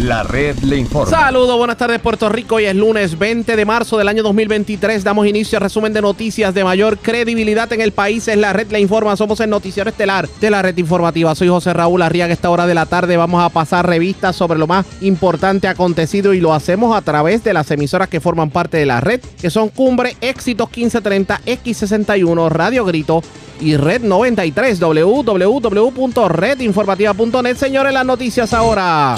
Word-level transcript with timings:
La 0.00 0.22
red 0.22 0.56
le 0.60 0.78
informa. 0.78 1.10
Saludos, 1.10 1.58
buenas 1.58 1.76
tardes 1.76 2.00
Puerto 2.00 2.30
Rico. 2.30 2.54
Hoy 2.54 2.64
es 2.64 2.74
lunes 2.74 3.18
20 3.18 3.54
de 3.54 3.64
marzo 3.66 3.98
del 3.98 4.08
año 4.08 4.22
2023. 4.22 5.04
Damos 5.04 5.26
inicio 5.26 5.58
al 5.58 5.64
resumen 5.64 5.92
de 5.92 6.00
noticias 6.00 6.54
de 6.54 6.64
mayor 6.64 6.96
credibilidad 6.96 7.70
en 7.74 7.82
el 7.82 7.92
país. 7.92 8.26
Es 8.26 8.38
la 8.38 8.54
red 8.54 8.70
le 8.70 8.80
informa. 8.80 9.14
Somos 9.16 9.40
el 9.40 9.50
noticiero 9.50 9.90
estelar 9.90 10.26
de 10.40 10.50
la 10.50 10.62
red 10.62 10.78
informativa. 10.78 11.34
Soy 11.34 11.48
José 11.48 11.74
Raúl 11.74 12.00
Arriaga. 12.00 12.32
Esta 12.32 12.48
hora 12.48 12.66
de 12.66 12.72
la 12.72 12.86
tarde 12.86 13.18
vamos 13.18 13.44
a 13.44 13.50
pasar 13.50 13.86
revistas 13.86 14.36
sobre 14.36 14.58
lo 14.58 14.66
más 14.66 14.86
importante 15.02 15.68
acontecido 15.68 16.32
y 16.32 16.40
lo 16.40 16.54
hacemos 16.54 16.96
a 16.96 17.02
través 17.02 17.44
de 17.44 17.52
las 17.52 17.70
emisoras 17.70 18.08
que 18.08 18.20
forman 18.20 18.48
parte 18.48 18.78
de 18.78 18.86
la 18.86 19.02
red, 19.02 19.20
que 19.38 19.50
son 19.50 19.68
Cumbre, 19.68 20.16
Éxitos 20.22 20.68
1530, 20.68 21.42
X61, 21.44 22.48
Radio 22.48 22.86
Grito 22.86 23.22
y 23.60 23.76
Red 23.76 24.00
93, 24.00 24.80
www.redinformativa.net. 24.80 27.56
Señores, 27.58 27.92
las 27.92 28.06
noticias 28.06 28.54
ahora. 28.54 29.16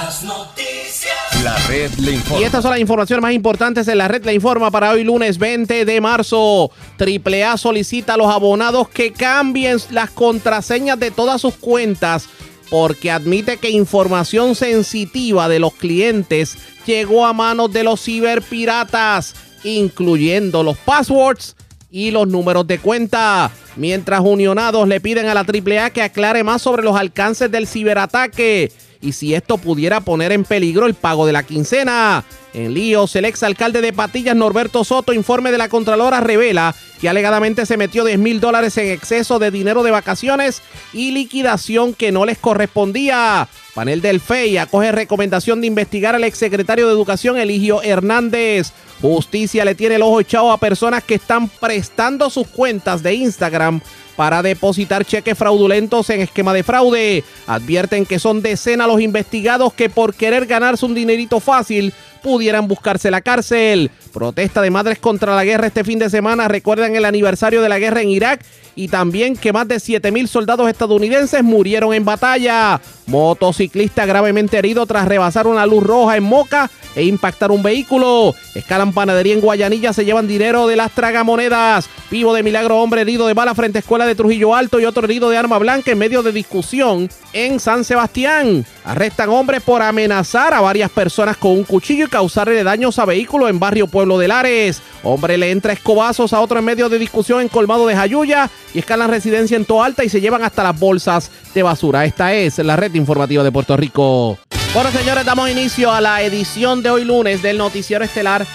Las 0.00 0.22
noticias. 0.22 1.42
La 1.42 1.58
red 1.66 1.90
le 1.94 2.12
informa. 2.12 2.40
Y 2.40 2.44
estas 2.44 2.62
son 2.62 2.70
las 2.70 2.78
informaciones 2.78 3.20
más 3.20 3.32
importantes 3.32 3.84
de 3.84 3.96
la 3.96 4.06
red 4.06 4.24
La 4.24 4.32
Informa 4.32 4.70
para 4.70 4.92
hoy 4.92 5.02
lunes 5.02 5.38
20 5.38 5.84
de 5.84 6.00
marzo. 6.00 6.70
AAA 7.00 7.56
solicita 7.56 8.14
a 8.14 8.16
los 8.16 8.32
abonados 8.32 8.88
que 8.88 9.12
cambien 9.12 9.78
las 9.90 10.10
contraseñas 10.10 11.00
de 11.00 11.10
todas 11.10 11.40
sus 11.40 11.54
cuentas 11.56 12.28
porque 12.70 13.10
admite 13.10 13.56
que 13.56 13.70
información 13.70 14.54
sensitiva 14.54 15.48
de 15.48 15.58
los 15.58 15.74
clientes 15.74 16.56
llegó 16.86 17.26
a 17.26 17.32
manos 17.32 17.72
de 17.72 17.82
los 17.82 18.00
ciberpiratas, 18.00 19.34
incluyendo 19.64 20.62
los 20.62 20.78
passwords 20.78 21.56
y 21.90 22.12
los 22.12 22.28
números 22.28 22.68
de 22.68 22.78
cuenta. 22.78 23.50
Mientras 23.74 24.20
unionados 24.20 24.86
le 24.86 25.00
piden 25.00 25.26
a 25.26 25.34
la 25.34 25.40
AAA 25.40 25.90
que 25.90 26.02
aclare 26.02 26.44
más 26.44 26.62
sobre 26.62 26.84
los 26.84 26.96
alcances 26.96 27.50
del 27.50 27.66
ciberataque 27.66 28.70
y 29.00 29.12
si 29.12 29.34
esto 29.34 29.58
pudiera 29.58 30.00
poner 30.00 30.32
en 30.32 30.44
peligro 30.44 30.86
el 30.86 30.94
pago 30.94 31.26
de 31.26 31.32
la 31.32 31.42
quincena. 31.42 32.24
En 32.54 32.74
líos, 32.74 33.14
el 33.14 33.26
exalcalde 33.26 33.80
de 33.80 33.92
Patillas, 33.92 34.34
Norberto 34.34 34.82
Soto, 34.82 35.12
informe 35.12 35.52
de 35.52 35.58
la 35.58 35.68
Contralora, 35.68 36.20
revela 36.20 36.74
que 37.00 37.08
alegadamente 37.08 37.66
se 37.66 37.76
metió 37.76 38.04
10 38.04 38.18
mil 38.18 38.40
dólares 38.40 38.76
en 38.78 38.90
exceso 38.90 39.38
de 39.38 39.50
dinero 39.50 39.82
de 39.82 39.90
vacaciones 39.90 40.62
y 40.92 41.12
liquidación 41.12 41.94
que 41.94 42.10
no 42.10 42.24
les 42.24 42.38
correspondía. 42.38 43.48
Panel 43.74 44.00
del 44.00 44.20
FEI 44.20 44.58
acoge 44.58 44.90
recomendación 44.90 45.60
de 45.60 45.68
investigar 45.68 46.14
al 46.14 46.24
exsecretario 46.24 46.86
de 46.86 46.92
Educación, 46.92 47.38
Eligio 47.38 47.82
Hernández. 47.82 48.72
Justicia 49.00 49.64
le 49.64 49.76
tiene 49.76 49.96
el 49.96 50.02
ojo 50.02 50.20
echado 50.20 50.50
a 50.50 50.58
personas 50.58 51.04
que 51.04 51.14
están 51.14 51.48
prestando 51.48 52.30
sus 52.30 52.48
cuentas 52.48 53.02
de 53.02 53.14
Instagram 53.14 53.80
para 54.18 54.42
depositar 54.42 55.04
cheques 55.04 55.38
fraudulentos 55.38 56.10
en 56.10 56.20
esquema 56.20 56.52
de 56.52 56.64
fraude. 56.64 57.22
Advierten 57.46 58.04
que 58.04 58.18
son 58.18 58.42
decenas 58.42 58.88
los 58.88 59.00
investigados 59.00 59.72
que 59.72 59.88
por 59.88 60.12
querer 60.12 60.46
ganarse 60.46 60.84
un 60.84 60.92
dinerito 60.92 61.38
fácil 61.38 61.94
pudieran 62.20 62.66
buscarse 62.66 63.12
la 63.12 63.20
cárcel. 63.20 63.92
Protesta 64.12 64.60
de 64.60 64.72
madres 64.72 64.98
contra 64.98 65.36
la 65.36 65.44
guerra 65.44 65.68
este 65.68 65.84
fin 65.84 66.00
de 66.00 66.10
semana. 66.10 66.48
Recuerdan 66.48 66.96
el 66.96 67.04
aniversario 67.04 67.62
de 67.62 67.68
la 67.68 67.78
guerra 67.78 68.02
en 68.02 68.08
Irak 68.08 68.44
y 68.78 68.86
también 68.86 69.34
que 69.34 69.52
más 69.52 69.66
de 69.66 69.80
7 69.80 70.12
mil 70.12 70.28
soldados 70.28 70.68
estadounidenses 70.68 71.42
murieron 71.42 71.92
en 71.94 72.04
batalla. 72.04 72.80
Motociclista 73.08 74.06
gravemente 74.06 74.56
herido 74.56 74.86
tras 74.86 75.08
rebasar 75.08 75.48
una 75.48 75.66
luz 75.66 75.82
roja 75.82 76.16
en 76.16 76.22
Moca 76.22 76.70
e 76.94 77.02
impactar 77.02 77.50
un 77.50 77.62
vehículo. 77.62 78.36
Escalan 78.54 78.92
panadería 78.92 79.34
en 79.34 79.40
Guayanilla, 79.40 79.92
se 79.92 80.04
llevan 80.04 80.28
dinero 80.28 80.68
de 80.68 80.76
las 80.76 80.92
tragamonedas. 80.92 81.88
Vivo 82.08 82.32
de 82.34 82.44
milagro, 82.44 82.80
hombre 82.80 83.00
herido 83.00 83.26
de 83.26 83.34
bala 83.34 83.54
frente 83.54 83.78
a 83.78 83.80
escuela 83.80 84.06
de 84.06 84.14
Trujillo 84.14 84.54
Alto 84.54 84.78
y 84.78 84.84
otro 84.84 85.04
herido 85.04 85.28
de 85.28 85.36
arma 85.36 85.58
blanca 85.58 85.90
en 85.90 85.98
medio 85.98 86.22
de 86.22 86.30
discusión 86.30 87.10
en 87.32 87.58
San 87.58 87.82
Sebastián. 87.82 88.64
Arrestan 88.84 89.28
hombres 89.30 89.62
por 89.62 89.82
amenazar 89.82 90.54
a 90.54 90.60
varias 90.60 90.90
personas 90.90 91.36
con 91.36 91.50
un 91.50 91.64
cuchillo 91.64 92.06
y 92.06 92.08
causarle 92.08 92.62
daños 92.62 92.98
a 93.00 93.04
vehículos 93.04 93.50
en 93.50 93.58
barrio 93.58 93.88
Pueblo 93.88 94.18
de 94.18 94.28
Lares. 94.28 94.82
Hombre 95.02 95.36
le 95.36 95.50
entra 95.50 95.72
escobazos 95.72 96.32
a 96.32 96.40
otro 96.40 96.58
en 96.58 96.64
medio 96.64 96.88
de 96.88 96.98
discusión 96.98 97.40
en 97.40 97.48
Colmado 97.48 97.86
de 97.86 97.96
Jayuya 97.96 98.50
y 98.74 98.78
escalan 98.78 99.10
residencia 99.10 99.56
en 99.56 99.64
Toalta 99.64 100.04
y 100.04 100.08
se 100.08 100.20
llevan 100.20 100.42
hasta 100.42 100.62
las 100.62 100.78
bolsas 100.78 101.30
de 101.54 101.62
basura. 101.62 102.04
Esta 102.04 102.34
es 102.34 102.58
la 102.58 102.76
red 102.76 102.94
informativa 102.94 103.42
de 103.42 103.52
Puerto 103.52 103.76
Rico. 103.76 104.38
Bueno, 104.74 104.90
señores, 104.90 105.24
damos 105.24 105.50
inicio 105.50 105.90
a 105.90 106.00
la 106.00 106.22
edición 106.22 106.82
de 106.82 106.90
hoy 106.90 107.04
lunes 107.04 107.42
del 107.42 107.58
noticiero 107.58 108.04
estelar 108.04 108.46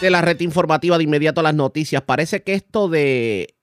de 0.00 0.10
la 0.10 0.20
red 0.20 0.38
informativa 0.40 0.98
de 0.98 1.04
inmediato 1.04 1.40
a 1.40 1.44
las 1.44 1.54
noticias. 1.54 2.02
Parece 2.02 2.42
que 2.42 2.54
esto 2.54 2.88
de 2.88 3.54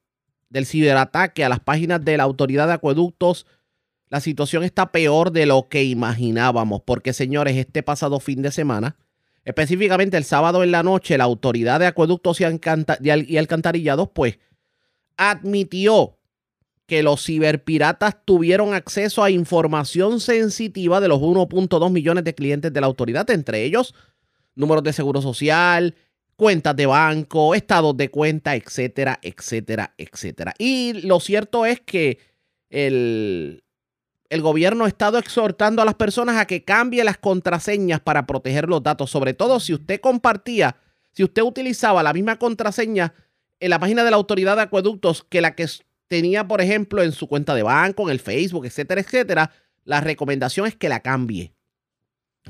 del 0.50 0.66
ciberataque 0.66 1.46
a 1.46 1.50
las 1.50 1.59
páginas 1.59 2.03
de 2.03 2.18
la 2.18 2.24
Autoridad 2.24 2.68
de 2.68 2.74
Acueductos, 2.74 3.46
la 4.09 4.20
situación 4.20 4.64
está 4.64 4.91
peor 4.91 5.31
de 5.31 5.46
lo 5.46 5.68
que 5.70 5.84
imaginábamos, 5.84 6.81
porque 6.81 7.14
señores, 7.14 7.56
este 7.56 7.84
pasado 7.84 8.20
fin 8.20 8.41
de 8.41 8.52
semana, 8.52 8.97
específicamente 9.46 10.18
el 10.18 10.24
sábado 10.24 10.64
en 10.64 10.72
la 10.72 10.81
noche, 10.81 11.18
la 11.18 11.26
Autoridad 11.26 11.80
de 11.80 11.86
Acueductos 11.86 12.41
y, 12.41 12.46
y 13.28 13.38
Alcantarillados, 13.38 14.09
pues, 14.12 14.40
admitió 15.19 16.18
que 16.88 17.03
los 17.03 17.24
ciberpiratas 17.24 18.25
tuvieron 18.25 18.74
acceso 18.74 19.24
a 19.24 19.30
información 19.30 20.19
sensitiva 20.19 21.00
de 21.00 21.09
los 21.09 21.19
1.2 21.19 21.91
millones 21.91 22.24
de 22.24 22.34
clientes 22.34 22.74
de 22.74 22.81
la 22.81 22.88
autoridad, 22.88 23.29
entre 23.29 23.63
ellos 23.63 23.94
números 24.56 24.84
de 24.84 24.94
seguro 24.94 25.22
social, 25.22 25.96
cuentas 26.35 26.75
de 26.75 26.85
banco, 26.85 27.53
estados 27.53 27.96
de 27.96 28.09
cuenta, 28.09 28.56
etcétera, 28.56 29.19
etcétera, 29.22 29.94
etcétera. 29.97 30.53
Y 30.58 30.94
lo 31.06 31.19
cierto 31.19 31.66
es 31.66 31.79
que 31.81 32.19
el, 32.69 33.63
el 34.29 34.41
gobierno 34.41 34.85
ha 34.85 34.88
estado 34.88 35.18
exhortando 35.18 35.81
a 35.81 35.85
las 35.85 35.96
personas 35.96 36.38
a 36.38 36.47
que 36.47 36.63
cambien 36.63 37.06
las 37.06 37.18
contraseñas 37.18 38.00
para 38.00 38.25
proteger 38.25 38.68
los 38.68 38.81
datos, 38.81 39.12
sobre 39.12 39.34
todo 39.34 39.59
si 39.59 39.74
usted 39.74 40.02
compartía, 40.02 40.78
si 41.12 41.24
usted 41.24 41.41
utilizaba 41.41 42.03
la 42.03 42.13
misma 42.13 42.38
contraseña 42.40 43.13
en 43.59 43.70
la 43.70 43.80
página 43.80 44.03
de 44.03 44.12
la 44.12 44.18
autoridad 44.18 44.56
de 44.56 44.64
acueductos 44.64 45.24
que 45.24 45.42
la 45.42 45.56
que 45.56 45.68
tenía, 46.08 46.47
por 46.47 46.62
ejemplo, 46.62 47.03
en 47.03 47.12
su 47.12 47.28
cuenta 47.28 47.53
de 47.56 47.64
banco, 47.64 48.03
en 48.03 48.09
el 48.09 48.20
Facebook, 48.20 48.66
etcétera, 48.66 49.02
etcétera, 49.02 49.52
la 49.84 50.02
recomendación 50.02 50.68
es 50.68 50.75
que 50.75 50.90
la 50.90 51.02
cambie. 51.02 51.53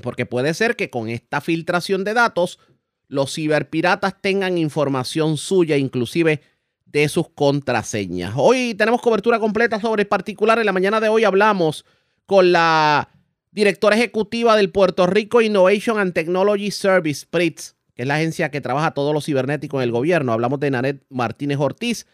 Porque 0.02 0.26
puede 0.26 0.54
ser 0.54 0.76
que 0.76 0.90
con 0.90 1.10
esta 1.10 1.42
filtración 1.42 2.04
de 2.04 2.14
datos, 2.14 2.60
los 3.08 3.34
ciberpiratas 3.34 4.22
tengan 4.22 4.58
información 4.58 5.38
suya, 5.38 5.78
inclusive 5.78 6.42
de 6.86 7.10
sus 7.10 7.30
contraseñas. 7.30 8.34
Hoy 8.36 8.76
tenemos 8.76 9.02
cobertura 9.02 9.40
completa 9.40 9.80
sobre 9.80 10.04
el 10.04 10.08
particular. 10.08 10.60
En 10.60 10.66
la 10.66 10.72
mañana 10.72 11.00
de 11.00 11.10
hoy 11.10 11.24
hablamos 11.24 11.86
con 12.26 12.52
la 12.52 13.10
directora 13.52 13.96
ejecutiva 13.96 14.56
del 14.56 14.72
Puerto 14.72 15.08
Rico 15.08 15.42
Innovation 15.42 16.00
and 16.00 16.14
Technology 16.14 16.72
Service, 16.72 17.26
PRITS, 17.30 17.76
es 18.02 18.08
la 18.08 18.16
agencia 18.16 18.50
que 18.50 18.62
trabaja 18.62 18.92
todo 18.92 19.14
lo 19.14 19.22
cibernético 19.22 19.78
en 19.78 19.84
el 19.84 19.92
gobierno. 19.92 20.34
Hablamos 20.34 20.60
de 20.60 20.72
Nanet 20.72 21.04
Martínez 21.10 21.58
Ortiz 21.60 22.06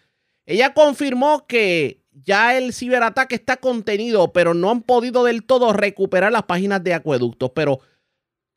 ella 0.46 0.74
confirmó 0.74 1.48
que 1.48 2.04
ya 2.12 2.58
el 2.58 2.74
ciberataque 2.74 3.36
está 3.36 3.58
contenido, 3.58 4.32
pero 4.32 4.54
no 4.54 4.70
han 4.70 4.82
podido 4.84 5.24
del 5.24 5.44
todo 5.44 5.74
recuperar 5.74 6.32
las 6.32 6.44
páginas 6.44 6.84
de 6.84 6.94
acueductos. 6.94 7.52
Pero, 7.56 7.80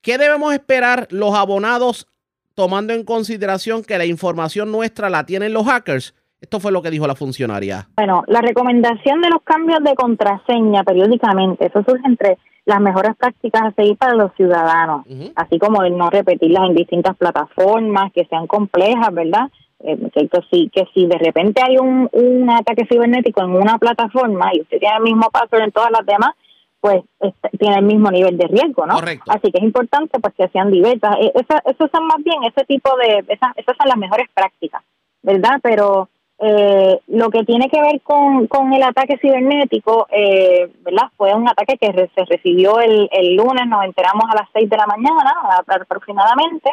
¿qué 0.02 0.18
debemos 0.18 0.52
esperar 0.52 1.08
los 1.10 1.34
abonados 1.34 2.06
tomando 2.54 2.92
en 2.92 3.04
consideración 3.04 3.82
que 3.82 3.98
la 3.98 4.04
información 4.04 4.70
nuestra 4.70 5.08
la 5.08 5.24
tienen 5.24 5.54
los 5.54 5.66
hackers? 5.66 6.14
Esto 6.40 6.60
fue 6.60 6.72
lo 6.72 6.82
que 6.82 6.90
dijo 6.90 7.06
la 7.06 7.14
funcionaria. 7.14 7.88
Bueno, 7.96 8.22
la 8.28 8.40
recomendación 8.40 9.20
de 9.20 9.30
los 9.30 9.42
cambios 9.42 9.82
de 9.82 9.94
contraseña 9.94 10.84
periódicamente, 10.84 11.66
eso 11.66 11.82
surge 11.82 12.06
entre 12.06 12.38
las 12.64 12.80
mejores 12.80 13.16
prácticas 13.16 13.62
a 13.62 13.72
seguir 13.72 13.96
para 13.96 14.14
los 14.14 14.32
ciudadanos, 14.34 15.06
así 15.36 15.58
como 15.58 15.82
el 15.82 15.96
no 15.96 16.10
repetirlas 16.10 16.68
en 16.68 16.74
distintas 16.74 17.16
plataformas 17.16 18.12
que 18.12 18.26
sean 18.26 18.46
complejas, 18.46 19.12
¿verdad? 19.12 19.48
Eh, 19.80 19.96
que, 20.12 20.28
si, 20.50 20.68
que 20.68 20.86
si 20.92 21.06
de 21.06 21.18
repente 21.18 21.62
hay 21.64 21.78
un, 21.78 22.08
un 22.12 22.50
ataque 22.50 22.84
cibernético 22.86 23.40
en 23.42 23.50
una 23.50 23.78
plataforma 23.78 24.50
y 24.52 24.60
usted 24.60 24.78
tiene 24.80 24.96
el 24.96 25.02
mismo 25.02 25.30
password 25.30 25.62
en 25.62 25.72
todas 25.72 25.90
las 25.90 26.04
demás, 26.04 26.32
pues 26.80 27.02
este, 27.20 27.48
tiene 27.58 27.76
el 27.76 27.84
mismo 27.84 28.10
nivel 28.10 28.36
de 28.36 28.48
riesgo, 28.48 28.86
¿no? 28.86 28.98
Así 29.28 29.50
que 29.50 29.58
es 29.58 29.64
importante 29.64 30.18
pues 30.20 30.34
que 30.34 30.48
sean 30.48 30.70
diversas. 30.70 31.16
Eh, 31.20 31.32
Esas 31.34 31.90
son 31.90 32.06
más 32.06 32.22
bien 32.22 32.42
ese 32.44 32.64
tipo 32.66 32.90
de, 32.96 33.24
esas, 33.32 33.56
esas 33.56 33.76
son 33.76 33.88
las 33.88 33.96
mejores 33.96 34.26
prácticas, 34.34 34.82
¿verdad? 35.22 35.58
Pero 35.62 36.08
eh, 36.40 37.00
lo 37.08 37.30
que 37.30 37.44
tiene 37.44 37.68
que 37.68 37.80
ver 37.80 38.00
con, 38.02 38.46
con 38.46 38.72
el 38.72 38.82
ataque 38.82 39.18
cibernético, 39.18 40.06
eh, 40.10 40.70
¿verdad? 40.84 41.08
Fue 41.16 41.34
un 41.34 41.48
ataque 41.48 41.76
que 41.78 42.10
se 42.14 42.24
recibió 42.26 42.80
el, 42.80 43.08
el 43.10 43.34
lunes, 43.34 43.66
nos 43.66 43.84
enteramos 43.84 44.24
a 44.30 44.36
las 44.36 44.48
6 44.52 44.70
de 44.70 44.76
la 44.76 44.86
mañana 44.86 45.34
aproximadamente. 45.66 46.70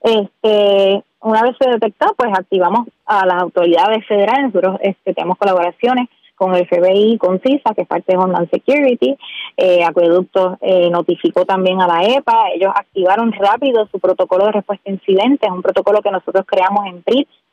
Este, 0.00 1.02
una 1.20 1.42
vez 1.42 1.56
se 1.60 1.70
detectó, 1.70 2.12
pues 2.16 2.30
activamos 2.36 2.88
a 3.06 3.24
las 3.24 3.40
autoridades 3.40 4.04
federales. 4.06 4.52
Nosotros 4.52 4.78
este, 4.82 5.14
tenemos 5.14 5.38
colaboraciones 5.38 6.08
con 6.34 6.52
el 6.54 6.66
FBI, 6.66 7.16
con 7.16 7.40
CISA, 7.40 7.72
que 7.74 7.82
es 7.82 7.88
parte 7.88 8.12
de 8.12 8.18
Homeland 8.18 8.50
Security. 8.50 9.16
Eh, 9.56 9.84
Acueducto 9.84 10.58
eh, 10.60 10.90
notificó 10.90 11.44
también 11.44 11.80
a 11.80 11.86
la 11.86 12.04
EPA. 12.04 12.48
Ellos 12.52 12.72
activaron 12.74 13.32
rápido 13.32 13.86
su 13.86 14.00
protocolo 14.00 14.46
de 14.46 14.52
respuesta 14.52 14.90
a 14.90 14.92
incidentes, 14.92 15.48
un 15.50 15.62
protocolo 15.62 16.02
que 16.02 16.10
nosotros 16.10 16.44
creamos 16.46 16.86
en 16.86 17.02
PRITS 17.02 17.43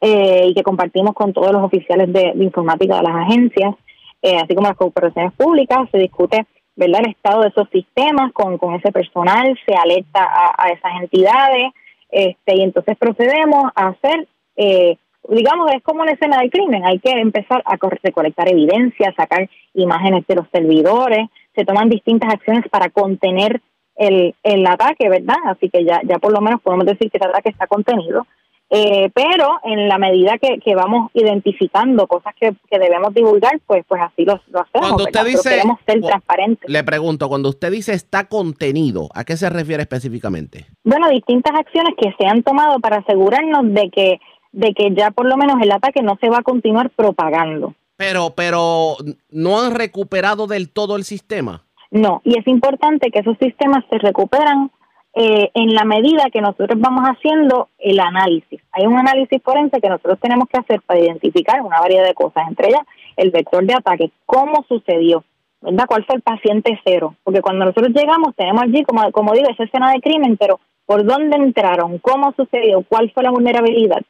eh, 0.00 0.46
y 0.48 0.54
que 0.54 0.62
compartimos 0.62 1.14
con 1.14 1.32
todos 1.32 1.52
los 1.52 1.62
oficiales 1.62 2.12
de, 2.12 2.32
informática 2.36 2.96
de 2.96 3.02
las 3.02 3.16
agencias, 3.16 3.74
eh, 4.22 4.36
así 4.36 4.54
como 4.54 4.68
las 4.68 4.76
corporaciones 4.76 5.32
públicas. 5.34 5.88
Se 5.90 5.98
discute 5.98 6.46
¿verdad? 6.76 7.00
el 7.04 7.10
estado 7.10 7.42
de 7.42 7.48
esos 7.48 7.68
sistemas 7.70 8.32
con, 8.32 8.58
con 8.58 8.74
ese 8.74 8.92
personal, 8.92 9.58
se 9.66 9.74
alerta 9.74 10.22
a, 10.22 10.54
a 10.56 10.68
esas 10.70 10.92
entidades 11.00 11.72
este, 12.10 12.56
y 12.56 12.62
entonces 12.62 12.96
procedemos 12.98 13.70
a 13.74 13.88
hacer, 13.88 14.26
eh, 14.56 14.96
digamos, 15.28 15.72
es 15.72 15.82
como 15.82 16.02
una 16.02 16.12
escena 16.12 16.38
del 16.38 16.50
crimen, 16.50 16.84
hay 16.84 16.98
que 16.98 17.10
empezar 17.10 17.62
a 17.64 17.76
recolectar 18.02 18.48
evidencia, 18.48 19.14
sacar 19.16 19.48
imágenes 19.74 20.26
de 20.26 20.34
los 20.34 20.46
servidores, 20.52 21.28
se 21.54 21.64
toman 21.64 21.88
distintas 21.88 22.32
acciones 22.32 22.64
para 22.70 22.90
contener 22.90 23.60
el, 23.96 24.34
el 24.42 24.66
ataque, 24.66 25.08
¿verdad? 25.08 25.36
Así 25.46 25.68
que 25.68 25.84
ya, 25.84 26.00
ya 26.04 26.18
por 26.18 26.32
lo 26.32 26.40
menos 26.40 26.60
podemos 26.62 26.86
decir 26.86 27.10
que 27.10 27.18
ese 27.18 27.28
ataque 27.28 27.50
está 27.50 27.66
contenido. 27.66 28.26
Eh, 28.72 29.10
pero 29.12 29.58
en 29.64 29.88
la 29.88 29.98
medida 29.98 30.38
que, 30.38 30.60
que 30.60 30.76
vamos 30.76 31.10
identificando 31.12 32.06
cosas 32.06 32.34
que, 32.38 32.54
que, 32.70 32.78
debemos 32.78 33.12
divulgar, 33.12 33.58
pues, 33.66 33.84
pues 33.88 34.00
así 34.00 34.24
lo, 34.24 34.40
lo 34.48 34.60
hacemos. 34.60 34.88
Cuando 34.88 35.04
usted 35.04 35.06
¿verdad? 35.06 35.22
Pero 35.24 35.24
dice, 35.24 35.50
queremos 35.50 35.78
ser 35.84 36.00
transparentes. 36.00 36.70
le 36.70 36.84
pregunto, 36.84 37.28
cuando 37.28 37.48
usted 37.48 37.72
dice 37.72 37.94
está 37.94 38.28
contenido, 38.28 39.08
¿a 39.12 39.24
qué 39.24 39.36
se 39.36 39.50
refiere 39.50 39.82
específicamente? 39.82 40.66
Bueno, 40.84 41.08
distintas 41.08 41.52
acciones 41.58 41.94
que 41.98 42.14
se 42.16 42.28
han 42.28 42.44
tomado 42.44 42.78
para 42.78 42.98
asegurarnos 42.98 43.74
de 43.74 43.90
que, 43.90 44.20
de 44.52 44.72
que 44.72 44.94
ya 44.94 45.10
por 45.10 45.26
lo 45.26 45.36
menos 45.36 45.56
el 45.60 45.72
ataque 45.72 46.02
no 46.02 46.16
se 46.20 46.28
va 46.28 46.38
a 46.38 46.42
continuar 46.42 46.90
propagando. 46.90 47.74
Pero, 47.96 48.34
pero 48.36 48.96
no 49.30 49.60
han 49.60 49.74
recuperado 49.74 50.46
del 50.46 50.70
todo 50.70 50.94
el 50.94 51.02
sistema. 51.02 51.64
No, 51.90 52.22
y 52.24 52.38
es 52.38 52.46
importante 52.46 53.10
que 53.10 53.18
esos 53.18 53.36
sistemas 53.38 53.84
se 53.90 53.98
recuperan 53.98 54.70
eh, 55.14 55.50
en 55.54 55.74
la 55.74 55.84
medida 55.84 56.30
que 56.32 56.40
nosotros 56.40 56.78
vamos 56.78 57.02
haciendo 57.04 57.68
el 57.78 57.98
análisis. 57.98 58.60
Hay 58.72 58.86
un 58.86 58.96
análisis 58.96 59.42
forense 59.42 59.80
que 59.80 59.88
nosotros 59.88 60.18
tenemos 60.20 60.48
que 60.48 60.60
hacer 60.60 60.80
para 60.82 61.00
identificar 61.00 61.60
una 61.62 61.80
variedad 61.80 62.06
de 62.06 62.14
cosas, 62.14 62.46
entre 62.48 62.68
ellas 62.68 62.82
el 63.16 63.30
vector 63.30 63.64
de 63.66 63.74
ataque, 63.74 64.10
cómo 64.24 64.64
sucedió. 64.68 65.24
¿Cuál 65.60 66.04
fue 66.06 66.16
el 66.16 66.22
paciente 66.22 66.80
cero? 66.84 67.16
Porque 67.22 67.42
cuando 67.42 67.66
nosotros 67.66 67.92
llegamos 67.94 68.34
tenemos 68.34 68.62
allí, 68.62 68.82
como 68.84 69.32
digo, 69.32 69.48
esa 69.50 69.64
escena 69.64 69.92
de 69.92 70.00
crimen, 70.00 70.36
pero 70.38 70.58
¿por 70.86 71.04
dónde 71.04 71.36
entraron? 71.36 71.98
¿Cómo 71.98 72.32
sucedió? 72.32 72.82
¿Cuál 72.88 73.10
fue 73.12 73.22
la 73.22 73.30
vulnerabilidad? 73.30 74.00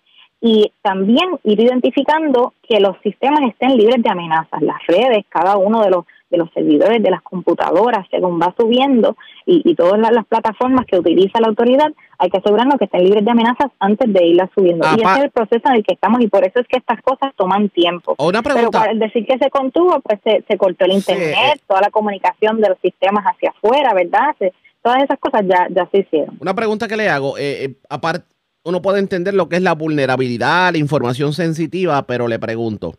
Y 0.40 0.72
también 0.80 1.28
ir 1.44 1.60
identificando 1.60 2.54
que 2.62 2.78
los 2.80 2.96
sistemas 3.02 3.40
estén 3.50 3.76
libres 3.76 4.02
de 4.02 4.10
amenazas, 4.10 4.62
las 4.62 4.86
redes, 4.86 5.24
cada 5.28 5.56
uno 5.56 5.82
de 5.82 5.90
los 5.90 6.04
de 6.30 6.38
los 6.38 6.48
servidores 6.52 7.02
de 7.02 7.10
las 7.10 7.22
computadoras, 7.22 8.06
según 8.10 8.40
va 8.40 8.54
subiendo, 8.58 9.16
y, 9.46 9.62
y 9.64 9.74
todas 9.74 9.98
las, 9.98 10.12
las, 10.12 10.26
plataformas 10.26 10.86
que 10.86 10.98
utiliza 10.98 11.40
la 11.40 11.48
autoridad, 11.48 11.92
hay 12.18 12.30
que 12.30 12.38
asegurarnos 12.38 12.76
que 12.78 12.84
estén 12.84 13.04
libres 13.04 13.24
de 13.24 13.30
amenazas 13.30 13.70
antes 13.80 14.12
de 14.12 14.26
irlas 14.26 14.48
subiendo. 14.54 14.86
Apa 14.86 14.96
y 14.96 15.00
ese 15.02 15.18
es 15.18 15.24
el 15.24 15.30
proceso 15.30 15.62
en 15.66 15.74
el 15.76 15.84
que 15.84 15.94
estamos, 15.94 16.20
y 16.20 16.28
por 16.28 16.46
eso 16.46 16.60
es 16.60 16.66
que 16.68 16.78
estas 16.78 17.02
cosas 17.02 17.32
toman 17.36 17.68
tiempo. 17.70 18.14
Una 18.18 18.42
Pero 18.42 18.54
pregunta. 18.54 18.78
para 18.80 18.94
decir 18.94 19.26
que 19.26 19.38
se 19.38 19.50
contuvo, 19.50 20.00
pues 20.00 20.20
se, 20.24 20.44
se 20.48 20.56
cortó 20.56 20.84
el 20.84 20.92
internet, 20.92 21.60
toda 21.66 21.80
la 21.80 21.90
comunicación 21.90 22.60
de 22.60 22.68
los 22.68 22.78
sistemas 22.80 23.24
hacia 23.24 23.50
afuera, 23.50 23.92
¿verdad? 23.94 24.34
Se- 24.38 24.52
todas 24.82 25.02
esas 25.02 25.18
cosas 25.18 25.42
ya, 25.46 25.66
ya 25.70 25.88
se 25.90 25.98
hicieron. 26.00 26.36
Una 26.40 26.54
pregunta 26.54 26.88
que 26.88 26.96
le 26.96 27.08
hago, 27.08 27.36
eh, 27.38 27.64
eh, 27.64 27.74
aparte, 27.88 28.24
uno 28.64 28.82
puede 28.82 28.98
entender 28.98 29.34
lo 29.34 29.48
que 29.48 29.56
es 29.56 29.62
la 29.62 29.74
vulnerabilidad, 29.74 30.72
la 30.72 30.78
información 30.78 31.32
sensitiva, 31.32 32.06
pero 32.06 32.28
le 32.28 32.38
pregunto, 32.38 32.94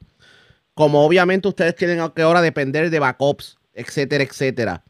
como 0.74 1.06
obviamente 1.06 1.48
ustedes 1.48 1.76
tienen 1.76 2.10
que 2.16 2.22
ahora 2.22 2.42
depender 2.42 2.90
de 2.90 3.00
backups, 3.00 3.58
etcétera, 3.74 4.24
etcétera, 4.24 4.84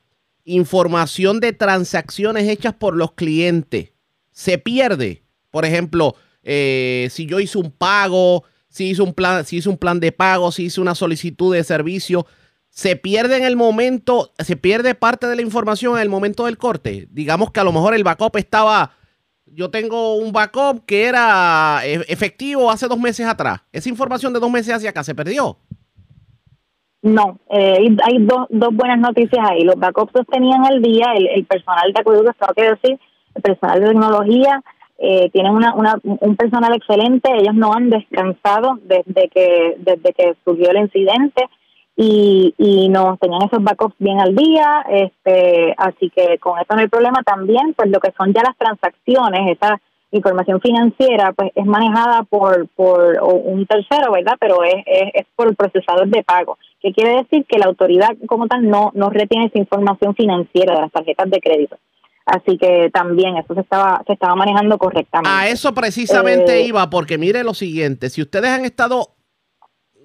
información 0.44 1.40
de 1.40 1.54
transacciones 1.54 2.48
hechas 2.48 2.74
por 2.74 2.96
los 2.96 3.14
clientes, 3.14 3.92
se 4.32 4.58
pierde. 4.58 5.24
Por 5.50 5.66
ejemplo, 5.66 6.16
eh, 6.44 7.08
si 7.12 7.26
yo 7.26 7.40
hice 7.40 7.58
un 7.58 7.72
pago, 7.72 8.44
si 8.70 8.90
hice 8.90 9.02
un 9.02 9.14
plan, 9.14 9.46
si 9.46 9.58
hice 9.58 9.70
un 9.70 9.78
plan 9.78 10.00
de 10.00 10.12
pago, 10.12 10.52
si 10.52 10.66
hice 10.66 10.82
una 10.82 10.96
solicitud 10.96 11.54
de 11.54 11.64
servicio, 11.64 12.26
se 12.70 12.96
pierde 12.96 13.36
en 13.36 13.44
el 13.44 13.58
momento, 13.58 14.34
se 14.40 14.56
pierde 14.56 14.96
parte 14.96 15.28
de 15.28 15.36
la 15.36 15.42
información 15.42 15.96
en 15.96 16.02
el 16.02 16.10
momento 16.10 16.46
del 16.46 16.58
corte. 16.58 17.08
Digamos 17.12 17.52
que 17.52 17.60
a 17.60 17.66
lo 17.66 17.74
mejor 17.74 17.94
el 17.94 18.06
backup 18.06 18.38
estaba, 18.38 18.94
yo 19.46 19.70
tengo 19.70 20.16
un 20.16 20.32
backup 20.32 20.86
que 20.86 21.04
era 21.04 21.82
e- 21.84 22.06
efectivo 22.08 22.72
hace 22.72 22.88
dos 22.88 22.98
meses 22.98 23.28
atrás. 23.28 23.60
Esa 23.74 23.90
información 23.90 24.32
de 24.32 24.40
dos 24.40 24.50
meses 24.50 24.74
hacia 24.74 24.92
acá 24.92 25.04
se 25.04 25.14
perdió. 25.14 25.60
No, 27.02 27.40
eh, 27.50 27.88
hay- 28.04 28.18
dos, 28.20 28.46
dos 28.50 28.70
buenas 28.74 29.00
noticias 29.00 29.44
ahí. 29.50 29.64
Los 29.64 29.76
backups 29.76 30.14
los 30.14 30.28
tenían 30.28 30.64
al 30.66 30.82
día, 30.82 31.14
el, 31.16 31.28
el 31.28 31.46
personal 31.46 31.92
de 31.94 32.00
acueductos, 32.00 32.36
tengo 32.38 32.54
que 32.54 32.70
decir, 32.76 33.00
el 33.36 33.42
personal 33.42 33.80
de 33.80 33.88
tecnología, 33.88 34.62
eh, 35.00 35.30
tienen 35.32 35.54
una, 35.54 35.74
una, 35.74 35.96
un 36.04 36.36
personal 36.36 36.76
excelente, 36.76 37.32
ellos 37.34 37.56
no 37.56 37.74
han 37.74 37.90
descansado 37.90 38.78
desde 38.84 39.30
que, 39.30 39.76
desde 39.80 40.14
que 40.14 40.36
surgió 40.46 40.70
el 40.70 40.78
incidente 40.78 41.50
y, 41.96 42.54
y 42.60 42.88
nos 42.90 43.18
tenían 43.20 43.42
esos 43.44 43.64
backups 43.64 43.96
bien 43.98 44.20
al 44.20 44.36
día, 44.36 44.86
este, 44.90 45.74
así 45.78 46.12
que 46.12 46.38
con 46.38 46.60
eso 46.60 46.76
no 46.76 46.82
hay 46.82 46.88
problema 46.88 47.24
también, 47.24 47.74
pues 47.74 47.90
lo 47.90 48.00
que 48.00 48.12
son 48.16 48.32
ya 48.32 48.44
las 48.44 48.56
transacciones, 48.58 49.58
esa 49.58 49.82
información 50.12 50.62
financiera, 50.62 51.32
pues 51.34 51.52
es 51.56 51.66
manejada 51.66 52.22
por, 52.24 52.68
por 52.76 53.18
un 53.24 53.66
tercero, 53.66 54.12
¿verdad? 54.12 54.36
Pero 54.40 54.64
es, 54.64 54.84
es, 54.86 55.10
es 55.16 55.26
por 55.36 55.48
el 55.48 55.56
procesador 55.56 56.08
de 56.10 56.22
pago, 56.24 56.58
que 56.82 56.94
quiere 56.94 57.18
decir 57.18 57.46
que 57.48 57.60
la 57.60 57.66
autoridad 57.66 58.10
como 58.28 58.48
tal 58.48 58.68
no, 58.68 58.92
no 58.96 59.10
retiene 59.10 59.46
esa 59.46 59.60
información 59.60 60.16
financiera 60.16 60.76
de 60.76 60.82
las 60.82 60.92
tarjetas 60.92 61.30
de 61.30 61.40
crédito. 61.40 61.78
Así 62.26 62.58
que 62.58 62.90
también 62.94 63.38
eso 63.38 63.54
se 63.54 63.62
estaba, 63.62 64.04
se 64.06 64.14
estaba 64.14 64.36
manejando 64.36 64.78
correctamente. 64.78 65.30
A 65.30 65.48
eso 65.48 65.74
precisamente 65.74 66.60
Eh, 66.60 66.68
iba, 66.68 66.90
porque 66.90 67.18
mire 67.18 67.44
lo 67.44 67.54
siguiente, 67.54 68.10
si 68.10 68.22
ustedes 68.22 68.50
han 68.50 68.66
estado 68.66 69.16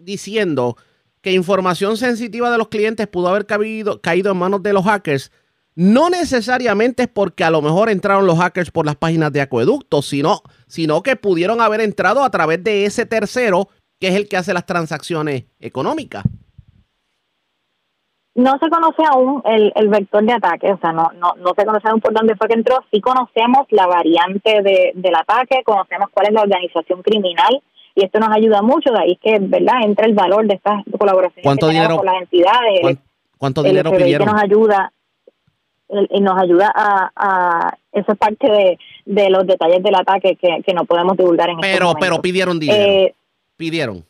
diciendo 0.00 0.76
que 1.20 1.32
información 1.32 1.96
sensitiva 1.96 2.50
de 2.50 2.58
los 2.58 2.68
clientes 2.68 3.06
pudo 3.06 3.28
haber 3.28 3.46
caído, 3.46 4.00
caído 4.00 4.32
en 4.32 4.38
manos 4.38 4.62
de 4.62 4.72
los 4.72 4.84
hackers, 4.84 5.32
no 5.74 6.08
necesariamente 6.08 7.04
es 7.04 7.08
porque 7.08 7.44
a 7.44 7.50
lo 7.50 7.60
mejor 7.60 7.90
entraron 7.90 8.26
los 8.26 8.38
hackers 8.38 8.70
por 8.70 8.86
las 8.86 8.96
páginas 8.96 9.32
de 9.32 9.42
acueductos, 9.42 10.06
sino, 10.06 10.42
sino 10.66 11.02
que 11.02 11.16
pudieron 11.16 11.60
haber 11.60 11.80
entrado 11.80 12.24
a 12.24 12.30
través 12.30 12.64
de 12.64 12.86
ese 12.86 13.04
tercero 13.04 13.68
que 14.00 14.08
es 14.08 14.14
el 14.14 14.28
que 14.28 14.36
hace 14.36 14.54
las 14.54 14.66
transacciones 14.66 15.44
económicas. 15.58 16.24
No 18.36 18.52
se 18.62 18.68
conoce 18.68 19.02
aún 19.10 19.42
el, 19.46 19.72
el 19.74 19.88
vector 19.88 20.22
de 20.22 20.34
ataque, 20.34 20.70
o 20.72 20.78
sea, 20.78 20.92
no, 20.92 21.10
no, 21.18 21.34
no 21.38 21.52
se 21.56 21.64
conoce 21.64 21.88
aún 21.88 22.00
por 22.00 22.12
dónde 22.12 22.36
fue 22.36 22.48
que 22.48 22.54
entró. 22.54 22.84
Sí 22.92 23.00
conocemos 23.00 23.66
la 23.70 23.86
variante 23.86 24.62
de, 24.62 24.92
del 24.94 25.14
ataque, 25.14 25.62
conocemos 25.64 26.08
cuál 26.12 26.26
es 26.28 26.32
la 26.34 26.42
organización 26.42 27.02
criminal 27.02 27.62
y 27.94 28.04
esto 28.04 28.20
nos 28.20 28.30
ayuda 28.30 28.60
mucho. 28.60 28.92
De 28.92 28.98
ahí 29.00 29.12
es 29.12 29.18
que, 29.20 29.38
¿verdad?, 29.40 29.76
entra 29.84 30.04
el 30.06 30.12
valor 30.14 30.46
de 30.46 30.54
estas 30.54 30.82
colaboraciones 30.98 31.44
¿Cuánto 31.44 31.66
que 31.68 31.72
dinero- 31.72 31.96
con 31.96 32.06
las 32.06 32.20
entidades. 32.22 32.80
¿Cuán- 32.82 32.98
¿Cuánto 33.38 33.60
el 33.62 33.66
dinero 33.68 33.90
FBI 33.90 33.98
que 33.98 34.04
pidieron? 34.04 34.26
nos 34.28 34.42
ayuda 34.42 34.92
y 36.10 36.20
nos 36.20 36.36
ayuda 36.42 36.72
a, 36.74 37.10
a 37.16 37.76
eso 37.92 38.12
es 38.12 38.18
parte 38.18 38.50
de, 38.50 38.78
de 39.04 39.30
los 39.30 39.46
detalles 39.46 39.82
del 39.82 39.94
ataque 39.94 40.36
que, 40.36 40.62
que 40.66 40.74
no 40.74 40.84
podemos 40.84 41.16
divulgar 41.16 41.48
en 41.50 41.60
este 41.60 41.72
Pero, 41.72 41.86
momento. 41.86 42.00
pero 42.06 42.20
pidieron 42.22 42.58
dinero. 42.58 42.82
Eh, 42.82 43.14
pidieron. 43.56 44.04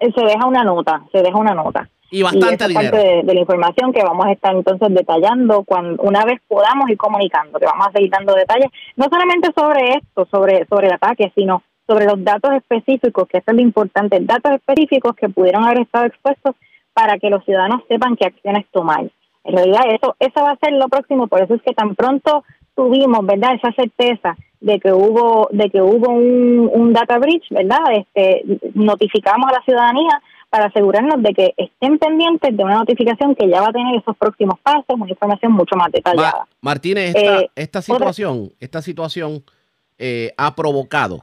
se 0.00 0.24
deja 0.24 0.46
una 0.46 0.64
nota, 0.64 1.02
se 1.12 1.22
deja 1.22 1.36
una 1.36 1.54
nota. 1.54 1.88
Y 2.12 2.22
bastante 2.22 2.54
esa 2.54 2.64
es 2.64 2.68
dinero. 2.68 2.90
parte 2.92 3.08
de, 3.08 3.22
de 3.22 3.34
la 3.34 3.40
información 3.40 3.92
que 3.92 4.02
vamos 4.02 4.26
a 4.26 4.32
estar 4.32 4.54
entonces 4.54 4.88
detallando 4.94 5.64
cuando 5.64 6.02
una 6.02 6.24
vez 6.26 6.40
podamos 6.46 6.88
ir 6.90 6.98
comunicando, 6.98 7.58
que 7.58 7.64
vamos 7.64 7.86
a 7.88 7.92
seguir 7.92 8.10
dando 8.10 8.34
detalles, 8.34 8.68
no 8.96 9.06
solamente 9.10 9.48
sobre 9.56 9.94
esto, 9.94 10.28
sobre, 10.30 10.66
sobre 10.66 10.88
el 10.88 10.92
ataque, 10.92 11.32
sino 11.34 11.62
sobre 11.86 12.04
los 12.04 12.22
datos 12.22 12.52
específicos, 12.52 13.26
que 13.28 13.38
eso 13.38 13.50
es 13.50 13.54
lo 13.54 13.62
importante, 13.62 14.18
datos 14.20 14.52
específicos 14.52 15.16
que 15.16 15.30
pudieron 15.30 15.64
haber 15.64 15.80
estado 15.80 16.04
expuestos 16.04 16.54
para 16.92 17.18
que 17.18 17.30
los 17.30 17.42
ciudadanos 17.44 17.80
sepan 17.88 18.14
qué 18.16 18.26
acciones 18.26 18.66
tomar. 18.70 19.10
En 19.44 19.56
realidad 19.56 19.84
eso, 19.88 20.14
eso 20.20 20.42
va 20.42 20.50
a 20.50 20.58
ser 20.58 20.74
lo 20.74 20.88
próximo, 20.88 21.28
por 21.28 21.42
eso 21.42 21.54
es 21.54 21.62
que 21.62 21.72
tan 21.72 21.94
pronto 21.94 22.44
tuvimos, 22.76 23.24
¿verdad? 23.24 23.54
Esa 23.54 23.72
certeza 23.72 24.36
de 24.60 24.78
que 24.78 24.92
hubo, 24.92 25.48
de 25.50 25.70
que 25.70 25.80
hubo 25.80 26.12
un, 26.12 26.70
un 26.72 26.92
data 26.92 27.18
breach, 27.18 27.48
¿verdad? 27.50 27.80
Este, 27.92 28.44
notificamos 28.74 29.50
a 29.50 29.54
la 29.54 29.64
ciudadanía 29.64 30.20
para 30.52 30.66
asegurarnos 30.66 31.22
de 31.22 31.32
que 31.32 31.54
estén 31.56 31.98
pendientes 31.98 32.54
de 32.54 32.62
una 32.62 32.74
notificación 32.74 33.34
que 33.34 33.48
ya 33.48 33.62
va 33.62 33.68
a 33.68 33.72
tener 33.72 33.96
esos 33.98 34.14
próximos 34.18 34.60
pasos, 34.62 34.84
una 34.90 35.08
información 35.08 35.50
mucho 35.52 35.74
más 35.76 35.90
detallada. 35.90 36.40
Ma- 36.40 36.48
Martínez, 36.60 37.14
esta, 37.16 37.40
Eh, 37.40 37.50
esta 37.56 37.78
otra- 37.78 37.96
situación, 38.12 38.52
esta 38.60 38.82
situación 38.82 39.42
eh, 39.98 40.34
ha 40.36 40.54
provocado 40.54 41.22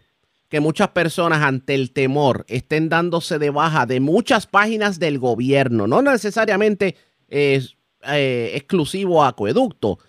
que 0.50 0.60
muchas 0.60 0.88
personas 0.90 1.44
ante 1.44 1.76
el 1.76 1.92
temor 1.92 2.44
estén 2.48 2.90
dándose 2.90 3.38
de 3.38 3.52
baja 3.52 3.86
de 3.86 4.00
muchas 4.00 4.48
páginas 4.48 4.98
del 4.98 5.20
gobierno, 5.20 5.86
no 5.86 6.02
necesariamente 6.02 6.96
es 7.28 7.76
eh, 8.08 8.54
exclusivo 8.56 9.24
a 9.24 9.28
acueducto. 9.28 10.00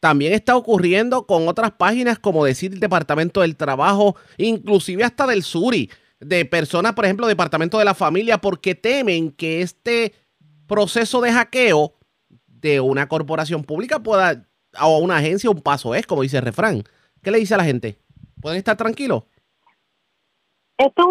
También 0.00 0.32
está 0.32 0.56
ocurriendo 0.56 1.26
con 1.26 1.46
otras 1.46 1.72
páginas 1.72 2.18
como 2.18 2.44
decir 2.44 2.72
el 2.72 2.80
Departamento 2.80 3.42
del 3.42 3.54
Trabajo, 3.56 4.16
inclusive 4.38 5.04
hasta 5.04 5.26
del 5.26 5.42
Suri, 5.42 5.90
de 6.22 6.44
personas, 6.44 6.92
por 6.92 7.04
ejemplo, 7.04 7.26
Departamento 7.26 7.78
de 7.78 7.84
la 7.84 7.94
Familia, 7.94 8.38
porque 8.38 8.74
temen 8.74 9.32
que 9.32 9.60
este 9.60 10.12
proceso 10.66 11.20
de 11.20 11.32
hackeo 11.32 11.94
de 12.46 12.80
una 12.80 13.08
corporación 13.08 13.64
pública 13.64 13.98
pueda, 13.98 14.44
o 14.80 14.98
una 14.98 15.16
agencia, 15.16 15.50
un 15.50 15.60
paso 15.60 15.94
es, 15.94 16.06
como 16.06 16.22
dice 16.22 16.38
el 16.38 16.44
refrán. 16.44 16.84
¿Qué 17.22 17.30
le 17.30 17.38
dice 17.38 17.54
a 17.54 17.58
la 17.58 17.64
gente? 17.64 17.98
¿Pueden 18.40 18.58
estar 18.58 18.76
tranquilos? 18.76 19.24
Esto 20.78 21.02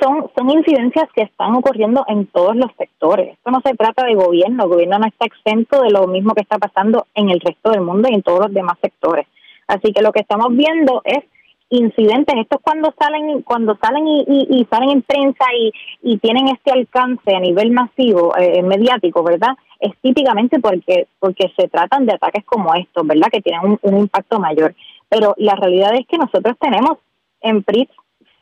son, 0.00 0.30
son 0.36 0.50
incidencias 0.50 1.08
que 1.14 1.22
están 1.22 1.54
ocurriendo 1.54 2.04
en 2.06 2.26
todos 2.26 2.54
los 2.54 2.70
sectores. 2.76 3.32
Esto 3.32 3.50
no 3.50 3.60
se 3.64 3.74
trata 3.74 4.04
de 4.04 4.14
gobierno. 4.14 4.64
El 4.64 4.70
gobierno 4.70 4.98
no 4.98 5.06
está 5.06 5.26
exento 5.26 5.82
de 5.82 5.90
lo 5.90 6.06
mismo 6.06 6.34
que 6.34 6.42
está 6.42 6.58
pasando 6.58 7.06
en 7.14 7.30
el 7.30 7.40
resto 7.40 7.70
del 7.70 7.80
mundo 7.80 8.08
y 8.10 8.14
en 8.14 8.22
todos 8.22 8.40
los 8.40 8.54
demás 8.54 8.76
sectores. 8.80 9.26
Así 9.66 9.92
que 9.92 10.02
lo 10.02 10.12
que 10.12 10.20
estamos 10.20 10.48
viendo 10.50 11.02
es 11.04 11.24
incidentes. 11.70 12.34
Estos 12.36 12.60
cuando 12.60 12.92
salen 12.98 13.42
cuando 13.42 13.78
salen 13.80 14.06
y, 14.06 14.46
y- 14.50 14.66
salen 14.70 14.90
en 14.90 15.02
prensa 15.02 15.44
y, 15.58 15.72
y 16.02 16.18
tienen 16.18 16.48
este 16.48 16.72
alcance 16.72 17.34
a 17.34 17.40
nivel 17.40 17.70
masivo, 17.70 18.36
eh, 18.36 18.62
mediático, 18.62 19.22
¿verdad? 19.22 19.56
Es 19.78 19.92
típicamente 20.02 20.58
porque 20.60 21.06
porque 21.18 21.52
se 21.56 21.68
tratan 21.68 22.06
de 22.06 22.14
ataques 22.14 22.44
como 22.44 22.74
estos, 22.74 23.06
¿verdad? 23.06 23.28
Que 23.32 23.40
tienen 23.40 23.78
un, 23.80 23.98
impacto 23.98 24.38
mayor. 24.38 24.74
Pero 25.08 25.34
la 25.38 25.54
realidad 25.54 25.94
es 25.94 26.06
que 26.06 26.18
nosotros 26.18 26.56
tenemos 26.60 26.98
en 27.40 27.62
PRIS 27.62 27.88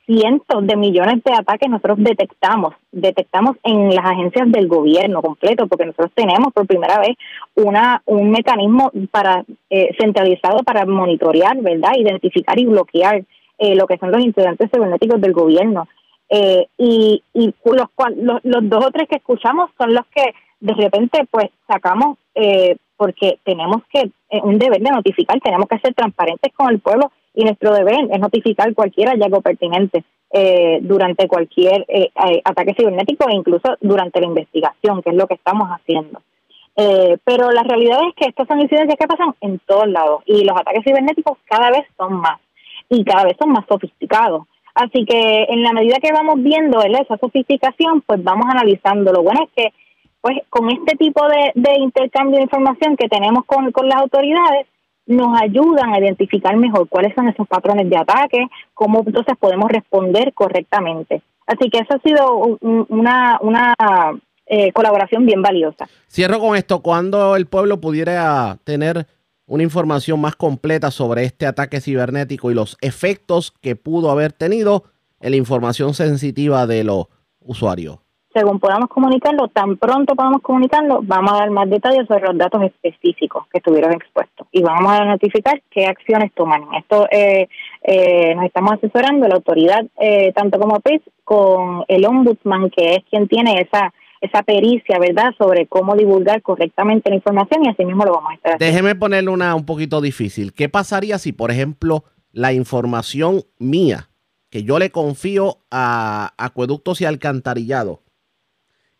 cientos 0.09 0.67
de 0.67 0.75
millones 0.75 1.23
de 1.23 1.35
ataques 1.35 1.69
nosotros 1.69 1.99
detectamos, 2.01 2.75
detectamos 2.91 3.57
en 3.63 3.95
las 3.95 4.07
agencias 4.07 4.51
del 4.51 4.67
gobierno 4.67 5.21
completo, 5.21 5.67
porque 5.67 5.85
nosotros 5.85 6.11
tenemos 6.15 6.51
por 6.55 6.67
primera 6.67 6.99
vez 6.99 7.15
una 7.55 8.01
un 8.07 8.31
mecanismo 8.31 8.91
para 9.11 9.45
eh, 9.69 9.95
centralizado 10.01 10.61
para 10.65 10.87
monitorear, 10.87 11.59
¿verdad? 11.61 11.93
Identificar 11.99 12.59
y 12.59 12.65
bloquear 12.65 13.23
eh, 13.59 13.75
lo 13.75 13.87
que 13.87 13.99
son 13.99 14.11
los 14.11 14.25
incidentes 14.25 14.71
cibernéticos 14.73 15.21
del 15.21 15.35
gobierno. 15.35 15.87
Eh, 16.31 16.67
y 16.79 17.23
y 17.35 17.55
los, 17.65 17.89
los, 18.17 18.41
los 18.45 18.69
dos 18.69 18.87
o 18.87 18.91
tres 18.91 19.09
que 19.09 19.17
escuchamos 19.17 19.71
son 19.77 19.95
los 19.95 20.07
que 20.15 20.33
de 20.61 20.75
repente 20.75 21.27
pues 21.31 21.51
sacamos 21.67 22.17
eh, 22.35 22.77
porque 22.97 23.39
tenemos 23.45 23.83
que 23.93 24.11
eh, 24.31 24.41
un 24.43 24.59
deber 24.59 24.81
de 24.81 24.91
notificar, 24.91 25.39
tenemos 25.41 25.69
que 25.69 25.79
ser 25.79 25.95
transparentes 25.95 26.53
con 26.55 26.71
el 26.71 26.81
pueblo 26.81 27.13
y 27.39 27.45
nuestro 27.45 27.73
deber 27.73 28.09
es 28.11 28.19
notificar 28.19 28.75
cualquier 28.75 29.11
hallazgo 29.11 29.41
pertinente 29.43 30.03
eh, 30.33 30.81
durante 30.83 31.29
cualquier 31.29 31.85
eh, 31.87 32.11
eh, 32.13 32.43
ataque 32.45 32.75
cibernético 32.75 33.29
e 33.29 33.37
incluso 33.37 33.77
durante 33.81 34.21
la 34.21 34.27
investigación, 34.27 35.01
que 35.03 35.11
es 35.11 35.17
lo 35.17 35.29
que 35.29 35.35
estamos 35.35 35.69
haciendo. 35.69 36.21
Eh, 36.75 37.17
pero 37.23 37.53
la 37.53 37.63
realidad 37.63 38.01
es 38.09 38.15
que 38.17 38.29
estas 38.29 38.49
son 38.49 38.61
incidencias 38.61 38.99
que 38.99 39.07
pasan 39.07 39.37
en 39.41 39.61
todos 39.61 39.87
lados 39.87 40.25
y 40.27 40.43
los 40.43 40.59
ataques 40.59 40.83
cibernéticos 40.83 41.39
cada 41.45 41.71
vez 41.71 41.87
son 41.97 42.15
más 42.15 42.41
y 42.89 43.05
cada 43.05 43.23
vez 43.23 43.37
son 43.39 43.53
más 43.53 43.65
sofisticados. 43.69 44.43
Así 44.75 45.05
que 45.05 45.45
en 45.49 45.63
la 45.63 45.73
medida 45.73 45.99
que 46.03 46.13
vamos 46.13 46.43
viendo 46.43 46.81
¿verdad? 46.81 47.03
esa 47.03 47.19
sofisticación, 47.19 48.01
pues 48.01 48.21
vamos 48.25 48.47
analizando. 48.51 49.13
Lo 49.13 49.23
bueno 49.23 49.45
es 49.45 49.51
que 49.55 49.73
pues 50.21 50.39
con 50.51 50.69
este 50.73 50.97
tipo 50.97 51.25
de, 51.29 51.53
de 51.55 51.79
intercambio 51.79 52.39
de 52.39 52.45
información 52.45 52.97
que 52.97 53.09
tenemos 53.09 53.45
con, 53.45 53.71
con 53.71 53.89
las 53.89 54.01
autoridades, 54.01 54.67
nos 55.09 55.37
ayudan 55.41 55.93
a 55.93 55.99
identificar 55.99 56.57
mejor 56.57 56.89
cuáles 56.89 57.13
son 57.17 57.29
esos 57.29 57.49
patrones 57.49 57.91
de 57.91 57.97
ataque, 57.97 58.47
cómo 58.75 59.03
entonces 59.05 59.35
podemos 59.41 59.69
responder 59.71 60.33
correctamente. 60.35 61.23
Así 61.47 61.71
que 61.71 61.79
eso 61.79 61.95
ha 61.97 62.01
sido 62.09 62.37
un- 62.37 62.59
un- 62.61 62.87
una, 62.91 63.39
una 63.41 63.75
eh, 64.47 64.73
colaboración 64.73 65.27
bien 65.27 65.43
valiosa. 65.43 65.89
Cierro 66.09 66.39
con 66.39 66.57
esto. 66.57 66.81
¿Cuándo 66.81 67.37
el 67.37 67.47
pueblo 67.47 67.81
pudiera 67.81 68.57
tener 68.65 69.07
una 69.47 69.63
información 69.63 70.21
más 70.21 70.37
completa 70.37 70.91
sobre 70.91 71.25
este 71.25 71.47
ataque 71.47 71.81
cibernético 71.81 72.51
y 72.51 72.55
los 72.55 72.77
efectos 72.81 73.53
que 73.61 73.77
pudo 73.77 74.11
haber 74.11 74.33
tenido 74.33 74.85
en 75.21 75.31
la 75.33 75.37
información 75.37 75.93
sensitiva 75.95 76.67
de 76.67 76.85
los 76.85 77.07
usuarios? 77.41 77.99
Según 78.35 78.61
podamos 78.61 78.89
comunicarlo, 78.89 79.49
tan 79.49 79.77
pronto 79.77 80.15
podamos 80.15 80.43
comunicarlo, 80.43 81.01
vamos 81.03 81.33
a 81.33 81.39
dar 81.39 81.51
más 81.51 81.69
detalles 81.69 82.07
sobre 82.07 82.27
los 82.27 82.37
datos 82.37 82.63
específicos 82.63 83.47
que 83.51 83.59
estuvieron 83.59 83.93
expuestos 83.93 84.47
y 84.53 84.63
vamos 84.63 84.93
a 84.93 85.05
notificar 85.05 85.63
qué 85.71 85.87
acciones 85.87 86.33
toman. 86.35 86.63
Esto 86.79 87.07
eh, 87.11 87.49
eh, 87.83 88.35
nos 88.35 88.45
estamos 88.45 88.73
asesorando 88.73 89.27
la 89.29 89.37
autoridad, 89.37 89.85
eh, 90.01 90.33
tanto 90.35 90.59
como 90.59 90.81
PIS, 90.81 91.01
con 91.25 91.85
el 91.89 92.05
ombudsman, 92.07 92.71
que 92.71 92.95
es 92.95 93.05
quien 93.11 93.29
tiene 93.29 93.61
esa 93.61 93.93
esa 94.21 94.43
pericia, 94.43 94.99
¿verdad?, 94.99 95.33
sobre 95.39 95.69
cómo 95.69 95.95
divulgar 95.95 96.43
correctamente 96.43 97.09
la 97.09 97.15
información 97.15 97.65
y 97.65 97.69
así 97.69 97.85
mismo 97.85 98.05
lo 98.05 98.15
vamos 98.15 98.33
a 98.33 98.35
estar. 98.35 98.59
Déjeme 98.59 98.97
ponerle 98.97 99.31
una 99.31 99.55
un 99.55 99.65
poquito 99.65 100.01
difícil. 100.01 100.53
¿Qué 100.53 100.69
pasaría 100.69 101.19
si, 101.19 101.33
por 101.33 101.53
ejemplo, 101.53 102.03
la 102.33 102.53
información 102.53 103.43
mía, 103.59 104.11
que 104.51 104.65
yo 104.65 104.81
le 104.81 104.91
confío 104.91 105.59
a 105.71 106.33
acueductos 106.37 107.01
y 107.01 107.05
alcantarillado, 107.05 108.01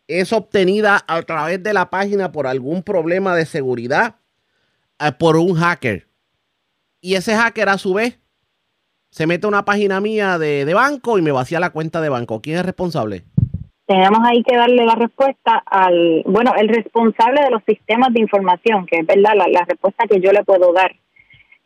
es 0.09 0.33
obtenida 0.33 1.03
a 1.07 1.21
través 1.21 1.63
de 1.63 1.73
la 1.73 1.89
página 1.89 2.31
por 2.31 2.47
algún 2.47 2.83
problema 2.83 3.35
de 3.35 3.45
seguridad 3.45 4.15
eh, 4.99 5.11
por 5.17 5.37
un 5.37 5.55
hacker? 5.55 6.07
Y 7.01 7.15
ese 7.15 7.35
hacker 7.35 7.69
a 7.69 7.77
su 7.77 7.93
vez 7.93 8.19
se 9.11 9.27
mete 9.27 9.45
a 9.45 9.49
una 9.49 9.65
página 9.65 10.01
mía 10.01 10.37
de, 10.37 10.65
de 10.65 10.73
banco 10.73 11.17
y 11.17 11.21
me 11.21 11.31
vacía 11.31 11.59
la 11.59 11.69
cuenta 11.69 12.01
de 12.01 12.09
banco. 12.09 12.41
¿Quién 12.41 12.57
es 12.57 12.65
responsable? 12.65 13.23
tenemos 13.89 14.19
ahí 14.23 14.43
que 14.43 14.55
darle 14.55 14.85
la 14.85 14.93
respuesta 14.93 15.63
al, 15.65 16.21
bueno, 16.27 16.53
el 16.55 16.67
responsable 16.67 17.41
de 17.41 17.49
los 17.49 17.63
sistemas 17.63 18.13
de 18.13 18.19
información, 18.19 18.85
que 18.85 18.99
es 18.99 19.07
verdad 19.07 19.33
la, 19.35 19.47
la 19.47 19.65
respuesta 19.67 20.05
que 20.05 20.21
yo 20.21 20.31
le 20.31 20.43
puedo 20.43 20.71
dar, 20.73 20.95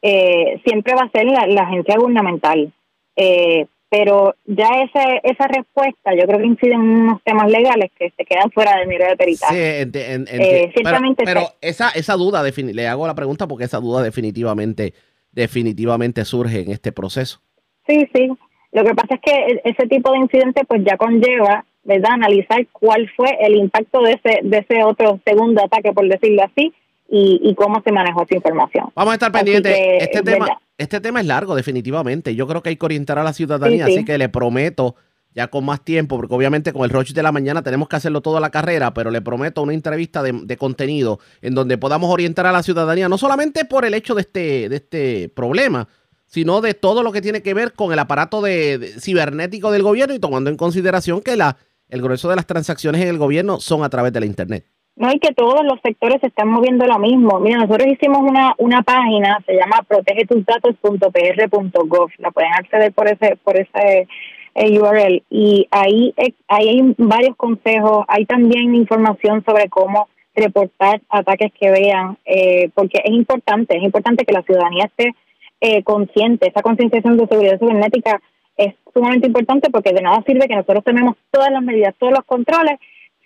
eh, 0.02 0.62
siempre 0.64 0.96
va 0.96 1.02
a 1.02 1.10
ser 1.10 1.26
la, 1.26 1.46
la 1.48 1.64
agencia 1.64 1.98
gubernamental. 1.98 2.72
Eh, 3.18 3.68
pero 3.96 4.34
ya 4.46 4.70
ese, 4.82 5.20
esa 5.22 5.48
respuesta 5.48 6.16
yo 6.20 6.26
creo 6.26 6.40
que 6.40 6.48
incide 6.48 6.74
en 6.74 6.82
unos 6.82 7.22
temas 7.24 7.48
legales 7.52 7.92
que 8.00 8.12
se 8.18 8.26
quedan 8.26 8.50
fuera 8.50 8.78
del 8.78 8.90
nivel 8.90 9.10
de 9.10 9.16
peritaje. 9.18 9.54
Sí, 9.84 9.86
enti- 9.86 10.10
en- 10.10 10.26
enti- 10.26 10.42
Eh, 10.42 10.62
pero- 10.62 10.72
ciertamente 10.74 11.24
pero, 11.24 11.42
esa, 11.62 11.90
esa 11.90 12.14
duda, 12.16 12.42
le 12.44 12.88
hago 12.88 13.06
la 13.06 13.14
pregunta 13.14 13.48
porque 13.48 13.66
esa 13.66 13.80
duda 13.80 14.02
definitivamente, 14.02 14.96
definitivamente 15.32 16.26
surge 16.26 16.62
en 16.62 16.72
este 16.72 16.92
proceso. 16.92 17.40
Sí, 17.88 18.08
sí. 18.16 18.30
Lo 18.72 18.84
que 18.84 18.96
pasa 18.96 19.14
es 19.16 19.22
que 19.22 19.32
e- 19.32 19.62
ese 19.66 19.88
tipo 19.88 20.12
de 20.12 20.18
incidente 20.18 20.64
pues 20.68 20.82
ya 20.84 20.98
conlleva, 20.98 21.64
¿verdad?, 21.84 22.14
analizar 22.14 22.66
cuál 22.72 23.08
fue 23.16 23.38
el 23.42 23.56
impacto 23.58 24.02
de 24.02 24.14
ese, 24.14 24.40
de 24.42 24.58
ese 24.58 24.84
otro 24.84 25.20
segundo 25.24 25.64
ataque, 25.64 25.92
por 25.94 26.08
decirlo 26.08 26.42
así, 26.44 26.74
y, 27.10 27.40
y 27.44 27.54
cómo 27.54 27.82
se 27.86 27.92
manejó 27.92 28.24
esa 28.24 28.36
información. 28.38 28.90
Vamos 28.96 29.12
a 29.12 29.16
estar 29.16 29.32
pendientes. 29.32 29.76
que, 29.76 29.98
Este 29.98 30.18
es 30.18 30.24
tema, 30.24 30.46
verdad. 30.46 30.58
Este 30.78 31.00
tema 31.02 31.20
es 31.22 31.26
largo, 31.28 31.56
definitivamente. 31.56 32.36
Yo 32.36 32.48
creo 32.48 32.62
que 32.64 32.70
hay 32.70 32.76
que 32.78 32.86
orientar 32.86 33.20
a 33.20 33.24
la 33.24 33.34
ciudadanía, 33.34 33.86
Sí, 33.86 33.92
sí. 33.92 33.98
así 34.00 34.06
que 34.06 34.18
le 34.18 34.30
prometo 34.30 34.96
ya 35.36 35.48
con 35.48 35.66
más 35.66 35.84
tiempo, 35.84 36.16
porque 36.18 36.36
obviamente 36.36 36.72
con 36.74 36.84
el 36.84 36.90
Roche 36.92 37.14
de 37.14 37.24
la 37.24 37.32
mañana 37.32 37.64
tenemos 37.64 37.88
que 37.90 37.96
hacerlo 37.96 38.22
toda 38.22 38.40
la 38.40 38.52
carrera, 38.52 38.94
pero 38.94 39.10
le 39.10 39.20
prometo 39.22 39.64
una 39.64 39.74
entrevista 39.74 40.22
de, 40.22 40.32
de 40.44 40.58
contenido 40.58 41.20
en 41.42 41.56
donde 41.56 41.78
podamos 41.80 42.12
orientar 42.12 42.46
a 42.46 42.52
la 42.52 42.62
ciudadanía, 42.62 43.10
no 43.10 43.18
solamente 43.18 43.66
por 43.66 43.84
el 43.86 43.96
hecho 43.96 44.14
de 44.14 44.22
este, 44.22 44.70
de 44.70 44.76
este 44.76 45.30
problema, 45.30 45.88
sino 46.28 46.62
de 46.62 46.74
todo 46.76 47.02
lo 47.02 47.12
que 47.12 47.22
tiene 47.22 47.42
que 47.42 47.54
ver 47.56 47.74
con 47.74 47.92
el 47.92 47.98
aparato 48.00 48.42
de, 48.42 48.78
de- 48.78 49.00
cibernético 49.00 49.72
del 49.72 49.82
gobierno 49.84 50.14
y 50.14 50.20
tomando 50.20 50.50
en 50.52 50.58
consideración 50.58 51.22
que 51.22 51.36
la, 51.36 51.58
el 51.90 52.02
grueso 52.02 52.30
de 52.30 52.36
las 52.36 52.46
transacciones 52.46 53.02
en 53.02 53.08
el 53.08 53.18
gobierno 53.18 53.60
son 53.60 53.84
a 53.84 53.90
través 53.90 54.14
de 54.14 54.20
la 54.20 54.26
Internet. 54.28 54.66
No, 54.96 55.12
y 55.12 55.18
que 55.20 55.34
todos 55.34 55.64
los 55.64 55.82
sectores 55.82 56.22
se 56.22 56.28
están 56.28 56.50
moviendo 56.50 56.86
lo 56.86 57.00
mismo. 57.00 57.40
Mira, 57.40 57.58
nosotros 57.58 57.88
hicimos 57.88 58.20
una, 58.20 58.54
una 58.60 58.84
página, 58.84 59.40
se 59.46 59.56
llama 59.56 59.84
protegetusdatos.pr.gov. 59.88 62.12
La 62.20 62.30
pueden 62.30 62.54
acceder 62.54 62.94
por 62.94 63.08
ese, 63.08 63.36
por 63.38 63.58
ese 63.58 64.08
eh, 64.54 64.80
URL. 64.80 65.24
Y 65.32 65.68
ahí, 65.72 66.14
eh, 66.18 66.36
ahí 66.48 66.70
hay 66.70 66.94
varios 66.98 67.36
consejos. 67.36 68.06
Hay 68.08 68.26
también 68.26 68.76
información 68.76 69.44
sobre 69.44 69.68
cómo 69.70 70.10
reportar 70.36 71.02
ataques 71.10 71.52
que 71.60 71.70
vean, 71.70 72.18
eh, 72.26 72.70
porque 72.74 73.00
es 73.04 73.12
importante, 73.12 73.78
es 73.78 73.84
importante 73.84 74.26
que 74.26 74.34
la 74.34 74.44
ciudadanía 74.44 74.86
esté 74.86 75.14
eh, 75.62 75.84
consciente. 75.84 76.48
Esa 76.48 76.62
concienciación 76.62 77.18
de 77.18 77.28
seguridad 77.28 77.60
cibernética 77.60 78.22
es 78.58 78.74
sumamente 78.94 79.28
importante 79.28 79.70
porque 79.70 79.94
de 79.94 80.02
nada 80.02 80.24
sirve 80.26 80.48
que 80.48 80.56
nosotros 80.56 80.84
tenemos 80.84 81.16
todas 81.32 81.52
las 81.52 81.64
medidas, 81.64 81.96
todos 81.98 82.14
los 82.14 82.26
controles, 82.26 82.80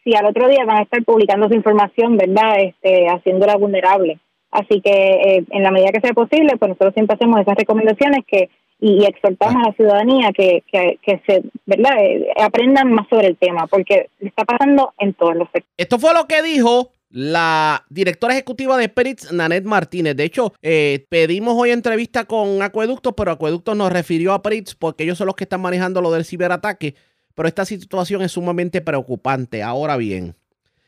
si 0.07 0.15
al 0.15 0.25
otro 0.25 0.47
día 0.47 0.63
van 0.65 0.77
a 0.77 0.83
estar 0.83 1.03
publicando 1.03 1.47
esa 1.47 1.55
información, 1.55 2.15
¿verdad? 2.15 2.61
Este, 2.61 3.07
haciéndola 3.09 3.57
vulnerable. 3.57 4.19
Así 4.51 4.79
que 4.79 4.89
eh, 4.89 5.45
en 5.49 5.63
la 5.63 5.71
medida 5.71 5.91
que 5.91 5.99
sea 5.99 6.13
posible, 6.13 6.55
pues 6.57 6.69
nosotros 6.69 6.93
siempre 6.93 7.15
hacemos 7.15 7.41
esas 7.41 7.55
recomendaciones 7.55 8.23
que 8.25 8.49
y, 8.79 9.03
exhortamos 9.05 9.55
a 9.55 9.69
la 9.69 9.75
ciudadanía 9.75 10.31
que, 10.31 10.63
que, 10.71 10.99
que 11.01 11.21
se, 11.27 11.43
¿verdad? 11.65 11.97
Eh, 11.99 12.27
aprendan 12.39 12.93
más 12.93 13.07
sobre 13.09 13.27
el 13.27 13.35
tema, 13.35 13.67
porque 13.67 14.09
está 14.19 14.45
pasando 14.45 14.93
en 14.99 15.13
todos 15.13 15.35
los 15.35 15.47
sectores. 15.47 15.73
Esto 15.75 15.99
fue 15.99 16.13
lo 16.13 16.25
que 16.25 16.41
dijo 16.41 16.91
la 17.09 17.83
directora 17.89 18.33
ejecutiva 18.33 18.77
de 18.77 18.85
Spirits, 18.85 19.33
Nanette 19.33 19.65
Martínez. 19.65 20.15
De 20.15 20.25
hecho, 20.25 20.53
eh, 20.61 21.05
pedimos 21.09 21.55
hoy 21.57 21.71
entrevista 21.71 22.25
con 22.25 22.61
Acueductos, 22.61 23.13
pero 23.17 23.31
Acueductos 23.31 23.75
nos 23.75 23.91
refirió 23.91 24.33
a 24.33 24.37
Spirits 24.37 24.75
porque 24.75 25.03
ellos 25.03 25.17
son 25.17 25.27
los 25.27 25.35
que 25.35 25.45
están 25.45 25.61
manejando 25.61 26.01
lo 26.01 26.11
del 26.11 26.23
ciberataque. 26.23 26.95
Pero 27.37 27.47
esta 27.47 27.65
situación 27.65 28.23
es 28.23 28.31
sumamente 28.31 28.81
preocupante. 28.81 29.61
Ahora 29.61 29.95
bien, 29.95 30.35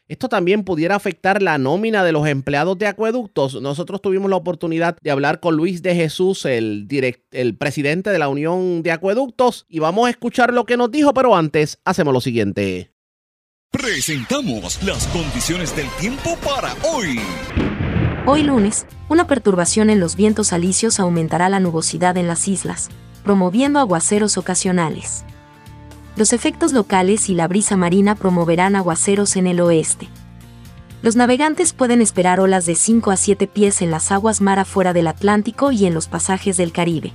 esto 0.07 0.29
también 0.29 0.63
pudiera 0.63 0.95
afectar 0.95 1.43
la 1.43 1.59
nómina 1.59 2.03
de 2.03 2.11
los 2.11 2.27
empleados 2.27 2.75
de 2.79 2.87
acueductos. 2.87 3.61
Nosotros 3.61 4.01
tuvimos 4.01 4.31
la 4.31 4.37
oportunidad 4.37 4.97
de 4.99 5.11
hablar 5.11 5.41
con 5.41 5.55
Luis 5.55 5.83
de 5.83 5.93
Jesús, 5.93 6.45
el, 6.45 6.87
direct- 6.87 7.21
el 7.33 7.55
presidente 7.55 8.09
de 8.09 8.17
la 8.17 8.29
Unión 8.29 8.81
de 8.81 8.91
Acueductos, 8.91 9.67
y 9.69 9.77
vamos 9.77 10.07
a 10.07 10.09
escuchar 10.09 10.51
lo 10.51 10.65
que 10.65 10.75
nos 10.75 10.89
dijo, 10.89 11.13
pero 11.13 11.35
antes 11.35 11.77
hacemos 11.85 12.15
lo 12.15 12.19
siguiente. 12.19 12.91
Presentamos 13.69 14.81
las 14.81 15.05
condiciones 15.09 15.75
del 15.75 15.85
tiempo 15.99 16.35
para 16.43 16.73
hoy. 16.91 17.19
Hoy 18.25 18.41
lunes, 18.41 18.87
una 19.07 19.27
perturbación 19.27 19.91
en 19.91 19.99
los 19.99 20.15
vientos 20.15 20.51
alisios 20.51 20.99
aumentará 20.99 21.47
la 21.49 21.59
nubosidad 21.59 22.17
en 22.17 22.25
las 22.25 22.47
islas, 22.47 22.89
promoviendo 23.23 23.77
aguaceros 23.77 24.39
ocasionales. 24.39 25.23
Los 26.19 26.33
efectos 26.33 26.73
locales 26.73 27.29
y 27.29 27.33
la 27.33 27.47
brisa 27.47 27.77
marina 27.77 28.13
promoverán 28.13 28.75
aguaceros 28.75 29.37
en 29.37 29.47
el 29.47 29.61
oeste. 29.61 30.09
Los 31.01 31.15
navegantes 31.15 31.71
pueden 31.71 32.01
esperar 32.01 32.41
olas 32.41 32.65
de 32.65 32.75
5 32.75 33.11
a 33.11 33.15
7 33.15 33.47
pies 33.47 33.81
en 33.81 33.89
las 33.89 34.11
aguas 34.11 34.41
mar 34.41 34.59
afuera 34.59 34.91
del 34.91 35.07
Atlántico 35.07 35.71
y 35.71 35.85
en 35.85 35.93
los 35.93 36.09
pasajes 36.09 36.57
del 36.57 36.73
Caribe. 36.73 37.13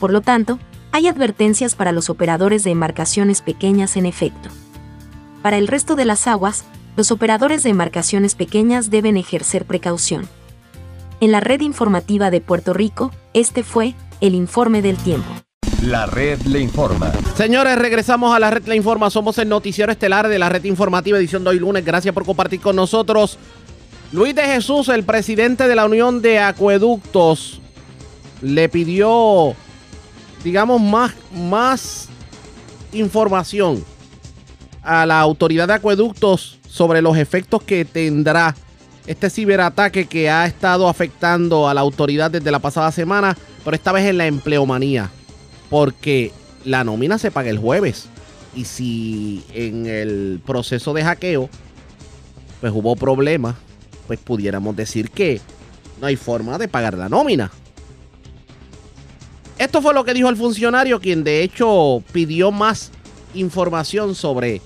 Por 0.00 0.12
lo 0.12 0.20
tanto, 0.20 0.58
hay 0.90 1.06
advertencias 1.06 1.76
para 1.76 1.92
los 1.92 2.10
operadores 2.10 2.64
de 2.64 2.72
embarcaciones 2.72 3.40
pequeñas 3.40 3.96
en 3.96 4.06
efecto. 4.06 4.48
Para 5.40 5.56
el 5.56 5.68
resto 5.68 5.94
de 5.94 6.04
las 6.04 6.26
aguas, 6.26 6.64
los 6.96 7.12
operadores 7.12 7.62
de 7.62 7.70
embarcaciones 7.70 8.34
pequeñas 8.34 8.90
deben 8.90 9.16
ejercer 9.16 9.64
precaución. 9.64 10.28
En 11.20 11.30
la 11.30 11.38
red 11.38 11.60
informativa 11.60 12.32
de 12.32 12.40
Puerto 12.40 12.72
Rico, 12.72 13.12
este 13.32 13.62
fue 13.62 13.94
el 14.20 14.34
informe 14.34 14.82
del 14.82 14.96
tiempo. 14.96 15.30
La 15.82 16.06
red 16.06 16.40
le 16.42 16.60
informa. 16.60 17.10
Señores, 17.36 17.76
regresamos 17.76 18.32
a 18.32 18.38
la 18.38 18.52
red 18.52 18.64
La 18.66 18.76
Informa. 18.76 19.10
Somos 19.10 19.36
el 19.38 19.48
noticiero 19.48 19.90
estelar 19.90 20.28
de 20.28 20.38
la 20.38 20.48
red 20.48 20.62
informativa 20.62 21.18
edición 21.18 21.42
de 21.42 21.50
hoy 21.50 21.58
lunes. 21.58 21.84
Gracias 21.84 22.14
por 22.14 22.24
compartir 22.24 22.60
con 22.60 22.76
nosotros. 22.76 23.36
Luis 24.12 24.32
de 24.32 24.42
Jesús, 24.42 24.88
el 24.88 25.02
presidente 25.02 25.66
de 25.66 25.74
la 25.74 25.84
Unión 25.84 26.22
de 26.22 26.38
Acueductos, 26.38 27.60
le 28.42 28.68
pidió, 28.68 29.56
digamos, 30.44 30.80
más, 30.80 31.14
más 31.34 32.08
información 32.92 33.84
a 34.84 35.04
la 35.04 35.18
autoridad 35.18 35.66
de 35.66 35.74
acueductos 35.74 36.60
sobre 36.68 37.02
los 37.02 37.16
efectos 37.16 37.60
que 37.60 37.84
tendrá 37.84 38.54
este 39.08 39.30
ciberataque 39.30 40.06
que 40.06 40.30
ha 40.30 40.46
estado 40.46 40.88
afectando 40.88 41.68
a 41.68 41.74
la 41.74 41.80
autoridad 41.80 42.30
desde 42.30 42.52
la 42.52 42.60
pasada 42.60 42.92
semana, 42.92 43.36
pero 43.64 43.74
esta 43.74 43.90
vez 43.90 44.06
en 44.06 44.18
la 44.18 44.26
empleomanía 44.26 45.10
porque 45.72 46.32
la 46.66 46.84
nómina 46.84 47.16
se 47.16 47.30
paga 47.30 47.48
el 47.48 47.56
jueves. 47.56 48.06
Y 48.54 48.66
si 48.66 49.42
en 49.54 49.86
el 49.86 50.38
proceso 50.44 50.92
de 50.92 51.02
hackeo, 51.02 51.48
pues 52.60 52.70
hubo 52.74 52.94
problemas, 52.94 53.56
pues 54.06 54.20
pudiéramos 54.20 54.76
decir 54.76 55.10
que 55.10 55.40
no 55.98 56.08
hay 56.08 56.16
forma 56.16 56.58
de 56.58 56.68
pagar 56.68 56.92
la 56.92 57.08
nómina. 57.08 57.50
Esto 59.58 59.80
fue 59.80 59.94
lo 59.94 60.04
que 60.04 60.12
dijo 60.12 60.28
el 60.28 60.36
funcionario, 60.36 61.00
quien 61.00 61.24
de 61.24 61.42
hecho 61.42 62.02
pidió 62.12 62.50
más 62.52 62.92
información 63.32 64.14
sobre 64.14 64.60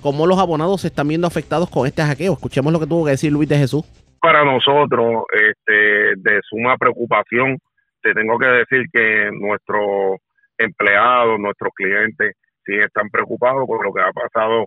cómo 0.00 0.28
los 0.28 0.38
abonados 0.38 0.82
se 0.82 0.86
están 0.86 1.08
viendo 1.08 1.26
afectados 1.26 1.68
con 1.70 1.88
este 1.88 2.02
hackeo. 2.02 2.34
Escuchemos 2.34 2.72
lo 2.72 2.78
que 2.78 2.86
tuvo 2.86 3.04
que 3.04 3.10
decir 3.10 3.32
Luis 3.32 3.48
de 3.48 3.58
Jesús. 3.58 3.84
Para 4.20 4.44
nosotros, 4.44 5.24
este, 5.32 6.14
de 6.18 6.40
suma 6.48 6.76
preocupación, 6.78 7.58
te 8.00 8.14
tengo 8.14 8.38
que 8.38 8.46
decir 8.46 8.84
que 8.92 9.28
nuestro 9.32 10.20
empleados, 10.62 11.38
nuestros 11.38 11.72
clientes, 11.74 12.36
sí 12.64 12.74
están 12.76 13.08
preocupados 13.10 13.66
con 13.66 13.82
lo 13.82 13.92
que 13.92 14.00
ha 14.00 14.12
pasado 14.12 14.66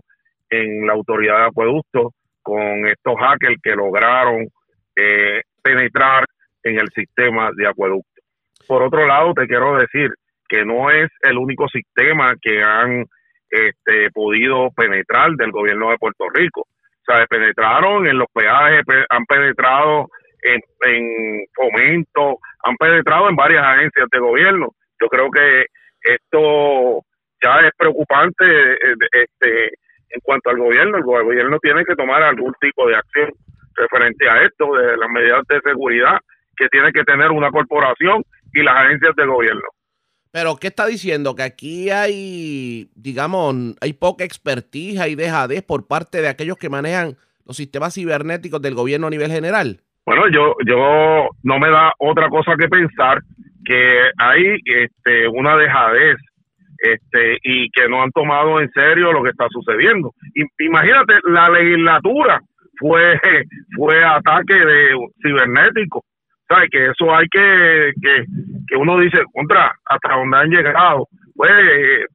en 0.50 0.86
la 0.86 0.94
autoridad 0.94 1.38
de 1.40 1.46
acueducto 1.46 2.14
con 2.42 2.86
estos 2.88 3.16
hackers 3.20 3.60
que 3.64 3.76
lograron 3.76 4.48
eh, 4.96 5.42
penetrar 5.64 6.26
en 6.64 6.80
el 6.80 6.90
sistema 6.90 7.50
de 7.56 7.68
acueducto. 7.68 8.22
Por 8.68 8.84
otro 8.84 9.08
lado, 9.08 9.34
te 9.34 9.48
quiero 9.48 9.78
decir 9.78 10.12
que 10.48 10.64
no 10.64 10.92
es 10.92 11.10
el 11.22 11.38
único 11.38 11.68
sistema 11.68 12.36
que 12.40 12.62
han 12.62 13.06
este, 13.50 14.12
podido 14.12 14.70
penetrar 14.76 15.32
del 15.32 15.52
gobierno 15.52 15.90
de 15.90 15.98
Puerto 15.98 16.26
Rico. 16.34 16.62
O 16.62 17.04
sea, 17.06 17.26
penetraron 17.28 18.08
en 18.08 18.18
los 18.18 18.28
peajes, 18.34 18.84
han 19.10 19.26
penetrado 19.26 20.08
en, 20.42 20.62
en 20.86 21.46
fomento, 21.56 22.40
han 22.64 22.76
penetrado 22.78 23.30
en 23.30 23.36
varias 23.36 23.64
agencias 23.64 24.08
de 24.12 24.20
gobierno. 24.20 24.70
Yo 25.02 25.08
creo 25.08 25.30
que 25.32 25.66
esto 26.06 27.04
ya 27.44 27.60
es 27.68 27.72
preocupante 27.78 28.46
eh, 28.46 28.96
este, 29.12 29.68
en 30.10 30.22
cuanto 30.22 30.50
al 30.50 30.58
gobierno. 30.58 30.98
El 30.98 31.04
gobierno 31.04 31.60
tiene 31.60 31.84
que 31.86 31.96
tomar 31.96 32.24
algún 32.24 32.54
tipo 32.60 32.88
de 32.88 32.96
acción 32.96 33.32
referente 33.76 34.30
a 34.30 34.44
esto, 34.44 34.74
de 34.76 34.98
las 34.98 35.10
medidas 35.10 35.44
de 35.50 35.60
seguridad 35.62 36.18
que 36.56 36.68
tiene 36.70 36.92
que 36.94 37.04
tener 37.04 37.32
una 37.32 37.52
corporación 37.52 38.24
y 38.54 38.64
las 38.64 38.76
agencias 38.78 39.16
del 39.16 39.28
gobierno. 39.28 39.68
Pero, 40.32 40.58
¿qué 40.58 40.68
está 40.68 40.86
diciendo? 40.86 41.36
Que 41.36 41.44
aquí 41.44 41.90
hay, 41.90 42.90
digamos, 42.96 43.56
hay 43.82 43.94
poca 43.94 44.24
expertise 44.24 45.08
y 45.08 45.16
dejadez 45.16 45.64
por 45.64 45.88
parte 45.88 46.22
de 46.22 46.28
aquellos 46.28 46.58
que 46.58 46.70
manejan 46.70 47.16
los 47.46 47.58
sistemas 47.58 47.94
cibernéticos 47.94 48.62
del 48.62 48.76
gobierno 48.76 49.08
a 49.08 49.12
nivel 49.12 49.32
general. 49.32 49.80
Bueno, 50.06 50.24
yo, 50.30 50.56
yo 50.66 51.30
no 51.44 51.60
me 51.60 51.70
da 51.70 51.94
otra 52.00 52.30
cosa 52.30 52.56
que 52.60 52.68
pensar 52.68 53.22
que 53.66 54.10
hay 54.18 54.60
este, 54.66 55.28
una 55.28 55.58
dejadez 55.58 56.18
este, 56.80 57.38
y 57.44 57.70
que 57.72 57.88
no 57.90 58.04
han 58.04 58.12
tomado 58.12 58.60
en 58.60 58.70
serio 58.72 59.12
lo 59.12 59.24
que 59.24 59.30
está 59.30 59.48
sucediendo. 59.50 60.12
imagínate, 60.60 61.16
la 61.24 61.50
legislatura 61.50 62.40
fue, 62.80 63.20
fue 63.76 64.04
ataque 64.04 64.54
de 64.54 64.96
cibernético. 65.22 66.04
¿Sabes? 66.48 66.70
Que 66.70 66.86
eso 66.92 67.16
hay 67.16 67.28
que, 67.28 67.92
que, 68.00 68.24
que 68.68 68.76
uno 68.76 69.00
dice, 69.00 69.18
contra, 69.34 69.72
hasta 69.90 70.16
donde 70.16 70.38
han 70.38 70.50
llegado. 70.52 71.08
Pues 71.34 71.52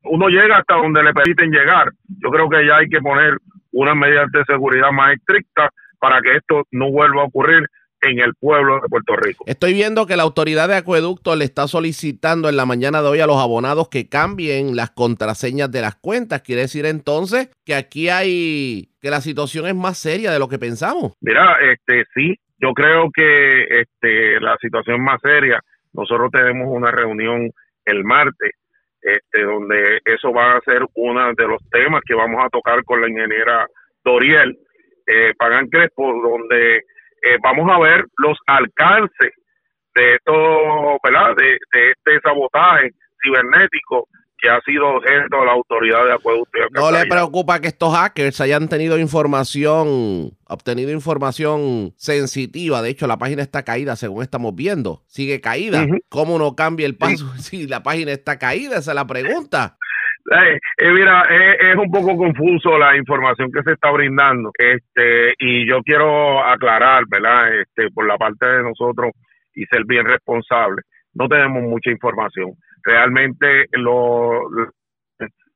uno 0.04 0.28
llega 0.28 0.58
hasta 0.58 0.76
donde 0.76 1.02
le 1.02 1.12
permiten 1.12 1.50
llegar. 1.50 1.90
Yo 2.22 2.30
creo 2.30 2.48
que 2.48 2.64
ya 2.64 2.76
hay 2.76 2.88
que 2.88 3.00
poner 3.00 3.36
unas 3.72 3.96
medidas 3.96 4.30
de 4.32 4.44
seguridad 4.44 4.92
más 4.92 5.14
estrictas 5.14 5.70
para 5.98 6.20
que 6.20 6.36
esto 6.36 6.62
no 6.70 6.90
vuelva 6.90 7.22
a 7.22 7.26
ocurrir 7.26 7.66
en 8.02 8.18
el 8.20 8.34
pueblo 8.34 8.80
de 8.80 8.88
Puerto 8.88 9.16
Rico. 9.16 9.44
Estoy 9.46 9.74
viendo 9.74 10.06
que 10.06 10.16
la 10.16 10.22
autoridad 10.22 10.68
de 10.68 10.76
acueducto 10.76 11.36
le 11.36 11.44
está 11.44 11.68
solicitando 11.68 12.48
en 12.48 12.56
la 12.56 12.66
mañana 12.66 13.02
de 13.02 13.08
hoy 13.08 13.20
a 13.20 13.26
los 13.26 13.38
abonados 13.38 13.88
que 13.88 14.08
cambien 14.08 14.76
las 14.76 14.90
contraseñas 14.90 15.70
de 15.70 15.82
las 15.82 15.96
cuentas. 15.96 16.42
Quiere 16.42 16.62
decir 16.62 16.86
entonces 16.86 17.50
que 17.64 17.74
aquí 17.74 18.08
hay 18.08 18.90
que 19.00 19.10
la 19.10 19.20
situación 19.20 19.66
es 19.66 19.74
más 19.74 19.98
seria 19.98 20.30
de 20.30 20.38
lo 20.38 20.48
que 20.48 20.58
pensamos. 20.58 21.12
Mira, 21.20 21.56
este 21.72 22.04
sí, 22.14 22.36
yo 22.58 22.72
creo 22.72 23.10
que 23.12 23.64
este 23.80 24.40
la 24.40 24.56
situación 24.58 24.96
es 24.96 25.02
más 25.02 25.20
seria. 25.22 25.60
Nosotros 25.92 26.30
tenemos 26.30 26.68
una 26.68 26.90
reunión 26.90 27.50
el 27.84 28.04
martes 28.04 28.52
este, 29.02 29.42
donde 29.42 30.00
eso 30.04 30.32
va 30.32 30.56
a 30.56 30.60
ser 30.60 30.82
uno 30.94 31.32
de 31.34 31.46
los 31.46 31.62
temas 31.70 32.02
que 32.06 32.14
vamos 32.14 32.44
a 32.44 32.50
tocar 32.50 32.84
con 32.84 33.00
la 33.00 33.08
ingeniera 33.08 33.66
Doriel 34.04 34.58
eh, 35.06 35.32
Pagan 35.38 35.68
Crespo, 35.68 36.12
donde 36.22 36.84
eh, 37.22 37.37
vamos 37.42 37.70
a 37.70 37.78
ver 37.78 38.04
los 38.18 38.38
alcances 38.46 39.33
de 39.94 40.18
todo, 40.24 40.98
¿verdad? 41.02 41.35
De, 41.37 41.54
este 41.54 42.20
sabotaje 42.22 42.90
cibernético 43.22 44.09
que 44.38 44.48
ha 44.48 44.59
sido 44.62 44.88
objeto 44.88 45.38
de 45.38 45.44
la 45.44 45.52
autoridad 45.52 46.04
de 46.06 46.14
acueducto. 46.14 46.59
no 46.72 46.90
le 46.90 47.04
preocupa 47.04 47.61
que 47.61 47.68
estos 47.68 47.94
hackers 47.94 48.40
hayan 48.40 48.68
tenido 48.68 48.98
información, 48.98 50.30
obtenido 50.46 50.90
información 50.92 51.92
sensitiva. 51.96 52.80
De 52.80 52.88
hecho, 52.88 53.06
la 53.06 53.18
página 53.18 53.42
está 53.42 53.64
caída, 53.64 53.96
según 53.96 54.22
estamos 54.22 54.54
viendo. 54.54 55.02
Sigue 55.09 55.42
caída. 55.42 55.87
¿Cómo 56.09 56.38
no 56.38 56.56
cambia 56.56 56.87
el 56.87 56.96
paso 56.96 57.26
si 57.38 57.66
la 57.66 57.83
página 57.83 58.12
está 58.12 58.38
caída? 58.38 58.78
Esa 58.78 58.92
es 58.92 58.94
la 58.94 59.06
pregunta. 59.06 59.76
Eh, 60.33 60.92
mira, 60.92 61.22
es, 61.22 61.76
un 61.76 61.90
poco 61.90 62.16
confuso 62.16 62.78
la 62.78 62.96
información 62.96 63.50
que 63.50 63.62
se 63.62 63.72
está 63.72 63.90
brindando, 63.90 64.50
este, 64.56 65.35
y 65.38 65.66
yo 65.66 65.83
quiero 65.83 66.44
aclarar, 66.44 67.04
¿verdad? 67.09 67.61
Este, 67.61 67.90
por 67.90 68.06
la 68.06 68.16
parte 68.16 68.46
de 68.46 68.62
nosotros 68.62 69.12
y 69.54 69.64
ser 69.66 69.85
bien 69.87 70.06
responsable, 70.06 70.83
no 71.14 71.28
tenemos 71.28 71.62
mucha 71.62 71.90
información. 71.90 72.52
Realmente, 72.85 73.66
lo, 73.72 74.42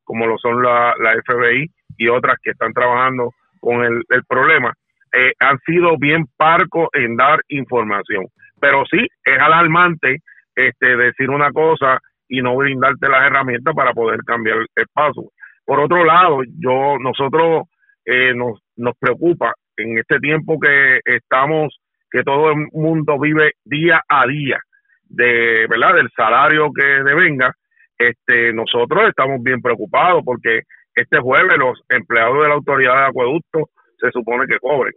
como 0.03 0.27
lo 0.27 0.39
son 0.39 0.63
la, 0.63 0.95
la 0.99 1.15
FBI 1.23 1.71
y 1.97 2.09
otras 2.09 2.37
que 2.43 2.51
están 2.51 2.73
trabajando 2.73 3.31
con 3.61 3.85
el, 3.85 4.03
el 4.09 4.25
problema, 4.25 4.73
eh, 5.13 5.33
han 5.39 5.59
sido 5.61 5.97
bien 5.99 6.25
parcos 6.37 6.89
en 6.93 7.17
dar 7.17 7.41
información. 7.49 8.27
Pero 8.61 8.85
sí, 8.91 9.07
es 9.25 9.39
alarmante 9.39 10.19
este, 10.55 10.97
decir 10.97 11.31
una 11.31 11.51
cosa 11.53 12.01
y 12.29 12.43
no 12.43 12.57
brindarte 12.57 13.09
las 13.09 13.27
herramientas 13.27 13.75
para 13.75 13.93
poder 13.93 14.21
cambiar 14.25 14.59
el 14.59 14.87
paso. 14.93 15.33
Por 15.65 15.81
otro 15.81 16.05
lado, 16.05 16.41
yo 16.59 16.97
nosotros 16.99 17.65
eh, 18.05 18.35
nos, 18.35 18.61
nos 18.77 18.97
preocupa 18.99 19.55
en 19.77 19.99
este 19.99 20.19
tiempo 20.19 20.59
que 20.59 21.01
estamos, 21.05 21.79
que 22.11 22.23
todo 22.23 22.51
el 22.51 22.69
mundo 22.73 23.19
vive 23.19 23.53
día 23.65 24.03
a 24.09 24.27
día 24.27 24.61
de, 25.09 25.67
¿verdad? 25.69 25.95
Del 25.95 26.11
salario 26.17 26.71
que 26.73 26.85
devenga, 26.85 27.53
este, 27.99 28.53
nosotros 28.53 29.09
estamos 29.09 29.43
bien 29.43 29.61
preocupados 29.61 30.23
porque 30.25 30.63
este 30.95 31.19
jueves 31.19 31.59
los 31.59 31.81
empleados 31.89 32.43
de 32.43 32.49
la 32.49 32.55
autoridad 32.55 32.95
de 32.95 33.07
acueducto 33.07 33.71
se 33.99 34.11
supone 34.11 34.47
que 34.47 34.59
cobren. 34.59 34.93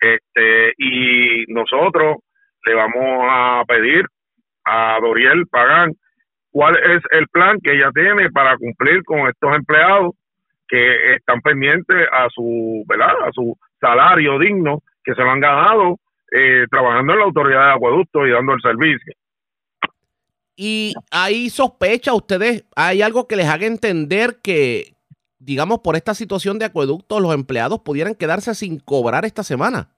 Este, 0.00 0.72
y 0.78 1.44
nosotros 1.48 2.16
le 2.66 2.74
vamos 2.74 3.26
a 3.30 3.64
pedir 3.66 4.06
a 4.64 4.98
Doriel 5.00 5.46
Pagán 5.48 5.92
cuál 6.54 6.76
es 6.76 7.02
el 7.10 7.26
plan 7.28 7.58
que 7.60 7.72
ella 7.72 7.90
tiene 7.92 8.30
para 8.30 8.56
cumplir 8.56 9.02
con 9.02 9.28
estos 9.28 9.56
empleados 9.56 10.14
que 10.68 11.16
están 11.16 11.40
pendientes 11.40 11.96
a 12.12 12.28
su, 12.32 12.84
¿verdad? 12.86 13.12
a 13.26 13.32
su 13.32 13.58
salario 13.80 14.38
digno 14.38 14.80
que 15.02 15.14
se 15.14 15.22
lo 15.22 15.30
han 15.30 15.40
ganado 15.40 15.98
eh, 16.30 16.64
trabajando 16.70 17.12
en 17.12 17.18
la 17.18 17.24
autoridad 17.24 17.66
de 17.66 17.72
acueducto 17.72 18.24
y 18.24 18.30
dando 18.30 18.52
el 18.52 18.60
servicio. 18.60 19.14
Y 20.56 20.94
ahí 21.10 21.50
sospecha 21.50 22.14
ustedes, 22.14 22.64
hay 22.76 23.02
algo 23.02 23.26
que 23.26 23.34
les 23.34 23.48
haga 23.48 23.66
entender 23.66 24.36
que, 24.40 24.94
digamos, 25.40 25.80
por 25.80 25.96
esta 25.96 26.14
situación 26.14 26.60
de 26.60 26.66
acueducto, 26.66 27.18
los 27.18 27.34
empleados 27.34 27.80
pudieran 27.80 28.14
quedarse 28.14 28.54
sin 28.54 28.78
cobrar 28.78 29.24
esta 29.24 29.42
semana. 29.42 29.88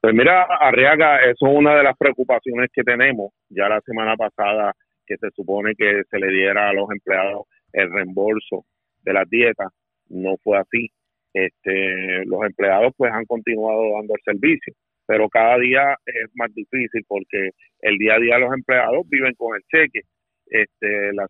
Pues 0.00 0.14
mira, 0.14 0.46
Arriaga, 0.60 1.20
eso 1.20 1.46
es 1.46 1.54
una 1.54 1.74
de 1.74 1.82
las 1.82 1.98
preocupaciones 1.98 2.70
que 2.72 2.82
tenemos. 2.82 3.32
Ya 3.50 3.68
la 3.68 3.82
semana 3.82 4.16
pasada 4.16 4.72
que 5.06 5.16
se 5.16 5.30
supone 5.30 5.74
que 5.74 6.02
se 6.10 6.18
le 6.18 6.28
diera 6.28 6.68
a 6.68 6.72
los 6.72 6.90
empleados 6.90 7.46
el 7.72 7.92
reembolso 7.92 8.64
de 9.02 9.12
las 9.12 9.28
dietas, 9.28 9.68
no 10.08 10.36
fue 10.42 10.58
así. 10.58 10.88
Este, 11.32 12.24
los 12.24 12.44
empleados 12.44 12.92
pues 12.96 13.12
han 13.12 13.26
continuado 13.26 13.92
dando 13.94 14.14
el 14.14 14.22
servicio, 14.24 14.72
pero 15.06 15.28
cada 15.28 15.58
día 15.58 15.94
es 16.06 16.30
más 16.34 16.52
difícil 16.54 17.04
porque 17.06 17.50
el 17.80 17.98
día 17.98 18.14
a 18.14 18.18
día 18.18 18.38
los 18.38 18.52
empleados 18.54 19.06
viven 19.08 19.34
con 19.34 19.54
el 19.56 19.62
cheque. 19.70 20.00
Este, 20.46 21.12
la, 21.12 21.26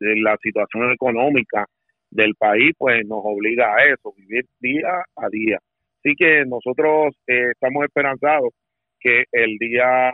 la 0.00 0.36
situación 0.42 0.92
económica 0.92 1.66
del 2.10 2.34
país 2.36 2.72
pues 2.78 3.06
nos 3.06 3.20
obliga 3.24 3.74
a 3.74 3.84
eso, 3.86 4.12
vivir 4.16 4.44
día 4.60 5.02
a 5.16 5.28
día. 5.30 5.58
Así 5.98 6.14
que 6.16 6.44
nosotros 6.46 7.14
eh, 7.26 7.50
estamos 7.52 7.84
esperanzados 7.84 8.50
que 9.00 9.24
el 9.32 9.56
día, 9.58 10.12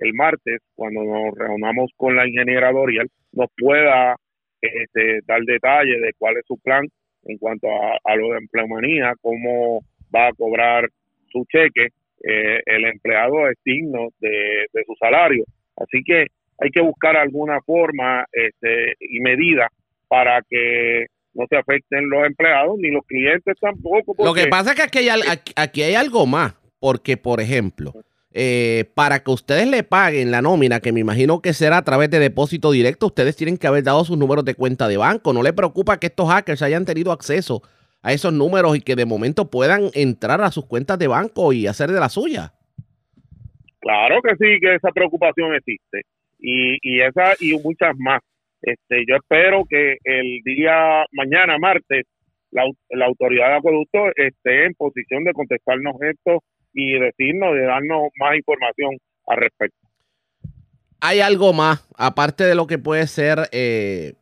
el 0.00 0.14
martes, 0.14 0.60
cuando 0.74 1.02
nos 1.02 1.34
reunamos 1.36 1.90
con 1.96 2.16
la 2.16 2.26
ingeniera 2.26 2.72
Dorial, 2.72 3.08
nos 3.32 3.48
pueda 3.56 4.16
este, 4.60 5.20
dar 5.26 5.42
detalles 5.42 6.00
de 6.00 6.12
cuál 6.18 6.36
es 6.36 6.44
su 6.46 6.58
plan 6.58 6.86
en 7.24 7.38
cuanto 7.38 7.68
a, 7.68 8.16
lo 8.16 8.30
de 8.30 8.38
empleomanía, 8.38 9.14
cómo 9.20 9.82
va 10.14 10.28
a 10.28 10.32
cobrar 10.32 10.88
su 11.30 11.44
cheque. 11.46 11.88
Eh, 12.24 12.60
el 12.66 12.84
empleado 12.84 13.48
es 13.48 13.56
digno 13.64 14.08
de, 14.18 14.66
de 14.72 14.84
su 14.84 14.94
salario. 14.98 15.44
Así 15.76 16.02
que 16.04 16.26
hay 16.58 16.70
que 16.70 16.80
buscar 16.80 17.16
alguna 17.16 17.60
forma 17.62 18.26
este, 18.32 18.94
y 19.00 19.20
medida 19.20 19.68
para 20.08 20.42
que 20.48 21.06
no 21.34 21.44
se 21.48 21.56
afecten 21.56 22.08
los 22.08 22.26
empleados 22.26 22.76
ni 22.78 22.90
los 22.90 23.04
clientes 23.06 23.56
tampoco. 23.60 24.14
Lo 24.18 24.34
que 24.34 24.46
pasa 24.48 24.72
es 24.72 24.76
que 24.76 24.82
aquí 24.82 25.08
hay, 25.08 25.20
aquí 25.54 25.82
hay 25.82 25.94
algo 25.94 26.26
más, 26.26 26.54
porque 26.80 27.16
por 27.16 27.40
ejemplo, 27.40 27.92
eh, 28.32 28.84
para 28.94 29.20
que 29.20 29.30
ustedes 29.30 29.66
le 29.66 29.82
paguen 29.82 30.30
la 30.30 30.42
nómina, 30.42 30.80
que 30.80 30.92
me 30.92 31.00
imagino 31.00 31.40
que 31.40 31.52
será 31.52 31.78
a 31.78 31.84
través 31.84 32.10
de 32.10 32.18
depósito 32.18 32.70
directo, 32.70 33.06
ustedes 33.06 33.36
tienen 33.36 33.56
que 33.56 33.66
haber 33.66 33.84
dado 33.84 34.04
sus 34.04 34.18
números 34.18 34.44
de 34.44 34.54
cuenta 34.54 34.88
de 34.88 34.96
banco. 34.96 35.32
No 35.32 35.42
le 35.42 35.52
preocupa 35.52 35.98
que 35.98 36.08
estos 36.08 36.28
hackers 36.28 36.62
hayan 36.62 36.84
tenido 36.84 37.12
acceso 37.12 37.62
a 38.02 38.12
esos 38.12 38.32
números 38.32 38.76
y 38.76 38.80
que 38.80 38.96
de 38.96 39.06
momento 39.06 39.50
puedan 39.50 39.90
entrar 39.94 40.40
a 40.40 40.50
sus 40.50 40.66
cuentas 40.66 40.98
de 40.98 41.08
banco 41.08 41.52
y 41.52 41.66
hacer 41.66 41.90
de 41.90 42.00
la 42.00 42.08
suya. 42.08 42.52
Claro 43.80 44.20
que 44.22 44.34
sí, 44.36 44.60
que 44.60 44.74
esa 44.74 44.90
preocupación 44.90 45.54
existe. 45.54 46.02
Y, 46.38 46.78
y 46.82 47.00
esa 47.00 47.34
y 47.40 47.58
muchas 47.58 47.96
más. 47.98 48.20
Este, 48.62 49.04
yo 49.06 49.16
espero 49.16 49.64
que 49.68 49.96
el 50.04 50.40
día 50.44 51.04
mañana, 51.12 51.58
martes, 51.58 52.04
la, 52.50 52.64
autoridad 53.04 53.48
de 53.48 53.56
acueducto 53.56 54.08
esté 54.16 54.66
en 54.66 54.74
posición 54.74 55.24
de 55.24 55.32
contestarnos 55.32 55.96
esto 56.02 56.42
y 56.78 56.98
decirnos, 56.98 57.54
de 57.54 57.62
darnos 57.62 58.08
más 58.18 58.36
información 58.36 58.96
al 59.26 59.38
respecto. 59.38 59.76
Hay 61.00 61.20
algo 61.20 61.52
más, 61.52 61.86
aparte 61.96 62.44
de 62.44 62.54
lo 62.54 62.66
que 62.66 62.78
puede 62.78 63.06
ser 63.06 63.48
eh, 63.52 64.14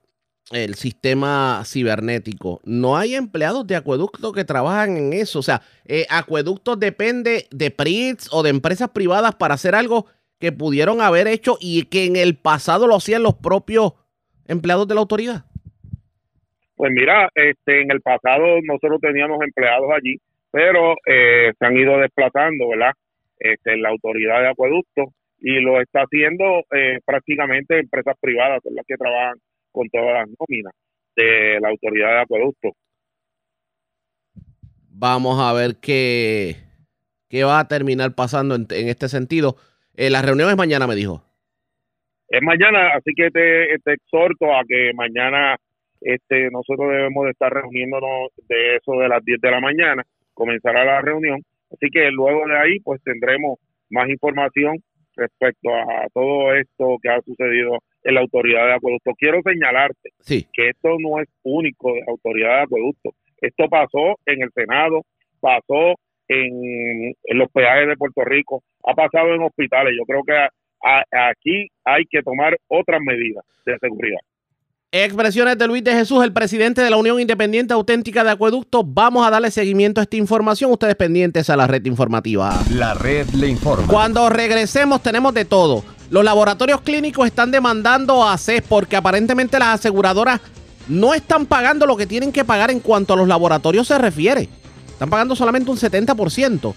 el 0.53 0.75
sistema 0.75 1.63
cibernético. 1.65 2.61
No 2.65 2.97
hay 2.97 3.15
empleados 3.15 3.67
de 3.67 3.77
acueducto 3.77 4.33
que 4.33 4.45
trabajan 4.45 4.97
en 4.97 5.13
eso. 5.13 5.39
O 5.39 5.43
sea, 5.43 5.63
eh, 5.87 6.07
acueductos 6.09 6.79
depende 6.79 7.47
de 7.51 7.71
PRITS 7.71 8.29
o 8.33 8.43
de 8.43 8.51
empresas 8.51 8.91
privadas 8.91 9.35
para 9.35 9.55
hacer 9.55 9.75
algo 9.75 10.07
que 10.39 10.53
pudieron 10.53 11.01
haber 11.01 11.27
hecho 11.29 11.57
y 11.61 11.85
que 11.87 12.05
en 12.05 12.17
el 12.17 12.37
pasado 12.37 12.87
lo 12.87 12.97
hacían 12.97 13.23
los 13.23 13.35
propios 13.35 13.95
empleados 14.49 14.87
de 14.89 14.95
la 14.95 15.01
autoridad? 15.01 15.45
Pues 16.77 16.93
mira, 16.93 17.31
este, 17.35 17.83
en 17.83 17.91
el 17.91 18.03
pasado 18.03 18.61
nosotros 18.63 19.01
teníamos 19.01 19.41
empleados 19.43 19.89
allí, 19.97 20.19
pero 20.57 20.95
eh, 21.05 21.53
se 21.59 21.67
han 21.67 21.77
ido 21.77 21.99
desplazando, 21.99 22.69
¿verdad? 22.71 22.95
Este, 23.39 23.77
la 23.77 23.91
autoridad 23.91 24.41
de 24.41 24.49
acueducto 24.49 25.13
y 25.39 25.61
lo 25.61 25.83
está 25.83 26.01
haciendo 26.01 26.65
eh, 26.75 26.99
prácticamente 27.05 27.79
empresas 27.79 28.17
privadas, 28.19 28.63
son 28.63 28.75
las 28.75 28.87
que 28.87 28.97
trabajan 28.97 29.35
con 29.71 29.87
todas 29.91 30.15
las 30.15 30.29
nóminas 30.41 30.73
de 31.15 31.61
la 31.61 31.69
autoridad 31.69 32.09
de 32.09 32.21
acueducto. 32.21 32.71
Vamos 34.89 35.39
a 35.39 35.53
ver 35.53 35.77
qué, 35.79 36.57
qué 37.29 37.45
va 37.45 37.61
a 37.61 37.69
terminar 37.69 38.15
pasando 38.15 38.55
en, 38.55 38.67
este 38.71 39.11
sentido. 39.11 39.57
Eh, 39.95 40.09
la 40.09 40.23
reunión 40.23 40.49
es 40.49 40.57
mañana, 40.57 40.87
me 40.87 40.95
dijo 40.95 41.23
es 42.29 42.43
mañana, 42.43 42.95
así 42.97 43.13
que 43.15 43.31
te, 43.31 43.75
exhorto 43.75 44.57
a 44.57 44.63
que 44.67 44.93
mañana 44.95 45.57
este 46.01 46.51
nosotros 46.51 46.91
debemos 46.91 47.27
de 47.27 47.31
estar 47.31 47.53
reuniéndonos 47.53 48.31
de 48.49 48.77
eso 48.77 48.99
de 48.99 49.09
las 49.09 49.23
10 49.23 49.39
de 49.41 49.51
la 49.51 49.61
mañana, 49.61 50.03
comenzará 50.37 50.85
la 50.85 51.01
reunión, 51.01 51.41
así 51.73 51.89
que 51.91 52.11
luego 52.11 52.47
de 52.47 52.59
ahí 52.59 52.81
pues 52.81 53.03
tendremos 53.03 53.59
más 53.91 54.09
información 54.09 54.77
respecto 55.17 55.71
a 55.75 56.07
todo 56.13 56.55
esto 56.55 56.99
que 57.03 57.09
ha 57.09 57.21
sucedido 57.23 57.79
en 58.05 58.15
la 58.15 58.21
autoridad 58.21 58.67
de 58.67 58.75
acueducto. 58.75 59.13
Quiero 59.19 59.41
señalarte 59.43 60.11
que 60.53 60.69
esto 60.69 60.97
no 61.01 61.21
es 61.21 61.29
único 61.43 61.95
de 61.95 62.01
la 62.01 62.13
autoridad 62.13 62.57
de 62.59 62.63
acueducto. 62.63 63.11
Esto 63.41 63.69
pasó 63.69 64.17
en 64.27 64.43
el 64.43 64.51
Senado, 64.53 65.03
pasó 65.41 65.95
en, 66.29 67.15
en 67.25 67.39
los 67.39 67.51
peajes 67.51 67.89
de 67.89 67.97
Puerto 67.97 68.25
Rico, 68.25 68.63
ha 68.85 68.95
pasado 68.95 69.35
en 69.35 69.43
hospitales. 69.43 69.95
Yo 69.99 70.05
creo 70.05 70.23
que 70.23 70.37
aquí 71.11 71.69
hay 71.85 72.05
que 72.05 72.23
tomar 72.23 72.57
otras 72.69 73.01
medidas 73.01 73.45
de 73.65 73.79
seguridad. 73.79 74.21
Expresiones 75.05 75.59
de 75.59 75.67
Luis 75.67 75.85
de 75.85 75.93
Jesús, 75.93 76.25
el 76.25 76.33
presidente 76.33 76.81
de 76.81 76.89
la 76.89 76.97
Unión 76.97 77.21
Independiente 77.21 77.75
Auténtica 77.75 78.25
de 78.25 78.31
Acueductos. 78.31 78.83
Vamos 78.87 79.27
a 79.27 79.31
darle 79.31 79.51
seguimiento 79.51 80.01
a 80.01 80.05
esta 80.05 80.17
información. 80.17 80.73
Ustedes 80.73 80.95
pendientes 80.95 81.51
a 81.51 81.57
la 81.57 81.67
red 81.67 81.85
informativa. 81.85 82.59
La 82.71 82.95
red 82.95 83.29
le 83.35 83.47
informa. 83.47 83.89
Cuando 83.89 84.31
regresemos 84.31 85.03
tenemos 85.03 85.35
de 85.35 85.45
todo. 85.45 85.85
Los 86.09 86.25
laboratorios 86.25 86.81
clínicos 86.81 87.27
están 87.27 87.51
demandando 87.51 88.27
a 88.27 88.39
CES 88.39 88.63
porque 88.67 88.97
aparentemente 88.97 89.59
las 89.59 89.81
aseguradoras 89.81 90.41
no 90.89 91.13
están 91.13 91.45
pagando 91.45 91.85
lo 91.85 91.99
que 91.99 92.07
tienen 92.07 92.33
que 92.33 92.47
pagar 92.47 92.71
en 92.71 92.81
cuanto 92.81 93.13
a 93.13 93.17
los 93.19 93.29
laboratorios 93.29 93.89
se 93.89 93.99
refiere. 93.99 94.49
Están 94.89 95.11
pagando 95.11 95.37
solamente 95.37 95.71
un 95.71 95.77
70%. 95.77 96.73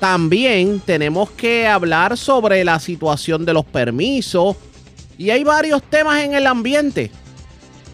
También 0.00 0.80
tenemos 0.80 1.30
que 1.30 1.68
hablar 1.68 2.16
sobre 2.16 2.64
la 2.64 2.80
situación 2.80 3.44
de 3.44 3.52
los 3.52 3.64
permisos. 3.64 4.56
Y 5.20 5.28
hay 5.28 5.44
varios 5.44 5.82
temas 5.82 6.22
en 6.22 6.32
el 6.32 6.46
ambiente. 6.46 7.10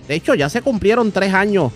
De 0.07 0.15
hecho, 0.15 0.37
ya 0.37 0.49
se 0.49 0.63
cumplieron 0.63 1.11
tres 1.11 1.35
años 1.35 1.73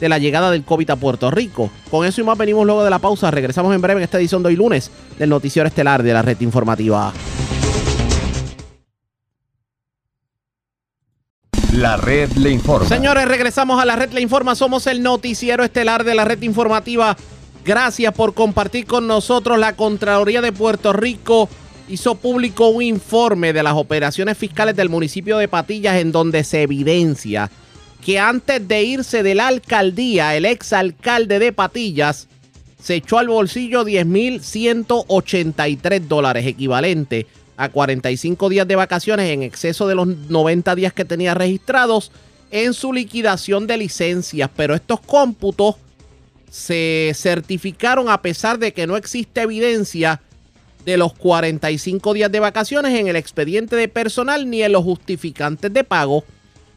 de 0.00 0.08
la 0.08 0.16
llegada 0.16 0.50
del 0.50 0.64
COVID 0.64 0.88
a 0.88 0.96
Puerto 0.96 1.30
Rico. 1.30 1.70
Con 1.90 2.06
eso 2.06 2.22
y 2.22 2.24
más 2.24 2.38
venimos 2.38 2.64
luego 2.64 2.82
de 2.82 2.88
la 2.88 2.98
pausa. 2.98 3.30
Regresamos 3.30 3.74
en 3.74 3.82
breve 3.82 4.00
en 4.00 4.04
esta 4.04 4.18
edición 4.18 4.42
de 4.42 4.48
hoy 4.48 4.56
lunes 4.56 4.90
del 5.18 5.28
Noticiero 5.28 5.68
Estelar 5.68 6.02
de 6.02 6.14
la 6.14 6.22
Red 6.22 6.40
Informativa. 6.40 7.12
La 11.74 11.98
red 11.98 12.32
le 12.32 12.50
informa. 12.50 12.88
Señores, 12.88 13.28
regresamos 13.28 13.82
a 13.82 13.84
la 13.84 13.94
red 13.94 14.10
le 14.12 14.22
informa. 14.22 14.54
Somos 14.54 14.86
el 14.86 15.02
noticiero 15.02 15.64
estelar 15.64 16.02
de 16.02 16.14
la 16.14 16.24
red 16.24 16.40
informativa 16.40 17.14
Gracias 17.68 18.14
por 18.14 18.32
compartir 18.32 18.86
con 18.86 19.06
nosotros. 19.06 19.58
La 19.58 19.76
Contraloría 19.76 20.40
de 20.40 20.52
Puerto 20.52 20.94
Rico 20.94 21.50
hizo 21.88 22.14
público 22.14 22.68
un 22.68 22.82
informe 22.82 23.52
de 23.52 23.62
las 23.62 23.74
operaciones 23.74 24.36
fiscales 24.36 24.76
del 24.76 24.88
municipio 24.88 25.38
de 25.38 25.48
Patillas 25.48 25.96
en 25.96 26.12
donde 26.12 26.44
se 26.44 26.62
evidencia 26.62 27.50
que 28.04 28.18
antes 28.18 28.68
de 28.68 28.82
irse 28.84 29.22
de 29.22 29.34
la 29.34 29.48
alcaldía, 29.48 30.36
el 30.36 30.44
exalcalde 30.44 31.38
de 31.38 31.52
Patillas 31.52 32.28
se 32.80 32.96
echó 32.96 33.18
al 33.18 33.28
bolsillo 33.28 33.84
10.183 33.84 36.00
dólares, 36.02 36.46
equivalente 36.46 37.26
a 37.56 37.70
45 37.70 38.48
días 38.48 38.68
de 38.68 38.76
vacaciones 38.76 39.30
en 39.30 39.42
exceso 39.42 39.88
de 39.88 39.96
los 39.96 40.06
90 40.06 40.76
días 40.76 40.92
que 40.92 41.04
tenía 41.04 41.34
registrados 41.34 42.12
en 42.52 42.72
su 42.72 42.92
liquidación 42.92 43.66
de 43.66 43.78
licencias. 43.78 44.48
Pero 44.54 44.76
estos 44.76 45.00
cómputos 45.00 45.74
se 46.50 47.10
certificaron 47.16 48.08
a 48.08 48.22
pesar 48.22 48.60
de 48.60 48.72
que 48.72 48.86
no 48.86 48.96
existe 48.96 49.42
evidencia 49.42 50.20
de 50.84 50.96
los 50.96 51.12
45 51.14 52.14
días 52.14 52.32
de 52.32 52.40
vacaciones 52.40 52.98
en 52.98 53.08
el 53.08 53.16
expediente 53.16 53.76
de 53.76 53.88
personal 53.88 54.48
ni 54.48 54.62
en 54.62 54.72
los 54.72 54.84
justificantes 54.84 55.72
de 55.72 55.84
pago. 55.84 56.24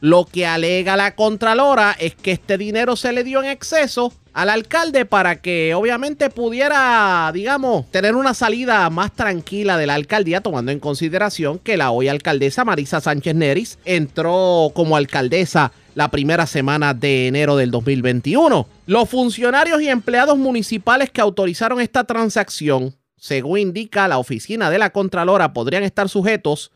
Lo 0.01 0.25
que 0.25 0.47
alega 0.47 0.97
la 0.97 1.15
Contralora 1.15 1.95
es 1.99 2.15
que 2.15 2.31
este 2.31 2.57
dinero 2.57 2.95
se 2.95 3.13
le 3.13 3.23
dio 3.23 3.43
en 3.43 3.49
exceso 3.49 4.11
al 4.33 4.49
alcalde 4.49 5.05
para 5.05 5.41
que 5.41 5.73
obviamente 5.73 6.29
pudiera, 6.29 7.29
digamos, 7.33 7.89
tener 7.91 8.15
una 8.15 8.33
salida 8.33 8.89
más 8.89 9.11
tranquila 9.13 9.77
de 9.77 9.87
la 9.87 9.95
alcaldía, 9.95 10.41
tomando 10.41 10.71
en 10.71 10.79
consideración 10.79 11.59
que 11.59 11.77
la 11.77 11.91
hoy 11.91 12.07
alcaldesa 12.07 12.65
Marisa 12.65 13.01
Sánchez 13.01 13.35
Neris 13.35 13.79
entró 13.85 14.71
como 14.73 14.95
alcaldesa 14.95 15.71
la 15.95 16.09
primera 16.09 16.47
semana 16.47 16.93
de 16.93 17.27
enero 17.27 17.57
del 17.57 17.71
2021. 17.71 18.67
Los 18.85 19.09
funcionarios 19.09 19.81
y 19.81 19.89
empleados 19.89 20.37
municipales 20.37 21.11
que 21.11 21.21
autorizaron 21.21 21.81
esta 21.81 22.05
transacción, 22.05 22.95
según 23.21 23.59
indica 23.59 24.07
la 24.07 24.17
oficina 24.17 24.71
de 24.71 24.79
la 24.79 24.89
Contralora, 24.89 25.53
podrían 25.53 25.83
estar 25.83 26.09
sujetos 26.09 26.71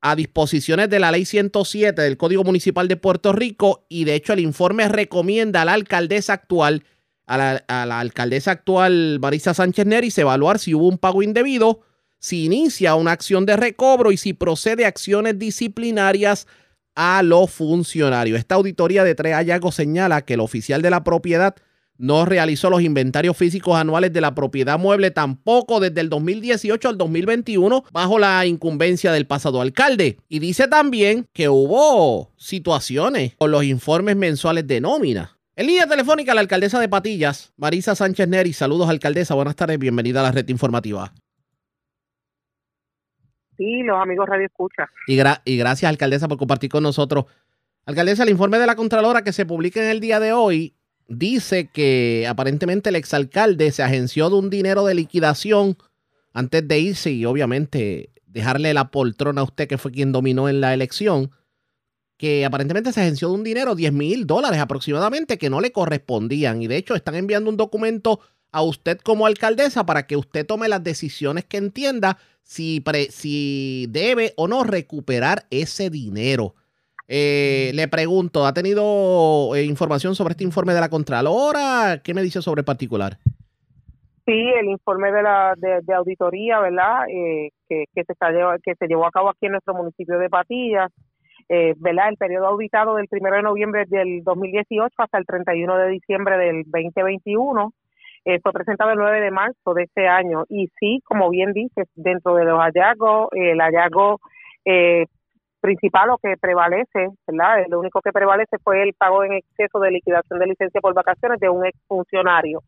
a 0.00 0.16
disposiciones 0.16 0.90
de 0.90 0.98
la 0.98 1.12
ley 1.12 1.24
107 1.24 2.02
del 2.02 2.16
Código 2.16 2.42
Municipal 2.42 2.88
de 2.88 2.96
Puerto 2.96 3.32
Rico 3.32 3.86
y 3.88 4.02
de 4.02 4.16
hecho 4.16 4.32
el 4.32 4.40
informe 4.40 4.88
recomienda 4.88 5.62
a 5.62 5.64
la 5.64 5.74
alcaldesa 5.74 6.32
actual, 6.32 6.82
a 7.26 7.36
la, 7.36 8.00
alcaldesa 8.00 8.50
actual 8.50 9.20
Marisa 9.20 9.54
Sánchez 9.54 9.86
Neris, 9.86 10.18
evaluar 10.18 10.58
si 10.58 10.74
hubo 10.74 10.88
un 10.88 10.98
pago 10.98 11.22
indebido, 11.22 11.82
si 12.18 12.46
inicia 12.46 12.96
una 12.96 13.12
acción 13.12 13.46
de 13.46 13.56
recobro 13.56 14.10
y 14.10 14.16
si 14.16 14.32
procede 14.32 14.84
a 14.84 14.88
acciones 14.88 15.38
disciplinarias 15.38 16.48
a 16.96 17.22
los 17.22 17.52
funcionarios. 17.52 18.36
Esta 18.36 18.56
auditoría 18.56 19.04
de 19.04 19.14
tres 19.14 19.34
hallazgos 19.34 19.76
señala 19.76 20.22
que 20.22 20.34
el 20.34 20.40
oficial 20.40 20.82
de 20.82 20.90
la 20.90 21.04
propiedad 21.04 21.54
no 22.02 22.24
realizó 22.24 22.68
los 22.68 22.82
inventarios 22.82 23.36
físicos 23.36 23.78
anuales 23.78 24.12
de 24.12 24.20
la 24.20 24.34
propiedad 24.34 24.76
mueble 24.76 25.12
tampoco 25.12 25.78
desde 25.78 26.00
el 26.00 26.08
2018 26.08 26.88
al 26.88 26.98
2021 26.98 27.84
bajo 27.92 28.18
la 28.18 28.44
incumbencia 28.44 29.12
del 29.12 29.28
pasado 29.28 29.60
alcalde. 29.60 30.18
Y 30.28 30.40
dice 30.40 30.66
también 30.66 31.26
que 31.32 31.48
hubo 31.48 32.32
situaciones 32.36 33.36
con 33.36 33.52
los 33.52 33.62
informes 33.62 34.16
mensuales 34.16 34.66
de 34.66 34.80
nómina. 34.80 35.38
En 35.54 35.68
línea 35.68 35.86
telefónica, 35.86 36.34
la 36.34 36.40
alcaldesa 36.40 36.80
de 36.80 36.88
Patillas, 36.88 37.52
Marisa 37.56 37.94
Sánchez 37.94 38.26
Neri. 38.26 38.52
Saludos, 38.52 38.88
alcaldesa. 38.88 39.36
Buenas 39.36 39.54
tardes. 39.54 39.78
Bienvenida 39.78 40.18
a 40.18 40.24
la 40.24 40.32
red 40.32 40.48
informativa. 40.48 41.12
Sí, 43.56 43.82
los 43.84 44.02
amigos 44.02 44.28
Radio 44.28 44.46
Escucha. 44.46 44.88
Y, 45.06 45.14
gra 45.16 45.40
y 45.44 45.56
gracias, 45.56 45.88
alcaldesa, 45.88 46.26
por 46.26 46.38
compartir 46.38 46.68
con 46.68 46.82
nosotros. 46.82 47.26
Alcaldesa, 47.86 48.24
el 48.24 48.30
informe 48.30 48.58
de 48.58 48.66
la 48.66 48.74
Contralora 48.74 49.22
que 49.22 49.32
se 49.32 49.46
publica 49.46 49.80
en 49.80 49.88
el 49.88 50.00
día 50.00 50.18
de 50.18 50.32
hoy 50.32 50.74
dice 51.18 51.68
que 51.68 52.26
aparentemente 52.28 52.90
el 52.90 52.96
exalcalde 52.96 53.70
se 53.72 53.82
agenció 53.82 54.30
de 54.30 54.36
un 54.36 54.50
dinero 54.50 54.84
de 54.84 54.94
liquidación 54.94 55.76
antes 56.32 56.66
de 56.66 56.78
irse 56.78 57.10
y 57.10 57.24
obviamente 57.24 58.10
dejarle 58.26 58.72
la 58.74 58.90
poltrona 58.90 59.42
a 59.42 59.44
usted 59.44 59.68
que 59.68 59.78
fue 59.78 59.92
quien 59.92 60.12
dominó 60.12 60.48
en 60.48 60.60
la 60.60 60.72
elección, 60.72 61.30
que 62.16 62.44
aparentemente 62.44 62.92
se 62.92 63.00
agenció 63.00 63.28
de 63.28 63.34
un 63.34 63.44
dinero, 63.44 63.74
10 63.74 63.92
mil 63.92 64.26
dólares 64.26 64.58
aproximadamente, 64.58 65.38
que 65.38 65.50
no 65.50 65.60
le 65.60 65.72
correspondían. 65.72 66.62
Y 66.62 66.66
de 66.66 66.76
hecho 66.76 66.94
están 66.94 67.16
enviando 67.16 67.50
un 67.50 67.56
documento 67.56 68.20
a 68.50 68.62
usted 68.62 68.98
como 68.98 69.26
alcaldesa 69.26 69.84
para 69.84 70.06
que 70.06 70.16
usted 70.16 70.46
tome 70.46 70.68
las 70.68 70.82
decisiones 70.82 71.44
que 71.44 71.56
entienda 71.56 72.18
si, 72.42 72.80
pre, 72.80 73.10
si 73.10 73.86
debe 73.90 74.32
o 74.36 74.48
no 74.48 74.64
recuperar 74.64 75.46
ese 75.50 75.90
dinero. 75.90 76.54
Eh, 77.14 77.72
le 77.74 77.88
pregunto, 77.88 78.46
¿ha 78.46 78.54
tenido 78.54 79.54
eh, 79.54 79.64
información 79.64 80.14
sobre 80.14 80.32
este 80.32 80.44
informe 80.44 80.72
de 80.72 80.80
la 80.80 80.88
Contralora? 80.88 82.00
¿Qué 82.02 82.14
me 82.14 82.22
dice 82.22 82.40
sobre 82.40 82.60
el 82.60 82.64
particular? 82.64 83.18
Sí, 84.24 84.32
el 84.32 84.70
informe 84.70 85.12
de 85.12 85.22
la 85.22 85.52
de, 85.58 85.94
auditoría, 85.94 86.58
¿verdad? 86.60 87.04
Eh, 87.10 87.50
que, 87.68 87.84
que, 87.94 88.04
se 88.04 88.12
está, 88.14 88.28
que 88.62 88.74
se 88.76 88.86
llevó 88.86 89.06
a 89.06 89.10
cabo 89.10 89.28
aquí 89.28 89.44
en 89.44 89.52
nuestro 89.52 89.74
municipio 89.74 90.18
de 90.18 90.30
Patillas, 90.30 90.90
eh, 91.50 91.74
¿verdad? 91.76 92.08
El 92.08 92.16
periodo 92.16 92.46
auditado 92.46 92.94
del 92.94 93.06
1 93.10 93.30
de 93.30 93.42
noviembre 93.42 93.84
del 93.88 94.24
2018 94.24 94.94
hasta 94.96 95.18
el 95.18 95.26
31 95.26 95.76
de 95.76 95.88
diciembre 95.90 96.38
del 96.38 96.62
2021 96.64 97.74
eh, 98.24 98.40
fue 98.40 98.52
presentado 98.52 98.92
el 98.92 98.98
9 98.98 99.20
de 99.20 99.30
marzo 99.30 99.74
de 99.74 99.82
este 99.82 100.08
año. 100.08 100.44
Y 100.48 100.70
sí, 100.80 101.02
como 101.04 101.28
bien 101.28 101.52
dices, 101.52 101.88
dentro 101.94 102.36
de 102.36 102.46
los 102.46 102.58
hallazgos, 102.58 103.28
el 103.32 103.58
hallazgo 103.58 104.18
eh, 104.64 105.04
principal 105.62 106.10
o 106.10 106.18
que 106.18 106.34
prevalece, 106.38 107.08
¿verdad? 107.26 107.64
Lo 107.68 107.78
único 107.78 108.00
que 108.02 108.12
prevalece 108.12 108.58
fue 108.62 108.82
el 108.82 108.92
pago 108.94 109.24
en 109.24 109.34
exceso 109.34 109.78
de 109.78 109.92
liquidación 109.92 110.38
de 110.40 110.48
licencia 110.48 110.80
por 110.80 110.92
vacaciones 110.92 111.40
de 111.40 111.48
un 111.48 111.64
exfuncionario. 111.64 112.60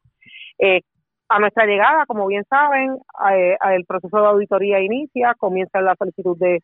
Eh, 0.59 0.81
a 1.29 1.41
nuestra 1.41 1.67
llegada, 1.67 2.07
como 2.07 2.27
bien 2.27 2.45
saben, 2.49 2.97
eh, 3.33 3.57
el 3.75 3.85
proceso 3.85 4.17
de 4.21 4.29
auditoría 4.29 4.81
inicia, 4.81 5.35
comienza 5.37 5.81
la 5.81 5.97
solicitud 5.99 6.39
de, 6.39 6.61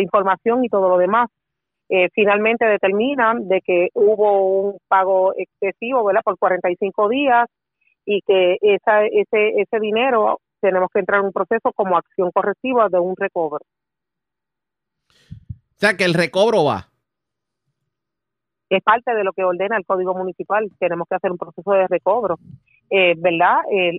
información 0.00 0.64
y 0.64 0.68
todo 0.68 0.88
lo 0.88 0.96
demás. 0.96 1.28
Eh, 1.88 2.08
finalmente 2.14 2.64
determinan 2.64 3.48
de 3.48 3.60
que 3.60 3.88
hubo 3.94 4.60
un 4.60 4.78
pago 4.88 5.34
excesivo, 5.36 6.04
¿verdad? 6.04 6.22
Por 6.24 6.38
45 6.38 7.08
días 7.08 7.46
y 8.06 8.20
que 8.22 8.56
esa, 8.62 9.04
ese, 9.04 9.60
ese 9.60 9.80
dinero 9.80 10.38
tenemos 10.60 10.88
que 10.92 11.00
entrar 11.00 11.20
en 11.20 11.26
un 11.26 11.32
proceso 11.32 11.72
como 11.74 11.96
acción 11.96 12.30
correctiva 12.32 12.88
de 12.88 12.98
un 12.98 13.14
recobro. 13.16 13.60
Sea, 15.84 15.98
que 15.98 16.04
el 16.04 16.14
recobro 16.14 16.64
va. 16.64 16.88
Es 18.70 18.82
parte 18.82 19.14
de 19.14 19.22
lo 19.22 19.34
que 19.34 19.44
ordena 19.44 19.76
el 19.76 19.84
Código 19.84 20.14
Municipal. 20.14 20.66
Tenemos 20.78 21.06
que 21.06 21.16
hacer 21.16 21.30
un 21.30 21.36
proceso 21.36 21.70
de 21.72 21.86
recobro. 21.88 22.38
Eh, 22.88 23.12
¿Verdad? 23.18 23.56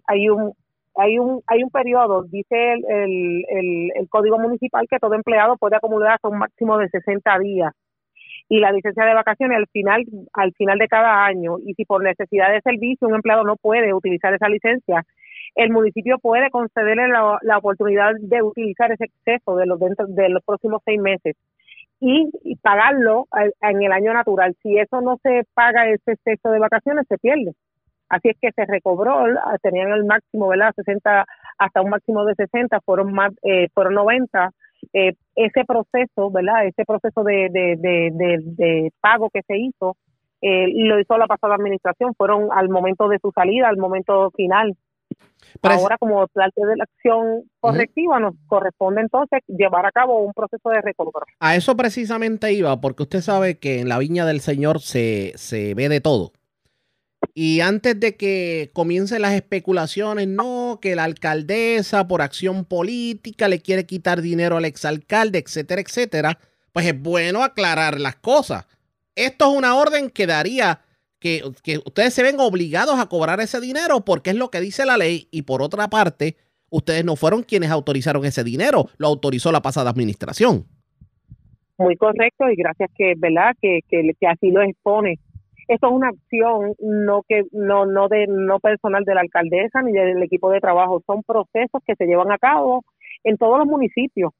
hay 0.07 0.29
un 0.29 0.53
hay 0.95 1.19
un 1.19 1.43
hay 1.45 1.61
un 1.61 1.69
periodo, 1.69 2.23
dice 2.23 2.73
el, 2.73 3.45
el, 3.47 3.91
el, 3.93 4.09
Código 4.09 4.39
Municipal, 4.39 4.87
que 4.89 4.97
todo 4.97 5.13
empleado 5.13 5.57
puede 5.57 5.75
acumular 5.75 6.13
hasta 6.13 6.29
un 6.29 6.39
máximo 6.39 6.79
de 6.79 6.89
60 6.89 7.37
días 7.37 7.71
y 8.49 8.59
la 8.61 8.71
licencia 8.71 9.05
de 9.05 9.13
vacaciones 9.13 9.55
al 9.55 9.67
final 9.67 10.05
al 10.33 10.53
final 10.53 10.79
de 10.79 10.87
cada 10.87 11.23
año 11.23 11.57
y 11.63 11.75
si 11.75 11.85
por 11.85 12.03
necesidad 12.03 12.51
de 12.51 12.61
servicio 12.61 13.07
un 13.07 13.15
empleado 13.15 13.43
no 13.43 13.57
puede 13.57 13.93
utilizar 13.93 14.33
esa 14.33 14.49
licencia 14.49 15.03
el 15.55 15.71
municipio 15.71 16.19
puede 16.19 16.49
concederle 16.51 17.07
la, 17.07 17.39
la 17.41 17.57
oportunidad 17.57 18.13
de 18.19 18.43
utilizar 18.43 18.91
ese 18.91 19.05
exceso 19.05 19.55
de 19.55 19.65
los 19.65 19.79
dentro 19.79 20.05
de 20.07 20.29
los 20.29 20.43
próximos 20.43 20.81
seis 20.85 21.01
meses 21.01 21.35
y, 21.99 22.55
pagarlo 22.61 23.27
en 23.61 23.83
el 23.83 23.91
año 23.91 24.13
natural. 24.13 24.55
Si 24.61 24.77
eso 24.77 25.01
no 25.01 25.17
se 25.23 25.43
paga 25.53 25.89
ese 25.89 26.13
exceso 26.13 26.49
de 26.49 26.59
vacaciones, 26.59 27.05
se 27.07 27.17
pierde. 27.17 27.53
Así 28.09 28.29
es 28.29 28.37
que 28.39 28.51
se 28.51 28.65
recobró, 28.65 29.25
tenían 29.61 29.91
el 29.91 30.05
máximo, 30.05 30.47
¿verdad? 30.47 30.73
60, 30.75 31.25
hasta 31.57 31.81
un 31.81 31.89
máximo 31.89 32.23
de 32.25 32.35
60, 32.35 32.79
fueron 32.81 33.13
más, 33.13 33.33
eh, 33.43 33.67
fueron 33.73 33.95
90. 33.95 34.51
Eh, 34.93 35.13
ese 35.35 35.65
proceso, 35.65 36.29
¿verdad? 36.31 36.67
Ese 36.67 36.85
proceso 36.85 37.23
de, 37.23 37.49
de, 37.51 37.75
de, 37.77 38.39
de, 38.43 38.91
pago 39.01 39.29
que 39.31 39.41
se 39.47 39.57
hizo, 39.57 39.97
eh, 40.41 40.67
lo 40.75 40.99
hizo 40.99 41.17
la 41.17 41.25
pasada 41.25 41.55
administración, 41.55 42.13
fueron 42.15 42.49
al 42.51 42.69
momento 42.69 43.07
de 43.07 43.17
su 43.19 43.31
salida, 43.31 43.67
al 43.67 43.77
momento 43.77 44.29
final. 44.31 44.75
Ahora, 45.61 45.97
como 45.97 46.27
parte 46.27 46.61
de 46.65 46.75
la 46.75 46.83
acción 46.83 47.43
correctiva, 47.59 48.19
nos 48.19 48.35
corresponde 48.47 49.01
entonces 49.01 49.39
llevar 49.47 49.85
a 49.85 49.91
cabo 49.91 50.19
un 50.21 50.33
proceso 50.33 50.69
de 50.69 50.81
recobro. 50.81 51.25
A 51.39 51.55
eso 51.55 51.75
precisamente 51.75 52.51
iba, 52.53 52.79
porque 52.81 53.03
usted 53.03 53.21
sabe 53.21 53.57
que 53.57 53.79
en 53.79 53.89
la 53.89 53.97
viña 53.97 54.25
del 54.25 54.41
Señor 54.41 54.81
se, 54.81 55.33
se 55.35 55.73
ve 55.73 55.89
de 55.89 56.01
todo. 56.01 56.33
Y 57.33 57.61
antes 57.61 57.99
de 57.99 58.15
que 58.15 58.71
comiencen 58.73 59.21
las 59.21 59.33
especulaciones, 59.33 60.27
no, 60.27 60.79
que 60.81 60.95
la 60.95 61.03
alcaldesa 61.03 62.07
por 62.07 62.21
acción 62.21 62.65
política 62.65 63.47
le 63.47 63.61
quiere 63.61 63.85
quitar 63.85 64.21
dinero 64.21 64.57
al 64.57 64.65
exalcalde, 64.65 65.39
etcétera, 65.39 65.81
etcétera, 65.81 66.39
pues 66.71 66.85
es 66.85 67.01
bueno 67.01 67.43
aclarar 67.43 67.99
las 67.99 68.15
cosas. 68.15 68.65
Esto 69.15 69.51
es 69.51 69.57
una 69.57 69.75
orden 69.75 70.09
que 70.09 70.27
daría 70.27 70.81
que, 71.25 71.77
ustedes 71.85 72.13
se 72.13 72.21
ven 72.21 72.39
obligados 72.39 72.99
a 72.99 73.07
cobrar 73.07 73.39
ese 73.39 73.59
dinero 73.59 74.05
porque 74.05 74.29
es 74.29 74.35
lo 74.35 74.49
que 74.51 74.61
dice 74.61 74.85
la 74.85 74.97
ley 74.97 75.27
y 75.31 75.41
por 75.41 75.63
otra 75.63 75.87
parte, 75.87 76.35
ustedes 76.69 77.03
no 77.03 77.15
fueron 77.15 77.41
quienes 77.41 77.71
autorizaron 77.71 78.25
ese 78.25 78.43
dinero, 78.43 78.89
lo 78.97 79.07
autorizó 79.07 79.51
la 79.51 79.61
pasada 79.61 79.89
administración. 79.89 80.65
Muy 81.79 81.97
correcto 81.97 82.47
y 82.49 82.55
gracias 82.55 82.91
que, 82.95 83.13
¿verdad? 83.17 83.55
Que, 83.59 83.79
que, 83.89 84.27
así 84.27 84.51
lo 84.51 84.61
expone. 84.61 85.17
Esto 85.67 85.87
es 85.87 85.93
una 85.93 86.09
acción 86.09 86.75
no 86.79 87.23
que 87.27 87.41
no 87.51 87.87
no 87.87 88.07
de 88.07 88.27
no 88.27 88.59
personal 88.59 89.03
de 89.03 89.15
la 89.15 89.21
alcaldesa 89.21 89.81
ni 89.81 89.93
del 89.93 90.21
equipo 90.21 90.51
de 90.51 90.59
trabajo, 90.59 91.01
son 91.07 91.23
procesos 91.23 91.81
que 91.87 91.95
se 91.95 92.05
llevan 92.05 92.31
a 92.31 92.37
cabo 92.37 92.83
en 93.23 93.37
todos 93.37 93.57
los 93.57 93.67
municipios. 93.67 94.31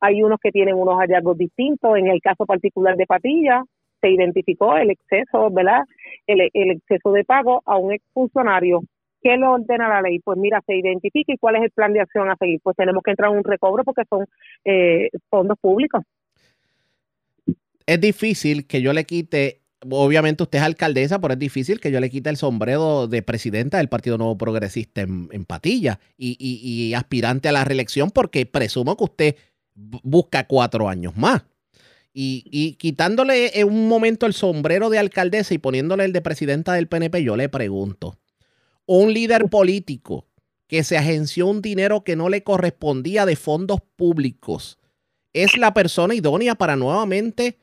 Hay 0.00 0.22
unos 0.22 0.40
que 0.42 0.50
tienen 0.50 0.76
unos 0.76 0.98
hallazgos 0.98 1.36
distintos, 1.36 1.98
en 1.98 2.06
el 2.06 2.22
caso 2.22 2.46
particular 2.46 2.96
de 2.96 3.04
Patilla, 3.04 3.62
se 4.00 4.10
identificó 4.10 4.76
el 4.76 4.90
exceso, 4.90 5.50
¿verdad? 5.50 5.82
El, 6.26 6.40
exceso 6.52 7.12
de 7.12 7.24
pago 7.24 7.62
a 7.66 7.76
un 7.76 7.92
exfuncionario. 7.92 8.82
¿Qué 9.22 9.36
lo 9.36 9.52
ordena 9.52 9.88
la 9.88 10.02
ley? 10.02 10.18
Pues 10.20 10.38
mira, 10.38 10.62
se 10.66 10.74
identifica 10.76 11.32
y 11.32 11.38
cuál 11.38 11.56
es 11.56 11.62
el 11.62 11.70
plan 11.70 11.92
de 11.92 12.00
acción 12.00 12.30
a 12.30 12.36
seguir. 12.36 12.60
Pues 12.62 12.76
tenemos 12.76 13.02
que 13.02 13.10
entrar 13.10 13.30
en 13.30 13.38
un 13.38 13.44
recobro 13.44 13.84
porque 13.84 14.02
son 14.08 14.26
eh, 14.64 15.10
fondos 15.28 15.58
públicos. 15.58 16.02
Es 17.86 18.00
difícil 18.00 18.66
que 18.66 18.80
yo 18.80 18.92
le 18.92 19.04
quite, 19.04 19.60
obviamente 19.90 20.42
usted 20.42 20.58
es 20.58 20.64
alcaldesa, 20.64 21.20
pero 21.20 21.34
es 21.34 21.38
difícil 21.38 21.80
que 21.80 21.90
yo 21.90 22.00
le 22.00 22.08
quite 22.08 22.30
el 22.30 22.36
sombrero 22.36 23.08
de 23.08 23.22
presidenta 23.22 23.78
del 23.78 23.88
Partido 23.88 24.16
Nuevo 24.16 24.38
Progresista 24.38 25.02
en, 25.02 25.44
Patilla 25.44 25.98
y, 26.16 26.36
y 26.38 26.94
aspirante 26.94 27.48
a 27.48 27.52
la 27.52 27.64
reelección 27.64 28.10
porque 28.10 28.46
presumo 28.46 28.96
que 28.96 29.04
usted 29.04 29.36
busca 29.74 30.46
cuatro 30.46 30.88
años 30.88 31.16
más. 31.16 31.44
Y, 32.12 32.76
quitándole 32.78 33.60
en 33.60 33.68
un 33.68 33.88
momento 33.88 34.26
el 34.26 34.32
sombrero 34.32 34.90
de 34.90 34.98
alcaldesa 34.98 35.54
y 35.54 35.58
poniéndole 35.58 36.04
el 36.04 36.12
de 36.12 36.20
presidenta 36.20 36.72
del 36.72 36.88
PNP, 36.88 37.22
yo 37.22 37.36
le 37.36 37.48
pregunto, 37.48 38.16
un 38.86 39.12
líder 39.12 39.48
político 39.48 40.26
que 40.66 40.82
se 40.82 40.98
agenció 40.98 41.46
un 41.46 41.62
dinero 41.62 42.02
que 42.02 42.16
no 42.16 42.28
le 42.28 42.42
correspondía 42.42 43.26
de 43.26 43.36
fondos 43.36 43.80
públicos, 43.96 44.78
¿es 45.32 45.56
la 45.56 45.72
persona 45.72 46.14
idónea 46.14 46.56
para 46.56 46.76
nuevamente 46.76 47.58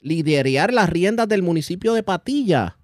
liderar 0.00 0.72
las 0.72 0.88
riendas 0.88 1.28
del 1.28 1.42
municipio 1.42 1.94
de 1.94 2.04
Patilla? 2.04 2.76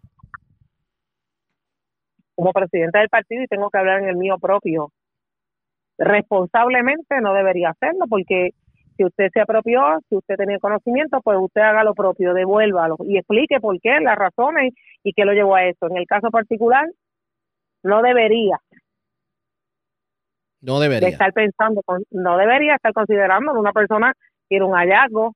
Como 2.34 2.52
presidenta 2.52 2.98
del 2.98 3.08
partido 3.08 3.44
y 3.44 3.46
tengo 3.46 3.70
que 3.70 3.78
hablar 3.78 4.02
en 4.02 4.08
el 4.08 4.16
mío 4.16 4.38
propio, 4.38 4.92
responsablemente 5.98 7.20
no 7.20 7.32
debería 7.34 7.70
hacerlo 7.70 8.06
porque 8.08 8.50
Si 8.96 9.04
usted 9.04 9.30
se 9.32 9.40
apropió, 9.40 9.82
si 10.08 10.16
usted 10.16 10.36
tenía 10.36 10.58
conocimiento, 10.58 11.20
pues 11.22 11.38
usted 11.40 11.62
haga 11.62 11.84
lo 11.84 11.94
propio, 11.94 12.34
devuélvalo 12.34 12.96
y 13.04 13.18
explique 13.18 13.60
por 13.60 13.80
qué, 13.80 14.00
las 14.00 14.16
razones 14.16 14.72
y 15.02 15.12
qué 15.12 15.24
lo 15.24 15.32
llevó 15.32 15.56
a 15.56 15.64
eso. 15.66 15.86
En 15.90 15.96
el 15.98 16.06
caso 16.06 16.30
particular, 16.30 16.86
no 17.82 18.02
debería 18.02 18.58
No 20.62 20.80
de 20.80 20.88
debería. 20.88 21.08
estar 21.08 21.32
pensando, 21.32 21.82
no 22.10 22.36
debería 22.38 22.76
estar 22.76 22.92
considerando 22.92 23.52
que 23.52 23.58
una 23.60 23.72
persona 23.72 24.14
tiene 24.48 24.64
un 24.66 24.74
hallazgo, 24.74 25.34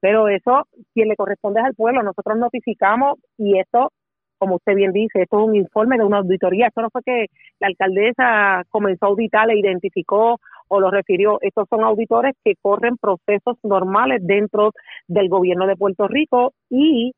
pero 0.00 0.28
eso 0.28 0.66
quien 0.94 1.08
le 1.08 1.16
corresponde 1.16 1.60
es 1.60 1.66
al 1.66 1.74
pueblo. 1.74 2.02
Nosotros 2.02 2.38
notificamos 2.38 3.18
y 3.38 3.58
esto, 3.58 3.90
como 4.38 4.56
usted 4.56 4.74
bien 4.74 4.92
dice, 4.92 5.22
esto 5.22 5.38
es 5.40 5.48
un 5.48 5.56
informe 5.56 5.98
de 5.98 6.04
una 6.04 6.18
auditoría. 6.18 6.68
Esto 6.68 6.82
no 6.82 6.90
fue 6.90 7.02
que 7.04 7.26
la 7.60 7.68
alcaldesa 7.68 8.62
comenzó 8.70 9.06
a 9.06 9.08
auditar, 9.10 9.46
le 9.46 9.58
identificó 9.58 10.38
o 10.68 10.80
lo 10.80 10.90
refirió. 10.90 11.38
Estos 11.42 11.66
son 11.68 11.82
auditores 11.84 12.34
que 12.44 12.54
corren 12.62 12.96
procesos 12.96 13.56
normales 13.62 14.20
dentro 14.22 14.72
del 15.08 15.28
gobierno 15.28 15.66
de 15.66 15.76
Puerto 15.76 16.08
Rico 16.08 16.52
y 16.70 17.12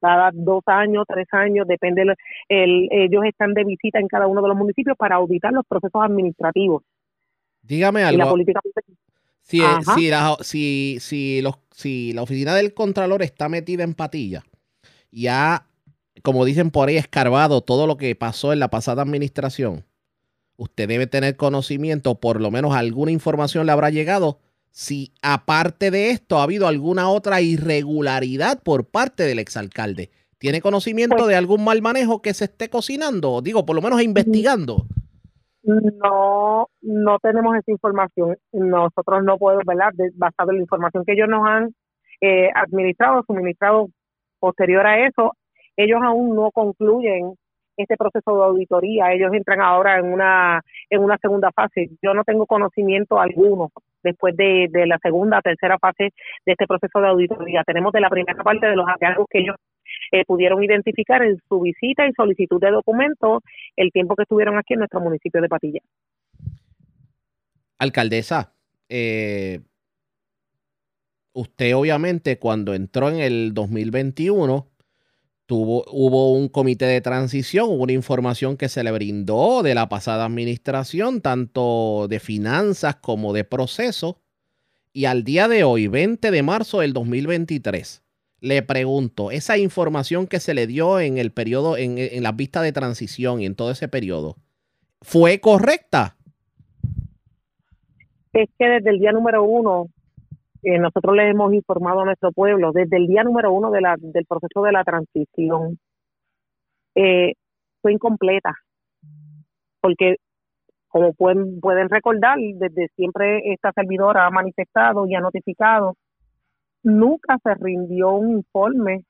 cada 0.00 0.30
dos 0.34 0.62
años, 0.66 1.04
tres 1.08 1.26
años, 1.32 1.66
depende, 1.66 2.02
el, 2.02 2.14
el- 2.48 2.88
ellos 2.92 3.24
están 3.24 3.54
de 3.54 3.64
visita 3.64 3.98
en 3.98 4.06
cada 4.08 4.26
uno 4.26 4.42
de 4.42 4.48
los 4.48 4.56
municipios 4.56 4.96
para 4.98 5.16
auditar 5.16 5.52
los 5.52 5.64
procesos 5.66 6.02
administrativos 6.02 6.82
Dígame 7.62 8.00
y 8.10 8.16
la 8.16 8.24
algo. 8.24 8.30
política 8.32 8.60
Si, 9.42 9.60
Ajá. 9.60 9.94
si, 9.94 10.08
la, 10.10 10.36
si, 10.40 10.98
si, 11.00 11.42
los, 11.42 11.56
si 11.70 12.12
la 12.12 12.22
oficina 12.22 12.54
del 12.54 12.74
Contralor 12.74 13.22
está 13.22 13.48
metida 13.48 13.82
en 13.84 13.94
patilla 13.94 14.42
y 15.10 15.26
ha, 15.28 15.66
como 16.22 16.44
dicen 16.44 16.70
por 16.70 16.88
ahí, 16.88 16.96
escarbado 16.96 17.60
todo 17.62 17.86
lo 17.86 17.96
que 17.96 18.14
pasó 18.16 18.52
en 18.52 18.58
la 18.60 18.68
pasada 18.68 19.02
administración, 19.02 19.84
usted 20.56 20.88
debe 20.88 21.06
tener 21.06 21.36
conocimiento, 21.36 22.14
por 22.16 22.40
lo 22.40 22.50
menos 22.50 22.74
alguna 22.74 23.10
información 23.10 23.66
le 23.66 23.72
habrá 23.72 23.90
llegado, 23.90 24.38
si 24.70 25.12
aparte 25.22 25.90
de 25.90 26.10
esto 26.10 26.38
ha 26.38 26.42
habido 26.44 26.66
alguna 26.66 27.08
otra 27.08 27.40
irregularidad 27.40 28.62
por 28.62 28.86
parte 28.86 29.22
del 29.24 29.38
exalcalde. 29.38 30.10
¿Tiene 30.38 30.60
conocimiento 30.60 31.16
Pues- 31.16 31.28
de 31.28 31.36
algún 31.36 31.64
mal 31.64 31.80
manejo 31.80 32.20
que 32.22 32.34
se 32.34 32.44
esté 32.46 32.68
cocinando? 32.68 33.40
Digo, 33.40 33.64
por 33.64 33.76
lo 33.76 33.82
menos 33.82 34.02
investigando. 34.02 34.86
No, 35.62 36.68
no 36.82 37.18
tenemos 37.20 37.56
esa 37.56 37.70
información. 37.70 38.36
Nosotros 38.52 39.24
no 39.24 39.38
podemos, 39.38 39.64
¿verdad? 39.66 39.92
Basado 40.14 40.50
en 40.50 40.56
la 40.58 40.62
información 40.62 41.04
que 41.06 41.12
ellos 41.12 41.28
nos 41.28 41.46
han 41.46 41.74
eh, 42.20 42.50
administrado, 42.54 43.22
suministrado 43.26 43.88
posterior 44.38 44.86
a 44.86 45.06
eso, 45.06 45.32
ellos 45.76 46.00
aún 46.02 46.36
no 46.36 46.50
concluyen 46.52 47.34
este 47.76 47.96
proceso 47.96 48.36
de 48.36 48.44
auditoría. 48.44 49.12
Ellos 49.12 49.32
entran 49.32 49.60
ahora 49.60 49.98
en 49.98 50.12
una 50.12 50.62
en 50.90 51.00
una 51.00 51.18
segunda 51.18 51.50
fase. 51.52 51.90
Yo 52.02 52.14
no 52.14 52.24
tengo 52.24 52.46
conocimiento 52.46 53.18
alguno 53.18 53.70
después 54.02 54.36
de, 54.36 54.68
de 54.70 54.86
la 54.86 54.98
segunda, 55.02 55.40
tercera 55.40 55.78
fase 55.78 56.12
de 56.44 56.52
este 56.52 56.66
proceso 56.66 57.00
de 57.00 57.08
auditoría. 57.08 57.62
Tenemos 57.64 57.92
de 57.92 58.00
la 58.00 58.10
primera 58.10 58.42
parte 58.42 58.66
de 58.66 58.76
los 58.76 58.86
hallazgos 58.86 59.26
que 59.30 59.40
ellos 59.40 59.56
eh, 60.12 60.24
pudieron 60.26 60.62
identificar 60.62 61.22
en 61.22 61.38
su 61.48 61.60
visita 61.60 62.06
y 62.06 62.12
solicitud 62.12 62.60
de 62.60 62.70
documentos 62.70 63.42
el 63.76 63.90
tiempo 63.90 64.14
que 64.14 64.22
estuvieron 64.22 64.58
aquí 64.58 64.74
en 64.74 64.80
nuestro 64.80 65.00
municipio 65.00 65.40
de 65.40 65.48
Patilla. 65.48 65.80
Alcaldesa, 67.78 68.54
eh, 68.88 69.60
usted 71.32 71.74
obviamente 71.74 72.38
cuando 72.38 72.74
entró 72.74 73.08
en 73.08 73.18
el 73.18 73.52
2021 73.52 74.68
tuvo, 75.46 75.84
hubo 75.90 76.32
un 76.32 76.48
comité 76.48 76.86
de 76.86 77.00
transición, 77.00 77.68
hubo 77.68 77.82
una 77.82 77.92
información 77.92 78.56
que 78.56 78.68
se 78.68 78.82
le 78.82 78.90
brindó 78.90 79.62
de 79.62 79.74
la 79.74 79.88
pasada 79.88 80.24
administración, 80.24 81.20
tanto 81.20 82.06
de 82.08 82.20
finanzas 82.20 82.96
como 82.96 83.32
de 83.32 83.44
proceso. 83.44 84.18
Y 84.92 85.06
al 85.06 85.24
día 85.24 85.48
de 85.48 85.64
hoy, 85.64 85.88
20 85.88 86.30
de 86.30 86.42
marzo 86.42 86.80
del 86.80 86.92
2023, 86.92 88.02
le 88.40 88.62
pregunto, 88.62 89.30
esa 89.30 89.58
información 89.58 90.26
que 90.26 90.40
se 90.40 90.54
le 90.54 90.66
dio 90.66 91.00
en 91.00 91.18
el 91.18 91.32
periodo, 91.32 91.76
en, 91.76 91.98
en 91.98 92.22
las 92.22 92.36
vistas 92.36 92.62
de 92.62 92.72
transición 92.72 93.40
y 93.40 93.46
en 93.46 93.54
todo 93.54 93.70
ese 93.70 93.88
periodo, 93.88 94.36
¿fue 95.00 95.40
correcta? 95.40 96.16
es 98.34 98.50
que 98.58 98.66
desde 98.66 98.90
el 98.90 98.98
día 98.98 99.12
número 99.12 99.44
uno 99.44 99.88
eh, 100.64 100.78
nosotros 100.78 101.14
le 101.14 101.28
hemos 101.28 101.52
informado 101.52 102.00
a 102.00 102.04
nuestro 102.06 102.32
pueblo, 102.32 102.72
desde 102.72 102.96
el 102.96 103.06
día 103.06 103.22
número 103.22 103.52
uno 103.52 103.70
de 103.70 103.82
la, 103.82 103.96
del 103.98 104.24
proceso 104.26 104.62
de 104.62 104.72
la 104.72 104.82
transición, 104.82 105.78
eh, 106.94 107.34
fue 107.82 107.92
incompleta, 107.92 108.54
porque 109.80 110.16
como 110.88 111.12
pueden, 111.12 111.60
pueden 111.60 111.90
recordar, 111.90 112.38
desde 112.38 112.88
siempre 112.96 113.52
esta 113.52 113.72
servidora 113.72 114.26
ha 114.26 114.30
manifestado 114.30 115.06
y 115.06 115.14
ha 115.14 115.20
notificado, 115.20 115.96
nunca 116.82 117.36
se 117.42 117.54
rindió 117.54 118.12
un 118.12 118.36
informe 118.36 119.04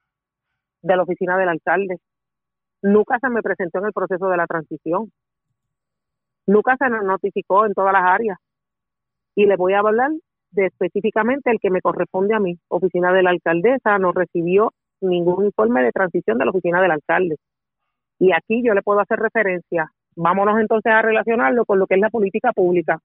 de 0.83 0.97
la 0.97 1.03
oficina 1.03 1.37
del 1.37 1.51
alcalde, 1.51 1.99
nunca 2.83 3.19
se 3.21 3.29
me 3.29 3.43
presentó 3.43 3.79
en 3.79 3.87
el 3.87 3.93
proceso 3.93 4.29
de 4.29 4.37
la 4.37 4.47
transición, 4.47 5.13
nunca 6.47 6.77
se 6.79 6.89
nos 6.89 7.05
notificó 7.05 7.67
en 7.67 7.75
todas 7.75 7.93
las 7.93 8.03
áreas. 8.05 8.39
Y 9.37 9.47
le 9.47 9.57
voy 9.57 9.75
a 9.75 9.81
hablar 9.81 10.11
de 10.55 10.67
específicamente 10.67 11.51
el 11.51 11.59
que 11.61 11.71
me 11.71 11.81
corresponde 11.81 12.35
a 12.35 12.41
mí. 12.41 12.59
Oficina 12.69 13.13
de 13.13 13.23
la 13.23 13.31
alcaldesa 13.31 13.99
no 13.99 14.13
recibió 14.13 14.73
ningún 15.01 15.47
informe 15.47 15.83
de 15.83 15.93
transición 15.93 16.39
de 16.39 16.45
la 16.45 16.51
oficina 16.51 16.81
del 16.81 16.93
alcalde. 16.93 17.37
Y 18.19 18.33
aquí 18.33 18.63
yo 18.65 18.75
le 18.75 18.83
puedo 18.83 19.01
hacer 19.01 19.19
referencia. 19.19 19.91
Vámonos 20.17 20.61
entonces 20.61 20.93
a 20.93 21.03
relacionarlo 21.03 21.65
con 21.65 21.79
lo 21.79 21.87
que 21.87 21.95
es 21.95 22.01
la 22.01 22.11
política 22.11 22.53
pública. 22.53 22.99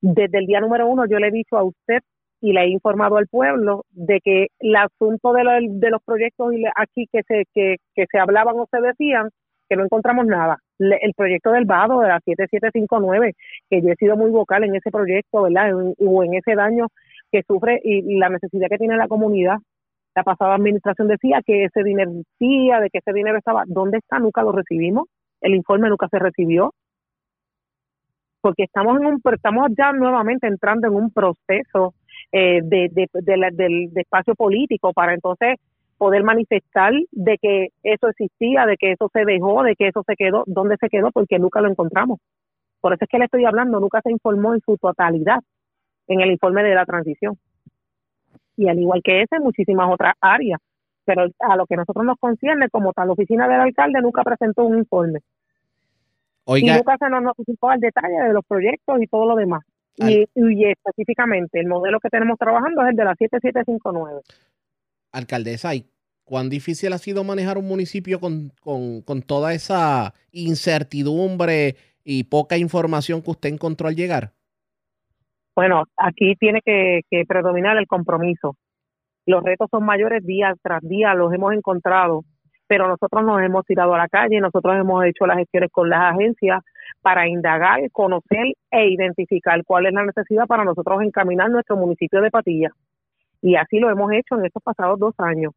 Desde 0.00 0.38
el 0.38 0.46
día 0.46 0.60
número 0.60 0.86
uno 0.86 1.06
yo 1.06 1.18
le 1.18 1.28
he 1.28 1.32
dicho 1.32 1.56
a 1.56 1.64
usted 1.64 2.00
y 2.40 2.52
le 2.52 2.62
he 2.62 2.68
informado 2.68 3.16
al 3.16 3.26
pueblo 3.26 3.84
de 3.90 4.20
que 4.22 4.48
el 4.60 4.76
asunto 4.76 5.32
de, 5.32 5.42
de 5.68 5.90
los 5.90 6.02
proyectos 6.02 6.52
aquí 6.76 7.06
que 7.12 7.22
se, 7.22 7.44
que 7.52 8.06
se 8.10 8.18
hablaban 8.18 8.58
o 8.58 8.66
se 8.70 8.80
decían, 8.80 9.30
que 9.70 9.76
no 9.76 9.84
encontramos 9.84 10.26
nada. 10.26 10.58
Le- 10.78 10.98
el 11.00 11.14
proyecto 11.14 11.52
del 11.52 11.64
vado 11.64 12.00
de 12.00 12.08
la 12.08 12.20
7759, 12.20 13.34
que 13.70 13.80
yo 13.80 13.88
he 13.90 13.96
sido 13.96 14.16
muy 14.16 14.30
vocal 14.32 14.64
en 14.64 14.74
ese 14.74 14.90
proyecto, 14.90 15.42
¿verdad? 15.42 15.68
En- 15.70 15.94
o 16.06 16.24
en 16.24 16.34
ese 16.34 16.56
daño 16.56 16.88
que 17.32 17.42
sufre 17.44 17.80
y, 17.84 18.16
la 18.18 18.28
necesidad 18.28 18.68
que 18.68 18.78
tiene 18.78 18.96
la 18.96 19.06
comunidad. 19.08 19.58
La 20.16 20.24
pasada 20.24 20.56
administración 20.56 21.06
decía 21.06 21.40
que 21.46 21.64
ese 21.64 21.84
dinero 21.84 22.10
existía, 22.10 22.80
de 22.80 22.90
que 22.90 22.98
ese 22.98 23.12
dinero 23.12 23.38
estaba. 23.38 23.62
¿Dónde 23.66 23.98
está? 23.98 24.18
Nunca 24.18 24.42
lo 24.42 24.50
recibimos. 24.52 25.06
El 25.40 25.54
informe 25.54 25.88
nunca 25.88 26.08
se 26.10 26.18
recibió. 26.18 26.74
Porque 28.40 28.64
estamos 28.64 28.98
en 29.00 29.06
un, 29.06 29.20
estamos 29.32 29.68
ya 29.78 29.92
nuevamente 29.92 30.48
entrando 30.48 30.88
en 30.88 30.94
un 30.94 31.12
proceso 31.12 31.94
eh, 32.32 32.60
de 32.62 33.36
la- 33.36 33.50
del 33.50 33.92
de 33.92 34.00
espacio 34.02 34.34
político 34.34 34.92
para 34.92 35.14
entonces 35.14 35.56
poder 36.00 36.24
manifestar 36.24 36.94
de 37.12 37.36
que 37.36 37.68
eso 37.82 38.08
existía, 38.08 38.64
de 38.64 38.78
que 38.78 38.92
eso 38.92 39.10
se 39.12 39.26
dejó, 39.26 39.62
de 39.62 39.76
que 39.76 39.88
eso 39.88 40.02
se 40.06 40.16
quedó, 40.16 40.44
dónde 40.46 40.78
se 40.80 40.88
quedó, 40.88 41.10
porque 41.12 41.38
nunca 41.38 41.60
lo 41.60 41.68
encontramos. 41.68 42.20
Por 42.80 42.94
eso 42.94 43.04
es 43.04 43.08
que 43.10 43.18
le 43.18 43.26
estoy 43.26 43.44
hablando, 43.44 43.78
nunca 43.80 44.00
se 44.00 44.10
informó 44.10 44.54
en 44.54 44.62
su 44.62 44.78
totalidad 44.78 45.40
en 46.08 46.22
el 46.22 46.30
informe 46.30 46.62
de 46.62 46.74
la 46.74 46.86
transición. 46.86 47.36
Y 48.56 48.70
al 48.70 48.78
igual 48.78 49.02
que 49.04 49.20
ese, 49.20 49.38
muchísimas 49.40 49.92
otras 49.92 50.14
áreas. 50.22 50.58
Pero 51.04 51.26
a 51.38 51.56
lo 51.56 51.66
que 51.66 51.76
nosotros 51.76 52.06
nos 52.06 52.16
concierne, 52.18 52.70
como 52.70 52.94
tal, 52.94 53.08
la 53.08 53.12
oficina 53.12 53.46
del 53.46 53.60
alcalde 53.60 54.00
nunca 54.00 54.22
presentó 54.22 54.64
un 54.64 54.78
informe. 54.78 55.20
Y 56.46 56.64
nunca 56.64 56.96
se 56.98 57.10
nos 57.10 57.22
notificó 57.22 57.68
al 57.68 57.80
detalle 57.80 58.22
de 58.26 58.32
los 58.32 58.44
proyectos 58.46 59.02
y 59.02 59.06
todo 59.06 59.26
lo 59.26 59.36
demás. 59.36 59.62
Y, 59.96 60.24
y 60.34 60.64
específicamente, 60.64 61.60
el 61.60 61.66
modelo 61.66 62.00
que 62.00 62.08
tenemos 62.08 62.38
trabajando 62.38 62.80
es 62.82 62.88
el 62.88 62.96
de 62.96 63.04
la 63.04 63.14
7759. 63.16 64.22
Alcaldesa, 65.12 65.74
¿y 65.74 65.86
cuán 66.24 66.48
difícil 66.50 66.92
ha 66.92 66.98
sido 66.98 67.24
manejar 67.24 67.58
un 67.58 67.66
municipio 67.68 68.20
con, 68.20 68.52
con- 68.60 69.02
con 69.02 69.22
toda 69.22 69.52
esa 69.54 70.14
incertidumbre 70.32 71.76
y 72.04 72.24
poca 72.24 72.56
información 72.56 73.22
que 73.22 73.30
usted 73.30 73.48
encontró 73.50 73.88
al 73.88 73.96
llegar? 73.96 74.32
Bueno, 75.54 75.84
aquí 75.96 76.34
tiene 76.36 76.60
que, 76.64 77.00
que 77.10 77.24
predominar 77.26 77.76
el 77.76 77.86
compromiso. 77.86 78.56
Los 79.26 79.42
retos 79.42 79.68
son 79.70 79.84
mayores 79.84 80.24
día 80.24 80.54
tras 80.62 80.80
día, 80.82 81.14
los 81.14 81.32
hemos 81.34 81.52
encontrado, 81.52 82.24
pero 82.66 82.88
nosotros 82.88 83.24
nos 83.24 83.42
hemos 83.42 83.64
tirado 83.66 83.94
a 83.94 83.98
la 83.98 84.08
calle, 84.08 84.40
nosotros 84.40 84.76
hemos 84.78 85.04
hecho 85.04 85.26
las 85.26 85.36
gestiones 85.38 85.70
con 85.72 85.90
las 85.90 86.14
agencias 86.14 86.62
para 87.02 87.28
indagar, 87.28 87.80
conocer 87.92 88.54
e 88.70 88.88
identificar 88.90 89.62
cuál 89.64 89.86
es 89.86 89.92
la 89.92 90.04
necesidad 90.04 90.46
para 90.46 90.64
nosotros 90.64 91.02
encaminar 91.02 91.50
nuestro 91.50 91.76
municipio 91.76 92.20
de 92.20 92.30
Patilla. 92.30 92.70
Y 93.42 93.56
así 93.56 93.78
lo 93.78 93.90
hemos 93.90 94.12
hecho 94.12 94.38
en 94.38 94.46
estos 94.46 94.62
pasados 94.62 94.98
dos 94.98 95.14
años. 95.18 95.52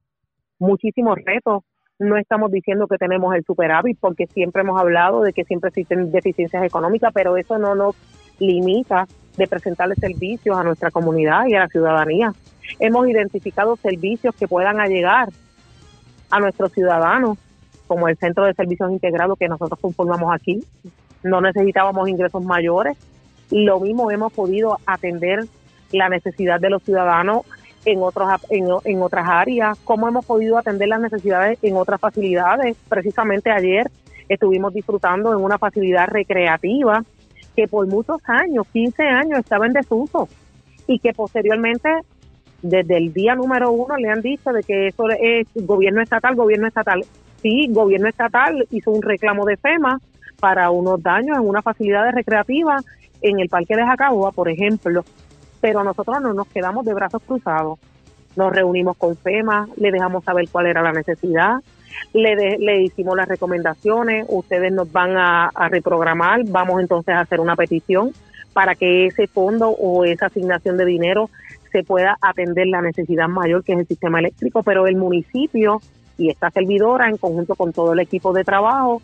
Muchísimos 0.60 1.18
retos. 1.26 1.64
No 2.00 2.18
estamos 2.18 2.52
diciendo 2.52 2.88
que 2.88 2.98
tenemos 2.98 3.36
el 3.36 3.44
superávit 3.44 3.98
porque 4.00 4.28
siempre 4.28 4.62
hemos 4.62 4.80
hablado 4.80 5.22
de 5.22 5.32
que 5.34 5.44
siempre 5.44 5.70
existen 5.70 6.12
deficiencias 6.12 6.64
económicas, 6.64 7.12
pero 7.14 7.38
eso 7.38 7.58
no 7.58 7.76
nos 7.76 7.96
limita 8.40 9.08
de 9.38 9.48
presentarle 9.48 9.96
servicios 9.96 10.58
a 10.58 10.64
nuestra 10.64 10.92
comunidad 10.92 11.46
y 11.48 11.56
a 11.56 11.62
la 11.62 11.68
ciudadanía. 11.68 12.34
Hemos 12.80 13.08
identificado 13.08 13.76
servicios 13.76 14.36
que 14.36 14.48
puedan 14.48 14.78
llegar 14.88 15.30
a 16.30 16.40
nuestros 16.40 16.72
ciudadanos, 16.72 17.38
como 17.88 18.08
el 18.08 18.18
Centro 18.18 18.46
de 18.46 18.54
Servicios 18.54 18.92
Integrados 18.92 19.38
que 19.38 19.48
nosotros 19.48 19.80
conformamos 19.80 20.34
aquí. 20.34 20.64
No 21.22 21.42
necesitábamos 21.42 22.10
ingresos 22.10 22.44
mayores. 22.44 22.98
Lo 23.52 23.80
mismo 23.80 24.10
hemos 24.10 24.34
podido 24.34 24.80
atender 24.86 25.46
la 25.92 26.10
necesidad 26.10 26.60
de 26.60 26.72
los 26.72 26.82
ciudadanos 26.84 27.46
en, 27.86 28.02
otros, 28.02 28.30
en, 28.50 29.02
otras 29.02 29.28
áreas, 29.28 29.78
cómo 29.84 30.08
hemos 30.08 30.26
podido 30.26 30.58
atender 30.58 30.88
las 30.88 31.02
necesidades 31.02 31.60
en 31.62 31.76
otras 31.76 32.00
facilidades. 32.00 32.78
Precisamente 32.88 33.52
ayer 33.52 33.90
estuvimos 34.30 34.74
disfrutando 34.74 35.34
en 35.34 35.44
una 35.44 35.58
facilidad 35.58 36.08
recreativa 36.08 37.04
que 37.56 37.68
por 37.68 37.88
muchos 37.88 38.18
años, 38.26 38.66
15 38.72 39.04
años, 39.04 39.40
estaba 39.40 39.68
en 39.68 39.74
desuso 39.74 40.28
y 40.88 41.00
que 41.00 41.14
posteriormente, 41.14 41.90
desde 42.62 42.98
el 42.98 43.14
día 43.14 43.36
número 43.36 43.72
uno, 43.72 43.96
le 43.98 44.10
han 44.10 44.22
dicho 44.22 44.52
de 44.52 44.64
que 44.64 44.88
eso 44.88 45.10
es 45.10 45.48
gobierno 45.56 46.02
estatal, 46.02 46.36
gobierno 46.36 46.68
estatal. 46.68 47.04
Sí, 47.42 47.68
gobierno 47.70 48.08
estatal 48.08 48.66
hizo 48.72 48.92
un 48.92 49.02
reclamo 49.02 49.46
de 49.46 49.58
FEMA 49.58 50.00
para 50.40 50.72
unos 50.72 51.02
daños 51.04 51.38
en 51.38 51.48
una 51.48 51.62
facilidad 51.62 52.10
recreativa 52.12 52.78
en 53.22 53.40
el 53.40 53.50
Parque 53.50 53.76
de 53.76 53.86
Jacaboa, 53.86 54.32
por 54.32 54.50
ejemplo, 54.50 55.04
pero 55.64 55.82
nosotros 55.82 56.22
no 56.22 56.34
nos 56.34 56.48
quedamos 56.48 56.84
de 56.86 56.94
brazos 56.94 57.22
cruzados. 57.26 57.80
Nos 58.36 58.52
reunimos 58.52 58.98
con 58.98 59.16
FEMA, 59.16 59.70
le 59.78 59.94
dejamos 59.94 60.26
saber 60.26 60.50
cuál 60.52 60.68
era 60.68 60.82
la 60.82 60.92
necesidad, 60.92 61.62
le, 62.12 62.58
le 62.58 62.82
hicimos 62.82 63.16
las 63.16 63.30
recomendaciones, 63.30 64.26
ustedes 64.28 64.74
nos 64.74 64.92
van 64.92 65.16
a, 65.16 65.50
reprogramar, 65.70 66.42
vamos 66.48 66.82
entonces 66.82 67.16
a 67.16 67.22
hacer 67.22 67.40
una 67.40 67.56
petición 67.56 68.12
para 68.52 68.76
que 68.76 69.06
ese 69.06 69.28
fondo 69.28 69.70
o 69.70 70.04
esa 70.04 70.26
asignación 70.26 70.76
de 70.76 70.84
dinero 70.84 71.30
se 71.72 71.86
pueda 71.86 72.18
atender 72.20 72.68
la 72.68 72.82
necesidad 72.82 73.30
mayor 73.30 73.64
que 73.64 73.72
es 73.72 73.80
el 73.80 73.88
sistema 73.88 74.20
eléctrico, 74.20 74.64
pero 74.64 74.86
el 74.86 74.98
municipio 74.98 75.80
y 76.18 76.30
esta 76.30 76.52
servidora 76.52 77.08
en 77.08 77.16
conjunto 77.16 77.56
con 77.56 77.72
todo 77.72 77.94
el 77.94 78.02
equipo 78.02 78.34
de 78.34 78.44
trabajo 78.44 79.02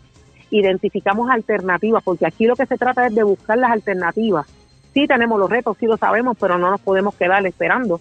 identificamos 0.50 1.30
alternativas, 1.30 2.02
porque 2.04 2.26
aquí 2.26 2.46
lo 2.46 2.54
que 2.54 2.66
se 2.66 2.76
trata 2.76 3.06
es 3.06 3.14
de 3.14 3.22
buscar 3.22 3.56
las 3.56 3.70
alternativas. 3.70 4.46
Sí 4.92 5.06
tenemos 5.06 5.38
los 5.38 5.50
retos, 5.50 5.76
sí 5.78 5.86
lo 5.86 5.96
sabemos, 5.96 6.36
pero 6.38 6.58
no 6.58 6.70
nos 6.70 6.80
podemos 6.80 7.14
quedar 7.14 7.46
esperando 7.46 8.00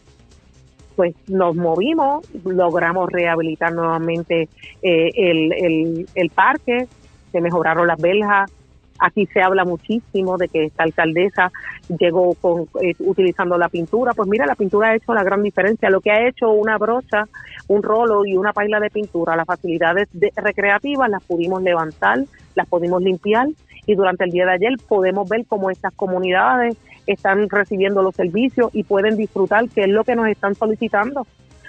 pues 0.99 1.15
nos 1.29 1.55
movimos, 1.55 2.29
logramos 2.43 3.09
rehabilitar 3.09 3.71
nuevamente 3.71 4.49
eh, 4.81 5.09
el, 5.15 6.05
el, 6.13 6.29
parque, 6.29 6.89
se 7.31 7.39
mejoraron 7.39 7.87
las 7.87 8.01
beljas. 8.01 8.51
Aquí 8.99 9.25
se 9.27 9.41
habla 9.41 9.63
muchísimo 9.63 10.37
de 10.37 10.49
que 10.49 10.65
esta 10.65 10.83
alcaldesa 10.83 11.53
llegó 11.97 12.33
con, 12.33 12.63
eh, 12.81 12.95
utilizando 12.99 13.57
la 13.57 13.69
pintura. 13.69 14.11
Pues 14.11 14.27
mira, 14.27 14.45
la 14.45 14.55
pintura 14.55 14.89
ha 14.89 14.95
hecho 14.97 15.13
la 15.13 15.23
gran 15.23 15.41
diferencia. 15.41 15.89
Lo 15.89 16.01
que 16.01 16.11
ha 16.11 16.27
hecho 16.27 16.51
una 16.51 16.77
brocha, 16.77 17.29
un 17.69 17.81
rolo 17.81 18.25
y 18.25 18.35
una 18.35 18.51
paila 18.51 18.81
de 18.81 18.89
pintura, 18.89 19.37
las 19.37 19.45
facilidades 19.45 20.09
recreativas 20.35 21.09
las 21.09 21.23
pudimos 21.23 21.63
levantar, 21.63 22.25
las 22.55 22.67
pudimos 22.67 23.01
limpiar 23.01 23.47
y 23.85 23.95
durante 23.95 24.25
el 24.25 24.31
día 24.31 24.45
de 24.45 24.53
ayer 24.53 24.73
podemos 24.87 25.27
ver 25.29 25.45
cómo 25.47 25.69
estas 25.69 25.93
comunidades 25.93 26.77
están 27.07 27.49
recibiendo 27.49 28.01
los 28.01 28.15
servicios 28.15 28.69
y 28.73 28.83
pueden 28.83 29.17
disfrutar, 29.17 29.67
que 29.69 29.81
es 29.81 29.89
lo 29.89 30.03
que 30.03 30.15
nos 30.15 30.27
están 30.27 30.55
solicitando. 30.55 31.25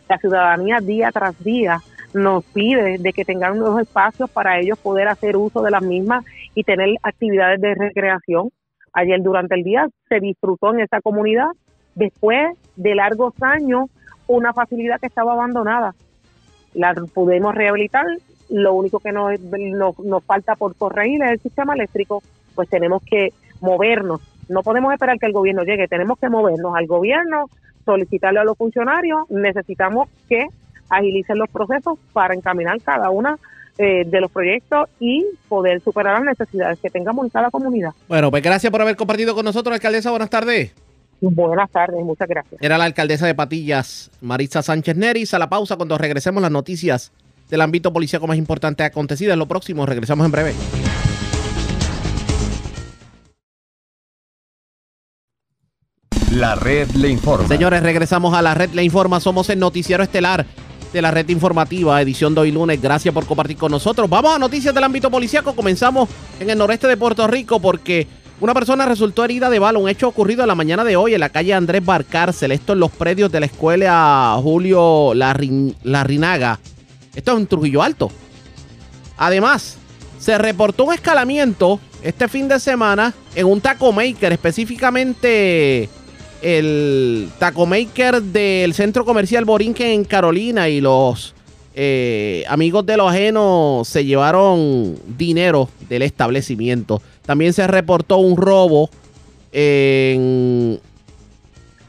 La 0.08 0.18
ciudadanía 0.18 0.80
día 0.80 1.10
tras 1.12 1.42
día 1.42 1.80
nos 2.12 2.44
pide 2.44 2.98
de 2.98 3.12
que 3.12 3.24
tengan 3.24 3.60
unos 3.60 3.80
espacios 3.80 4.28
para 4.30 4.58
ellos 4.58 4.78
poder 4.78 5.08
hacer 5.08 5.36
uso 5.36 5.62
de 5.62 5.70
las 5.70 5.82
mismas 5.82 6.24
y 6.54 6.64
tener 6.64 6.96
actividades 7.02 7.60
de 7.60 7.74
recreación. 7.74 8.50
Ayer 8.92 9.22
durante 9.22 9.54
el 9.54 9.62
día 9.62 9.88
se 10.08 10.20
disfrutó 10.20 10.74
en 10.74 10.80
esa 10.80 11.00
comunidad, 11.00 11.48
después 11.94 12.56
de 12.76 12.94
largos 12.94 13.34
años, 13.40 13.88
una 14.26 14.52
facilidad 14.52 15.00
que 15.00 15.06
estaba 15.06 15.32
abandonada. 15.32 15.94
La 16.74 16.94
pudimos 16.94 17.54
rehabilitar, 17.54 18.06
lo 18.50 18.74
único 18.74 19.00
que 19.00 19.12
nos, 19.12 19.38
nos, 19.40 19.98
nos 19.98 20.24
falta 20.24 20.56
por 20.56 20.74
corregir 20.74 21.22
es 21.22 21.30
el 21.32 21.40
sistema 21.40 21.74
eléctrico, 21.74 22.22
pues 22.54 22.68
tenemos 22.68 23.02
que 23.02 23.32
movernos 23.60 24.20
no 24.50 24.62
podemos 24.62 24.92
esperar 24.92 25.18
que 25.18 25.26
el 25.26 25.32
gobierno 25.32 25.62
llegue, 25.62 25.88
tenemos 25.88 26.18
que 26.18 26.28
movernos 26.28 26.74
al 26.74 26.86
gobierno, 26.86 27.48
solicitarle 27.84 28.40
a 28.40 28.44
los 28.44 28.58
funcionarios, 28.58 29.30
necesitamos 29.30 30.08
que 30.28 30.46
agilicen 30.88 31.38
los 31.38 31.48
procesos 31.48 31.98
para 32.12 32.34
encaminar 32.34 32.80
cada 32.82 33.10
una 33.10 33.38
eh, 33.78 34.04
de 34.04 34.20
los 34.20 34.30
proyectos 34.30 34.88
y 34.98 35.24
poder 35.48 35.80
superar 35.80 36.14
las 36.14 36.38
necesidades 36.38 36.80
que 36.80 36.90
tengamos 36.90 37.24
en 37.24 37.30
cada 37.30 37.50
comunidad. 37.50 37.92
Bueno, 38.08 38.30
pues 38.30 38.42
gracias 38.42 38.70
por 38.72 38.82
haber 38.82 38.96
compartido 38.96 39.36
con 39.36 39.44
nosotros, 39.44 39.72
alcaldesa. 39.72 40.10
Buenas 40.10 40.30
tardes. 40.30 40.74
Buenas 41.20 41.70
tardes, 41.70 42.02
muchas 42.02 42.28
gracias. 42.28 42.60
Era 42.60 42.76
la 42.76 42.84
alcaldesa 42.84 43.26
de 43.26 43.34
Patillas, 43.34 44.10
Marisa 44.20 44.62
Sánchez 44.62 44.96
Neris. 44.96 45.32
A 45.34 45.38
la 45.38 45.48
pausa 45.48 45.76
cuando 45.76 45.96
regresemos 45.96 46.42
las 46.42 46.50
noticias 46.50 47.12
del 47.50 47.60
ámbito 47.60 47.92
policíaco 47.92 48.26
más 48.26 48.38
importante 48.38 48.84
acontecidas. 48.84 49.36
Lo 49.36 49.46
próximo, 49.46 49.84
regresamos 49.84 50.24
en 50.24 50.32
breve. 50.32 50.54
La 56.32 56.54
red 56.54 56.88
le 56.92 57.08
informa. 57.08 57.48
Señores, 57.48 57.82
regresamos 57.82 58.32
a 58.34 58.40
la 58.40 58.54
red 58.54 58.70
le 58.70 58.84
informa. 58.84 59.18
Somos 59.18 59.50
el 59.50 59.58
noticiero 59.58 60.04
estelar 60.04 60.46
de 60.92 61.02
la 61.02 61.10
red 61.10 61.28
informativa, 61.28 62.00
edición 62.00 62.34
de 62.34 62.42
hoy 62.42 62.52
lunes. 62.52 62.80
Gracias 62.80 63.12
por 63.12 63.26
compartir 63.26 63.56
con 63.56 63.72
nosotros. 63.72 64.08
Vamos 64.08 64.36
a 64.36 64.38
noticias 64.38 64.72
del 64.72 64.84
ámbito 64.84 65.10
policíaco. 65.10 65.56
Comenzamos 65.56 66.08
en 66.38 66.48
el 66.48 66.56
noreste 66.56 66.86
de 66.86 66.96
Puerto 66.96 67.26
Rico 67.26 67.60
porque 67.60 68.06
una 68.40 68.54
persona 68.54 68.86
resultó 68.86 69.24
herida 69.24 69.50
de 69.50 69.58
bala. 69.58 69.80
Un 69.80 69.88
hecho 69.88 70.06
ocurrido 70.06 70.42
en 70.42 70.48
la 70.48 70.54
mañana 70.54 70.84
de 70.84 70.96
hoy 70.96 71.14
en 71.14 71.20
la 71.20 71.30
calle 71.30 71.52
Andrés 71.52 71.84
Barcárcel. 71.84 72.52
Esto 72.52 72.74
en 72.74 72.80
los 72.80 72.92
predios 72.92 73.32
de 73.32 73.40
la 73.40 73.46
escuela 73.46 74.38
Julio 74.40 75.12
Larrinaga. 75.14 76.60
Esto 77.14 77.32
es 77.32 77.38
en 77.38 77.46
Trujillo 77.46 77.82
Alto. 77.82 78.10
Además, 79.16 79.76
se 80.18 80.36
reportó 80.38 80.84
un 80.84 80.94
escalamiento 80.94 81.80
este 82.02 82.28
fin 82.28 82.48
de 82.48 82.60
semana 82.60 83.14
en 83.34 83.46
un 83.46 83.60
taco 83.60 83.92
maker, 83.92 84.32
específicamente 84.32 85.88
el 86.42 87.28
taco 87.38 87.66
maker 87.66 88.22
del 88.22 88.72
centro 88.72 89.04
comercial 89.04 89.44
Borinque 89.44 89.92
en 89.92 90.04
Carolina 90.04 90.68
y 90.68 90.80
los 90.80 91.34
eh, 91.74 92.44
amigos 92.48 92.84
de 92.86 92.96
lo 92.96 93.08
ajeno 93.08 93.82
se 93.84 94.04
llevaron 94.04 94.96
dinero 95.16 95.68
del 95.88 96.02
establecimiento. 96.02 97.02
También 97.24 97.52
se 97.52 97.66
reportó 97.66 98.18
un 98.18 98.36
robo 98.36 98.90
en 99.52 100.80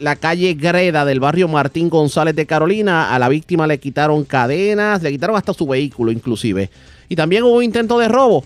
la 0.01 0.15
calle 0.15 0.55
Greda 0.55 1.05
del 1.05 1.19
barrio 1.19 1.47
Martín 1.47 1.89
González 1.89 2.35
de 2.35 2.47
Carolina. 2.47 3.13
A 3.13 3.19
la 3.19 3.29
víctima 3.29 3.67
le 3.67 3.79
quitaron 3.79 4.25
cadenas, 4.25 5.03
le 5.03 5.11
quitaron 5.11 5.35
hasta 5.35 5.53
su 5.53 5.67
vehículo 5.67 6.11
inclusive. 6.11 6.69
Y 7.07 7.15
también 7.15 7.43
hubo 7.43 7.61
intento 7.61 7.99
de 7.99 8.07
robo. 8.07 8.43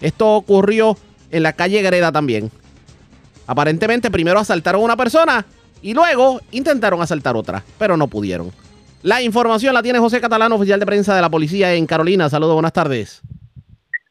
Esto 0.00 0.34
ocurrió 0.34 0.96
en 1.30 1.44
la 1.44 1.52
calle 1.52 1.80
Greda 1.80 2.10
también. 2.10 2.50
Aparentemente 3.46 4.10
primero 4.10 4.40
asaltaron 4.40 4.82
a 4.82 4.84
una 4.84 4.96
persona 4.96 5.46
y 5.80 5.94
luego 5.94 6.40
intentaron 6.50 7.00
asaltar 7.00 7.36
otra, 7.36 7.62
pero 7.78 7.96
no 7.96 8.08
pudieron. 8.08 8.50
La 9.02 9.22
información 9.22 9.74
la 9.74 9.82
tiene 9.82 9.98
José 9.98 10.20
Catalán, 10.20 10.50
oficial 10.52 10.80
de 10.80 10.86
prensa 10.86 11.14
de 11.14 11.20
la 11.20 11.30
policía 11.30 11.72
en 11.74 11.86
Carolina. 11.86 12.28
Saludos, 12.28 12.54
buenas 12.54 12.72
tardes. 12.72 13.22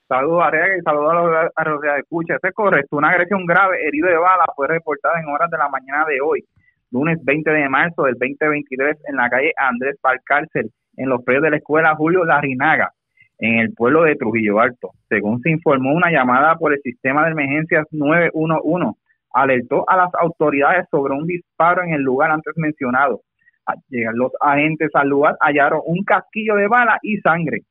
Saludos, 0.08 0.44
Arega, 0.44 0.78
y 0.78 0.82
saludos 0.82 1.12
a 1.56 1.64
los, 1.64 1.84
a 1.84 1.98
escucha. 1.98 2.36
Esto 2.36 2.48
es 2.48 2.54
correcto. 2.54 2.98
Una 2.98 3.10
agresión 3.10 3.48
grave, 3.48 3.78
herido 3.88 4.08
de 4.08 4.18
bala, 4.18 4.46
fue 4.56 4.68
reportada 4.68 5.20
en 5.20 5.28
horas 5.28 5.50
de 5.50 5.58
la 5.58 5.70
mañana 5.70 6.06
de 6.06 6.22
hoy, 6.22 6.46
lunes 6.94 7.18
20 7.24 7.50
de 7.50 7.70
marzo 7.70 8.04
del 8.04 8.14
2023, 8.14 8.98
en 9.08 9.16
la 9.16 9.28
calle 9.28 9.52
Andrés 9.58 9.98
Palcárcel, 10.00 10.70
en 10.96 11.10
los 11.10 11.24
predios 11.24 11.44
de 11.44 11.50
la 11.50 11.58
escuela 11.58 11.96
Julio 11.96 12.24
Larrinaga, 12.24 12.92
en 13.40 13.58
el 13.58 13.74
pueblo 13.74 14.04
de 14.04 14.16
Trujillo 14.16 14.60
Alto. 14.60 14.92
Según 15.10 15.42
se 15.42 15.50
informó 15.50 15.92
una 15.92 16.12
llamada 16.12 16.56
por 16.56 16.72
el 16.72 16.80
sistema 16.82 17.26
de 17.26 17.32
emergencias 17.32 17.88
911 17.92 19.00
alertó 19.34 19.90
a 19.90 19.98
las 19.98 20.12
autoridades 20.22 20.86
sobre 20.92 21.16
un 21.16 21.26
disparo 21.26 21.82
en 21.82 21.94
el 21.94 22.02
lugar 22.04 22.30
antes 22.30 22.54
mencionado. 22.56 23.22
Al 23.66 23.78
llegar 23.90 24.14
los 24.14 24.32
agentes 24.40 24.92
al 24.94 25.10
lugar 25.10 25.36
hallaron 25.42 25.82
un 25.86 26.04
casquillo 26.04 26.56
de 26.56 26.68
bala 26.68 27.00
y 27.02 27.18
sangre. 27.18 27.62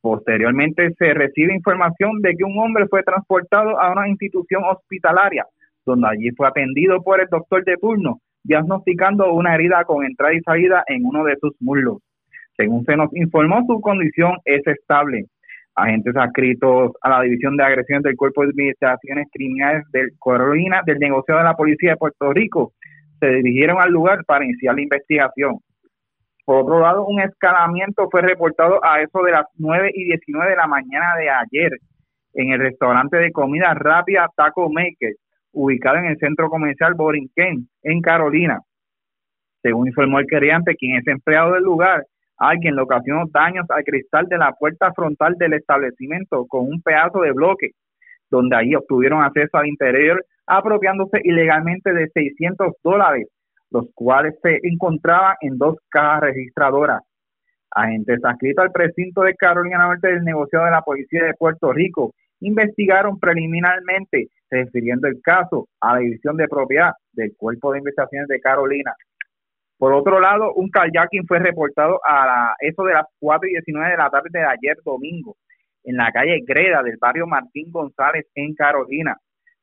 Posteriormente 0.00 0.92
se 0.98 1.14
recibe 1.14 1.54
información 1.54 2.20
de 2.20 2.34
que 2.34 2.42
un 2.42 2.58
hombre 2.58 2.88
fue 2.88 3.04
transportado 3.04 3.80
a 3.80 3.92
una 3.92 4.08
institución 4.08 4.64
hospitalaria, 4.64 5.46
donde 5.84 6.08
allí 6.08 6.30
fue 6.32 6.48
atendido 6.48 7.00
por 7.02 7.20
el 7.20 7.28
doctor 7.28 7.64
de 7.64 7.76
turno, 7.76 8.20
diagnosticando 8.46 9.32
una 9.32 9.54
herida 9.54 9.84
con 9.84 10.04
entrada 10.04 10.34
y 10.34 10.40
salida 10.40 10.84
en 10.86 11.04
uno 11.04 11.24
de 11.24 11.36
sus 11.40 11.52
muslos. 11.60 11.98
Según 12.56 12.84
se 12.84 12.96
nos 12.96 13.14
informó, 13.14 13.64
su 13.66 13.80
condición 13.80 14.38
es 14.44 14.66
estable 14.66 15.26
agentes 15.76 16.16
adscritos 16.16 16.92
a 17.02 17.10
la 17.10 17.22
División 17.22 17.56
de 17.56 17.64
Agresiones 17.64 18.02
del 18.02 18.16
Cuerpo 18.16 18.42
de 18.42 18.48
Administraciones 18.48 19.28
Criminales 19.30 19.84
del 19.92 20.10
Carolina 20.22 20.82
del 20.84 20.98
negocio 20.98 21.36
de 21.36 21.44
la 21.44 21.54
Policía 21.54 21.90
de 21.90 21.96
Puerto 21.96 22.32
Rico 22.32 22.72
se 23.20 23.26
dirigieron 23.26 23.78
al 23.80 23.90
lugar 23.90 24.24
para 24.26 24.44
iniciar 24.44 24.74
la 24.74 24.82
investigación. 24.82 25.58
Por 26.44 26.62
otro 26.62 26.80
lado, 26.80 27.06
un 27.06 27.20
escalamiento 27.20 28.08
fue 28.10 28.22
reportado 28.22 28.82
a 28.84 29.00
eso 29.00 29.22
de 29.22 29.32
las 29.32 29.46
9 29.56 29.90
y 29.94 30.04
19 30.04 30.50
de 30.50 30.56
la 30.56 30.66
mañana 30.66 31.16
de 31.16 31.28
ayer 31.28 31.72
en 32.34 32.52
el 32.52 32.60
restaurante 32.60 33.16
de 33.16 33.32
comida 33.32 33.74
rápida 33.74 34.30
Taco 34.36 34.70
Maker, 34.70 35.14
ubicado 35.56 35.96
en 35.96 36.04
el 36.06 36.18
centro 36.18 36.48
comercial 36.48 36.94
Borinquen, 36.94 37.66
en 37.82 38.00
Carolina. 38.02 38.60
Según 39.62 39.88
informó 39.88 40.20
el 40.20 40.26
queriante, 40.26 40.76
quien 40.76 40.98
es 40.98 41.06
empleado 41.06 41.54
del 41.54 41.64
lugar, 41.64 42.04
alguien 42.36 42.76
le 42.76 42.82
ocasionó 42.82 43.24
daños 43.32 43.64
al 43.70 43.82
cristal 43.82 44.26
de 44.28 44.36
la 44.36 44.52
puerta 44.52 44.92
frontal 44.92 45.34
del 45.38 45.54
establecimiento 45.54 46.46
con 46.46 46.66
un 46.66 46.82
pedazo 46.82 47.20
de 47.20 47.32
bloque, 47.32 47.70
donde 48.30 48.54
ahí 48.54 48.74
obtuvieron 48.74 49.22
acceso 49.22 49.56
al 49.56 49.66
interior 49.66 50.22
apropiándose 50.46 51.20
ilegalmente 51.24 51.92
de 51.92 52.08
600 52.08 52.74
dólares, 52.84 53.26
los 53.70 53.86
cuales 53.94 54.34
se 54.42 54.60
encontraban 54.62 55.36
en 55.40 55.56
dos 55.56 55.76
cajas 55.88 56.20
registradoras. 56.20 57.02
Agentes 57.70 58.20
adscritos 58.22 58.64
al 58.64 58.72
precinto 58.72 59.22
de 59.22 59.34
Carolina 59.34 59.78
Norte 59.78 60.08
del 60.08 60.22
negociado 60.22 60.66
de 60.66 60.70
la 60.70 60.82
Policía 60.82 61.24
de 61.24 61.34
Puerto 61.34 61.72
Rico 61.72 62.12
investigaron 62.40 63.18
preliminarmente, 63.18 64.28
refiriendo 64.50 65.08
el 65.08 65.20
caso 65.22 65.68
a 65.80 65.94
la 65.94 66.00
división 66.00 66.36
de 66.36 66.48
propiedad 66.48 66.92
del 67.12 67.34
Cuerpo 67.36 67.72
de 67.72 67.78
Investigaciones 67.78 68.28
de 68.28 68.40
Carolina. 68.40 68.94
Por 69.78 69.92
otro 69.92 70.20
lado, 70.20 70.54
un 70.54 70.70
kayaking 70.70 71.26
fue 71.26 71.38
reportado 71.38 72.00
a 72.08 72.54
eso 72.60 72.84
de 72.84 72.94
las 72.94 73.06
4 73.18 73.48
y 73.48 73.52
19 73.52 73.90
de 73.90 73.96
la 73.96 74.10
tarde 74.10 74.30
de 74.32 74.44
ayer 74.44 74.76
domingo 74.84 75.36
en 75.84 75.96
la 75.96 76.10
calle 76.10 76.42
Greda 76.46 76.82
del 76.82 76.96
barrio 76.98 77.26
Martín 77.26 77.70
González 77.70 78.26
en 78.34 78.54
Carolina. 78.54 79.16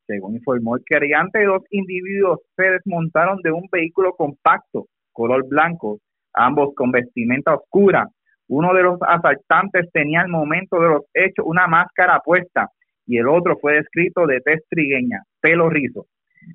Según 0.06 0.36
informó 0.36 0.76
el 0.76 0.82
querellante, 0.86 1.44
dos 1.44 1.62
individuos 1.70 2.40
se 2.56 2.70
desmontaron 2.70 3.40
de 3.42 3.50
un 3.50 3.66
vehículo 3.70 4.12
compacto 4.12 4.86
color 5.12 5.48
blanco, 5.48 5.98
ambos 6.34 6.74
con 6.74 6.90
vestimenta 6.90 7.54
oscura. 7.54 8.08
Uno 8.48 8.74
de 8.74 8.82
los 8.82 8.98
asaltantes 9.00 9.90
tenía 9.92 10.20
al 10.20 10.28
momento 10.28 10.78
de 10.80 10.88
los 10.88 11.02
hechos 11.14 11.46
una 11.46 11.66
máscara 11.66 12.20
puesta 12.20 12.68
y 13.06 13.18
el 13.18 13.28
otro 13.28 13.58
fue 13.60 13.74
descrito 13.74 14.26
de 14.26 14.40
tez 14.40 14.62
trigueña, 14.68 15.22
pelo 15.40 15.68
rizo. 15.68 16.06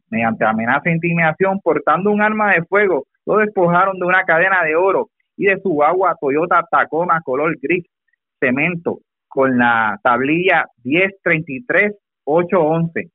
Mediante 0.09 0.45
amenaza 0.45 0.89
e 0.89 0.93
intimidación 0.93 1.59
portando 1.61 2.11
un 2.11 2.21
arma 2.21 2.53
de 2.53 2.63
fuego, 2.63 3.05
lo 3.25 3.37
despojaron 3.37 3.97
de 3.99 4.05
una 4.05 4.23
cadena 4.23 4.63
de 4.63 4.75
oro 4.75 5.09
y 5.37 5.45
de 5.45 5.59
su 5.61 5.81
agua 5.83 6.15
Toyota 6.19 6.65
Tacoma 6.69 7.21
color 7.23 7.55
gris, 7.61 7.85
cemento, 8.39 8.99
con 9.27 9.57
la 9.57 9.97
tablilla 10.03 10.65
1033811. 10.83 13.09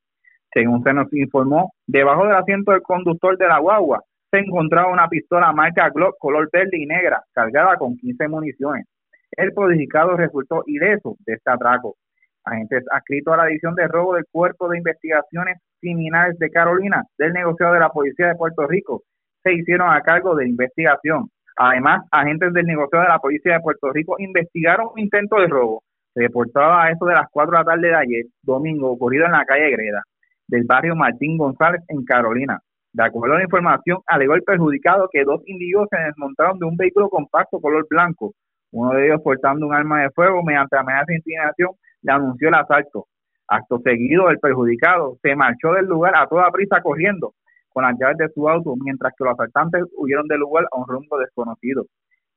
Según 0.53 0.83
se 0.85 0.93
nos 0.93 1.13
informó, 1.13 1.73
debajo 1.87 2.27
del 2.27 2.37
asiento 2.37 2.73
del 2.73 2.83
conductor 2.83 3.37
de 3.37 3.49
la 3.49 3.59
guagua 3.59 4.03
se 4.31 4.39
encontraba 4.41 4.93
una 4.93 5.09
pistola 5.09 5.53
marca 5.53 5.91
Glock 5.91 6.17
color 6.19 6.49
verde 6.53 6.79
y 6.79 6.87
negra 6.87 7.23
cargada 7.33 7.77
con 7.77 7.97
15 7.97 8.29
municiones. 8.29 8.87
El 9.31 9.53
prodificado 9.53 10.17
resultó 10.17 10.63
ileso 10.67 11.17
de 11.27 11.35
este 11.35 11.51
atraco. 11.51 11.97
Agentes 12.45 12.85
adscritos 12.91 13.35
a 13.35 13.39
la 13.39 13.47
división 13.47 13.75
de 13.75 13.89
robo 13.89 14.15
del 14.15 14.25
Cuerpo 14.31 14.69
de 14.69 14.79
Investigaciones 14.79 15.59
Criminales 15.81 16.39
de 16.39 16.51
Carolina 16.51 17.03
del 17.19 17.33
negociado 17.33 17.75
de 17.75 17.81
la 17.81 17.89
Policía 17.89 18.29
de 18.29 18.35
Puerto 18.35 18.67
Rico 18.67 19.03
se 19.43 19.55
hicieron 19.55 19.91
a 19.91 20.01
cargo 20.01 20.35
de 20.35 20.49
investigación. 20.49 21.29
Además, 21.57 22.03
agentes 22.11 22.53
del 22.53 22.67
negociado 22.67 23.05
de 23.05 23.11
la 23.11 23.19
Policía 23.19 23.55
de 23.55 23.61
Puerto 23.61 23.93
Rico 23.93 24.17
investigaron 24.19 24.89
un 24.95 25.01
intento 25.01 25.37
de 25.37 25.47
robo. 25.47 25.83
Se 26.15 26.21
reportaba 26.21 26.85
a 26.85 26.91
eso 26.91 27.05
de 27.07 27.15
las 27.15 27.27
4 27.31 27.53
de 27.53 27.59
la 27.59 27.65
tarde 27.65 27.89
de 27.89 27.95
ayer, 27.95 28.25
domingo, 28.43 28.91
ocurrido 28.91 29.27
en 29.27 29.33
la 29.33 29.45
calle 29.45 29.71
Greda 29.71 30.03
del 30.49 30.65
barrio 30.65 30.95
Martín 30.95 31.37
González 31.39 31.81
en 31.89 32.05
Carolina. 32.05 32.59
De 32.93 33.03
acuerdo 33.03 33.35
a 33.35 33.39
la 33.39 33.45
información, 33.45 33.99
alegó 34.07 34.35
el 34.35 34.43
perjudicado 34.43 35.09
que 35.11 35.25
dos 35.25 35.41
individuos 35.47 35.89
se 35.91 35.99
desmontaron 35.99 36.59
de 36.59 36.67
un 36.67 36.77
vehículo 36.77 37.09
compacto 37.09 37.61
color 37.61 37.87
blanco, 37.89 38.35
uno 38.73 38.93
de 38.93 39.07
ellos 39.07 39.21
portando 39.23 39.67
un 39.67 39.75
arma 39.75 40.03
de 40.03 40.11
fuego 40.11 40.43
mediante 40.43 40.77
amenaza 40.77 41.07
de 41.09 41.17
intimidación, 41.17 41.71
le 42.05 42.13
anunció 42.13 42.49
el 42.49 42.55
asalto. 42.55 43.07
Acto 43.49 43.81
seguido, 43.81 44.31
el 44.31 44.39
perjudicado 44.39 45.19
se 45.21 45.35
marchó 45.35 45.73
del 45.73 45.87
lugar 45.87 46.15
a 46.17 46.27
toda 46.27 46.51
prisa 46.51 46.81
corriendo 46.81 47.35
con 47.71 47.83
las 47.83 47.99
llaves 47.99 48.19
de 48.19 48.29
su 48.33 48.49
auto, 48.49 48.75
mientras 48.77 49.13
que 49.19 49.25
los 49.25 49.33
asaltantes 49.33 49.83
huyeron 49.97 50.29
del 50.29 50.39
lugar 50.39 50.67
a 50.71 50.79
un 50.79 50.87
rumbo 50.87 51.19
desconocido. 51.19 51.85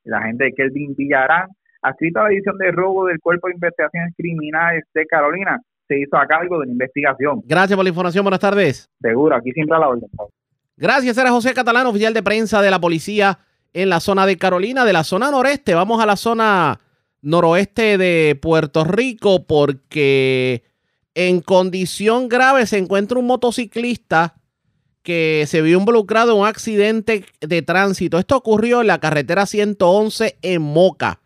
El 0.04 0.14
agente 0.14 0.52
Kelvin 0.56 0.96
Villarán, 0.96 1.50
adscrito 1.82 2.20
a 2.20 2.24
la 2.24 2.30
división 2.30 2.58
de 2.58 2.72
robo 2.72 3.06
del 3.06 3.20
Cuerpo 3.20 3.48
de 3.48 3.54
Investigaciones 3.54 4.14
Criminales 4.18 4.84
de 4.94 5.06
Carolina, 5.06 5.62
se 5.88 6.00
hizo 6.00 6.18
a 6.18 6.26
cargo 6.26 6.60
de 6.60 6.66
la 6.66 6.72
investigación. 6.72 7.42
Gracias 7.46 7.76
por 7.76 7.86
la 7.86 7.90
información. 7.90 8.24
Buenas 8.24 8.40
tardes. 8.40 8.90
Seguro, 9.00 9.36
aquí 9.36 9.52
siempre 9.52 9.78
a 9.78 9.80
la 9.80 9.90
orden. 9.90 10.10
Gracias, 10.76 11.18
era 11.18 11.30
José 11.30 11.54
Catalán, 11.54 11.88
oficial 11.88 12.14
de 12.14 12.24
prensa 12.24 12.62
de 12.62 12.72
la 12.72 12.80
policía 12.80 13.40
en 13.74 13.90
la 13.90 14.00
zona 14.00 14.26
de 14.26 14.38
Carolina, 14.38 14.86
de 14.86 14.94
la 14.94 15.04
zona 15.04 15.32
noreste. 15.32 15.76
Vamos 15.76 16.02
a 16.02 16.06
la 16.06 16.16
zona 16.16 16.80
noroeste 17.22 17.98
de 17.98 18.38
Puerto 18.42 18.84
Rico 18.84 19.46
porque 19.46 20.64
en 21.16 21.42
condición 21.42 22.30
grave 22.30 22.66
se 22.66 22.78
encuentra 22.78 23.20
un 23.20 23.26
motociclista 23.26 24.36
que 25.02 25.46
se 25.48 25.62
vio 25.62 25.80
involucrado 25.80 26.34
en 26.34 26.42
un 26.42 26.48
accidente 26.48 27.26
de 27.40 27.62
tránsito. 27.62 28.20
Esto 28.20 28.36
ocurrió 28.36 28.82
en 28.82 28.88
la 28.88 29.00
carretera 29.00 29.46
111 29.46 30.38
en 30.42 30.62
Moca. 30.62 31.22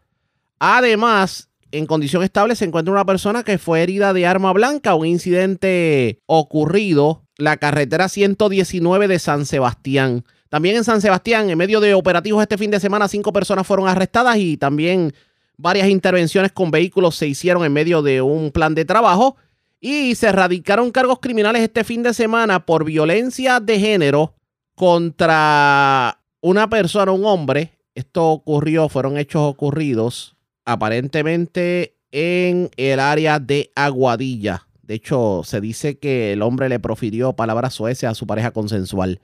Además, 0.59 1.49
en 1.71 1.87
condición 1.87 2.23
estable 2.23 2.55
se 2.55 2.65
encuentra 2.65 2.93
una 2.93 3.05
persona 3.05 3.43
que 3.43 3.57
fue 3.57 3.81
herida 3.81 4.13
de 4.13 4.27
arma 4.27 4.53
blanca, 4.53 4.93
un 4.93 5.07
incidente 5.07 6.21
ocurrido 6.25 7.23
la 7.37 7.57
carretera 7.57 8.07
119 8.07 9.07
de 9.07 9.19
San 9.19 9.45
Sebastián. 9.45 10.23
También 10.49 10.75
en 10.75 10.83
San 10.83 11.01
Sebastián, 11.01 11.49
en 11.49 11.57
medio 11.57 11.79
de 11.79 11.93
operativos 11.93 12.41
este 12.41 12.57
fin 12.57 12.71
de 12.71 12.79
semana, 12.79 13.07
cinco 13.07 13.33
personas 13.33 13.65
fueron 13.65 13.87
arrestadas 13.87 14.37
y 14.37 14.57
también 14.57 15.13
varias 15.61 15.89
intervenciones 15.89 16.51
con 16.51 16.71
vehículos 16.71 17.15
se 17.15 17.27
hicieron 17.27 17.63
en 17.63 17.73
medio 17.73 18.01
de 18.01 18.21
un 18.21 18.51
plan 18.51 18.75
de 18.75 18.85
trabajo. 18.85 19.35
Y 19.79 20.13
se 20.15 20.31
radicaron 20.31 20.91
cargos 20.91 21.19
criminales 21.19 21.63
este 21.63 21.83
fin 21.83 22.03
de 22.03 22.13
semana 22.13 22.65
por 22.65 22.85
violencia 22.85 23.59
de 23.59 23.79
género 23.79 24.35
contra 24.75 26.19
una 26.39 26.69
persona, 26.69 27.11
un 27.11 27.25
hombre. 27.25 27.71
Esto 27.95 28.29
ocurrió, 28.29 28.89
fueron 28.89 29.17
hechos 29.17 29.41
ocurridos 29.41 30.35
aparentemente 30.65 31.95
en 32.11 32.69
el 32.77 32.99
área 32.99 33.39
de 33.39 33.71
Aguadilla. 33.75 34.67
De 34.83 34.95
hecho, 34.95 35.41
se 35.43 35.61
dice 35.61 35.97
que 35.97 36.33
el 36.33 36.41
hombre 36.41 36.69
le 36.69 36.79
profirió 36.79 37.33
palabras 37.33 37.73
soeces 37.73 38.09
a 38.09 38.13
su 38.13 38.27
pareja 38.27 38.51
consensual. 38.51 39.19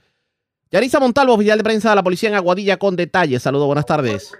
Yarisa 0.71 0.99
Montalvo, 0.99 1.33
oficial 1.33 1.57
de 1.57 1.63
prensa 1.63 1.89
de 1.89 1.95
la 1.95 2.03
policía 2.03 2.29
en 2.29 2.35
Aguadilla, 2.35 2.77
con 2.77 2.95
detalles. 2.95 3.43
Saludos, 3.43 3.67
buenas 3.67 3.85
tardes. 3.85 4.31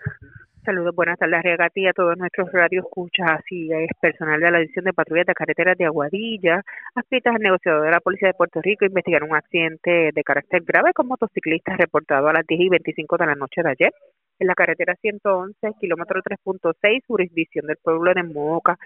Saludos, 0.67 0.93
buenas 0.95 1.17
tardes, 1.17 1.43
Regatí, 1.43 1.87
a 1.87 1.93
todos 1.93 2.17
nuestros 2.17 2.49
escuchas 2.71 3.39
Así 3.39 3.71
es, 3.71 3.87
personal 4.01 4.37
de 4.41 4.51
la 4.51 4.59
División 4.59 4.83
de 4.83 4.91
Patrullas 4.91 5.25
de 5.25 5.33
Carreteras 5.33 5.77
de 5.77 5.85
Aguadilla, 5.85 6.61
adscritas 6.93 7.35
al 7.35 7.41
negociador 7.41 7.85
de 7.85 7.91
la 7.91 8.01
Policía 8.01 8.27
de 8.27 8.33
Puerto 8.33 8.61
Rico, 8.61 8.83
investigaron 8.83 9.29
un 9.29 9.37
accidente 9.37 10.11
de 10.13 10.23
carácter 10.25 10.63
grave 10.65 10.91
con 10.91 11.07
motociclistas 11.07 11.77
reportado 11.77 12.27
a 12.27 12.33
las 12.33 12.45
10 12.45 12.59
y 12.59 12.67
25 12.67 13.15
de 13.15 13.25
la 13.25 13.35
noche 13.35 13.63
de 13.63 13.69
ayer 13.69 13.93
en 14.39 14.47
la 14.47 14.55
carretera 14.55 14.95
111, 15.01 15.73
kilómetro 15.79 16.21
3.6, 16.21 17.03
jurisdicción 17.07 17.65
del 17.67 17.77
pueblo 17.77 18.13
de 18.13 18.23
Moca. 18.23 18.77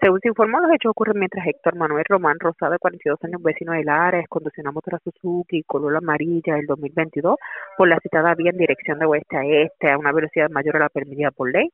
Según 0.00 0.20
se 0.20 0.28
informó, 0.28 0.60
los 0.60 0.72
hechos 0.72 0.90
ocurren 0.90 1.18
mientras 1.18 1.46
Héctor 1.46 1.76
Manuel 1.76 2.04
Román 2.08 2.38
Rosado, 2.38 2.72
de 2.72 2.78
42 2.78 3.18
años, 3.24 3.42
vecino 3.42 3.72
de 3.72 3.84
Lares, 3.84 4.26
conducía 4.28 4.62
una 4.62 4.72
motora 4.72 4.98
Suzuki 5.02 5.62
color 5.64 5.96
amarilla 5.96 6.54
del 6.54 6.66
2022 6.66 7.36
por 7.76 7.88
la 7.88 7.98
citada 8.00 8.34
vía 8.34 8.50
en 8.50 8.58
dirección 8.58 8.98
de 8.98 9.06
oeste 9.06 9.36
a 9.36 9.44
este 9.44 9.90
a 9.90 9.98
una 9.98 10.12
velocidad 10.12 10.50
mayor 10.50 10.76
a 10.76 10.80
la 10.80 10.88
permitida 10.88 11.30
por 11.30 11.52
ley 11.52 11.70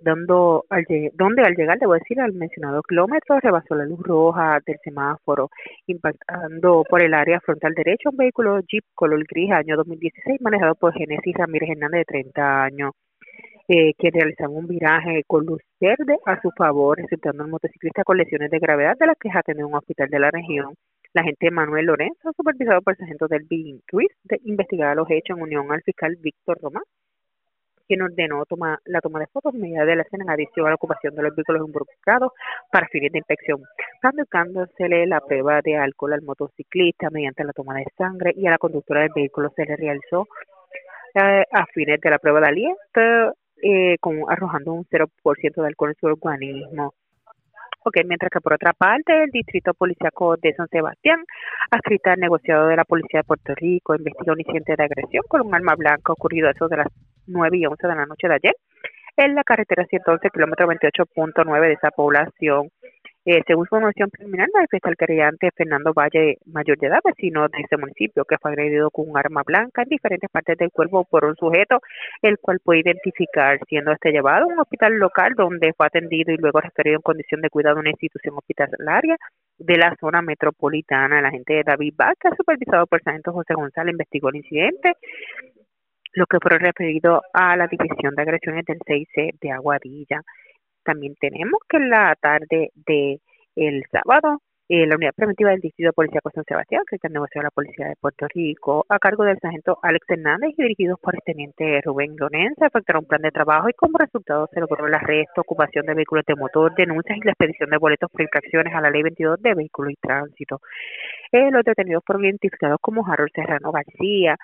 dando 0.00 0.64
al, 0.70 0.84
donde 1.14 1.42
al 1.42 1.54
llegar, 1.54 1.78
debo 1.78 1.94
decir, 1.94 2.20
al 2.20 2.32
mencionado 2.32 2.82
kilómetro, 2.82 3.38
rebasó 3.40 3.74
la 3.74 3.84
luz 3.84 4.00
roja 4.02 4.58
del 4.66 4.76
semáforo, 4.82 5.50
impactando 5.86 6.84
por 6.88 7.02
el 7.02 7.14
área 7.14 7.40
frontal 7.40 7.74
derecha 7.74 8.10
un 8.10 8.16
vehículo 8.16 8.60
Jeep 8.60 8.84
color 8.94 9.24
gris 9.28 9.50
año 9.52 9.76
2016 9.76 10.40
manejado 10.40 10.74
por 10.74 10.92
Genesis 10.94 11.34
Ramírez 11.36 11.70
Hernández 11.70 12.00
de 12.00 12.04
30 12.04 12.62
años, 12.64 12.92
eh, 13.68 13.92
que 13.98 14.10
realizaba 14.10 14.50
un 14.50 14.66
viraje 14.66 15.24
con 15.26 15.44
luz 15.44 15.60
verde 15.80 16.16
a 16.26 16.40
su 16.40 16.50
favor, 16.56 16.98
resultando 16.98 17.44
el 17.44 17.50
motociclista 17.50 18.02
con 18.04 18.16
lesiones 18.16 18.50
de 18.50 18.58
gravedad 18.58 18.96
de 18.98 19.06
las 19.06 19.16
que 19.18 19.30
ha 19.32 19.42
tenido 19.42 19.68
un 19.68 19.74
hospital 19.74 20.08
de 20.08 20.18
la 20.18 20.30
región. 20.30 20.74
La 21.14 21.22
agente 21.22 21.50
Manuel 21.50 21.86
Lorenzo, 21.86 22.32
supervisado 22.36 22.82
por 22.82 22.92
el 22.92 22.98
sargento 22.98 23.28
del 23.28 23.46
Ruiz, 23.90 24.10
de 24.24 24.38
investigar 24.44 24.96
los 24.96 25.10
hechos 25.10 25.36
en 25.36 25.42
unión 25.42 25.72
al 25.72 25.82
fiscal 25.82 26.16
Víctor 26.20 26.58
Román 26.62 26.82
quien 27.88 28.02
ordenó 28.02 28.44
toma, 28.44 28.78
la 28.84 29.00
toma 29.00 29.18
de 29.18 29.26
fotos 29.26 29.54
medida 29.54 29.84
de 29.84 29.96
la 29.96 30.02
escena 30.02 30.24
en 30.24 30.30
adición 30.30 30.66
a 30.66 30.70
la 30.70 30.74
ocupación 30.76 31.14
de 31.16 31.22
los 31.22 31.34
vehículos 31.34 31.66
involucrados 31.66 32.32
para 32.70 32.86
fines 32.88 33.10
de 33.10 33.18
inspección, 33.18 33.62
conducándosele 34.00 35.06
la 35.06 35.20
prueba 35.20 35.60
de 35.62 35.76
alcohol 35.76 36.12
al 36.12 36.22
motociclista 36.22 37.10
mediante 37.10 37.42
la 37.44 37.52
toma 37.52 37.74
de 37.74 37.86
sangre 37.96 38.32
y 38.36 38.46
a 38.46 38.50
la 38.50 38.58
conductora 38.58 39.00
del 39.00 39.12
vehículo 39.14 39.50
se 39.56 39.64
le 39.64 39.76
realizó 39.76 40.28
eh, 41.14 41.44
a 41.50 41.66
fines 41.72 42.00
de 42.00 42.10
la 42.10 42.18
prueba 42.18 42.40
de 42.40 42.46
aliento, 42.46 43.34
eh, 43.62 43.96
con, 44.00 44.22
arrojando 44.28 44.74
un 44.74 44.84
0% 44.84 45.62
de 45.62 45.66
alcohol 45.66 45.90
en 45.90 45.96
su 45.96 46.06
organismo. 46.06 46.92
Ok, 47.84 47.96
mientras 48.04 48.30
que 48.30 48.40
por 48.40 48.52
otra 48.52 48.72
parte, 48.72 49.24
el 49.24 49.30
Distrito 49.30 49.72
Policiaco 49.72 50.36
de 50.36 50.52
San 50.54 50.68
Sebastián, 50.68 51.24
adscrita 51.70 52.12
al 52.12 52.20
negociado 52.20 52.66
de 52.66 52.76
la 52.76 52.84
Policía 52.84 53.20
de 53.20 53.24
Puerto 53.24 53.54
Rico, 53.54 53.94
investiga 53.94 54.32
un 54.32 54.40
incidente 54.40 54.74
de 54.76 54.84
agresión 54.84 55.22
con 55.28 55.46
un 55.46 55.54
arma 55.54 55.74
blanca 55.74 56.12
ocurrido 56.12 56.48
a 56.48 56.50
eso 56.50 56.68
de 56.68 56.76
las 56.76 56.88
9 57.28 57.56
y 57.58 57.66
11 57.66 57.86
de 57.86 57.94
la 57.94 58.06
noche 58.06 58.28
de 58.28 58.34
ayer 58.34 58.54
en 59.18 59.34
la 59.34 59.42
carretera 59.42 59.84
111, 59.84 60.30
kilómetro 60.30 60.68
28.9 60.68 61.60
de 61.60 61.72
esa 61.72 61.90
población. 61.90 62.68
Eh, 63.24 63.42
según 63.46 63.64
información 63.64 64.08
preliminar, 64.08 64.48
no 64.54 64.62
el 64.62 64.96
querellante 64.96 65.50
Fernando 65.54 65.92
Valle, 65.92 66.38
mayor 66.46 66.78
de 66.78 66.86
edad, 66.86 67.00
vecino 67.04 67.46
de 67.48 67.58
ese 67.62 67.76
municipio, 67.76 68.24
que 68.24 68.38
fue 68.38 68.52
agredido 68.52 68.90
con 68.90 69.10
un 69.10 69.18
arma 69.18 69.42
blanca 69.44 69.82
en 69.82 69.88
diferentes 69.90 70.30
partes 70.30 70.56
del 70.56 70.70
cuerpo 70.70 71.04
por 71.04 71.26
un 71.26 71.36
sujeto, 71.36 71.80
el 72.22 72.38
cual 72.38 72.58
puede 72.64 72.80
identificar, 72.80 73.58
siendo 73.68 73.92
este 73.92 74.12
llevado 74.12 74.44
a 74.44 74.46
un 74.46 74.60
hospital 74.60 74.94
local 74.94 75.34
donde 75.36 75.74
fue 75.74 75.86
atendido 75.86 76.32
y 76.32 76.38
luego 76.38 76.60
referido 76.60 76.96
en 76.96 77.02
condición 77.02 77.42
de 77.42 77.50
cuidado 77.50 77.76
a 77.76 77.80
una 77.80 77.90
institución 77.90 78.34
hospitalaria 78.38 79.16
de 79.58 79.76
la 79.76 79.94
zona 80.00 80.22
metropolitana. 80.22 81.20
La 81.20 81.30
gente 81.30 81.52
de 81.52 81.64
David 81.64 81.94
Vázquez, 81.98 82.32
supervisado 82.34 82.86
por 82.86 83.00
el 83.00 83.04
sargento 83.04 83.32
José 83.32 83.52
González, 83.52 83.92
investigó 83.92 84.30
el 84.30 84.36
incidente 84.36 84.94
lo 86.12 86.26
que 86.26 86.38
fue 86.40 86.58
referido 86.58 87.22
a 87.32 87.56
la 87.56 87.66
división 87.66 88.14
de 88.14 88.22
agresiones 88.22 88.64
del 88.66 88.78
6C 88.78 89.38
de 89.40 89.50
Aguadilla. 89.52 90.22
También 90.84 91.14
tenemos 91.20 91.60
que 91.68 91.76
en 91.78 91.90
la 91.90 92.16
tarde 92.20 92.70
de 92.74 93.20
el 93.56 93.84
sábado 93.90 94.40
eh, 94.70 94.86
la 94.86 94.96
unidad 94.96 95.14
preventiva 95.16 95.50
del 95.50 95.60
Distrito 95.60 95.88
de 95.88 95.92
Policía 95.94 96.20
de 96.22 96.30
San 96.30 96.44
Sebastián, 96.44 96.82
que 96.86 96.96
está 96.96 97.08
negociado 97.08 97.44
la 97.44 97.50
Policía 97.50 97.88
de 97.88 97.96
Puerto 97.96 98.26
Rico, 98.34 98.84
a 98.90 98.98
cargo 98.98 99.24
del 99.24 99.38
sargento 99.38 99.78
Alex 99.82 100.04
Hernández 100.10 100.50
y 100.58 100.62
dirigidos 100.62 101.00
por 101.00 101.14
el 101.14 101.22
teniente 101.24 101.80
Rubén 101.82 102.14
Lorenza, 102.18 102.66
efectuaron 102.66 103.04
un 103.04 103.08
plan 103.08 103.22
de 103.22 103.30
trabajo 103.30 103.70
y 103.70 103.72
como 103.72 103.96
resultado 103.96 104.46
se 104.52 104.60
logró 104.60 104.86
el 104.86 104.92
arresto, 104.94 105.40
ocupación 105.40 105.86
de 105.86 105.94
vehículos 105.94 106.26
de 106.26 106.34
motor, 106.34 106.74
denuncias 106.74 107.16
y 107.16 107.24
la 107.24 107.30
expedición 107.30 107.70
de 107.70 107.78
boletos 107.78 108.10
por 108.10 108.20
infracciones 108.20 108.74
a 108.74 108.82
la 108.82 108.90
Ley 108.90 109.02
22 109.04 109.40
de 109.40 109.54
Vehículos 109.54 109.92
y 109.92 109.96
Tránsito. 109.96 110.60
Eh, 111.32 111.50
los 111.50 111.64
detenidos 111.64 112.02
fueron 112.06 112.26
identificados 112.26 112.78
como 112.82 113.06
Harold 113.06 113.32
Serrano 113.34 113.72
García, 113.72 114.36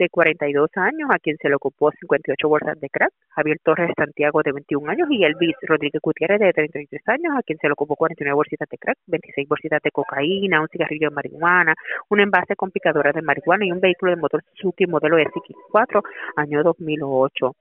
de 0.00 0.08
42 0.08 0.70
años, 0.76 1.10
a 1.12 1.18
quien 1.18 1.36
se 1.36 1.48
le 1.48 1.56
ocupó 1.56 1.90
58 1.92 2.48
bolsas 2.48 2.80
de 2.80 2.88
crack, 2.88 3.12
Javier 3.28 3.58
Torres 3.62 3.92
Santiago, 3.96 4.40
de 4.42 4.52
21 4.52 4.90
años, 4.90 5.08
y 5.10 5.24
Elvis 5.24 5.54
Rodríguez 5.62 6.00
Gutiérrez, 6.02 6.40
de 6.40 6.52
33 6.54 7.02
años, 7.08 7.34
a 7.36 7.42
quien 7.42 7.58
se 7.58 7.68
le 7.68 7.74
ocupó 7.74 7.96
49 7.96 8.34
bolsitas 8.34 8.68
de 8.68 8.78
crack, 8.78 8.98
26 9.06 9.46
bolsitas 9.46 9.82
de 9.82 9.90
cocaína, 9.90 10.62
un 10.62 10.68
cigarrillo 10.68 11.10
de 11.10 11.14
marihuana, 11.14 11.74
un 12.08 12.20
envase 12.20 12.56
con 12.56 12.70
picadora 12.70 13.12
de 13.12 13.20
marihuana 13.20 13.66
y 13.66 13.72
un 13.72 13.80
vehículo 13.80 14.12
de 14.12 14.16
motor 14.16 14.42
Suzuki 14.54 14.86
modelo 14.86 15.18
SX4, 15.18 16.02
año 16.36 16.62
2008. 16.62 17.52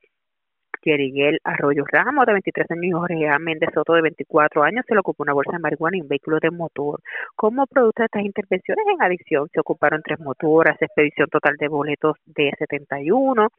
Yeriguel 0.84 1.40
Arroyo 1.44 1.84
Ramos, 1.92 2.26
de 2.26 2.34
23 2.34 2.72
años, 2.72 2.86
y 2.86 2.92
Jorge 2.92 3.30
A. 3.30 3.40
Méndez 3.40 3.70
Soto, 3.74 3.94
de 3.94 4.02
24 4.02 4.64
años, 4.64 4.86
se 4.88 4.94
le 4.94 5.00
ocupó 5.00 5.24
una 5.24 5.34
bolsa 5.34 5.54
de 5.54 5.60
marihuana 5.60 5.98
y 5.98 6.02
un 6.02 6.08
vehículo 6.08 6.40
de 6.40 6.52
motor. 6.52 7.02
Como 7.36 7.66
producto 7.68 8.02
de 8.02 8.06
estas 8.06 8.24
intervenciones 8.24 8.86
en 8.88 9.02
adicción, 9.02 9.48
se 9.54 9.60
ocuparon 9.60 10.02
tres 10.04 10.20
motoras, 10.20 10.82
expedición 10.82 11.28
total 11.30 11.56
de 11.58 11.68
boletos 11.68 12.18
de 12.26 12.52
71 12.58 13.50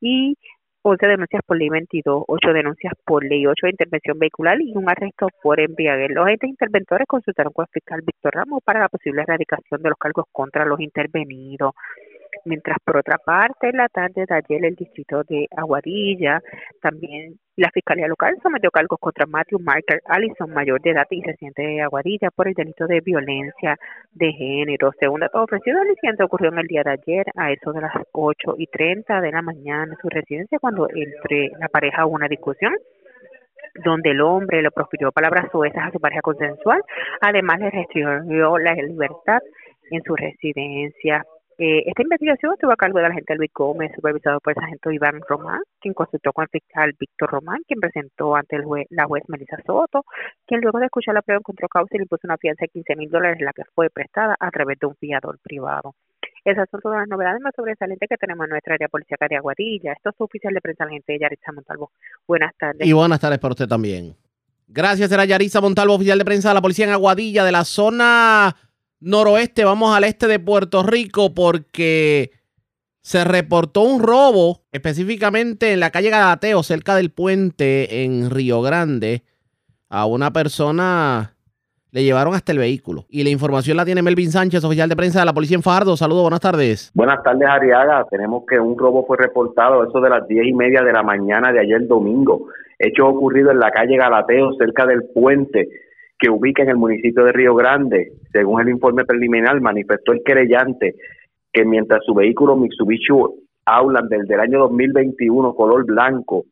y 0.00 0.36
11 0.82 1.06
denuncias 1.06 1.42
por 1.44 1.58
ley 1.58 1.68
22, 1.68 2.24
8 2.26 2.52
denuncias 2.52 2.92
por 3.04 3.24
ley 3.24 3.46
8 3.46 3.66
de 3.66 3.70
intervención 3.70 4.18
vehicular 4.18 4.60
y 4.60 4.72
un 4.74 4.88
arresto 4.88 5.26
por 5.42 5.60
embriaguez. 5.60 6.10
Los 6.10 6.24
agentes 6.24 6.50
interventores 6.50 7.06
consultaron 7.06 7.52
con 7.52 7.64
el 7.64 7.72
fiscal 7.72 8.00
Víctor 8.02 8.34
Ramos 8.34 8.62
para 8.64 8.80
la 8.80 8.88
posible 8.88 9.22
erradicación 9.22 9.82
de 9.82 9.88
los 9.88 9.98
cargos 9.98 10.26
contra 10.32 10.64
los 10.64 10.80
intervenidos 10.80 11.74
mientras 12.44 12.78
por 12.84 12.98
otra 12.98 13.18
parte 13.18 13.68
en 13.68 13.76
la 13.76 13.88
tarde 13.88 14.24
de 14.26 14.34
ayer 14.34 14.64
el 14.64 14.74
distrito 14.74 15.22
de 15.24 15.46
Aguadilla, 15.56 16.40
también 16.80 17.34
la 17.56 17.70
Fiscalía 17.72 18.06
Local 18.06 18.36
sometió 18.42 18.70
cargos 18.70 18.98
contra 19.00 19.26
Matthew 19.26 19.58
Marker 19.60 20.00
Allison, 20.06 20.50
mayor 20.52 20.80
de 20.80 20.90
edad 20.90 21.06
y 21.10 21.22
residente 21.22 21.62
de 21.62 21.82
Aguadilla, 21.82 22.30
por 22.30 22.48
el 22.48 22.54
delito 22.54 22.86
de 22.86 23.00
violencia 23.00 23.76
de 24.12 24.32
género. 24.32 24.92
Según 25.00 25.20
datos 25.20 25.42
ofrecidos, 25.42 25.82
el 25.82 25.90
incidente 25.90 26.24
ocurrió 26.24 26.50
en 26.50 26.58
el 26.58 26.66
día 26.66 26.82
de 26.84 26.92
ayer 26.92 27.26
a 27.36 27.50
eso 27.50 27.72
de 27.72 27.80
las 27.80 27.92
8 28.12 28.54
y 28.58 28.66
30 28.68 29.20
de 29.20 29.32
la 29.32 29.42
mañana 29.42 29.92
en 29.92 29.98
su 30.00 30.08
residencia 30.08 30.58
cuando 30.60 30.88
entre 30.94 31.50
la 31.58 31.68
pareja 31.68 32.06
hubo 32.06 32.14
una 32.14 32.28
discusión 32.28 32.72
donde 33.84 34.10
el 34.10 34.20
hombre 34.20 34.62
le 34.62 34.70
profirió 34.70 35.12
palabras 35.12 35.50
suezas 35.50 35.86
a 35.86 35.90
su 35.90 36.00
pareja 36.00 36.20
consensual, 36.22 36.82
además 37.20 37.60
le 37.60 37.70
restringió 37.70 38.58
la 38.58 38.74
libertad 38.74 39.40
en 39.90 40.02
su 40.02 40.14
residencia. 40.14 41.24
Eh, 41.60 41.82
esta 41.86 42.02
investigación 42.02 42.52
estuvo 42.52 42.70
a 42.70 42.76
cargo 42.76 42.98
de 42.98 43.02
la 43.02 43.08
agente 43.08 43.34
Luis 43.34 43.50
Gómez, 43.52 43.90
supervisado 43.92 44.38
por 44.38 44.52
el 44.52 44.60
sargento 44.60 44.92
Iván 44.92 45.20
Román, 45.28 45.60
quien 45.80 45.92
consultó 45.92 46.32
con 46.32 46.44
el 46.44 46.48
fiscal 46.50 46.94
Víctor 46.96 47.30
Román, 47.30 47.62
quien 47.66 47.80
presentó 47.80 48.36
ante 48.36 48.54
el 48.54 48.62
la 48.90 49.06
juez 49.06 49.24
Melissa 49.26 49.56
Soto, 49.66 50.04
quien 50.46 50.60
luego 50.60 50.78
de 50.78 50.84
escuchar 50.84 51.14
la 51.14 51.22
prueba 51.22 51.40
encontró 51.40 51.66
causa 51.66 51.96
y 51.96 51.98
le 51.98 52.04
impuso 52.04 52.28
una 52.28 52.36
fianza 52.36 52.62
de 52.62 52.68
15 52.68 52.94
mil 52.94 53.10
dólares, 53.10 53.40
la 53.40 53.52
que 53.52 53.64
fue 53.74 53.90
prestada 53.90 54.36
a 54.38 54.50
través 54.52 54.78
de 54.78 54.86
un 54.86 54.94
fiador 54.94 55.40
privado. 55.42 55.96
Esas 56.44 56.68
son 56.70 56.80
todas 56.80 57.00
las 57.00 57.08
novedades 57.08 57.40
más 57.40 57.52
sobresalientes 57.56 58.08
que 58.08 58.16
tenemos 58.16 58.44
en 58.44 58.50
nuestra 58.50 58.74
área 58.74 58.88
policial 58.88 59.18
de 59.28 59.36
Aguadilla. 59.36 59.94
Esto 59.94 60.10
es 60.10 60.16
oficial 60.20 60.54
de 60.54 60.60
prensa, 60.60 60.84
la 60.84 60.92
gente 60.92 61.18
Yaritza 61.18 61.50
Montalvo. 61.50 61.90
Buenas 62.28 62.54
tardes. 62.56 62.86
Y 62.86 62.92
buenas 62.92 63.18
tardes 63.18 63.40
para 63.40 63.52
usted 63.52 63.66
también. 63.66 64.14
Gracias, 64.68 65.10
era 65.10 65.24
Yaritza 65.24 65.60
Montalvo, 65.60 65.94
oficial 65.94 66.18
de 66.18 66.24
prensa 66.24 66.50
de 66.50 66.54
la 66.54 66.62
policía 66.62 66.84
en 66.84 66.92
Aguadilla, 66.92 67.42
de 67.42 67.50
la 67.50 67.64
zona 67.64 68.54
noroeste, 69.00 69.64
vamos 69.64 69.96
al 69.96 70.04
este 70.04 70.26
de 70.26 70.38
Puerto 70.38 70.82
Rico 70.82 71.34
porque 71.34 72.30
se 73.00 73.24
reportó 73.24 73.82
un 73.82 74.02
robo 74.02 74.62
específicamente 74.72 75.72
en 75.72 75.80
la 75.80 75.90
calle 75.90 76.10
Galateo, 76.10 76.62
cerca 76.62 76.94
del 76.94 77.10
puente 77.10 78.04
en 78.04 78.30
Río 78.30 78.60
Grande. 78.60 79.22
A 79.88 80.04
una 80.04 80.32
persona 80.32 81.34
le 81.90 82.04
llevaron 82.04 82.34
hasta 82.34 82.52
el 82.52 82.58
vehículo. 82.58 83.06
Y 83.08 83.24
la 83.24 83.30
información 83.30 83.78
la 83.78 83.86
tiene 83.86 84.02
Melvin 84.02 84.30
Sánchez, 84.30 84.62
oficial 84.62 84.88
de 84.88 84.96
prensa 84.96 85.20
de 85.20 85.24
la 85.24 85.32
policía 85.32 85.56
en 85.56 85.62
Fajardo. 85.62 85.96
Saludos, 85.96 86.22
buenas 86.22 86.40
tardes. 86.40 86.90
Buenas 86.94 87.22
tardes, 87.22 87.48
Ariaga. 87.48 88.04
Tenemos 88.10 88.44
que 88.46 88.60
un 88.60 88.76
robo 88.76 89.06
fue 89.06 89.16
reportado 89.16 89.82
eso 89.84 90.00
de 90.00 90.10
las 90.10 90.28
diez 90.28 90.46
y 90.46 90.52
media 90.52 90.82
de 90.82 90.92
la 90.92 91.02
mañana 91.02 91.50
de 91.50 91.60
ayer 91.60 91.86
domingo. 91.86 92.48
Hecho 92.78 93.06
ocurrido 93.06 93.50
en 93.50 93.58
la 93.58 93.70
calle 93.70 93.96
Galateo, 93.96 94.52
cerca 94.58 94.84
del 94.84 95.04
puente 95.14 95.68
que 96.18 96.30
ubica 96.30 96.62
en 96.62 96.70
el 96.70 96.76
municipio 96.76 97.24
de 97.24 97.32
Río 97.32 97.54
Grande. 97.54 98.12
Según 98.32 98.60
el 98.60 98.68
informe 98.68 99.04
preliminar, 99.04 99.60
manifestó 99.60 100.12
el 100.12 100.22
querellante 100.24 100.96
que 101.52 101.64
mientras 101.64 102.00
su 102.04 102.14
vehículo 102.14 102.56
Mitsubishi 102.56 103.12
Outlander 103.64 104.24
del 104.26 104.40
año 104.40 104.58
2021 104.60 105.54
color 105.54 105.84
blanco 105.84 106.44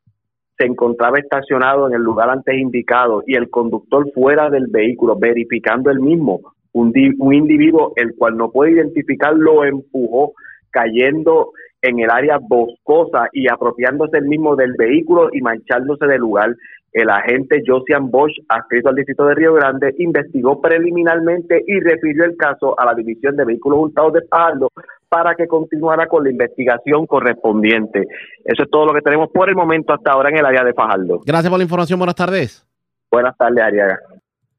se 0.59 0.67
encontraba 0.67 1.19
estacionado 1.19 1.89
en 1.89 1.95
el 1.95 2.03
lugar 2.03 2.31
antes 2.31 2.57
indicado 2.57 3.23
y 3.27 3.35
el 3.35 3.51
conductor 3.51 4.11
fuera 4.15 4.49
del 4.49 4.67
vehículo 4.69 5.17
verificando 5.17 5.91
el 5.91 6.01
mismo, 6.01 6.41
un, 6.73 6.93
un 7.19 7.35
individuo 7.35 7.93
el 7.97 8.15
cual 8.17 8.37
no 8.37 8.51
puede 8.51 8.73
identificar 8.73 9.35
lo 9.35 9.65
empujó 9.65 10.33
cayendo 10.71 11.53
en 11.83 12.01
el 12.01 12.11
área 12.11 12.39
boscosa 12.39 13.29
y 13.33 13.51
apropiándose 13.51 14.19
el 14.19 14.27
mismo 14.27 14.57
del 14.57 14.75
vehículo 14.79 15.29
y 15.33 15.41
manchándose 15.41 16.07
del 16.07 16.21
lugar. 16.21 16.55
El 16.93 17.11
agente 17.11 17.63
Josian 17.67 18.11
Bosch, 18.11 18.33
adscrito 18.49 18.89
al 18.89 18.95
distrito 18.95 19.27
de 19.27 19.35
Río 19.35 19.55
Grande, 19.55 19.95
investigó 19.99 20.61
preliminarmente 20.61 21.63
y 21.67 21.81
refirió 21.81 22.25
el 22.25 22.37
caso 22.37 22.79
a 22.79 22.87
la 22.87 22.95
División 22.95 23.37
de 23.37 23.45
Vehículos 23.45 23.79
Hurtados 23.81 24.15
de 24.15 24.23
Fajardo 24.29 24.71
para 25.09 25.35
que 25.35 25.47
continuara 25.47 26.07
con 26.07 26.25
la 26.25 26.31
investigación 26.31 27.07
correspondiente. 27.07 28.07
Eso 28.45 28.63
es 28.63 28.71
todo 28.71 28.87
lo 28.87 28.95
que 28.95 29.03
tenemos 29.03 29.29
por 29.31 29.49
el 29.49 29.55
momento 29.55 29.93
hasta 29.93 30.13
ahora 30.13 30.31
en 30.31 30.39
el 30.39 30.47
área 30.47 30.65
de 30.65 30.73
Fajardo. 30.73 31.21
Gracias 31.27 31.51
por 31.51 31.59
la 31.59 31.65
información. 31.65 31.99
Buenas 31.99 32.17
tardes. 32.17 32.67
Buenas 33.11 33.37
tardes, 33.37 33.63
Ariaga. 33.63 33.99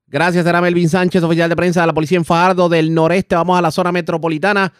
Gracias, 0.10 0.46
era 0.46 0.62
Melvin 0.62 0.88
Sánchez, 0.88 1.22
oficial 1.22 1.50
de 1.50 1.56
prensa 1.56 1.82
de 1.82 1.88
la 1.88 1.94
Policía 1.94 2.18
en 2.18 2.24
Fajardo 2.24 2.70
del 2.70 2.94
Noreste. 2.94 3.36
Vamos 3.36 3.60
a 3.60 3.62
la 3.62 3.72
zona 3.72 3.92
metropolitana 3.92 4.72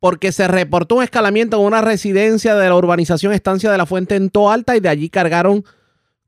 porque 0.00 0.32
se 0.32 0.48
reportó 0.48 0.96
un 0.96 1.04
escalamiento 1.04 1.58
en 1.58 1.64
una 1.64 1.80
residencia 1.80 2.56
de 2.56 2.68
la 2.68 2.74
urbanización 2.74 3.32
Estancia 3.32 3.70
de 3.70 3.78
la 3.78 3.86
Fuente 3.86 4.16
en 4.16 4.30
Toalta 4.30 4.76
y 4.76 4.80
de 4.80 4.88
allí 4.88 5.08
cargaron 5.08 5.64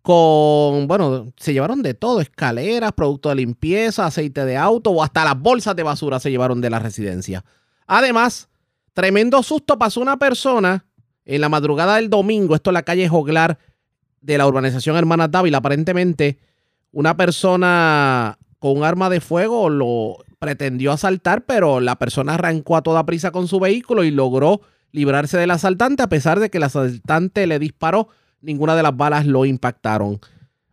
con, 0.06 0.86
bueno, 0.86 1.32
se 1.36 1.52
llevaron 1.52 1.82
de 1.82 1.92
todo, 1.92 2.20
escaleras, 2.20 2.92
productos 2.92 3.32
de 3.32 3.36
limpieza, 3.36 4.06
aceite 4.06 4.44
de 4.44 4.56
auto 4.56 4.92
o 4.92 5.02
hasta 5.02 5.24
las 5.24 5.36
bolsas 5.36 5.74
de 5.74 5.82
basura 5.82 6.20
se 6.20 6.30
llevaron 6.30 6.60
de 6.60 6.70
la 6.70 6.78
residencia. 6.78 7.44
Además, 7.88 8.48
tremendo 8.92 9.42
susto 9.42 9.80
pasó 9.80 10.00
una 10.00 10.16
persona 10.16 10.84
en 11.24 11.40
la 11.40 11.48
madrugada 11.48 11.96
del 11.96 12.08
domingo, 12.08 12.54
esto 12.54 12.70
en 12.70 12.74
la 12.74 12.84
calle 12.84 13.08
Joglar 13.08 13.58
de 14.20 14.38
la 14.38 14.46
urbanización 14.46 14.94
Hermanas 14.94 15.32
Dávila, 15.32 15.58
aparentemente 15.58 16.38
una 16.92 17.16
persona 17.16 18.38
con 18.60 18.76
un 18.76 18.84
arma 18.84 19.10
de 19.10 19.20
fuego 19.20 19.70
lo 19.70 20.18
pretendió 20.38 20.92
asaltar, 20.92 21.46
pero 21.46 21.80
la 21.80 21.96
persona 21.96 22.34
arrancó 22.34 22.76
a 22.76 22.82
toda 22.82 23.06
prisa 23.06 23.32
con 23.32 23.48
su 23.48 23.58
vehículo 23.58 24.04
y 24.04 24.12
logró 24.12 24.60
librarse 24.92 25.36
del 25.36 25.50
asaltante 25.50 26.04
a 26.04 26.08
pesar 26.08 26.38
de 26.38 26.48
que 26.48 26.58
el 26.58 26.62
asaltante 26.62 27.48
le 27.48 27.58
disparó 27.58 28.08
ninguna 28.40 28.76
de 28.76 28.82
las 28.82 28.96
balas 28.96 29.26
lo 29.26 29.44
impactaron. 29.44 30.18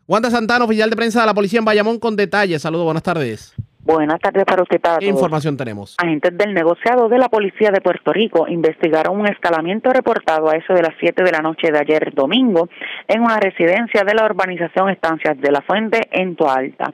Wanda 0.07 0.29
Santana, 0.29 0.65
oficial 0.65 0.89
de 0.89 0.95
prensa 0.95 1.21
de 1.21 1.27
la 1.27 1.33
policía 1.33 1.59
en 1.59 1.65
Bayamón, 1.65 1.99
con 1.99 2.15
detalles. 2.15 2.61
Saludos, 2.61 2.85
buenas 2.85 3.03
tardes. 3.03 3.55
Buenas 3.85 4.19
tardes 4.21 4.45
para 4.45 4.61
usted. 4.61 4.79
¿Qué 4.99 5.07
información 5.07 5.57
tenemos? 5.57 5.95
Agentes 5.97 6.37
del 6.37 6.53
negociado 6.53 7.09
de 7.09 7.17
la 7.17 7.27
Policía 7.27 7.69
de 7.69 7.81
Puerto 7.81 8.13
Rico 8.13 8.47
investigaron 8.47 9.19
un 9.19 9.27
escalamiento 9.27 9.91
reportado 9.91 10.49
a 10.49 10.55
eso 10.55 10.73
de 10.73 10.81
las 10.81 10.93
7 11.01 11.21
de 11.21 11.31
la 11.31 11.39
noche 11.39 11.69
de 11.69 11.79
ayer 11.79 12.13
domingo 12.13 12.69
en 13.09 13.21
una 13.21 13.37
residencia 13.41 14.05
de 14.05 14.13
la 14.13 14.25
urbanización 14.25 14.89
Estancias 14.89 15.37
de 15.41 15.51
la 15.51 15.61
Fuente 15.63 15.99
en 16.11 16.37
Toalta. 16.37 16.93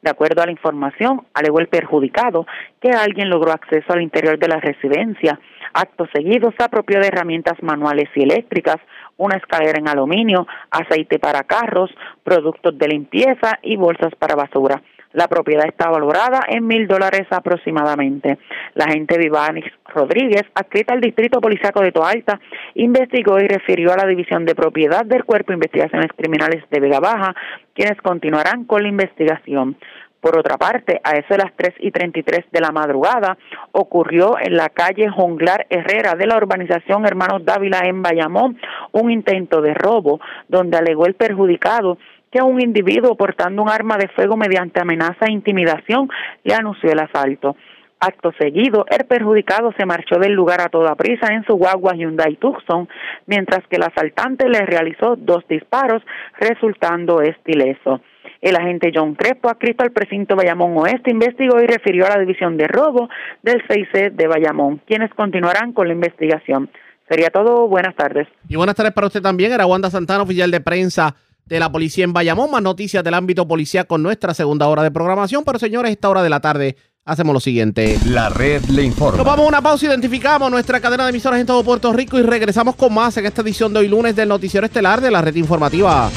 De 0.00 0.10
acuerdo 0.10 0.40
a 0.40 0.46
la 0.46 0.52
información, 0.52 1.26
alegó 1.34 1.60
el 1.60 1.68
perjudicado 1.68 2.46
que 2.80 2.88
alguien 2.88 3.28
logró 3.28 3.52
acceso 3.52 3.92
al 3.92 4.00
interior 4.00 4.38
de 4.38 4.48
la 4.48 4.56
residencia. 4.56 5.38
Acto 5.74 6.06
seguido 6.10 6.54
se 6.56 6.64
apropió 6.64 7.00
de 7.00 7.08
herramientas 7.08 7.62
manuales 7.62 8.08
y 8.14 8.22
eléctricas, 8.22 8.78
una 9.20 9.36
escalera 9.36 9.78
en 9.78 9.88
aluminio, 9.88 10.46
aceite 10.70 11.18
para 11.18 11.44
carros, 11.44 11.90
productos 12.24 12.76
de 12.78 12.88
limpieza 12.88 13.58
y 13.62 13.76
bolsas 13.76 14.14
para 14.18 14.34
basura. 14.34 14.82
La 15.12 15.26
propiedad 15.26 15.66
está 15.66 15.90
valorada 15.90 16.40
en 16.48 16.66
mil 16.66 16.86
dólares 16.86 17.26
aproximadamente. 17.30 18.38
La 18.74 18.84
agente 18.84 19.18
Vivanis 19.18 19.64
Rodríguez, 19.92 20.44
adscrita 20.54 20.94
al 20.94 21.00
Distrito 21.00 21.40
Policiaco 21.40 21.82
de 21.82 21.90
Toalta, 21.92 22.40
investigó 22.74 23.38
y 23.40 23.48
refirió 23.48 23.92
a 23.92 23.96
la 23.96 24.06
División 24.06 24.44
de 24.44 24.54
Propiedad 24.54 25.04
del 25.04 25.24
Cuerpo 25.24 25.48
de 25.48 25.56
Investigaciones 25.56 26.10
Criminales 26.16 26.62
de 26.70 26.80
Vega 26.80 27.00
Baja, 27.00 27.34
quienes 27.74 28.00
continuarán 28.00 28.64
con 28.64 28.82
la 28.82 28.88
investigación. 28.88 29.76
Por 30.20 30.38
otra 30.38 30.58
parte, 30.58 31.00
a 31.02 31.12
eso 31.12 31.28
de 31.30 31.38
las 31.38 31.52
3 31.56 31.74
y 31.78 31.90
33 31.90 32.44
de 32.52 32.60
la 32.60 32.72
madrugada, 32.72 33.38
ocurrió 33.72 34.36
en 34.38 34.54
la 34.54 34.68
calle 34.68 35.08
Jonglar 35.08 35.66
Herrera 35.70 36.14
de 36.14 36.26
la 36.26 36.36
urbanización 36.36 37.06
Hermanos 37.06 37.44
Dávila 37.44 37.80
en 37.84 38.02
Bayamón 38.02 38.58
un 38.92 39.10
intento 39.10 39.62
de 39.62 39.72
robo, 39.72 40.20
donde 40.48 40.76
alegó 40.76 41.06
el 41.06 41.14
perjudicado 41.14 41.96
que 42.30 42.42
un 42.42 42.60
individuo 42.60 43.16
portando 43.16 43.62
un 43.62 43.70
arma 43.70 43.96
de 43.96 44.08
fuego 44.08 44.36
mediante 44.36 44.80
amenaza 44.80 45.26
e 45.26 45.32
intimidación 45.32 46.08
le 46.44 46.54
anunció 46.54 46.92
el 46.92 47.00
asalto. 47.00 47.56
Acto 47.98 48.32
seguido, 48.38 48.86
el 48.88 49.06
perjudicado 49.06 49.72
se 49.76 49.84
marchó 49.84 50.18
del 50.18 50.32
lugar 50.32 50.60
a 50.60 50.68
toda 50.68 50.94
prisa 50.94 51.34
en 51.34 51.44
su 51.44 51.54
guagua 51.54 51.94
Hyundai 51.94 52.36
Tucson, 52.36 52.88
mientras 53.26 53.66
que 53.68 53.76
el 53.76 53.82
asaltante 53.82 54.48
le 54.48 54.60
realizó 54.60 55.16
dos 55.16 55.46
disparos, 55.48 56.02
resultando 56.38 57.20
estileso. 57.20 58.00
El 58.40 58.56
agente 58.56 58.90
John 58.94 59.14
Crespo, 59.14 59.50
adscrito 59.50 59.84
al 59.84 59.92
precinto 59.92 60.34
Bayamón 60.34 60.76
Oeste, 60.78 61.10
investigó 61.10 61.60
y 61.60 61.66
refirió 61.66 62.06
a 62.06 62.10
la 62.10 62.18
división 62.18 62.56
de 62.56 62.68
robo 62.68 63.08
del 63.42 63.62
6C 63.66 64.12
de 64.12 64.26
Bayamón, 64.26 64.80
quienes 64.86 65.12
continuarán 65.14 65.72
con 65.72 65.88
la 65.88 65.94
investigación. 65.94 66.70
Sería 67.10 67.30
todo. 67.30 67.66
Buenas 67.66 67.96
tardes. 67.96 68.28
Y 68.48 68.56
buenas 68.56 68.76
tardes 68.76 68.92
para 68.92 69.08
usted 69.08 69.20
también. 69.20 69.52
Era 69.52 69.66
Wanda 69.66 69.90
Santana, 69.90 70.22
oficial 70.22 70.50
de 70.50 70.60
prensa 70.60 71.16
de 71.44 71.58
la 71.58 71.70
policía 71.70 72.04
en 72.04 72.12
Bayamón. 72.12 72.52
Más 72.52 72.62
noticias 72.62 73.02
del 73.02 73.14
ámbito 73.14 73.48
policial 73.48 73.86
con 73.86 74.02
nuestra 74.02 74.32
segunda 74.32 74.68
hora 74.68 74.84
de 74.84 74.92
programación. 74.92 75.42
Pero 75.44 75.58
señores, 75.58 75.90
esta 75.90 76.08
hora 76.08 76.22
de 76.22 76.30
la 76.30 76.40
tarde 76.40 76.76
hacemos 77.04 77.34
lo 77.34 77.40
siguiente. 77.40 77.98
La 78.06 78.28
red 78.28 78.62
le 78.66 78.84
informa. 78.84 79.16
Nos 79.16 79.26
vamos 79.26 79.44
a 79.44 79.48
una 79.48 79.60
pausa, 79.60 79.86
identificamos 79.86 80.50
nuestra 80.52 80.78
cadena 80.80 81.02
de 81.04 81.10
emisoras 81.10 81.40
en 81.40 81.46
todo 81.46 81.64
Puerto 81.64 81.92
Rico 81.92 82.16
y 82.16 82.22
regresamos 82.22 82.76
con 82.76 82.94
más 82.94 83.16
en 83.16 83.26
esta 83.26 83.42
edición 83.42 83.72
de 83.72 83.80
hoy 83.80 83.88
lunes 83.88 84.14
del 84.14 84.28
Noticiero 84.28 84.64
Estelar 84.64 85.00
de 85.00 85.10
la 85.10 85.20
red 85.20 85.34
informativa. 85.34 86.10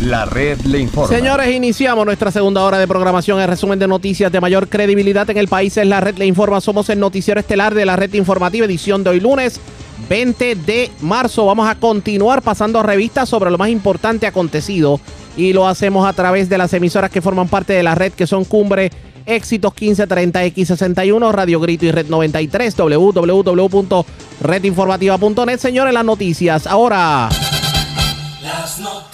La 0.00 0.24
red 0.24 0.58
le 0.62 0.78
informa. 0.78 1.14
Señores, 1.14 1.54
iniciamos 1.54 2.06
nuestra 2.06 2.30
segunda 2.30 2.64
hora 2.64 2.78
de 2.78 2.88
programación. 2.88 3.38
El 3.38 3.48
resumen 3.48 3.78
de 3.78 3.86
noticias 3.86 4.32
de 4.32 4.40
mayor 4.40 4.66
credibilidad 4.68 5.28
en 5.28 5.36
el 5.36 5.46
país 5.46 5.76
es 5.76 5.86
la 5.86 6.00
red 6.00 6.16
le 6.16 6.24
informa. 6.24 6.62
Somos 6.62 6.88
el 6.88 6.98
noticiero 6.98 7.38
estelar 7.38 7.74
de 7.74 7.84
la 7.84 7.96
red 7.96 8.14
informativa, 8.14 8.64
edición 8.64 9.04
de 9.04 9.10
hoy 9.10 9.20
lunes 9.20 9.60
20 10.08 10.54
de 10.54 10.90
marzo. 11.02 11.44
Vamos 11.44 11.68
a 11.68 11.74
continuar 11.74 12.40
pasando 12.40 12.82
revistas 12.82 13.28
sobre 13.28 13.50
lo 13.50 13.58
más 13.58 13.68
importante 13.68 14.26
acontecido 14.26 14.98
y 15.36 15.52
lo 15.52 15.68
hacemos 15.68 16.08
a 16.08 16.14
través 16.14 16.48
de 16.48 16.56
las 16.56 16.72
emisoras 16.72 17.10
que 17.10 17.20
forman 17.20 17.48
parte 17.48 17.74
de 17.74 17.82
la 17.82 17.94
red, 17.94 18.12
que 18.12 18.26
son 18.26 18.44
Cumbre, 18.44 18.90
Éxitos 19.26 19.74
1530, 19.78 20.46
X61, 20.46 21.32
Radio 21.32 21.60
Grito 21.60 21.84
y 21.84 21.92
Red 21.92 22.06
93, 22.06 22.74
www.redinformativa.net. 22.74 25.58
Señores, 25.58 25.92
las 25.92 26.06
noticias. 26.06 26.66
Ahora. 26.66 27.28
Las 28.42 28.78
noticias. 28.78 29.09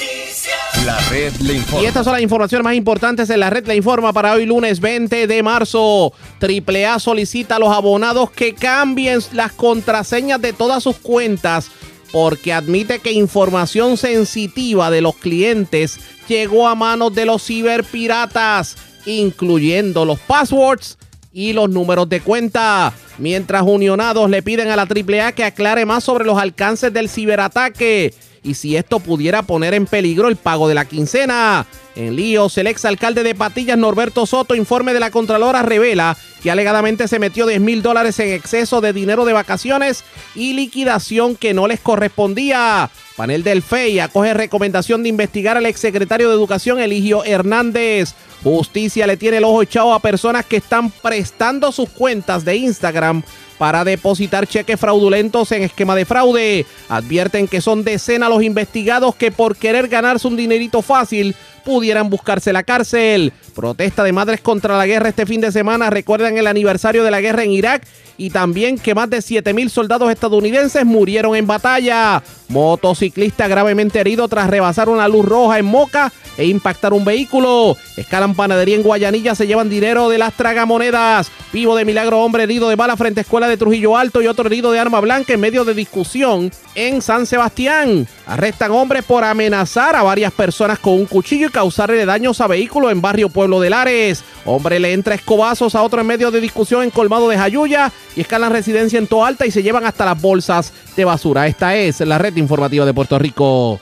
Le. 0.87 1.83
Y 1.83 1.85
estas 1.85 2.05
son 2.05 2.13
las 2.13 2.23
informaciones 2.23 2.63
más 2.63 2.75
importantes 2.75 3.29
en 3.31 3.41
la 3.41 3.51
red. 3.51 3.67
La 3.67 3.75
informa 3.75 4.13
para 4.13 4.35
hoy 4.35 4.47
lunes 4.47 4.79
20 4.79 5.27
de 5.27 5.43
marzo. 5.43 6.13
AAA 6.41 7.01
solicita 7.01 7.57
a 7.57 7.59
los 7.59 7.75
abonados 7.75 8.31
que 8.31 8.55
cambien 8.55 9.19
las 9.33 9.51
contraseñas 9.51 10.41
de 10.41 10.53
todas 10.53 10.85
sus 10.85 10.97
cuentas 10.99 11.73
porque 12.13 12.53
admite 12.53 13.01
que 13.01 13.11
información 13.11 13.97
sensitiva 13.97 14.93
de 14.93 15.01
los 15.01 15.17
clientes 15.17 15.99
llegó 16.29 16.69
a 16.69 16.77
manos 16.77 17.13
de 17.17 17.25
los 17.25 17.45
ciberpiratas, 17.45 18.77
incluyendo 19.07 20.05
los 20.05 20.21
passwords 20.21 20.99
y 21.33 21.53
los 21.53 21.69
números 21.69 22.09
de 22.09 22.21
cuenta. 22.21 22.93
Mientras 23.19 23.63
unionados 23.63 24.31
le 24.31 24.41
piden 24.41 24.69
a 24.69 24.77
la 24.77 24.83
AAA 24.83 25.33
que 25.33 25.43
aclare 25.43 25.85
más 25.85 26.05
sobre 26.05 26.25
los 26.25 26.39
alcances 26.39 26.93
del 26.93 27.09
ciberataque 27.09 28.15
y 28.47 28.55
si 28.55 28.77
esto 28.77 29.01
pudiera 29.01 29.43
poner 29.43 29.75
en 29.75 29.87
peligro 29.87 30.29
el 30.29 30.37
pago 30.37 30.69
de 30.69 30.75
la 30.75 30.85
quincena. 30.85 31.67
En 31.97 32.15
líos, 32.15 32.57
el 32.59 32.67
exalcalde 32.67 33.23
de 33.23 33.35
Patillas, 33.35 33.77
Norberto 33.77 34.27
Soto, 34.27 34.55
informe 34.55 34.95
de 34.95 35.01
la 35.01 35.11
Contralora, 35.11 35.63
revela 35.63 36.17
que 36.43 36.51
alegadamente 36.51 37.09
se 37.09 37.19
metió 37.19 37.47
10 37.47 37.61
mil 37.61 37.83
dólares 37.83 38.19
en 38.21 38.33
exceso 38.33 38.81
de 38.81 38.93
dinero 38.93 39.25
de 39.25 39.33
vacaciones 39.33 40.05
y 40.35 40.53
liquidación 40.53 41.37
que 41.37 41.55
no 41.55 41.67
les 41.67 41.81
correspondía. 41.81 42.91
Panel 43.17 43.43
del 43.43 43.63
FEI 43.63 43.99
acoge 43.99 44.35
recomendación 44.35 45.03
de 45.03 45.09
investigar 45.09 45.57
al 45.57 45.67
exsecretario 45.67 46.29
de 46.29 46.35
Educación, 46.35 46.79
Eligio 46.79 47.25
Hernández. 47.25 48.15
Justicia 48.45 49.07
le 49.07 49.17
tiene 49.17 49.39
el 49.39 49.45
ojo 49.45 49.63
echado 49.63 49.95
a 49.95 50.01
personas 50.01 50.45
que 50.45 50.59
están 50.59 50.91
prestando 50.91 51.73
sus 51.73 51.89
cuentas 51.89 52.45
de 52.45 52.57
Instagram 52.57 53.23
para 53.59 53.85
depositar 53.85 54.47
cheques 54.47 54.79
fraudulentos 54.79 55.53
en 55.53 55.63
esquema 55.63 55.95
de 55.95 56.05
fraude. 56.05 56.67
Advierten 56.89 57.49
que 57.49 57.61
son 57.61 57.85
decenas 57.85 58.31
los 58.31 58.43
investigados 58.43 59.15
que 59.15 59.31
por 59.31 59.57
querer 59.57 59.89
ganarse 59.89 60.29
un 60.29 60.37
dinerito 60.37 60.83
fácil 60.83 61.35
pudieran 61.65 62.09
buscarse 62.09 62.53
la 62.53 62.63
cárcel. 62.63 63.33
Protesta 63.55 64.05
de 64.05 64.13
madres 64.13 64.41
contra 64.41 64.79
la 64.79 64.87
guerra 64.87 65.09
este 65.09 65.27
fin 65.27 65.41
de 65.41 65.51
semana. 65.51 65.91
Recuerdan 65.91 66.39
el 66.39 66.47
aniversario 66.47 67.03
de 67.03 67.11
la 67.11 67.21
guerra 67.21 67.43
en 67.43 67.51
Irak 67.51 67.87
y 68.19 68.31
también 68.31 68.79
que 68.79 68.95
más 68.95 69.11
de 69.11 69.23
7 69.23 69.53
mil 69.53 69.71
soldados 69.71 70.11
estadounidenses 70.11 70.85
murieron 70.85 71.37
en 71.37 71.47
batalla. 71.47 72.23
Motociclista 72.49 73.49
gravemente 73.49 74.01
herido 74.01 74.29
tras 74.29 74.49
rebasar 74.49 74.89
una 74.89 75.09
luz 75.09 75.25
roja 75.25 75.59
en 75.59 75.67
Moca 75.67 76.13
e 76.37 76.47
impactar 76.47 76.93
un 76.93 77.05
vehículo. 77.05 77.77
Escalan 77.97 78.35
panadería 78.35 78.77
en 78.77 78.83
Guayanilla, 78.83 79.35
se 79.35 79.47
llevan 79.47 79.69
dinero 79.69 80.09
de 80.09 80.19
las 80.19 80.35
tragamonedas. 80.35 81.31
Vivo 81.53 81.75
de 81.75 81.85
milagro, 81.85 82.21
hombre 82.21 82.45
herido 82.45 82.69
de 82.69 82.77
bala 82.77 82.97
frente 82.97 83.21
a 83.21 83.23
escuela 83.23 83.49
de 83.49 83.57
Trujillo 83.57 83.97
Alto 83.97 84.23
y 84.23 84.27
otro 84.27 84.47
herido 84.47 84.71
de 84.71 84.79
arma 84.79 85.01
blanca 85.01 85.33
en 85.33 85.41
medio 85.41 85.65
de 85.65 85.75
discusión 85.75 86.51
en 86.75 87.03
San 87.03 87.27
Sebastián. 87.27 88.07
Arrestan 88.27 88.71
hombres 88.73 89.05
por 89.05 89.25
amenazar 89.25 89.97
a 89.97 90.03
varias 90.03 90.33
personas 90.33 90.79
con 90.79 90.95
un 90.95 91.07
cuchillo 91.07 91.49
y 91.49 91.53
causarle 91.53 92.05
daños 92.05 92.41
a 92.41 92.47
vehículos 92.47 92.93
en 92.93 93.01
barrio 93.01 93.29
Pueblo 93.29 93.61
de 93.61 93.71
Lares. 93.71 94.23
Hombre 94.45 94.79
le 94.79 94.93
entra 94.93 95.15
escobazos 95.15 95.75
a 95.75 95.83
otro 95.83 96.01
en 96.01 96.07
medio 96.07 96.31
de 96.31 96.41
discusión 96.41 96.83
en 96.83 96.91
Colmado 96.91 97.29
de 97.29 97.39
Jayuya 97.39 97.93
y 98.17 98.23
escalan 98.23 98.51
residencia 98.51 98.99
en 98.99 99.07
Toalta 99.07 99.47
y 99.47 99.51
se 99.51 99.63
llevan 99.63 99.85
hasta 99.85 100.05
las 100.05 100.21
bolsas 100.21 100.73
de 100.97 101.05
basura. 101.05 101.47
Esta 101.47 101.77
es 101.77 102.01
la 102.01 102.19
red 102.19 102.35
informativa 102.37 102.85
de 102.85 102.95
Puerto 102.95 103.19
Rico. 103.19 103.81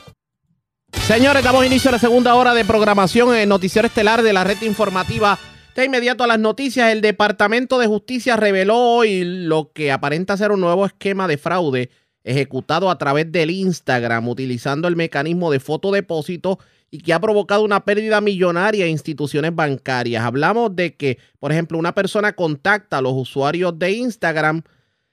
Señores, 1.07 1.43
damos 1.43 1.65
inicio 1.65 1.89
a 1.89 1.93
la 1.93 1.99
segunda 1.99 2.35
hora 2.35 2.53
de 2.53 2.65
programación 2.65 3.35
en 3.35 3.49
Noticiero 3.49 3.87
Estelar 3.87 4.21
de 4.21 4.33
la 4.33 4.43
red 4.43 4.61
informativa. 4.61 5.39
De 5.75 5.85
inmediato 5.85 6.23
a 6.23 6.27
las 6.27 6.39
noticias, 6.39 6.91
el 6.91 7.01
Departamento 7.01 7.77
de 7.77 7.87
Justicia 7.87 8.35
reveló 8.37 8.77
hoy 8.77 9.23
lo 9.23 9.71
que 9.73 9.91
aparenta 9.91 10.37
ser 10.37 10.51
un 10.51 10.61
nuevo 10.61 10.85
esquema 10.85 11.27
de 11.27 11.37
fraude 11.37 11.89
ejecutado 12.23 12.89
a 12.89 12.97
través 12.97 13.31
del 13.31 13.51
Instagram 13.51 14.27
utilizando 14.27 14.87
el 14.87 14.95
mecanismo 14.95 15.51
de 15.51 15.59
fotodepósito 15.59 16.59
y 16.95 16.97
que 16.99 17.11
ha 17.11 17.19
provocado 17.19 17.63
una 17.63 17.83
pérdida 17.83 18.21
millonaria 18.21 18.85
a 18.85 18.87
instituciones 18.87 19.53
bancarias. 19.53 20.23
Hablamos 20.23 20.73
de 20.77 20.95
que, 20.95 21.17
por 21.41 21.51
ejemplo, 21.51 21.77
una 21.77 21.93
persona 21.93 22.31
contacta 22.31 22.99
a 22.99 23.01
los 23.01 23.11
usuarios 23.13 23.77
de 23.77 23.91
Instagram, 23.91 24.61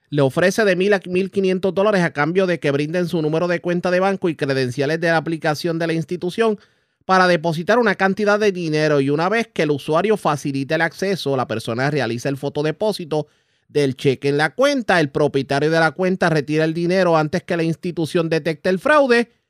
le 0.09 0.21
ofrece 0.21 0.63
de 0.63 0.77
mil 0.77 0.93
a 0.93 1.01
mil 1.07 1.29
quinientos 1.29 1.73
dólares 1.73 2.01
a 2.01 2.13
cambio 2.13 2.47
de 2.47 2.61
que 2.61 2.71
brinden 2.71 3.09
su 3.09 3.21
número 3.21 3.49
de 3.49 3.59
cuenta 3.59 3.91
de 3.91 3.99
banco 3.99 4.29
y 4.29 4.35
credenciales 4.35 5.01
de 5.01 5.09
la 5.09 5.17
aplicación 5.17 5.77
de 5.77 5.87
la 5.87 5.93
institución 5.93 6.57
para 7.03 7.27
depositar 7.27 7.79
una 7.79 7.95
cantidad 7.95 8.39
de 8.39 8.53
dinero 8.53 9.01
y 9.01 9.09
una 9.09 9.27
vez 9.27 9.49
que 9.53 9.63
el 9.63 9.71
usuario 9.71 10.15
facilite 10.15 10.75
el 10.75 10.81
acceso, 10.81 11.35
la 11.35 11.47
persona 11.47 11.91
realiza 11.91 12.29
el 12.29 12.37
fotodepósito 12.37 13.27
del 13.67 13.97
cheque 13.97 14.29
en 14.29 14.37
la 14.37 14.55
cuenta, 14.55 15.01
el 15.01 15.09
propietario 15.09 15.69
de 15.69 15.79
la 15.81 15.91
cuenta 15.91 16.29
retira 16.29 16.63
el 16.63 16.73
dinero 16.73 17.17
antes 17.17 17.43
que 17.43 17.57
la 17.57 17.63
institución 17.63 18.29
detecte 18.29 18.69
el 18.69 18.79
fraude 18.79 19.42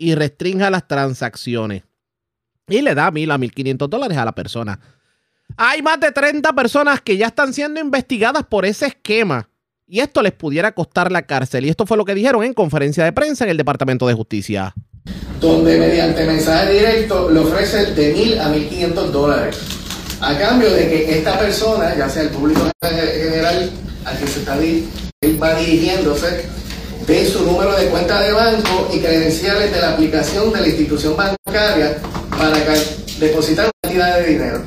y 0.00 0.14
restrinja 0.14 0.70
las 0.70 0.88
transacciones. 0.88 1.82
Y 2.66 2.80
le 2.80 2.94
da 2.94 3.10
mil 3.10 3.30
a 3.30 3.36
mil 3.36 3.52
quinientos 3.52 3.90
dólares 3.90 4.16
a 4.16 4.24
la 4.24 4.32
persona. 4.32 4.80
Hay 5.58 5.82
más 5.82 6.00
de 6.00 6.10
30 6.10 6.54
personas 6.54 7.02
que 7.02 7.18
ya 7.18 7.26
están 7.26 7.52
siendo 7.52 7.80
investigadas 7.80 8.46
por 8.46 8.64
ese 8.64 8.86
esquema 8.86 9.50
y 9.86 10.00
esto 10.00 10.22
les 10.22 10.32
pudiera 10.32 10.72
costar 10.72 11.12
la 11.12 11.22
cárcel. 11.22 11.66
Y 11.66 11.68
esto 11.68 11.84
fue 11.84 11.98
lo 11.98 12.06
que 12.06 12.14
dijeron 12.14 12.44
en 12.44 12.54
conferencia 12.54 13.04
de 13.04 13.12
prensa 13.12 13.44
en 13.44 13.50
el 13.50 13.58
Departamento 13.58 14.06
de 14.06 14.14
Justicia. 14.14 14.72
Donde 15.38 15.78
mediante 15.78 16.24
mensaje 16.24 16.72
directo 16.72 17.28
le 17.30 17.40
ofrece 17.40 17.92
de 17.92 18.14
mil 18.14 18.40
a 18.40 18.48
mil 18.48 18.68
quinientos 18.68 19.12
dólares. 19.12 19.58
A 20.22 20.38
cambio 20.38 20.70
de 20.70 20.88
que 20.88 21.18
esta 21.18 21.38
persona, 21.38 21.94
ya 21.94 22.08
sea 22.08 22.22
el 22.22 22.30
público 22.30 22.70
general 22.80 23.70
al 24.06 24.18
que 24.18 24.26
se 24.26 24.40
está 24.40 25.56
dirigiéndose, 25.58 26.48
dé 27.10 27.26
su 27.26 27.44
número 27.44 27.76
de 27.76 27.86
cuenta 27.86 28.20
de 28.20 28.32
banco 28.32 28.88
y 28.94 29.00
credenciales 29.00 29.72
de 29.72 29.80
la 29.80 29.90
aplicación 29.94 30.52
de 30.52 30.60
la 30.60 30.68
institución 30.68 31.16
bancaria 31.16 31.98
para 32.30 32.56
depositar 33.18 33.68
cantidad 33.82 34.18
de 34.20 34.26
dinero. 34.26 34.62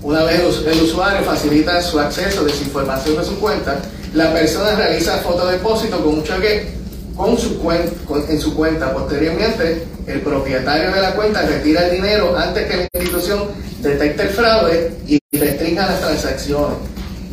Una 0.00 0.22
vez 0.22 0.38
el 0.40 0.46
us- 0.46 0.64
el 0.64 0.80
usuario 0.82 1.24
facilita 1.24 1.82
su 1.82 1.98
acceso 1.98 2.44
de 2.44 2.52
su 2.52 2.62
información 2.62 3.16
de 3.16 3.24
su 3.24 3.36
cuenta, 3.40 3.80
la 4.14 4.32
persona 4.32 4.76
realiza 4.76 5.18
fotodepósito 5.18 5.98
con 6.04 6.14
un 6.14 6.22
cheque 6.22 6.68
con 7.16 7.36
su 7.36 7.60
cuen- 7.60 7.90
con- 8.06 8.24
en 8.30 8.40
su 8.40 8.54
cuenta. 8.54 8.92
Posteriormente, 8.92 9.84
el 10.06 10.20
propietario 10.20 10.92
de 10.92 11.00
la 11.00 11.14
cuenta 11.14 11.42
retira 11.42 11.88
el 11.88 11.96
dinero 11.96 12.36
antes 12.36 12.64
que 12.70 12.76
la 12.76 12.88
institución 12.94 13.48
detecte 13.80 14.22
el 14.22 14.28
fraude 14.30 14.92
y 15.08 15.18
restrinja 15.36 15.86
las 15.86 16.00
transacciones. 16.00 16.78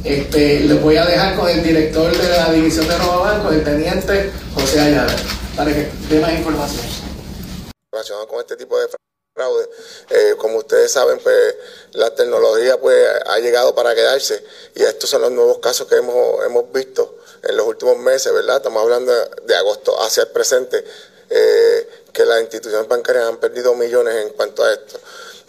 Este, 0.04 0.62
les 0.62 0.82
voy 0.82 0.96
a 0.96 1.06
dejar 1.06 1.36
con 1.36 1.50
el 1.50 1.62
director 1.62 2.16
de 2.16 2.30
la 2.30 2.52
división 2.52 2.88
de 2.88 2.98
robabancos, 2.98 3.54
el 3.54 3.64
teniente 3.64 4.32
José 4.54 4.80
Ayala, 4.80 5.16
para 5.58 5.74
que 5.74 5.90
dé 6.10 6.20
más 6.22 6.32
información. 6.32 6.86
relacionado 7.92 8.28
con 8.28 8.40
este 8.40 8.56
tipo 8.56 8.80
de 8.80 8.88
fraude. 9.36 9.70
Eh, 10.10 10.36
como 10.38 10.60
ustedes 10.60 10.92
saben, 10.92 11.20
pues 11.20 11.56
la 11.92 12.16
tecnología 12.16 12.80
pues 12.80 12.96
ha 13.26 13.40
llegado 13.40 13.76
para 13.76 13.94
quedarse 13.94 14.42
y 14.76 14.84
estos 14.84 15.10
son 15.10 15.22
los 15.22 15.32
nuevos 15.32 15.60
casos 15.60 15.88
que 15.88 15.96
hemos, 15.96 16.46
hemos 16.46 16.72
visto 16.72 17.18
en 17.44 17.58
los 17.58 17.68
últimos 17.68 17.98
meses, 17.98 18.34
¿verdad? 18.34 18.58
Estamos 18.58 18.82
hablando 18.82 19.12
de 19.46 19.56
agosto 19.56 20.02
hacia 20.02 20.24
el 20.24 20.30
presente, 20.30 20.84
eh, 21.30 21.90
que 22.14 22.26
las 22.26 22.42
instituciones 22.42 22.88
bancarias 22.88 23.26
han 23.26 23.38
perdido 23.38 23.76
millones 23.76 24.16
en 24.26 24.30
cuanto 24.30 24.64
a 24.64 24.72
esto. 24.72 25.00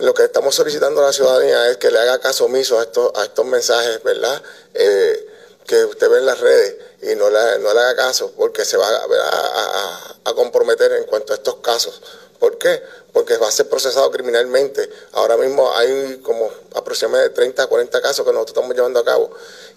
Lo 0.01 0.15
que 0.15 0.25
estamos 0.25 0.55
solicitando 0.55 1.03
a 1.03 1.07
la 1.07 1.13
ciudadanía 1.13 1.71
es 1.71 1.77
que 1.77 1.91
le 1.91 1.99
haga 1.99 2.19
caso 2.21 2.47
omiso 2.47 2.79
a 2.79 2.83
estos, 2.83 3.13
a 3.15 3.25
estos 3.25 3.45
mensajes, 3.45 4.03
¿verdad? 4.03 4.43
Eh, 4.73 5.27
que 5.67 5.85
usted 5.85 6.09
ve 6.09 6.19
en 6.19 6.27
las 6.27 6.41
redes 6.41 6.77
y 7.03 7.15
no 7.17 7.29
le, 7.29 7.59
no 7.59 7.75
le 7.75 7.81
haga 7.81 7.97
caso 7.97 8.33
porque 8.35 8.65
se 8.65 8.79
va 8.79 8.89
a, 8.89 10.35
comprometer 10.35 10.93
en 10.93 11.05
cuanto 11.05 11.35
a 11.35 11.37
estos 11.37 11.57
casos. 11.57 12.01
¿Por 12.39 12.57
qué? 12.57 12.83
Porque 13.13 13.37
va 13.37 13.49
a 13.49 13.51
ser 13.51 13.69
procesado 13.69 14.11
criminalmente. 14.11 14.89
Ahora 15.13 15.37
mismo 15.37 15.71
hay 15.75 16.19
como 16.23 16.51
aproximadamente 16.75 17.35
30 17.35 17.65
a 17.65 17.67
40 17.67 18.01
casos 18.01 18.25
que 18.25 18.33
nosotros 18.33 18.57
estamos 18.57 18.75
llevando 18.75 19.01
a 19.01 19.05
cabo 19.05 19.31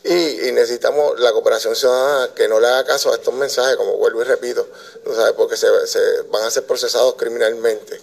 y, 0.06 0.52
necesitamos 0.54 1.20
la 1.20 1.34
cooperación 1.34 1.76
ciudadana 1.76 2.34
que 2.34 2.48
no 2.48 2.62
le 2.62 2.68
haga 2.68 2.86
caso 2.86 3.12
a 3.12 3.16
estos 3.16 3.34
mensajes, 3.34 3.76
como 3.76 3.98
vuelvo 3.98 4.22
y 4.22 4.26
repito, 4.26 4.66
¿no 5.06 5.14
sabe? 5.14 5.34
porque 5.34 5.58
se, 5.58 5.68
se 5.88 6.22
van 6.30 6.44
a 6.44 6.52
ser 6.52 6.64
procesados 6.64 7.16
criminalmente. 7.16 8.00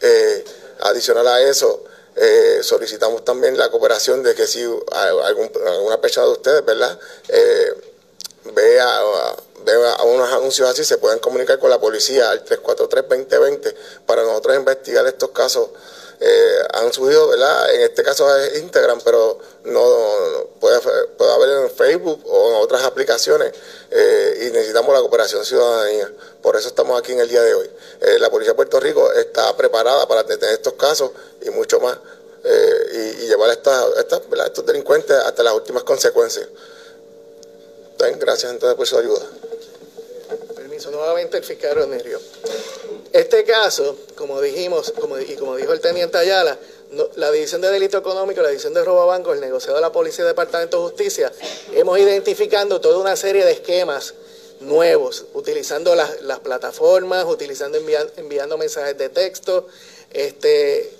Eh, 0.00 0.44
adicional 0.82 1.26
a 1.28 1.40
eso, 1.42 1.84
eh, 2.16 2.60
solicitamos 2.62 3.24
también 3.24 3.56
la 3.56 3.70
cooperación 3.70 4.22
de 4.22 4.34
que 4.34 4.46
si 4.46 4.62
algún- 4.62 5.50
alguna 5.66 6.00
persona 6.00 6.26
de 6.26 6.32
ustedes, 6.32 6.64
¿verdad? 6.64 6.98
Eh, 7.28 7.74
vea, 8.54 9.00
vea 9.64 10.02
unos 10.04 10.32
anuncios 10.32 10.68
así, 10.68 10.84
se 10.84 10.98
pueden 10.98 11.18
comunicar 11.20 11.58
con 11.58 11.70
la 11.70 11.80
policía 11.80 12.30
al 12.30 12.44
343-2020 12.44 13.74
para 14.06 14.22
nosotros 14.22 14.56
investigar 14.56 15.06
estos 15.06 15.30
casos. 15.30 15.68
Eh, 16.24 16.62
han 16.74 16.92
surgido, 16.92 17.26
¿verdad? 17.28 17.74
En 17.74 17.80
este 17.80 18.04
caso 18.04 18.32
es 18.36 18.60
Instagram, 18.60 19.00
pero 19.04 19.40
no, 19.64 19.82
puede, 20.60 20.76
haber 20.76 21.64
en 21.64 21.70
Facebook 21.70 22.22
o 22.26 22.50
en 22.50 22.56
otras 22.62 22.84
aplicaciones 22.84 23.52
eh, 23.90 24.46
y 24.46 24.52
necesitamos 24.52 24.94
la 24.94 25.00
cooperación 25.00 25.44
ciudadanía. 25.44 26.12
Por 26.40 26.54
eso 26.56 26.68
estamos 26.68 26.96
aquí 26.96 27.10
en 27.10 27.20
el 27.20 27.28
día 27.28 27.42
de 27.42 27.54
hoy. 27.54 27.68
Eh, 28.00 28.20
la 28.20 28.30
Policía 28.30 28.52
de 28.52 28.56
Puerto 28.56 28.78
Rico 28.78 29.12
está 29.12 29.56
preparada 29.56 30.06
para 30.06 30.22
detener 30.22 30.54
estos 30.54 30.74
casos 30.74 31.10
y 31.40 31.50
mucho 31.50 31.80
más 31.80 31.98
eh, 32.44 33.16
y, 33.22 33.26
llevar 33.26 33.50
a 33.50 33.86
¿verdad? 34.28 34.46
estos 34.46 34.64
delincuentes 34.64 35.16
hasta 35.16 35.42
las 35.42 35.54
últimas 35.54 35.82
consecuencias. 35.82 36.46
Bien, 37.98 38.16
gracias 38.20 38.52
entonces 38.52 38.76
por 38.76 38.86
su 38.86 38.96
ayuda. 38.96 39.22
Permiso, 40.72 40.90
nuevamente 40.90 41.36
el 41.36 41.44
fiscal 41.44 41.74
Ronerio. 41.74 42.18
Este 43.12 43.44
caso, 43.44 43.94
como 44.14 44.40
dijimos, 44.40 44.90
como, 44.98 45.18
y 45.18 45.36
como 45.36 45.54
dijo 45.56 45.70
el 45.74 45.82
teniente 45.82 46.16
Ayala, 46.16 46.58
la 47.16 47.30
División 47.30 47.60
de 47.60 47.68
Delito 47.68 47.98
Económico, 47.98 48.40
la 48.40 48.48
División 48.48 48.72
de 48.72 48.82
Robo 48.82 49.02
a 49.02 49.04
Bancos, 49.04 49.34
el 49.34 49.42
negociado 49.42 49.74
de 49.76 49.82
la 49.82 49.92
Policía 49.92 50.24
y 50.24 50.28
Departamento 50.28 50.78
de 50.78 50.84
Justicia, 50.84 51.30
hemos 51.74 51.98
identificado 51.98 52.80
toda 52.80 52.96
una 52.96 53.16
serie 53.16 53.44
de 53.44 53.52
esquemas 53.52 54.14
nuevos, 54.60 55.26
utilizando 55.34 55.94
las, 55.94 56.22
las 56.22 56.38
plataformas, 56.40 57.26
utilizando 57.26 57.76
envia- 57.78 58.08
enviando 58.16 58.56
mensajes 58.56 58.96
de 58.96 59.10
texto. 59.10 59.66
Este, 60.10 60.90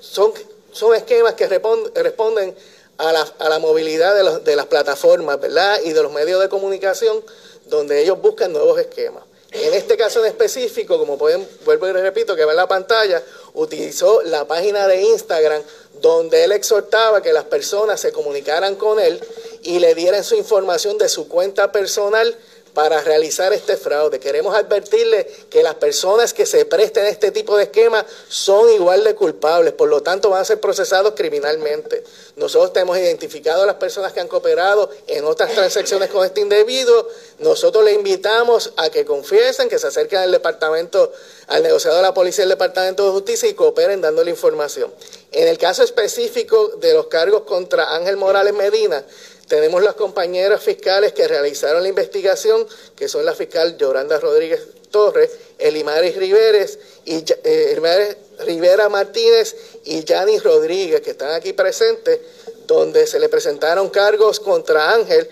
son, 0.00 0.34
son 0.70 0.94
esquemas 0.94 1.32
que 1.32 1.48
respon- 1.48 1.90
responden 1.94 2.54
a 2.98 3.10
la, 3.10 3.22
a 3.38 3.48
la 3.48 3.58
movilidad 3.58 4.14
de, 4.14 4.22
los- 4.22 4.44
de 4.44 4.54
las 4.54 4.66
plataformas, 4.66 5.40
¿verdad? 5.40 5.80
Y 5.82 5.94
de 5.94 6.02
los 6.02 6.12
medios 6.12 6.42
de 6.42 6.50
comunicación, 6.50 7.24
donde 7.66 8.02
ellos 8.02 8.20
buscan 8.20 8.52
nuevos 8.52 8.78
esquemas. 8.78 9.24
En 9.54 9.72
este 9.72 9.96
caso 9.96 10.18
en 10.18 10.26
específico, 10.26 10.98
como 10.98 11.16
pueden, 11.16 11.46
vuelvo 11.64 11.86
y 11.86 11.92
repito, 11.92 12.34
que 12.34 12.44
va 12.44 12.50
en 12.50 12.56
la 12.56 12.66
pantalla, 12.66 13.22
utilizó 13.54 14.20
la 14.22 14.46
página 14.46 14.88
de 14.88 15.02
Instagram 15.02 15.62
donde 16.00 16.42
él 16.42 16.50
exhortaba 16.50 17.22
que 17.22 17.32
las 17.32 17.44
personas 17.44 18.00
se 18.00 18.10
comunicaran 18.10 18.74
con 18.74 18.98
él 18.98 19.20
y 19.62 19.78
le 19.78 19.94
dieran 19.94 20.24
su 20.24 20.34
información 20.34 20.98
de 20.98 21.08
su 21.08 21.28
cuenta 21.28 21.70
personal 21.70 22.36
para 22.74 23.00
realizar 23.00 23.52
este 23.52 23.76
fraude. 23.76 24.18
Queremos 24.18 24.54
advertirle 24.54 25.26
que 25.48 25.62
las 25.62 25.76
personas 25.76 26.34
que 26.34 26.44
se 26.44 26.64
presten 26.64 27.06
a 27.06 27.08
este 27.08 27.30
tipo 27.30 27.56
de 27.56 27.64
esquemas 27.64 28.04
son 28.28 28.68
igual 28.70 29.04
de 29.04 29.14
culpables, 29.14 29.72
por 29.72 29.88
lo 29.88 30.02
tanto 30.02 30.30
van 30.30 30.42
a 30.42 30.44
ser 30.44 30.60
procesados 30.60 31.14
criminalmente. 31.16 32.04
Nosotros 32.36 32.72
tenemos 32.72 32.98
identificado 32.98 33.62
a 33.62 33.66
las 33.66 33.76
personas 33.76 34.12
que 34.12 34.20
han 34.20 34.28
cooperado 34.28 34.90
en 35.06 35.24
otras 35.24 35.52
transacciones 35.52 36.10
con 36.10 36.26
este 36.26 36.40
individuo. 36.40 37.06
Nosotros 37.38 37.84
le 37.84 37.92
invitamos 37.92 38.72
a 38.76 38.90
que 38.90 39.04
confiesen, 39.04 39.68
que 39.68 39.78
se 39.78 39.86
acerquen 39.86 40.18
al 40.18 40.32
departamento, 40.32 41.12
al 41.46 41.62
negociador 41.62 41.98
de 41.98 42.08
la 42.08 42.14
policía 42.14 42.42
del 42.42 42.50
Departamento 42.50 43.04
de 43.04 43.12
Justicia 43.12 43.48
y 43.48 43.54
cooperen 43.54 44.00
dándole 44.00 44.30
información. 44.30 44.92
En 45.30 45.48
el 45.48 45.58
caso 45.58 45.82
específico 45.82 46.68
de 46.80 46.94
los 46.94 47.06
cargos 47.06 47.42
contra 47.42 47.94
Ángel 47.94 48.16
Morales 48.16 48.54
Medina, 48.54 49.04
tenemos 49.48 49.82
las 49.82 49.94
compañeras 49.94 50.62
fiscales 50.62 51.12
que 51.12 51.28
realizaron 51.28 51.82
la 51.82 51.88
investigación, 51.88 52.66
que 52.96 53.08
son 53.08 53.24
la 53.24 53.34
fiscal 53.34 53.76
Yoranda 53.76 54.18
Rodríguez 54.18 54.60
Torres, 54.90 55.30
Elimaris 55.58 56.16
Riveres 56.16 56.78
y 57.04 57.24
eh, 57.42 58.08
Rivera 58.46 58.88
Martínez 58.88 59.56
y 59.84 60.04
Yanis 60.04 60.42
Rodríguez, 60.42 61.00
que 61.00 61.10
están 61.10 61.32
aquí 61.32 61.52
presentes, 61.52 62.20
donde 62.66 63.06
se 63.06 63.18
le 63.18 63.28
presentaron 63.28 63.90
cargos 63.90 64.40
contra 64.40 64.92
Ángel, 64.92 65.28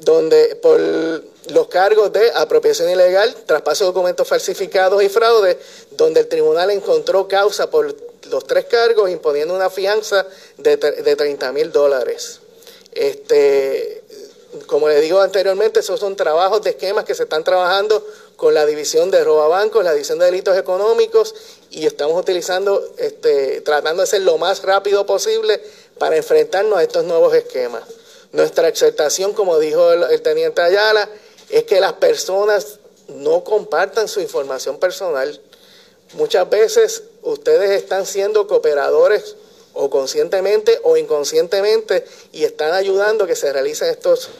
donde 0.00 0.56
por 0.56 0.80
los 0.80 1.68
cargos 1.68 2.12
de 2.12 2.32
apropiación 2.34 2.90
ilegal, 2.90 3.34
traspaso 3.46 3.84
de 3.84 3.88
documentos 3.88 4.26
falsificados 4.26 5.02
y 5.02 5.08
fraude, 5.08 5.58
donde 5.92 6.20
el 6.20 6.26
tribunal 6.26 6.70
encontró 6.70 7.28
causa 7.28 7.70
por 7.70 7.94
los 8.30 8.46
tres 8.46 8.64
cargos, 8.64 9.10
imponiendo 9.10 9.54
una 9.54 9.70
fianza 9.70 10.26
de, 10.56 10.76
de 10.76 11.14
30 11.16 11.52
mil 11.52 11.70
dólares. 11.70 12.40
Este, 12.94 14.02
como 14.66 14.88
le 14.88 15.00
digo 15.00 15.20
anteriormente, 15.20 15.80
esos 15.80 16.00
son 16.00 16.16
trabajos 16.16 16.62
de 16.62 16.70
esquemas 16.70 17.04
que 17.04 17.14
se 17.14 17.24
están 17.24 17.44
trabajando 17.44 18.06
con 18.36 18.54
la 18.54 18.66
división 18.66 19.10
de 19.10 19.22
robabancos, 19.24 19.84
la 19.84 19.92
división 19.92 20.18
de 20.18 20.26
delitos 20.26 20.56
económicos, 20.56 21.34
y 21.70 21.86
estamos 21.86 22.20
utilizando, 22.20 22.82
este, 22.98 23.60
tratando 23.62 24.02
de 24.02 24.06
ser 24.06 24.22
lo 24.22 24.38
más 24.38 24.62
rápido 24.62 25.06
posible 25.06 25.60
para 25.98 26.16
enfrentarnos 26.16 26.78
a 26.78 26.82
estos 26.82 27.04
nuevos 27.04 27.34
esquemas. 27.34 27.82
Nuestra 28.32 28.68
exhortación, 28.68 29.32
como 29.32 29.58
dijo 29.58 29.92
el 29.92 30.22
teniente 30.22 30.60
Ayala, 30.62 31.08
es 31.50 31.64
que 31.64 31.80
las 31.80 31.94
personas 31.94 32.78
no 33.08 33.44
compartan 33.44 34.08
su 34.08 34.20
información 34.20 34.78
personal. 34.78 35.40
Muchas 36.14 36.48
veces 36.48 37.04
ustedes 37.22 37.70
están 37.70 38.06
siendo 38.06 38.46
cooperadores 38.46 39.36
o 39.74 39.90
conscientemente 39.90 40.78
o 40.82 40.96
inconscientemente 40.96 42.04
y 42.32 42.44
están 42.44 42.72
ayudando 42.72 43.24
a 43.24 43.26
que 43.26 43.36
se 43.36 43.52
realicen 43.52 43.88
estos, 43.88 44.30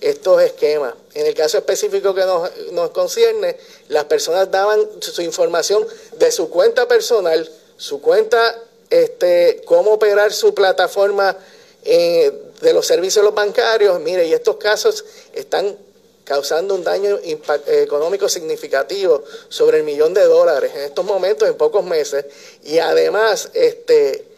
estos 0.00 0.42
esquemas. 0.42 0.94
En 1.14 1.26
el 1.26 1.34
caso 1.34 1.58
específico 1.58 2.14
que 2.14 2.24
nos, 2.24 2.50
nos 2.72 2.90
concierne, 2.90 3.56
las 3.88 4.04
personas 4.04 4.50
daban 4.50 4.80
su, 5.00 5.22
información 5.22 5.86
de 6.16 6.30
su 6.30 6.50
cuenta 6.50 6.86
personal, 6.86 7.50
su 7.76 8.00
cuenta, 8.00 8.58
este, 8.90 9.62
cómo 9.64 9.92
operar 9.92 10.32
su 10.32 10.54
plataforma 10.54 11.36
eh, 11.84 12.32
de 12.60 12.72
los 12.72 12.86
servicios 12.86 13.34
bancarios. 13.34 13.98
Mire, 14.00 14.26
y 14.26 14.32
estos 14.32 14.56
casos 14.56 15.04
están 15.32 15.76
causando 16.24 16.74
un 16.74 16.84
daño 16.84 17.18
eh, 17.22 17.38
económico 17.82 18.28
significativo 18.28 19.22
sobre 19.48 19.78
el 19.78 19.84
millón 19.84 20.14
de 20.14 20.24
dólares 20.24 20.72
en 20.74 20.82
estos 20.82 21.04
momentos, 21.04 21.48
en 21.48 21.54
pocos 21.54 21.84
meses. 21.84 22.26
Y 22.64 22.78
además, 22.78 23.50
este, 23.54 24.33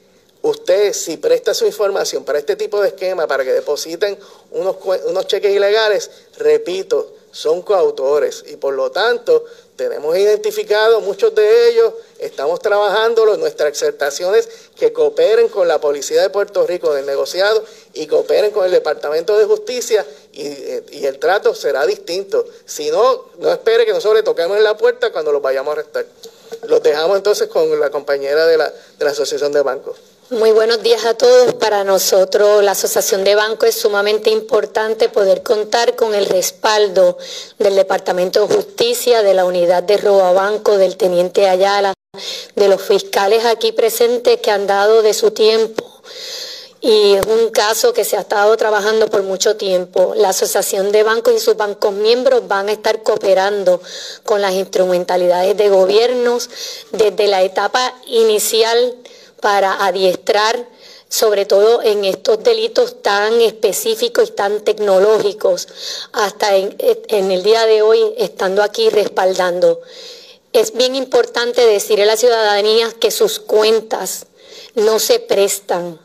usted 0.49 0.92
si 0.92 1.16
presta 1.16 1.55
su 1.55 1.66
información 1.66 2.24
para 2.24 2.38
este 2.38 2.57
tipo 2.57 2.80
de 2.80 2.88
esquema, 2.88 3.26
para 3.26 3.44
que 3.44 3.53
depositen 3.53 4.18
unos, 4.51 5.26
cheques 5.26 5.55
ilegales, 5.55 6.11
repito, 6.38 7.12
son 7.30 7.62
coautores 7.62 8.44
y 8.47 8.57
por 8.57 8.74
lo 8.74 8.90
tanto 8.90 9.44
tenemos 9.76 10.16
identificado 10.16 11.03
muchos 11.03 11.34
de 11.34 11.68
ellos, 11.68 11.92
estamos 12.18 12.61
trabajándolo, 12.61 13.36
nuestras 13.36 13.68
exhortaciones 13.68 14.49
que 14.74 14.92
cooperen 14.92 15.49
con 15.49 15.68
la 15.68 15.78
Policía 15.78 16.22
de 16.22 16.30
Puerto 16.30 16.66
Rico 16.66 16.94
del 16.94 17.05
negociado 17.05 17.62
y 17.92 18.07
cooperen 18.07 18.53
con 18.53 18.64
el 18.64 18.70
Departamento 18.70 19.36
de 19.36 19.44
Justicia 19.44 20.07
y, 20.32 20.47
eh, 20.47 20.82
y 20.92 21.05
el 21.05 21.18
trato 21.18 21.55
será 21.55 21.84
distinto. 21.84 22.47
Si 22.64 22.90
no, 22.90 23.26
no 23.38 23.53
espere 23.53 23.84
que 23.84 23.92
nosotros 23.92 24.16
le 24.16 24.22
toquemos 24.22 24.57
en 24.57 24.64
la 24.64 24.78
puerta 24.78 25.12
cuando 25.12 25.30
los 25.30 25.42
vayamos 25.42 25.72
a 25.72 25.80
arrestar. 25.80 26.07
Los 26.68 26.82
dejamos 26.82 27.18
entonces 27.18 27.49
con 27.49 27.78
la 27.78 27.90
compañera 27.90 28.47
de 28.47 28.57
la 28.57 28.72
Asociación 29.11 29.53
de 29.53 29.61
Bancos. 29.61 29.97
Muy 30.30 30.50
buenos 30.50 30.82
días 30.82 31.04
a 31.04 31.14
todos. 31.14 31.54
Para 31.54 31.84
nosotros, 31.84 32.64
la 32.64 32.72
Asociación 32.72 33.22
de 33.22 33.36
Bancos, 33.36 33.68
es 33.68 33.76
sumamente 33.76 34.28
importante 34.30 35.08
poder 35.08 35.44
contar 35.44 35.94
con 35.94 36.16
el 36.16 36.26
respaldo 36.26 37.16
del 37.60 37.76
Departamento 37.76 38.44
de 38.44 38.56
Justicia, 38.56 39.22
de 39.22 39.34
la 39.34 39.44
Unidad 39.44 39.84
de 39.84 39.98
Robabanco, 39.98 40.78
del 40.78 40.96
Teniente 40.96 41.48
Ayala, 41.48 41.94
de 42.56 42.68
los 42.68 42.82
fiscales 42.82 43.44
aquí 43.44 43.70
presentes 43.70 44.40
que 44.40 44.50
han 44.50 44.66
dado 44.66 45.00
de 45.02 45.14
su 45.14 45.30
tiempo. 45.30 45.84
Y 46.80 47.14
es 47.14 47.26
un 47.26 47.50
caso 47.50 47.92
que 47.92 48.04
se 48.04 48.16
ha 48.16 48.20
estado 48.20 48.56
trabajando 48.56 49.06
por 49.06 49.22
mucho 49.22 49.56
tiempo. 49.56 50.12
La 50.16 50.30
Asociación 50.30 50.90
de 50.90 51.04
Bancos 51.04 51.34
y 51.34 51.38
sus 51.38 51.56
bancos 51.56 51.92
miembros 51.92 52.48
van 52.48 52.68
a 52.68 52.72
estar 52.72 53.04
cooperando 53.04 53.80
con 54.24 54.42
las 54.42 54.54
instrumentalidades 54.54 55.56
de 55.56 55.68
gobiernos 55.68 56.50
desde 56.90 57.28
la 57.28 57.42
etapa 57.44 57.94
inicial 58.06 58.96
para 59.41 59.84
adiestrar 59.84 60.66
sobre 61.09 61.47
todo 61.47 61.82
en 61.82 62.05
estos 62.05 62.43
delitos 62.43 63.03
tan 63.03 63.41
específicos 63.41 64.30
y 64.30 64.32
tan 64.32 64.61
tecnológicos, 64.62 65.68
hasta 66.12 66.57
en, 66.57 67.30
el 67.30 67.43
día 67.43 67.64
de 67.66 67.82
hoy 67.82 68.01
estando 68.18 68.62
aquí 68.62 68.91
respaldando. 68.91 69.80
Es 70.53 70.72
bien 70.72 70.95
importante 70.95 71.64
decirle 71.64 72.05
a 72.05 72.07
la 72.09 72.16
ciudadanía 72.16 72.93
que 72.93 73.11
sus 73.11 73.39
cuentas 73.39 74.26
no 74.74 74.99
se 74.99 75.20
prestan, 75.20 75.99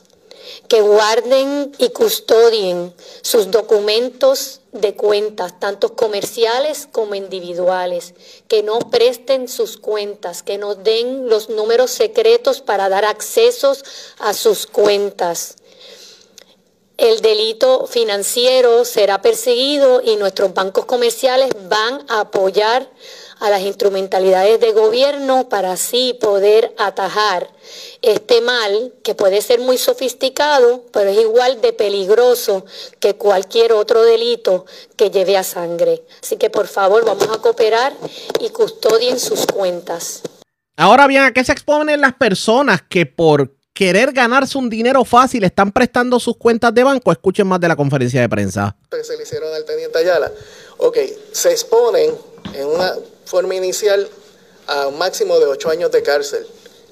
que 0.67 0.81
guarden 0.81 1.73
y 1.77 1.89
custodien 1.89 2.93
sus 3.21 3.49
documentos 3.49 4.60
de 4.71 4.95
cuentas, 4.95 5.59
tanto 5.59 5.95
comerciales 5.95 6.87
como 6.91 7.15
individuales, 7.15 8.13
que 8.47 8.63
no 8.63 8.79
presten 8.79 9.47
sus 9.47 9.77
cuentas, 9.77 10.43
que 10.43 10.57
nos 10.57 10.83
den 10.83 11.27
los 11.29 11.49
números 11.49 11.91
secretos 11.91 12.61
para 12.61 12.87
dar 12.87 13.05
accesos 13.05 13.83
a 14.19 14.33
sus 14.33 14.65
cuentas. 14.67 15.55
El 16.97 17.21
delito 17.21 17.87
financiero 17.87 18.85
será 18.85 19.21
perseguido 19.21 20.01
y 20.03 20.17
nuestros 20.17 20.53
bancos 20.53 20.85
comerciales 20.85 21.49
van 21.67 22.05
a 22.07 22.21
apoyar 22.21 22.87
a 23.41 23.49
las 23.49 23.61
instrumentalidades 23.61 24.59
de 24.59 24.71
gobierno 24.71 25.49
para 25.49 25.71
así 25.73 26.15
poder 26.21 26.73
atajar 26.77 27.49
este 28.03 28.39
mal 28.41 28.93
que 29.03 29.15
puede 29.15 29.41
ser 29.41 29.59
muy 29.59 29.79
sofisticado, 29.79 30.85
pero 30.93 31.09
es 31.09 31.19
igual 31.19 31.59
de 31.59 31.73
peligroso 31.73 32.65
que 32.99 33.15
cualquier 33.15 33.73
otro 33.73 34.03
delito 34.03 34.65
que 34.95 35.09
lleve 35.09 35.37
a 35.37 35.43
sangre. 35.43 36.03
Así 36.21 36.37
que 36.37 36.51
por 36.51 36.67
favor 36.67 37.03
vamos 37.03 37.27
a 37.29 37.39
cooperar 37.39 37.93
y 38.39 38.49
custodien 38.49 39.19
sus 39.19 39.47
cuentas. 39.47 40.21
Ahora 40.77 41.07
bien, 41.07 41.23
¿a 41.23 41.33
qué 41.33 41.43
se 41.43 41.51
exponen 41.51 41.99
las 41.99 42.13
personas 42.13 42.83
que 42.87 43.07
por 43.07 43.55
querer 43.73 44.11
ganarse 44.11 44.59
un 44.59 44.69
dinero 44.69 45.03
fácil 45.03 45.43
están 45.43 45.71
prestando 45.71 46.19
sus 46.19 46.37
cuentas 46.37 46.75
de 46.75 46.83
banco? 46.83 47.11
Escuchen 47.11 47.47
más 47.47 47.59
de 47.59 47.67
la 47.67 47.75
conferencia 47.75 48.21
de 48.21 48.29
prensa. 48.29 48.75
Que 48.91 49.03
se 49.03 49.17
le 49.17 49.23
hicieron 49.23 49.51
al 49.51 49.65
teniente 49.65 49.97
Ayala. 49.97 50.31
Ok, 50.77 50.97
se 51.31 51.51
exponen 51.51 52.13
en 52.53 52.67
una 52.67 52.93
forma 53.31 53.55
inicial 53.55 54.09
a 54.67 54.87
un 54.87 54.97
máximo 54.97 55.39
de 55.39 55.45
ocho 55.45 55.69
años 55.69 55.89
de 55.89 56.03
cárcel, 56.03 56.45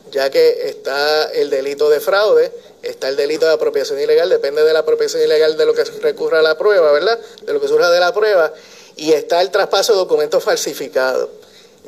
ya 0.09 0.29
que 0.29 0.69
está 0.69 1.29
el 1.33 1.49
delito 1.49 1.89
de 1.89 1.99
fraude, 1.99 2.49
está 2.81 3.09
el 3.09 3.17
delito 3.17 3.45
de 3.45 3.51
apropiación 3.51 3.99
ilegal, 3.99 4.29
depende 4.29 4.63
de 4.63 4.71
la 4.71 4.79
apropiación 4.79 5.21
ilegal 5.21 5.57
de 5.57 5.65
lo 5.65 5.73
que 5.73 5.83
recurra 5.83 6.39
a 6.39 6.41
la 6.41 6.57
prueba, 6.57 6.93
¿verdad? 6.93 7.19
De 7.41 7.51
lo 7.51 7.59
que 7.59 7.67
surja 7.67 7.91
de 7.91 7.99
la 7.99 8.13
prueba, 8.13 8.53
y 8.95 9.11
está 9.11 9.41
el 9.41 9.51
traspaso 9.51 9.91
de 9.91 9.99
documentos 9.99 10.41
falsificados. 10.41 11.27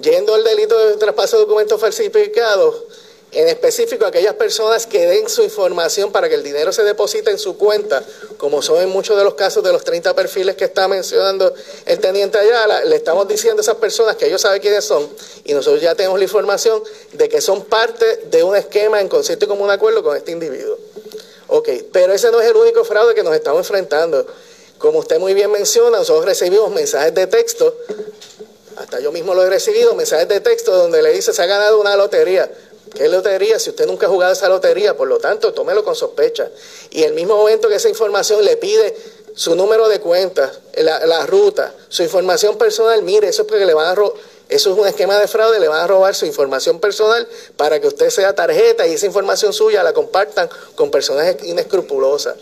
Yendo 0.02 0.36
al 0.36 0.44
delito 0.44 0.78
de 0.86 0.98
traspaso 0.98 1.38
de 1.38 1.44
documentos 1.44 1.80
falsificados, 1.80 2.76
en 3.32 3.48
específico 3.48 4.06
aquellas 4.06 4.34
personas 4.36 4.86
que 4.86 5.08
den 5.08 5.30
su 5.30 5.42
información 5.42 6.12
para 6.12 6.28
que 6.28 6.36
el 6.36 6.44
dinero 6.44 6.74
se 6.74 6.84
deposite 6.84 7.32
en 7.32 7.40
su 7.40 7.58
cuenta, 7.58 8.04
como 8.38 8.62
son 8.62 8.82
en 8.82 8.90
muchos 8.90 9.18
de 9.18 9.24
los 9.24 9.36
casos 9.36 9.64
de 9.64 9.72
los 9.72 9.84
30 9.86 10.14
perfiles 10.14 10.56
que 10.58 10.66
está 10.66 10.90
mencionando 10.90 11.54
el 11.86 12.00
teniente 12.00 12.38
Ayala, 12.38 12.84
le 12.84 12.98
estamos 12.98 13.28
diciendo 13.28 13.62
a 13.62 13.64
esas 13.64 13.78
personas 13.78 14.18
que 14.18 14.28
ellos 14.28 14.42
saben 14.42 14.62
quiénes 14.62 14.84
son 14.84 15.10
y 15.46 15.54
nosotros 15.54 15.82
ya 15.82 15.96
tenemos 15.96 16.20
la 16.20 16.26
información 16.26 16.84
de 17.14 17.30
que 17.30 17.40
son 17.40 17.64
parte 17.66 18.06
de 18.30 18.44
un 18.44 18.56
esquema 18.56 19.00
en 19.00 19.08
concierto 19.08 19.46
y 19.46 19.48
común 19.48 19.70
acuerdo 19.70 20.04
con 20.04 20.18
este 20.18 20.32
individuo. 20.32 20.78
Ok, 21.48 21.70
pero 21.94 22.12
ese 22.14 22.32
no 22.32 22.42
es 22.42 22.50
el 22.50 22.56
único 22.56 22.84
fraude 22.84 23.16
que 23.16 23.24
nos 23.24 23.34
estamos 23.34 23.60
enfrentando. 23.62 24.26
Como 24.78 25.00
usted 25.00 25.20
muy 25.20 25.34
bien 25.34 25.52
menciona, 25.52 26.00
nosotros 26.00 26.26
recibimos 26.26 26.70
mensajes 26.72 27.14
de 27.14 27.28
texto, 27.28 27.78
hasta 28.76 29.00
yo 29.00 29.12
mismo 29.12 29.34
lo 29.34 29.46
he 29.46 29.50
recibido, 29.50 29.94
mensajes 29.96 30.28
de 30.28 30.40
texto 30.42 30.72
donde 30.72 31.02
le 31.02 31.12
dice 31.12 31.34
se 31.34 31.42
ha 31.42 31.46
ganado 31.46 31.80
una 31.80 31.96
lotería 31.96 32.50
¿Qué 32.94 33.08
lotería? 33.08 33.58
Si 33.60 33.70
usted 33.70 33.86
nunca 33.86 34.08
ha 34.08 34.10
jugado 34.10 34.34
esa 34.34 34.50
lotería, 34.50 34.98
por 34.98 35.08
lo 35.08 35.18
tanto, 35.18 35.54
tómelo 35.54 35.84
con 35.84 35.96
sospecha. 35.96 36.50
Y 36.90 37.04
el 37.04 37.14
mismo 37.14 37.38
momento 37.38 37.70
que 37.70 37.76
esa 37.76 37.90
información 37.90 38.44
le 38.44 38.58
pide 38.58 38.96
su 39.34 39.56
número 39.56 39.88
de 39.88 40.00
cuenta, 40.00 40.52
la, 40.76 41.26
ruta, 41.26 41.74
su 41.88 42.04
información 42.04 42.58
personal, 42.58 43.02
mire, 43.04 43.30
eso 43.30 43.44
es 43.44 43.48
porque 43.48 43.66
le 43.66 43.74
van 43.74 43.98
a 43.98 44.02
eso 44.50 44.74
es 44.74 44.78
un 44.78 44.86
esquema 44.86 45.18
de 45.18 45.30
fraude, 45.30 45.62
le 45.62 45.70
van 45.70 45.80
a 45.80 45.88
robar 45.88 46.14
su 46.14 46.26
información 46.26 46.82
personal 46.82 47.26
para 47.56 47.80
que 47.80 47.88
usted 47.88 48.10
sea 48.10 48.36
tarjeta 48.36 48.86
y 48.86 48.96
esa 48.96 49.06
información 49.06 49.54
suya 49.54 49.82
la 49.82 49.94
compartan 49.94 50.50
con 50.76 50.92
personas 50.92 51.38
inescrupulosas. 51.44 52.36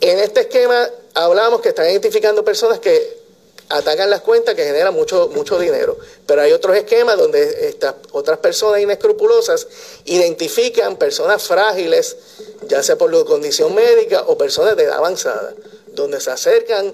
En 0.00 0.18
este 0.18 0.40
esquema 0.40 0.88
hablamos 1.12 1.60
que 1.60 1.68
están 1.68 1.90
identificando 1.90 2.42
personas 2.42 2.78
que 2.78 3.21
atacan 3.72 4.10
las 4.10 4.20
cuentas 4.20 4.54
que 4.54 4.64
generan 4.64 4.94
mucho, 4.94 5.28
mucho 5.34 5.58
dinero. 5.58 5.96
Pero 6.26 6.42
hay 6.42 6.52
otros 6.52 6.76
esquemas 6.76 7.16
donde 7.16 7.68
estas 7.68 7.94
otras 8.12 8.38
personas 8.38 8.80
inescrupulosas 8.80 9.66
identifican 10.04 10.96
personas 10.96 11.42
frágiles, 11.42 12.16
ya 12.68 12.82
sea 12.82 12.96
por 12.96 13.12
la 13.12 13.24
condición 13.24 13.74
médica 13.74 14.24
o 14.26 14.36
personas 14.36 14.76
de 14.76 14.84
edad 14.84 14.98
avanzada, 14.98 15.54
donde 15.88 16.20
se 16.20 16.30
acercan 16.30 16.92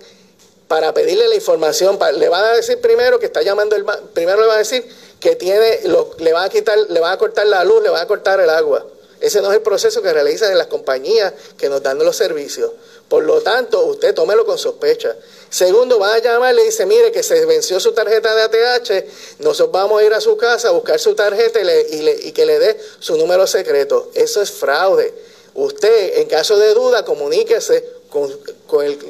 para 0.68 0.94
pedirle 0.94 1.28
la 1.28 1.34
información. 1.34 1.98
le 2.14 2.28
van 2.28 2.44
a 2.44 2.52
decir 2.52 2.80
primero 2.80 3.18
que 3.18 3.26
está 3.26 3.42
llamando 3.42 3.74
el 3.74 3.84
primero 4.12 4.40
le 4.40 4.46
van 4.46 4.56
a 4.56 4.58
decir 4.58 4.86
que 5.18 5.34
tiene, 5.34 5.80
lo, 5.84 6.14
le 6.18 6.32
van 6.32 6.44
a 6.44 6.48
quitar, 6.48 6.78
le 6.78 7.00
van 7.00 7.12
a 7.12 7.18
cortar 7.18 7.46
la 7.46 7.64
luz, 7.64 7.82
le 7.82 7.88
van 7.88 8.02
a 8.02 8.06
cortar 8.06 8.38
el 8.40 8.50
agua. 8.50 8.86
Ese 9.20 9.40
no 9.42 9.50
es 9.50 9.56
el 9.56 9.62
proceso 9.62 10.00
que 10.00 10.12
realizan 10.12 10.52
en 10.52 10.58
las 10.58 10.68
compañías 10.68 11.32
que 11.56 11.68
nos 11.68 11.82
dan 11.82 11.98
los 11.98 12.16
servicios. 12.16 12.70
Por 13.08 13.24
lo 13.24 13.40
tanto, 13.40 13.84
usted 13.86 14.14
tómelo 14.14 14.44
con 14.44 14.58
sospecha. 14.58 15.16
Segundo, 15.48 15.98
va 15.98 16.14
a 16.14 16.18
llamar 16.18 16.52
y 16.52 16.58
le 16.58 16.64
dice, 16.64 16.84
mire 16.84 17.10
que 17.10 17.22
se 17.22 17.46
venció 17.46 17.80
su 17.80 17.92
tarjeta 17.92 18.34
de 18.34 18.42
ATH, 18.66 19.04
nosotros 19.38 19.72
vamos 19.72 20.00
a 20.00 20.04
ir 20.04 20.12
a 20.12 20.20
su 20.20 20.36
casa 20.36 20.68
a 20.68 20.72
buscar 20.72 21.00
su 21.00 21.14
tarjeta 21.14 21.58
y, 21.60 22.32
que 22.32 22.44
le 22.44 22.58
dé 22.58 22.78
su 22.98 23.16
número 23.16 23.46
secreto. 23.46 24.10
Eso 24.14 24.42
es 24.42 24.50
fraude. 24.50 25.14
Usted, 25.54 26.18
en 26.18 26.28
caso 26.28 26.58
de 26.58 26.74
duda, 26.74 27.04
comuníquese 27.04 27.98
con, 28.10 28.30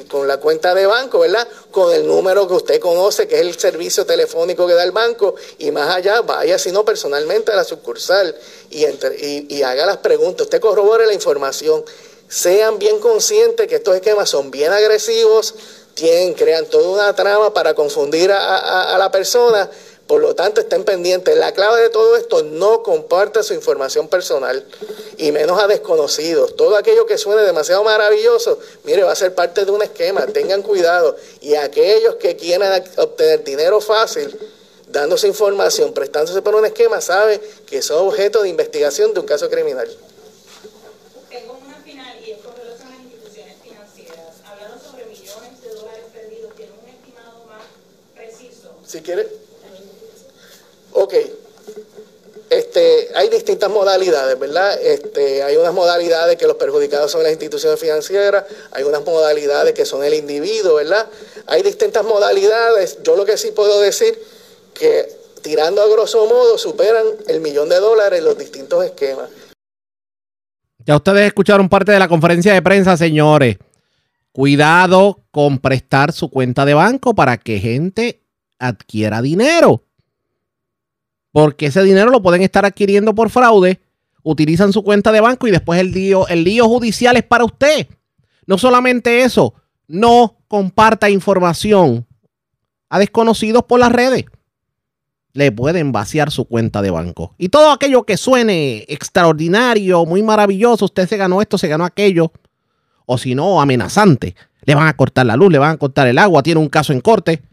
con, 0.07 0.27
la 0.27 0.37
cuenta 0.37 0.73
de 0.73 0.85
banco, 0.85 1.19
¿verdad? 1.19 1.47
Con 1.69 1.93
el 1.93 2.07
número 2.07 2.47
que 2.47 2.53
usted 2.53 2.79
conoce, 2.79 3.27
que 3.27 3.35
es 3.35 3.41
el 3.41 3.59
servicio 3.59 4.05
telefónico 4.05 4.65
que 4.65 4.73
da 4.73 4.83
el 4.83 4.91
banco, 4.91 5.35
y 5.57 5.71
más 5.71 5.93
allá, 5.93 6.21
vaya, 6.21 6.57
sino 6.57 6.85
personalmente 6.85 7.51
a 7.51 7.55
la 7.55 7.65
sucursal 7.65 8.35
y, 8.69 8.85
y, 8.85 9.47
y 9.49 9.63
haga 9.63 9.85
las 9.85 9.97
preguntas. 9.97 10.45
Usted 10.45 10.61
corrobore 10.61 11.05
la 11.05 11.13
información. 11.13 11.83
Sean 12.29 12.77
bien 12.77 12.99
conscientes 12.99 13.67
que 13.67 13.77
estos 13.77 13.95
esquemas 13.95 14.29
son 14.29 14.51
bien 14.51 14.71
agresivos, 14.71 15.55
tienen, 15.95 16.35
crean 16.35 16.67
toda 16.67 16.89
una 16.89 17.15
trama 17.15 17.51
para 17.55 17.73
confundir 17.73 18.31
a, 18.31 18.95
la 18.99 19.11
persona. 19.11 19.67
Por 20.05 20.21
lo 20.21 20.35
tanto, 20.35 20.61
estén 20.61 20.83
pendientes. 20.83 21.35
La 21.35 21.53
clave 21.53 21.81
de 21.81 21.89
todo 21.89 22.15
esto, 22.15 22.43
no 22.43 22.83
comparta 22.83 23.41
su 23.41 23.55
información 23.55 24.07
personal 24.07 24.63
y 25.17 25.31
menos 25.31 25.61
a 25.61 25.67
desconocidos. 25.67 26.55
Todo 26.55 26.77
aquello 26.77 27.07
que 27.07 27.17
suene 27.17 27.41
demasiado 27.41 27.83
maravilloso, 27.83 28.59
mire, 28.83 29.03
va 29.03 29.11
a 29.11 29.15
ser 29.15 29.33
parte 29.33 29.65
de 29.65 29.71
un 29.71 29.81
esquema. 29.81 30.27
Tengan 30.27 30.61
cuidado. 30.61 31.15
Y 31.41 31.55
aquellos 31.55 32.15
que 32.15 32.35
quieran 32.35 32.83
obtener 32.97 33.43
dinero 33.43 33.81
fácil, 33.81 34.39
dándose 34.87 35.27
información, 35.27 35.93
prestándose 35.93 36.43
por 36.43 36.53
un 36.55 36.65
esquema, 36.65 37.01
saben 37.01 37.41
que 37.65 37.81
son 37.81 38.07
objeto 38.07 38.43
de 38.43 38.49
investigación 38.49 39.13
de 39.15 39.19
un 39.19 39.25
caso 39.25 39.49
criminal. 39.49 39.89
Si 48.89 49.01
quiere. 49.01 49.27
Ok. 50.93 51.13
Este, 52.49 53.09
hay 53.13 53.29
distintas 53.29 53.69
modalidades, 53.69 54.39
¿verdad? 54.39 54.81
Este, 54.81 55.43
hay 55.43 55.55
unas 55.57 55.75
modalidades 55.75 56.37
que 56.37 56.47
los 56.47 56.55
perjudicados 56.55 57.11
son 57.11 57.21
las 57.21 57.31
instituciones 57.31 57.79
financieras, 57.79 58.45
hay 58.71 58.81
unas 58.81 59.05
modalidades 59.05 59.75
que 59.75 59.85
son 59.85 60.03
el 60.03 60.15
individuo, 60.15 60.73
¿verdad? 60.73 61.07
Hay 61.45 61.61
distintas 61.61 62.03
modalidades. 62.03 62.97
Yo 63.03 63.15
lo 63.15 63.25
que 63.25 63.37
sí 63.37 63.51
puedo 63.51 63.79
decir 63.79 64.17
que 64.73 65.07
tirando 65.43 65.83
a 65.83 65.87
grosso 65.87 66.25
modo 66.25 66.57
superan 66.57 67.05
el 67.27 67.41
millón 67.41 67.69
de 67.69 67.79
dólares 67.79 68.23
los 68.23 68.39
distintos 68.39 68.83
esquemas. 68.83 69.29
Ya 70.83 70.95
ustedes 70.95 71.27
escucharon 71.27 71.69
parte 71.69 71.91
de 71.91 71.99
la 71.99 72.07
conferencia 72.07 72.55
de 72.55 72.63
prensa, 72.63 72.97
señores. 72.97 73.57
Cuidado 74.31 75.19
con 75.29 75.59
prestar 75.59 76.11
su 76.11 76.31
cuenta 76.31 76.65
de 76.65 76.73
banco 76.73 77.13
para 77.13 77.37
que 77.37 77.59
gente 77.59 78.23
adquiera 78.59 79.21
dinero. 79.21 79.83
Porque 81.31 81.67
ese 81.67 81.81
dinero 81.83 82.11
lo 82.11 82.21
pueden 82.21 82.41
estar 82.41 82.65
adquiriendo 82.65 83.15
por 83.15 83.29
fraude 83.29 83.79
utilizan 84.23 84.73
su 84.73 84.83
cuenta 84.83 85.11
de 85.11 85.21
banco 85.21 85.47
y 85.47 85.51
después 85.51 85.79
el 85.79 85.91
lío, 85.91 86.27
el 86.27 86.43
lío 86.43 86.67
judicial 86.67 87.17
es 87.17 87.23
para 87.23 87.45
usted. 87.45 87.87
No 88.45 88.57
solamente 88.57 89.23
eso, 89.23 89.53
no 89.87 90.37
comparta 90.47 91.09
información 91.09 92.05
a 92.89 92.99
desconocidos 92.99 93.63
por 93.63 93.79
las 93.79 93.91
redes. 93.91 94.25
Le 95.33 95.51
pueden 95.51 95.91
vaciar 95.91 96.31
su 96.31 96.45
cuenta 96.45 96.81
de 96.81 96.89
banco. 96.89 97.35
Y 97.37 97.49
todo 97.49 97.71
aquello 97.71 98.03
que 98.03 98.17
suene 98.17 98.85
extraordinario, 98.87 100.05
muy 100.05 100.23
maravilloso, 100.23 100.85
usted 100.85 101.07
se 101.07 101.17
ganó 101.17 101.41
esto, 101.41 101.57
se 101.57 101.67
ganó 101.67 101.85
aquello, 101.85 102.31
o 103.05 103.17
si 103.17 103.35
no, 103.35 103.61
amenazante. 103.61 104.35
Le 104.63 104.75
van 104.75 104.87
a 104.87 104.95
cortar 104.95 105.27
la 105.27 105.35
luz, 105.35 105.51
le 105.51 105.59
van 105.59 105.71
a 105.71 105.77
cortar 105.77 106.07
el 106.07 106.17
agua, 106.17 106.43
tiene 106.43 106.59
un 106.59 106.69
caso 106.69 106.93
en 106.93 107.01
corte. 107.01 107.43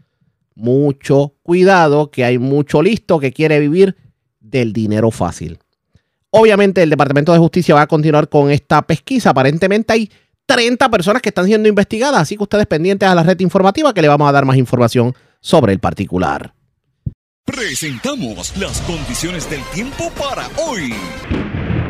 Mucho 0.57 1.35
cuidado, 1.43 2.09
que 2.09 2.25
hay 2.25 2.39
mucho 2.39 2.81
listo 2.81 3.19
que 3.19 3.31
quiere 3.31 3.59
vivir 3.59 3.95
del 4.39 4.73
dinero 4.73 5.11
fácil. 5.11 5.59
Obviamente 6.31 6.81
el 6.81 6.89
Departamento 6.89 7.31
de 7.31 7.37
Justicia 7.37 7.75
va 7.75 7.83
a 7.83 7.87
continuar 7.87 8.27
con 8.27 8.49
esta 8.49 8.81
pesquisa. 8.81 9.29
Aparentemente 9.29 9.93
hay 9.93 10.11
30 10.47 10.89
personas 10.89 11.21
que 11.21 11.29
están 11.29 11.45
siendo 11.45 11.69
investigadas, 11.69 12.21
así 12.21 12.37
que 12.37 12.43
ustedes 12.43 12.65
pendientes 12.65 13.07
a 13.07 13.13
la 13.13 13.21
red 13.21 13.39
informativa 13.39 13.93
que 13.93 14.01
le 14.01 14.07
vamos 14.07 14.27
a 14.27 14.31
dar 14.31 14.45
más 14.45 14.57
información 14.57 15.13
sobre 15.41 15.73
el 15.73 15.79
particular. 15.79 16.55
Presentamos 17.45 18.57
las 18.57 18.81
condiciones 18.81 19.47
del 19.47 19.61
tiempo 19.75 20.11
para 20.17 20.49
hoy. 20.57 20.91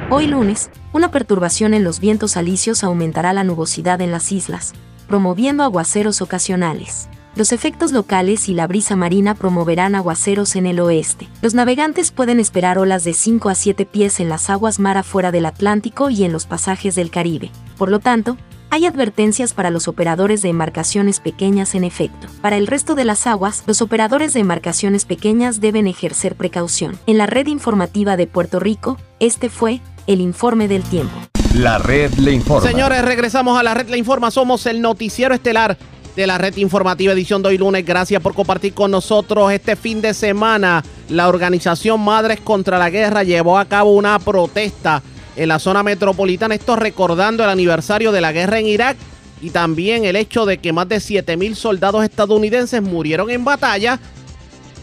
Hoy 0.09 0.28
lunes, 0.28 0.70
una 0.91 1.09
perturbación 1.09 1.74
en 1.74 1.86
los 1.86 2.01
vientos 2.01 2.36
alisios 2.36 2.84
aumentará 2.84 3.32
la 3.32 3.45
nubosidad 3.45 4.01
en 4.01 4.11
las 4.11 4.34
islas, 4.34 4.74
promoviendo 5.07 5.63
aguaceros 5.63 6.22
ocasionales. 6.22 7.07
Los 7.38 7.51
efectos 7.51 7.91
locales 7.91 8.49
y 8.49 8.55
la 8.55 8.65
brisa 8.65 8.95
marina 8.95 9.35
promoverán 9.35 9.93
aguaceros 9.93 10.55
en 10.55 10.65
el 10.65 10.79
oeste. 10.79 11.27
Los 11.43 11.53
navegantes 11.53 12.09
pueden 12.09 12.39
esperar 12.39 12.79
olas 12.79 13.03
de 13.03 13.13
5 13.13 13.49
a 13.49 13.53
7 13.53 13.85
pies 13.85 14.19
en 14.19 14.27
las 14.27 14.49
aguas 14.49 14.79
mar 14.79 14.97
afuera 14.97 15.31
del 15.31 15.45
Atlántico 15.45 16.09
y 16.09 16.23
en 16.23 16.31
los 16.31 16.47
pasajes 16.47 16.95
del 16.95 17.11
Caribe. 17.11 17.51
Por 17.77 17.91
lo 17.91 17.99
tanto, 17.99 18.38
hay 18.71 18.88
advertencias 18.88 19.53
para 19.53 19.69
los 19.69 19.88
operadores 19.88 20.41
de 20.41 20.49
embarcaciones 20.49 21.19
pequeñas 21.19 21.75
en 21.75 21.83
efecto. 21.83 22.25
Para 22.41 22.57
el 22.57 22.65
resto 22.65 22.95
de 22.95 23.05
las 23.05 23.27
aguas, 23.27 23.63
los 23.67 23.83
operadores 23.83 24.33
de 24.33 24.39
embarcaciones 24.39 25.05
pequeñas 25.05 25.61
deben 25.61 25.85
ejercer 25.85 26.33
precaución. 26.33 26.97
En 27.05 27.19
la 27.19 27.27
red 27.27 27.45
informativa 27.45 28.17
de 28.17 28.25
Puerto 28.25 28.59
Rico, 28.59 28.97
este 29.19 29.49
fue 29.49 29.81
el 30.07 30.21
informe 30.21 30.67
del 30.67 30.81
tiempo. 30.81 31.15
La 31.53 31.77
red 31.77 32.11
le 32.15 32.31
informa. 32.31 32.67
Señores, 32.67 33.05
regresamos 33.05 33.59
a 33.59 33.63
la 33.63 33.75
red 33.75 33.89
le 33.89 33.97
informa. 33.99 34.31
Somos 34.31 34.65
el 34.65 34.81
noticiero 34.81 35.35
estelar 35.35 35.77
de 36.18 36.26
la 36.26 36.39
red 36.39 36.57
informativa 36.57 37.13
edición 37.13 37.43
de 37.43 37.49
hoy 37.49 37.59
lunes. 37.59 37.86
Gracias 37.86 38.20
por 38.24 38.34
compartir 38.34 38.74
con 38.74 38.89
nosotros 38.89 39.51
este 39.51 39.76
fin 39.76 40.01
de 40.01 40.15
semana. 40.15 40.84
La 41.09 41.30
organización 41.30 42.01
Madres 42.01 42.39
contra 42.41 42.80
la 42.80 42.89
Guerra 42.89 43.22
llevó 43.22 43.59
a 43.59 43.65
cabo 43.65 43.93
una 43.93 44.18
protesta 44.18 45.03
en 45.36 45.47
la 45.47 45.59
zona 45.59 45.84
metropolitana. 45.84 46.55
Esto 46.55 46.76
recordando 46.76 47.43
el 47.43 47.51
aniversario 47.51 48.11
de 48.11 48.22
la 48.22 48.32
guerra 48.32 48.57
en 48.57 48.65
Irak 48.65 48.97
y 49.43 49.51
también 49.51 50.05
el 50.05 50.15
hecho 50.15 50.47
de 50.47 50.57
que 50.57 50.74
más 50.74 50.89
de 50.89 50.99
7 50.99 51.38
mil 51.38 51.55
soldados 51.55 52.03
estadounidenses 52.03 52.82
murieron 52.82 53.30
en 53.30 53.45
batalla 53.45 53.99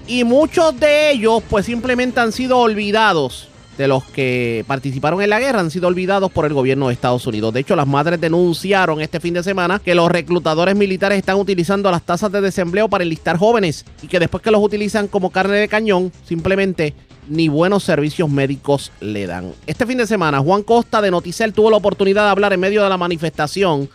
y 0.06 0.22
muchos 0.22 0.78
de 0.78 1.10
ellos 1.10 1.42
pues 1.50 1.66
simplemente 1.66 2.20
han 2.20 2.30
sido 2.30 2.58
olvidados 2.58 3.48
de 3.76 3.88
los 3.88 4.04
que 4.04 4.64
participaron 4.66 5.20
en 5.22 5.30
la 5.30 5.40
guerra 5.40 5.60
han 5.60 5.70
sido 5.70 5.88
olvidados 5.88 6.30
por 6.30 6.46
el 6.46 6.54
gobierno 6.54 6.88
de 6.88 6.94
Estados 6.94 7.26
Unidos. 7.26 7.52
De 7.52 7.60
hecho, 7.60 7.76
las 7.76 7.86
madres 7.86 8.20
denunciaron 8.20 9.00
este 9.00 9.20
fin 9.20 9.34
de 9.34 9.42
semana 9.42 9.78
que 9.78 9.94
los 9.94 10.10
reclutadores 10.10 10.76
militares 10.76 11.18
están 11.18 11.36
utilizando 11.36 11.90
las 11.90 12.02
tasas 12.02 12.30
de 12.30 12.40
desempleo 12.40 12.88
para 12.88 13.04
enlistar 13.04 13.36
jóvenes 13.36 13.84
y 14.02 14.06
que 14.06 14.20
después 14.20 14.42
que 14.42 14.50
los 14.50 14.62
utilizan 14.62 15.08
como 15.08 15.30
carne 15.30 15.56
de 15.56 15.68
cañón, 15.68 16.12
simplemente 16.24 16.94
ni 17.28 17.48
buenos 17.48 17.82
servicios 17.82 18.28
médicos 18.28 18.92
le 19.00 19.26
dan. 19.26 19.52
Este 19.66 19.86
fin 19.86 19.98
de 19.98 20.06
semana, 20.06 20.40
Juan 20.40 20.62
Costa 20.62 21.00
de 21.00 21.10
Noticel 21.10 21.52
tuvo 21.52 21.70
la 21.70 21.76
oportunidad 21.76 22.24
de 22.24 22.30
hablar 22.30 22.52
en 22.52 22.60
medio 22.60 22.82
de 22.82 22.88
la 22.88 22.98
manifestación 22.98 23.88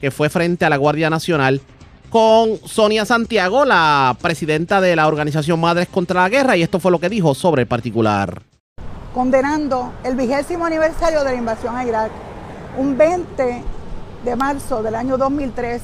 que 0.00 0.10
fue 0.10 0.28
frente 0.28 0.64
a 0.64 0.70
la 0.70 0.76
Guardia 0.76 1.10
Nacional 1.10 1.60
con 2.10 2.58
Sonia 2.64 3.04
Santiago, 3.04 3.64
la 3.64 4.16
presidenta 4.20 4.80
de 4.80 4.96
la 4.96 5.06
organización 5.06 5.60
Madres 5.60 5.88
contra 5.88 6.22
la 6.22 6.28
Guerra, 6.28 6.56
y 6.56 6.62
esto 6.62 6.80
fue 6.80 6.90
lo 6.90 6.98
que 6.98 7.08
dijo 7.08 7.34
sobre 7.34 7.62
el 7.62 7.68
particular 7.68 8.42
condenando 9.18 9.90
el 10.04 10.14
vigésimo 10.14 10.64
aniversario 10.64 11.24
de 11.24 11.32
la 11.32 11.34
invasión 11.34 11.74
a 11.74 11.84
Irak. 11.84 12.12
Un 12.76 12.96
20 12.96 13.64
de 14.24 14.36
marzo 14.36 14.80
del 14.80 14.94
año 14.94 15.18
2003, 15.18 15.82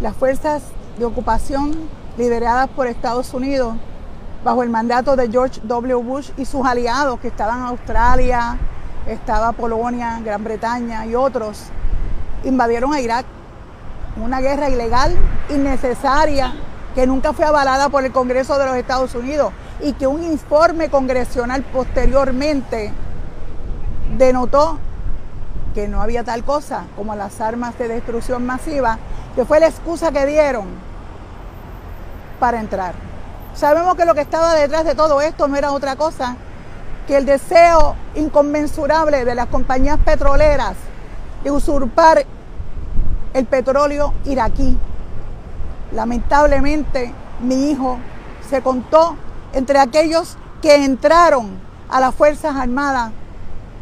las 0.00 0.16
fuerzas 0.16 0.62
de 0.98 1.04
ocupación 1.04 1.74
lideradas 2.16 2.70
por 2.70 2.86
Estados 2.86 3.34
Unidos, 3.34 3.74
bajo 4.42 4.62
el 4.62 4.70
mandato 4.70 5.16
de 5.16 5.30
George 5.30 5.60
W. 5.64 5.96
Bush 5.96 6.30
y 6.38 6.46
sus 6.46 6.64
aliados 6.64 7.20
que 7.20 7.28
estaban 7.28 7.60
Australia, 7.60 8.56
estaba 9.06 9.52
Polonia, 9.52 10.18
Gran 10.24 10.42
Bretaña 10.42 11.04
y 11.04 11.14
otros, 11.14 11.64
invadieron 12.42 12.94
a 12.94 13.02
Irak. 13.02 13.26
Una 14.16 14.40
guerra 14.40 14.70
ilegal, 14.70 15.14
innecesaria, 15.50 16.54
que 16.94 17.06
nunca 17.06 17.34
fue 17.34 17.44
avalada 17.44 17.90
por 17.90 18.02
el 18.02 18.12
Congreso 18.12 18.56
de 18.56 18.64
los 18.64 18.76
Estados 18.76 19.14
Unidos 19.14 19.52
y 19.80 19.92
que 19.94 20.06
un 20.06 20.22
informe 20.22 20.88
congresional 20.88 21.62
posteriormente 21.62 22.92
denotó 24.16 24.78
que 25.74 25.88
no 25.88 26.00
había 26.00 26.22
tal 26.22 26.44
cosa 26.44 26.84
como 26.96 27.14
las 27.16 27.40
armas 27.40 27.76
de 27.78 27.88
destrucción 27.88 28.46
masiva, 28.46 28.98
que 29.34 29.44
fue 29.44 29.58
la 29.58 29.66
excusa 29.66 30.12
que 30.12 30.24
dieron 30.24 30.66
para 32.38 32.60
entrar. 32.60 32.94
Sabemos 33.54 33.96
que 33.96 34.04
lo 34.04 34.14
que 34.14 34.20
estaba 34.20 34.54
detrás 34.54 34.84
de 34.84 34.94
todo 34.94 35.20
esto 35.20 35.48
no 35.48 35.56
era 35.56 35.72
otra 35.72 35.96
cosa 35.96 36.36
que 37.06 37.16
el 37.16 37.26
deseo 37.26 37.96
inconmensurable 38.14 39.24
de 39.24 39.34
las 39.34 39.46
compañías 39.48 39.98
petroleras 39.98 40.74
de 41.42 41.50
usurpar 41.50 42.24
el 43.34 43.46
petróleo 43.46 44.14
iraquí. 44.24 44.78
Lamentablemente, 45.92 47.12
mi 47.40 47.70
hijo 47.70 47.98
se 48.48 48.62
contó 48.62 49.16
entre 49.54 49.78
aquellos 49.78 50.36
que 50.60 50.84
entraron 50.84 51.58
a 51.88 52.00
las 52.00 52.14
Fuerzas 52.14 52.56
Armadas 52.56 53.12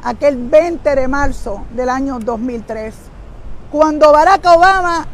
aquel 0.02 0.36
20 0.36 0.94
de 0.94 1.08
marzo 1.08 1.64
del 1.70 1.88
año 1.88 2.18
2003. 2.18 2.94
Cuando 3.70 4.12
Barack 4.12 4.44
Obama 4.46 5.06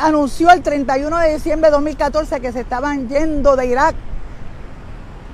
anunció 0.00 0.50
el 0.50 0.62
31 0.62 1.18
de 1.18 1.34
diciembre 1.34 1.70
de 1.70 1.76
2014 1.76 2.40
que 2.40 2.52
se 2.52 2.60
estaban 2.60 3.08
yendo 3.08 3.56
de 3.56 3.66
Irak, 3.66 3.94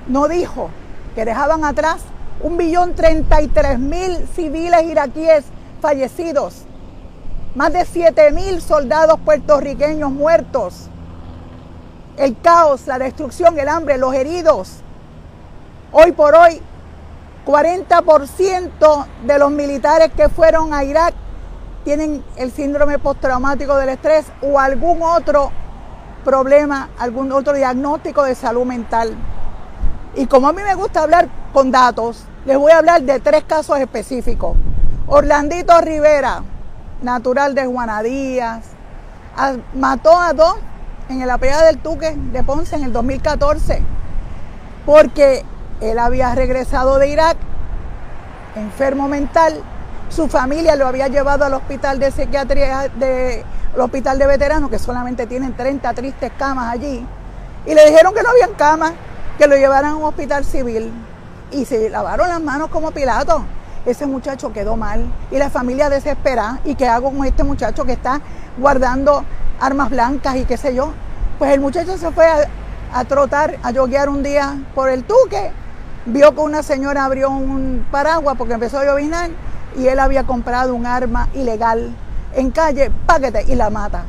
no 0.07 0.27
dijo 0.27 0.69
que 1.15 1.25
dejaban 1.25 1.63
atrás 1.63 2.01
un 2.41 2.57
billón 2.57 2.93
33 2.95 3.79
mil 3.79 4.27
civiles 4.35 4.83
iraquíes 4.83 5.45
fallecidos, 5.81 6.63
más 7.55 7.71
de 7.71 7.85
7 7.85 8.31
mil 8.31 8.61
soldados 8.61 9.19
puertorriqueños 9.19 10.11
muertos, 10.11 10.89
el 12.17 12.39
caos, 12.39 12.87
la 12.87 12.99
destrucción, 12.99 13.57
el 13.59 13.67
hambre, 13.67 13.97
los 13.97 14.13
heridos. 14.13 14.77
Hoy 15.91 16.11
por 16.11 16.35
hoy, 16.35 16.61
40% 17.45 19.05
de 19.25 19.39
los 19.39 19.51
militares 19.51 20.11
que 20.15 20.29
fueron 20.29 20.73
a 20.73 20.83
Irak 20.83 21.13
tienen 21.83 22.23
el 22.37 22.51
síndrome 22.51 22.99
postraumático 22.99 23.75
del 23.75 23.89
estrés 23.89 24.25
o 24.41 24.59
algún 24.59 25.01
otro 25.01 25.51
problema, 26.23 26.89
algún 26.97 27.31
otro 27.31 27.53
diagnóstico 27.53 28.23
de 28.23 28.35
salud 28.35 28.65
mental. 28.65 29.15
Y 30.15 30.27
como 30.27 30.47
a 30.47 30.53
mí 30.53 30.61
me 30.61 30.75
gusta 30.75 31.01
hablar 31.01 31.27
con 31.51 31.71
datos, 31.71 32.23
les 32.45 32.57
voy 32.57 32.71
a 32.71 32.77
hablar 32.77 33.01
de 33.01 33.19
tres 33.19 33.43
casos 33.43 33.77
específicos. 33.79 34.55
Orlandito 35.07 35.79
Rivera, 35.81 36.43
natural 37.01 37.53
de 37.55 37.65
Juanadías, 37.65 38.63
mató 39.73 40.17
a 40.17 40.31
dos 40.33 40.55
en 41.21 41.27
la 41.27 41.37
pelea 41.37 41.63
del 41.63 41.77
Tuque 41.77 42.15
de 42.15 42.43
Ponce 42.43 42.75
en 42.75 42.83
el 42.83 42.93
2014, 42.93 43.81
porque 44.85 45.43
él 45.81 45.99
había 45.99 46.33
regresado 46.35 46.97
de 46.97 47.09
Irak, 47.09 47.37
enfermo 48.55 49.07
mental, 49.07 49.61
su 50.09 50.27
familia 50.27 50.75
lo 50.75 50.87
había 50.87 51.07
llevado 51.07 51.45
al 51.45 51.53
hospital 51.53 51.99
de 51.99 52.11
psiquiatría, 52.11 52.89
de, 52.95 53.43
hospital 53.77 54.19
de 54.19 54.27
veteranos, 54.27 54.69
que 54.69 54.79
solamente 54.79 55.25
tienen 55.25 55.55
30 55.55 55.93
tristes 55.93 56.31
camas 56.37 56.71
allí, 56.71 57.05
y 57.65 57.73
le 57.73 57.85
dijeron 57.85 58.13
que 58.13 58.21
no 58.21 58.29
habían 58.29 58.53
camas, 58.53 58.93
que 59.37 59.47
lo 59.47 59.55
llevaran 59.55 59.91
a 59.91 59.95
un 59.95 60.03
hospital 60.03 60.45
civil. 60.45 60.91
Y 61.51 61.65
se 61.65 61.89
lavaron 61.89 62.27
las 62.29 62.41
manos 62.41 62.69
como 62.69 62.91
Pilato. 62.91 63.43
Ese 63.85 64.05
muchacho 64.05 64.53
quedó 64.53 64.77
mal 64.77 65.05
y 65.31 65.37
la 65.37 65.49
familia 65.49 65.89
desesperada. 65.89 66.59
¿Y 66.65 66.75
qué 66.75 66.87
hago 66.87 67.11
con 67.11 67.25
este 67.25 67.43
muchacho 67.43 67.85
que 67.85 67.93
está 67.93 68.21
guardando 68.57 69.23
armas 69.59 69.89
blancas 69.89 70.35
y 70.35 70.45
qué 70.45 70.57
sé 70.57 70.75
yo. 70.75 70.93
Pues 71.39 71.51
el 71.51 71.59
muchacho 71.59 71.97
se 71.97 72.11
fue 72.11 72.25
a, 72.93 73.05
trotar, 73.05 73.57
a 73.63 73.71
yoguear 73.71 74.09
un 74.09 74.23
día 74.23 74.57
por 74.75 74.89
el 74.89 75.03
tuque, 75.03 75.51
vio 76.05 76.33
que 76.33 76.41
una 76.41 76.63
señora 76.63 77.05
abrió 77.05 77.29
un 77.29 77.85
paraguas 77.91 78.35
porque 78.37 78.53
empezó 78.53 78.79
a 78.79 78.85
llovinar 78.85 79.31
y 79.77 79.87
él 79.87 79.99
había 79.99 80.23
comprado 80.25 80.75
un 80.75 80.85
arma 80.85 81.29
ilegal 81.33 81.95
en 82.35 82.51
calle, 82.51 82.91
paquete, 83.05 83.45
y 83.47 83.55
la 83.55 83.69
mata. 83.69 84.05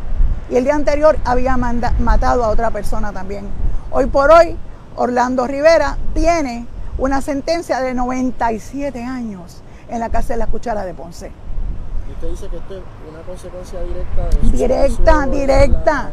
Y 0.50 0.56
el 0.56 0.64
día 0.64 0.74
anterior 0.74 1.16
había 1.24 1.56
matado 1.56 2.44
a 2.44 2.48
otra 2.48 2.70
persona 2.70 3.12
también. 3.12 3.46
Hoy 3.90 4.06
por 4.06 4.30
hoy, 4.30 4.56
Orlando 4.96 5.46
Rivera 5.46 5.96
tiene 6.14 6.66
una 6.98 7.22
sentencia 7.22 7.80
de 7.80 7.94
97 7.94 9.02
años 9.02 9.63
en 9.88 10.00
la 10.00 10.08
cárcel 10.08 10.38
de 10.38 10.44
la 10.44 10.46
cuchara 10.46 10.84
de 10.84 10.94
Ponce. 10.94 11.30
¿Y 12.08 12.12
usted 12.12 12.30
dice 12.30 12.48
que 12.48 12.56
esto 12.56 12.74
es 12.76 12.82
una 13.10 13.20
consecuencia 13.22 13.80
directa 13.82 14.28
de 14.28 14.50
Directa, 14.50 15.26
directa, 15.26 16.10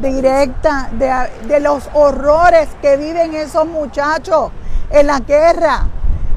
directa, 0.00 0.88
de, 0.92 1.48
de 1.48 1.60
los 1.60 1.88
horrores 1.94 2.68
que 2.80 2.96
viven 2.96 3.34
esos 3.34 3.66
muchachos 3.66 4.50
en 4.90 5.06
la 5.06 5.20
guerra. 5.20 5.86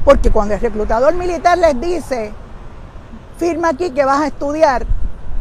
Porque 0.04 0.30
cuando 0.30 0.54
el 0.54 0.60
reclutador 0.60 1.14
militar 1.14 1.58
les 1.58 1.80
dice, 1.80 2.32
firma 3.38 3.70
aquí 3.70 3.90
que 3.90 4.04
vas 4.04 4.20
a 4.20 4.26
estudiar, 4.28 4.86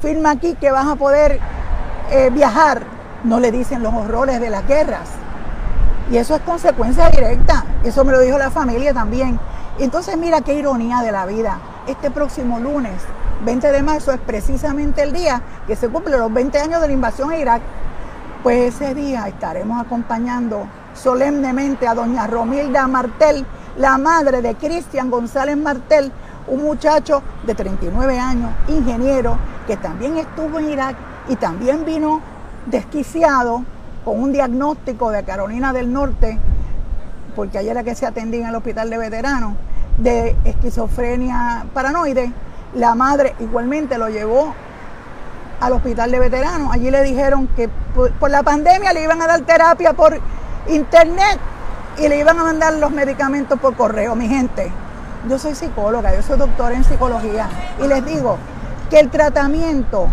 firma 0.02 0.32
aquí 0.32 0.56
que 0.56 0.72
vas 0.72 0.88
a 0.88 0.96
poder 0.96 1.40
eh, 2.12 2.30
viajar, 2.32 2.82
no 3.24 3.40
le 3.40 3.52
dicen 3.52 3.82
los 3.84 3.94
horrores 3.94 4.40
de 4.40 4.50
las 4.50 4.68
guerras. 4.68 5.10
Y 6.12 6.18
eso 6.18 6.36
es 6.36 6.42
consecuencia 6.42 7.10
directa. 7.10 7.66
Eso 7.84 8.04
me 8.04 8.12
lo 8.12 8.20
dijo 8.20 8.38
la 8.38 8.52
familia 8.52 8.94
también. 8.94 9.40
Entonces 9.78 10.18
mira 10.18 10.40
qué 10.40 10.54
ironía 10.54 11.02
de 11.02 11.12
la 11.12 11.26
vida. 11.26 11.60
Este 11.86 12.10
próximo 12.10 12.60
lunes, 12.60 12.94
20 13.44 13.72
de 13.74 13.84
marzo, 13.84 14.14
es 14.14 14.22
precisamente 14.22 15.04
el 15.04 15.12
día 15.12 15.42
que 15.68 15.76
se 15.76 15.90
cumplen 15.90 16.20
los 16.20 16.34
20 16.34 16.58
años 16.60 16.82
de 16.82 16.88
la 16.88 16.94
invasión 16.94 17.32
a 17.32 17.38
Irak. 17.38 17.62
Pues 18.42 18.74
ese 18.74 18.96
día 18.96 19.28
estaremos 19.28 19.82
acompañando 19.82 20.66
solemnemente 20.94 21.90
a 21.90 21.94
doña 21.94 22.26
Romilda 22.26 22.88
Martel, 22.88 23.46
la 23.78 23.98
madre 23.98 24.42
de 24.42 24.56
Cristian 24.56 25.12
González 25.12 25.58
Martel, 25.58 26.10
un 26.48 26.64
muchacho 26.64 27.22
de 27.46 27.54
39 27.54 28.18
años, 28.18 28.52
ingeniero, 28.70 29.38
que 29.68 29.76
también 29.76 30.16
estuvo 30.18 30.60
en 30.60 30.70
Irak 30.70 30.96
y 31.28 31.36
también 31.36 31.84
vino 31.84 32.22
desquiciado 32.66 33.66
con 34.06 34.22
un 34.22 34.32
diagnóstico 34.32 35.12
de 35.12 35.24
Carolina 35.24 35.74
del 35.74 35.92
Norte, 35.92 36.40
porque 37.36 37.58
ayer 37.58 37.72
era 37.72 37.84
que 37.84 37.96
se 37.96 38.06
atendía 38.06 38.42
en 38.42 38.48
el 38.48 38.56
hospital 38.56 38.90
de 38.90 38.98
veteranos, 38.98 39.54
de 39.98 40.36
esquizofrenia 40.46 41.66
paranoide. 41.74 42.32
La 42.74 42.96
madre 42.96 43.36
igualmente 43.40 43.98
lo 43.98 44.10
llevó 44.10 44.54
al 45.60 45.74
hospital 45.74 46.12
de 46.12 46.20
veteranos. 46.20 46.72
Allí 46.74 46.92
le 46.92 47.04
dijeron 47.04 47.48
que 47.56 47.70
por, 47.94 48.12
por 48.14 48.32
la 48.32 48.44
pandemia 48.44 48.94
le 48.94 49.04
iban 49.04 49.22
a 49.22 49.28
dar 49.28 49.42
terapia 49.42 49.94
por 49.94 50.20
internet 50.68 51.40
y 51.98 52.08
le 52.08 52.20
iban 52.20 52.40
a 52.40 52.44
mandar 52.44 52.74
los 52.74 52.92
medicamentos 52.92 53.60
por 53.60 53.76
correo, 53.76 54.16
mi 54.16 54.28
gente. 54.28 54.72
Yo 55.30 55.40
soy 55.40 55.56
psicóloga, 55.56 56.14
yo 56.14 56.22
soy 56.22 56.38
doctora 56.38 56.76
en 56.76 56.84
psicología 56.84 57.48
y 57.84 57.88
les 57.88 58.06
digo 58.06 58.38
que 58.90 59.00
el 59.00 59.10
tratamiento 59.10 60.08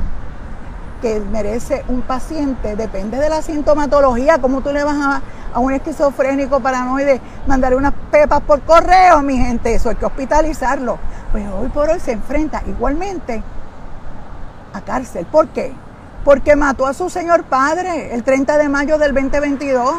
que 1.03 1.21
merece 1.21 1.85
un 1.89 2.01
paciente 2.03 2.77
depende 2.77 3.19
de 3.19 3.29
la 3.29 3.43
sintomatología, 3.43 4.39
como 4.39 4.63
tú 4.63 4.73
le 4.73 4.85
vas 4.85 4.97
a, 4.97 5.23
a 5.53 5.59
un 5.59 5.73
esquizofrénico 5.73 6.61
paranoide 6.61 7.21
mandar 7.47 7.75
unas 7.75 7.93
pepas 8.11 8.41
por 8.43 8.63
correo, 8.63 9.21
mi 9.21 9.37
gente, 9.37 9.75
eso 9.75 9.91
hay 9.91 9.97
que 9.97 10.07
hospitalizarlo. 10.07 10.99
Pues 11.33 11.45
hoy 11.51 11.69
por 11.69 11.91
hoy 11.91 11.99
se 11.99 12.13
enfrenta 12.13 12.63
igualmente 12.67 13.43
a 14.73 14.81
cárcel. 14.81 15.27
¿Por 15.27 15.49
qué? 15.49 15.73
Porque 16.25 16.55
mató 16.55 16.87
a 16.87 16.95
su 16.95 17.11
señor 17.11 17.43
padre 17.45 18.15
el 18.15 18.23
30 18.23 18.57
de 18.57 18.69
mayo 18.69 18.97
del 18.97 19.13
2022. 19.13 19.95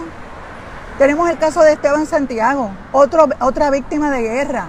Tenemos 0.97 1.29
el 1.29 1.37
caso 1.37 1.61
de 1.63 1.73
Esteban 1.73 2.05
Santiago, 2.05 2.71
otro, 2.93 3.27
otra 3.41 3.69
víctima 3.71 4.09
de 4.09 4.21
guerra, 4.21 4.67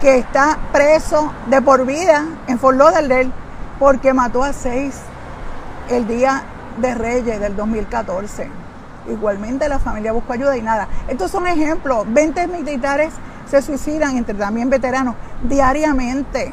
que 0.00 0.18
está 0.18 0.58
preso 0.70 1.32
de 1.46 1.60
por 1.60 1.84
vida 1.86 2.24
en 2.46 2.58
Fort 2.58 2.78
Lauderdale 2.78 3.32
porque 3.78 4.12
mató 4.12 4.42
a 4.42 4.52
seis 4.52 5.00
el 5.90 6.06
día 6.06 6.42
de 6.80 6.94
Reyes 6.94 7.40
del 7.40 7.56
2014. 7.56 8.48
Igualmente 9.10 9.68
la 9.68 9.78
familia 9.78 10.12
buscó 10.12 10.34
ayuda 10.34 10.56
y 10.56 10.62
nada. 10.62 10.88
Estos 11.08 11.30
son 11.30 11.46
ejemplos. 11.46 12.04
20 12.08 12.46
militares 12.48 13.12
se 13.48 13.62
suicidan, 13.62 14.16
entre 14.16 14.34
también 14.34 14.68
veteranos, 14.68 15.14
diariamente. 15.42 16.52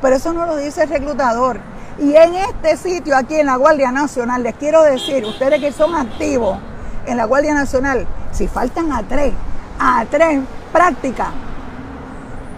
Pero 0.00 0.16
eso 0.16 0.32
no 0.32 0.46
lo 0.46 0.56
dice 0.56 0.82
el 0.82 0.90
reclutador. 0.90 1.60
Y 1.98 2.14
en 2.14 2.34
este 2.34 2.76
sitio, 2.76 3.16
aquí 3.16 3.36
en 3.36 3.46
la 3.46 3.56
Guardia 3.56 3.92
Nacional, 3.92 4.42
les 4.42 4.54
quiero 4.56 4.82
decir, 4.82 5.24
ustedes 5.24 5.60
que 5.60 5.72
son 5.72 5.94
activos 5.94 6.58
en 7.06 7.16
la 7.16 7.24
Guardia 7.24 7.54
Nacional, 7.54 8.06
si 8.32 8.48
faltan 8.48 8.90
a 8.92 9.02
tres, 9.02 9.32
a 9.78 10.04
tres 10.10 10.40
prácticas 10.72 11.28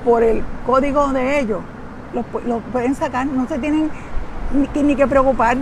por 0.05 0.23
el 0.23 0.43
código 0.65 1.09
de 1.09 1.41
ellos, 1.41 1.61
los, 2.15 2.25
pueden 2.73 2.95
sacar, 2.95 3.27
no 3.27 3.47
se 3.49 3.59
tienen 3.59 3.91
ni 4.75 4.95
que 4.95 5.07
preocupar. 5.07 5.57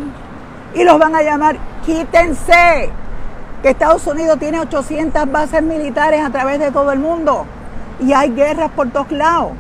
Y 0.74 0.84
los 0.84 0.98
van 0.98 1.14
a 1.14 1.22
llamar, 1.22 1.56
quítense, 1.84 2.90
que 3.62 3.68
Estados 3.70 4.06
Unidos 4.06 4.38
tiene 4.38 4.58
800 4.60 5.30
bases 5.30 5.62
militares 5.62 6.24
a 6.24 6.30
través 6.30 6.58
de 6.58 6.70
todo 6.70 6.92
el 6.92 6.98
mundo 6.98 7.44
y 8.00 8.12
hay 8.12 8.30
guerras 8.34 8.70
por 8.74 8.88
todos 8.90 9.12
lados. 9.12 9.52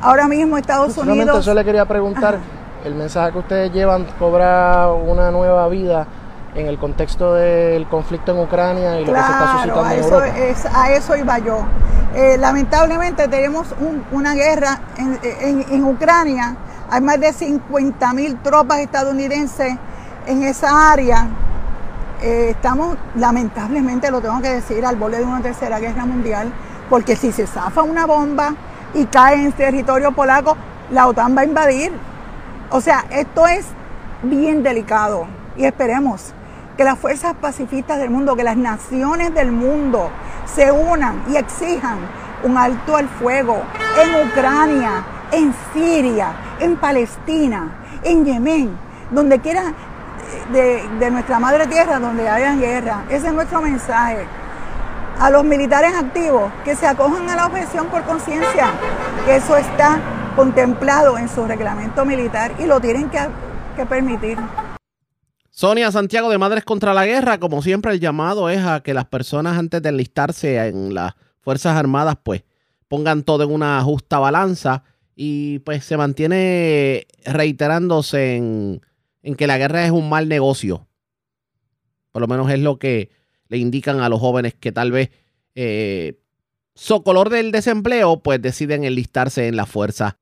Ahora 0.00 0.26
mismo 0.28 0.56
Estados 0.56 0.86
Precisamente 0.86 1.22
Unidos... 1.22 1.40
eso 1.40 1.54
le 1.54 1.64
quería 1.64 1.84
preguntar. 1.84 2.38
El 2.84 2.94
mensaje 2.94 3.32
que 3.32 3.38
ustedes 3.38 3.72
llevan 3.72 4.06
cobra 4.18 4.88
una 4.90 5.30
nueva 5.30 5.68
vida 5.68 6.06
en 6.54 6.66
el 6.66 6.78
contexto 6.78 7.34
del 7.34 7.86
conflicto 7.86 8.32
en 8.32 8.38
Ucrania 8.40 9.00
y 9.00 9.04
lo 9.04 9.12
que 9.12 9.18
se 9.18 9.24
está 9.30 9.52
suscitando 9.52 9.84
a 9.84 9.94
en 9.94 10.02
Europa. 10.02 10.26
es, 10.38 10.66
a 10.66 10.90
eso 10.92 11.16
iba 11.16 11.38
yo. 11.38 11.58
Eh, 12.14 12.36
lamentablemente 12.38 13.28
tenemos 13.28 13.68
un- 13.80 14.04
una 14.12 14.34
guerra 14.34 14.80
en, 14.98 15.18
en- 15.22 15.64
en 15.70 15.84
Ucrania. 15.84 16.56
Hay 16.90 17.00
más 17.00 17.20
de 17.20 17.32
50 17.32 18.12
mil 18.14 18.36
tropas 18.42 18.80
estadounidenses 18.80 19.76
en 20.26 20.42
esa 20.42 20.92
área. 20.92 21.28
Eh, 22.22 22.50
estamos, 22.50 22.96
lamentablemente, 23.16 24.10
lo 24.10 24.20
tengo 24.20 24.40
que 24.40 24.48
decir, 24.48 24.84
al 24.86 24.96
borde 24.96 25.18
de 25.18 25.24
una 25.24 25.40
tercera 25.40 25.80
guerra 25.80 26.04
mundial, 26.04 26.52
porque 26.88 27.16
si 27.16 27.32
se 27.32 27.46
zafa 27.46 27.82
una 27.82 28.06
bomba 28.06 28.54
y 28.94 29.06
cae 29.06 29.42
en 29.42 29.52
territorio 29.52 30.12
polaco, 30.12 30.56
la 30.90 31.08
OTAN 31.08 31.36
va 31.36 31.40
a 31.42 31.44
invadir. 31.44 31.92
O 32.70 32.80
sea, 32.80 33.04
esto 33.10 33.46
es 33.46 33.66
bien 34.22 34.62
delicado 34.62 35.26
y 35.56 35.64
esperemos 35.64 36.32
que 36.76 36.84
las 36.84 36.98
fuerzas 36.98 37.34
pacifistas 37.40 37.98
del 37.98 38.10
mundo, 38.10 38.36
que 38.36 38.44
las 38.44 38.56
naciones 38.56 39.34
del 39.34 39.52
mundo 39.52 40.10
se 40.54 40.70
unan 40.70 41.22
y 41.28 41.36
exijan 41.36 41.98
un 42.44 42.56
alto 42.56 42.96
al 42.96 43.08
fuego 43.08 43.62
en 44.00 44.28
Ucrania, 44.28 45.04
en 45.32 45.54
Siria, 45.72 46.32
en 46.60 46.76
Palestina, 46.76 47.72
en 48.02 48.24
Yemen, 48.24 48.76
donde 49.10 49.38
quiera 49.40 49.74
de, 50.52 50.88
de 50.98 51.10
nuestra 51.10 51.38
madre 51.38 51.66
tierra, 51.66 51.98
donde 51.98 52.28
haya 52.28 52.54
guerra. 52.54 53.04
Ese 53.08 53.28
es 53.28 53.32
nuestro 53.32 53.60
mensaje. 53.60 54.26
A 55.18 55.30
los 55.30 55.44
militares 55.44 55.94
activos 55.94 56.50
que 56.64 56.74
se 56.74 56.86
acojan 56.86 57.28
a 57.28 57.36
la 57.36 57.46
objeción 57.46 57.86
por 57.88 58.02
conciencia, 58.04 58.72
que 59.24 59.36
eso 59.36 59.56
está 59.56 60.00
contemplado 60.34 61.18
en 61.18 61.28
su 61.28 61.44
reglamento 61.44 62.04
militar 62.04 62.52
y 62.58 62.66
lo 62.66 62.80
tienen 62.80 63.10
que, 63.10 63.18
que 63.76 63.86
permitir. 63.86 64.38
Sonia 65.50 65.92
Santiago 65.92 66.30
de 66.30 66.38
Madres 66.38 66.64
contra 66.64 66.94
la 66.94 67.04
Guerra, 67.04 67.38
como 67.38 67.60
siempre 67.60 67.92
el 67.92 68.00
llamado 68.00 68.48
es 68.48 68.64
a 68.64 68.80
que 68.80 68.94
las 68.94 69.04
personas 69.04 69.58
antes 69.58 69.82
de 69.82 69.90
enlistarse 69.90 70.66
en 70.66 70.94
las 70.94 71.12
Fuerzas 71.42 71.76
Armadas 71.76 72.16
pues 72.22 72.42
pongan 72.88 73.22
todo 73.22 73.44
en 73.44 73.52
una 73.52 73.82
justa 73.82 74.18
balanza 74.18 74.82
y 75.14 75.58
pues 75.60 75.84
se 75.84 75.96
mantiene 75.96 77.06
reiterándose 77.26 78.36
en, 78.36 78.80
en 79.22 79.34
que 79.34 79.46
la 79.46 79.58
guerra 79.58 79.84
es 79.84 79.90
un 79.90 80.08
mal 80.08 80.28
negocio. 80.28 80.86
Por 82.10 82.22
lo 82.22 82.28
menos 82.28 82.50
es 82.50 82.58
lo 82.58 82.78
que 82.78 83.10
le 83.48 83.58
indican 83.58 84.00
a 84.00 84.08
los 84.08 84.20
jóvenes 84.20 84.54
que 84.54 84.72
tal 84.72 84.92
vez 84.92 85.10
eh, 85.54 86.18
socolor 86.74 87.30
del 87.30 87.52
desempleo 87.52 88.22
pues 88.22 88.40
deciden 88.40 88.84
enlistarse 88.84 89.46
en 89.46 89.56
las 89.56 89.68
Fuerzas 89.68 90.14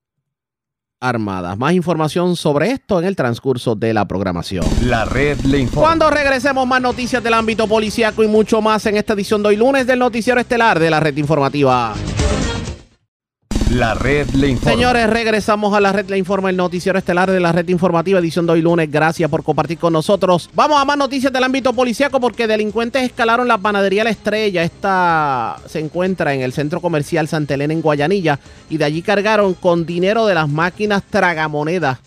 Armadas. 1.03 1.57
Más 1.57 1.73
información 1.73 2.37
sobre 2.37 2.73
esto 2.73 2.99
en 2.99 3.07
el 3.07 3.17
transcurso 3.17 3.75
de 3.75 3.95
la 3.95 4.07
programación. 4.07 4.67
La 4.83 5.07
red 5.07 5.39
le 5.41 5.59
informa. 5.59 5.89
Cuando 5.89 6.11
regresemos 6.11 6.67
más 6.67 6.83
noticias 6.83 7.23
del 7.23 7.33
ámbito 7.33 7.67
policíaco 7.67 8.23
y 8.23 8.29
mucho 8.29 8.61
más 8.61 8.85
en 8.85 8.99
esta 8.99 9.15
edición 9.15 9.43
de 9.43 9.49
hoy 9.49 9.57
lunes 9.57 9.87
del 9.87 9.99
noticiero 9.99 10.39
estelar 10.39 10.79
de 10.79 10.91
la 10.91 11.01
red 11.01 11.17
informativa. 11.17 11.95
La 13.71 13.95
red 13.95 14.29
le 14.31 14.49
informa. 14.49 14.73
Señores, 14.73 15.09
regresamos 15.09 15.73
a 15.75 15.81
la 15.81 15.93
red 15.93 16.09
Le 16.09 16.19
Informa, 16.19 16.51
el 16.51 16.57
noticiero 16.57 16.99
estelar 16.99 17.31
de 17.31 17.39
la 17.39 17.53
red 17.53 17.69
informativa, 17.69 18.19
edición 18.19 18.45
de 18.45 18.55
hoy 18.55 18.63
lunes. 18.63 18.91
Gracias 18.91 19.31
por 19.31 19.45
compartir 19.45 19.79
con 19.79 19.93
nosotros. 19.93 20.51
Vamos 20.55 20.83
a 20.83 20.85
más 20.85 20.97
noticias 20.97 21.33
del 21.33 21.45
ámbito 21.45 21.73
policíaco 21.73 22.19
porque 22.19 22.49
delincuentes 22.49 23.05
escalaron 23.05 23.47
la 23.47 23.59
panadería 23.59 24.03
La 24.03 24.11
Estrella. 24.11 24.65
Esta 24.65 25.57
se 25.67 25.79
encuentra 25.79 26.35
en 26.35 26.41
el 26.41 26.53
centro 26.53 26.81
comercial 26.81 27.29
Santa 27.29 27.55
Elena 27.55 27.73
en 27.73 27.81
Guayanilla 27.81 28.41
y 28.69 28.77
de 28.77 28.87
allí 28.87 29.03
cargaron 29.03 29.55
con 29.55 29.87
dinero 29.87 30.27
de 30.27 30.35
las 30.35 30.49
máquinas 30.49 31.05
tragamonedas 31.09 32.01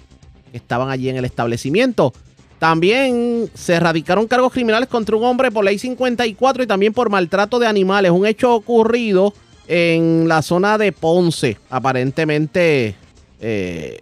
que 0.51 0.57
estaban 0.57 0.89
allí 0.89 1.07
en 1.07 1.15
el 1.15 1.23
establecimiento. 1.23 2.11
También 2.59 3.49
se 3.53 3.75
erradicaron 3.75 4.27
cargos 4.27 4.51
criminales 4.51 4.89
contra 4.89 5.15
un 5.15 5.23
hombre 5.23 5.49
por 5.49 5.63
ley 5.63 5.79
54 5.79 6.63
y 6.63 6.67
también 6.67 6.91
por 6.91 7.09
maltrato 7.09 7.57
de 7.57 7.67
animales. 7.67 8.11
Un 8.11 8.25
hecho 8.25 8.53
ocurrido 8.53 9.33
en 9.67 10.27
la 10.27 10.41
zona 10.41 10.77
de 10.77 10.91
Ponce. 10.91 11.57
Aparentemente 11.69 12.95
eh, 13.39 13.99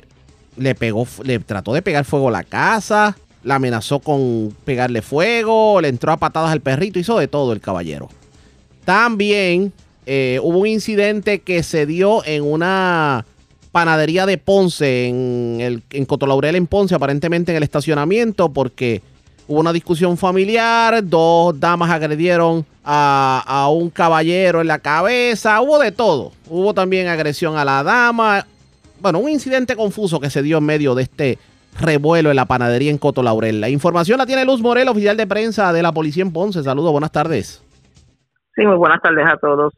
le 0.58 0.76
pegó, 0.76 1.08
le 1.24 1.40
trató 1.40 1.74
de 1.74 1.82
pegar 1.82 2.06
fuego 2.06 2.30
a 2.30 2.32
la 2.32 2.44
casa, 2.44 3.18
la 3.44 3.56
amenazó 3.56 4.00
con 4.00 4.56
pegarle 4.66 5.02
fuego, 5.02 5.82
le 5.82 5.88
entró 5.88 6.12
a 6.12 6.18
patadas 6.18 6.52
al 6.52 6.62
perrito, 6.62 7.00
hizo 7.00 7.18
de 7.18 7.28
todo 7.28 7.54
el 7.54 7.62
caballero. 7.62 8.10
También 8.86 9.74
eh, 10.06 10.40
hubo 10.42 10.60
un 10.60 10.68
incidente 10.68 11.40
que 11.40 11.64
se 11.64 11.86
dio 11.86 12.26
en 12.26 12.44
una 12.44 13.26
panadería 13.72 14.26
de 14.26 14.38
Ponce, 14.38 15.08
en, 15.08 15.58
el, 15.62 15.84
en 15.92 16.06
Cotolaurel 16.06 16.56
en 16.56 16.68
Ponce, 16.68 16.96
aparentemente 16.96 17.52
en 17.52 17.58
el 17.58 17.64
estacionamiento, 17.64 18.52
porque 18.52 19.02
hubo 19.52 19.60
una 19.60 19.74
discusión 19.74 20.16
familiar, 20.16 21.04
dos 21.04 21.60
damas 21.60 21.92
agredieron 21.92 22.66
a, 22.86 23.44
a, 23.46 23.70
un 23.70 23.90
caballero 23.90 24.62
en 24.62 24.68
la 24.68 24.80
cabeza, 24.80 25.60
hubo 25.62 25.78
de 25.78 25.92
todo. 25.92 26.32
Hubo 26.50 26.74
también 26.74 27.08
agresión 27.08 27.58
a 27.58 27.66
la 27.66 27.84
dama. 27.84 28.46
Bueno, 29.02 29.20
un 29.20 29.30
incidente 29.30 29.76
confuso 29.76 30.22
que 30.22 30.30
se 30.30 30.42
dio 30.42 30.60
en 30.60 30.66
medio 30.66 30.96
de 30.96 31.04
este 31.04 31.38
revuelo 31.82 32.30
en 32.30 32.38
la 32.38 32.46
panadería 32.46 32.92
en 32.92 32.98
Coto 32.98 33.24
Laurel. 33.24 33.60
La 33.60 33.68
información 33.68 34.20
la 34.20 34.26
tiene 34.26 34.46
Luz 34.46 34.62
Morel, 34.62 34.88
oficial 34.88 35.18
de 35.18 35.28
prensa 35.28 35.74
de 35.74 35.84
la 35.84 35.92
policía 35.92 36.24
en 36.24 36.32
Ponce. 36.32 36.64
Saludos, 36.64 36.94
buenas 36.94 37.12
tardes. 37.12 37.62
Sí, 38.56 38.66
muy 38.66 38.78
buenas 38.78 39.02
tardes 39.02 39.26
a 39.28 39.36
todos. 39.36 39.74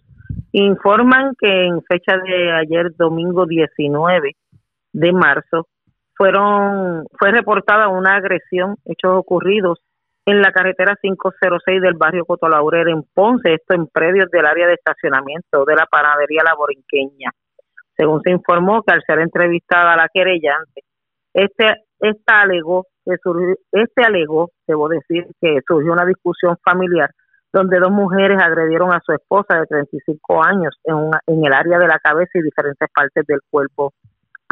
Informan 0.51 1.33
que 1.39 1.65
en 1.65 1.81
fecha 1.81 2.15
de 2.17 2.51
ayer, 2.51 2.95
domingo 2.95 3.47
19 3.47 4.35
de 4.93 5.13
marzo, 5.13 5.67
fueron 6.15 7.05
fue 7.17 7.31
reportada 7.31 7.87
una 7.89 8.15
agresión, 8.15 8.75
hechos 8.85 9.11
ocurridos 9.17 9.79
en 10.25 10.41
la 10.41 10.51
carretera 10.51 10.95
506 11.01 11.81
del 11.81 11.95
barrio 11.95 12.25
Cotolaurel 12.25 12.87
en 12.87 13.03
Ponce, 13.13 13.53
esto 13.53 13.75
en 13.75 13.87
predios 13.87 14.29
del 14.31 14.45
área 14.45 14.67
de 14.67 14.75
estacionamiento 14.75 15.65
de 15.65 15.75
la 15.75 15.85
panadería 15.85 16.43
La 16.45 16.55
Borinqueña. 16.55 17.31
Según 17.97 18.21
se 18.21 18.31
informó 18.31 18.81
que 18.83 18.93
al 18.93 19.03
ser 19.05 19.19
entrevistada 19.19 19.95
la 19.95 20.07
querellante, 20.11 20.83
este 21.33 21.83
esta 21.99 22.41
alegó 22.41 22.85
que 23.05 23.15
surgió, 23.21 23.55
este 23.71 24.03
alegó, 24.03 24.51
debo 24.67 24.89
decir, 24.89 25.25
que 25.41 25.59
surgió 25.67 25.93
una 25.93 26.05
discusión 26.05 26.57
familiar 26.63 27.09
donde 27.53 27.79
dos 27.79 27.91
mujeres 27.91 28.39
agredieron 28.41 28.91
a 28.91 29.01
su 29.05 29.13
esposa 29.13 29.59
de 29.59 29.67
35 29.67 30.43
años 30.43 30.75
en, 30.83 30.95
una, 30.95 31.19
en 31.27 31.45
el 31.45 31.53
área 31.53 31.77
de 31.77 31.87
la 31.87 31.99
cabeza 31.99 32.31
y 32.33 32.41
diferentes 32.41 32.89
partes 32.93 33.25
del 33.27 33.39
cuerpo. 33.49 33.93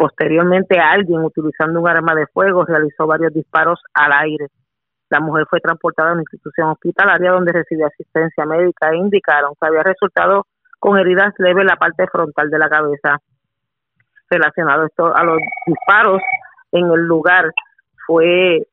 Posteriormente, 0.02 0.80
alguien 0.80 1.24
utilizando 1.24 1.80
un 1.80 1.88
arma 1.88 2.16
de 2.16 2.26
fuego 2.34 2.66
realizó 2.66 3.06
varios 3.06 3.32
disparos 3.36 3.80
al 3.94 4.12
aire. 4.14 4.48
La 5.12 5.20
mujer 5.20 5.46
fue 5.48 5.60
transportada 5.60 6.10
a 6.10 6.14
una 6.14 6.24
institución 6.24 6.70
hospitalaria 6.70 7.30
donde 7.30 7.54
recibió 7.54 7.86
asistencia 7.86 8.44
médica 8.48 8.90
e 8.90 8.98
indicaron 8.98 9.54
que 9.62 9.68
había 9.68 9.84
resultado 9.84 10.48
con 10.80 10.98
heridas 10.98 11.36
leves 11.38 11.62
en 11.62 11.68
la 11.68 11.76
parte 11.76 12.08
frontal 12.12 12.50
de 12.50 12.58
la 12.58 12.68
cabeza. 12.68 13.20
Relacionado 14.28 14.88
esto 14.88 15.16
a 15.16 15.24
los 15.24 15.38
disparos 15.68 16.20
en 16.72 16.90
el 16.90 17.02
lugar, 17.02 17.52
fue 18.08 18.66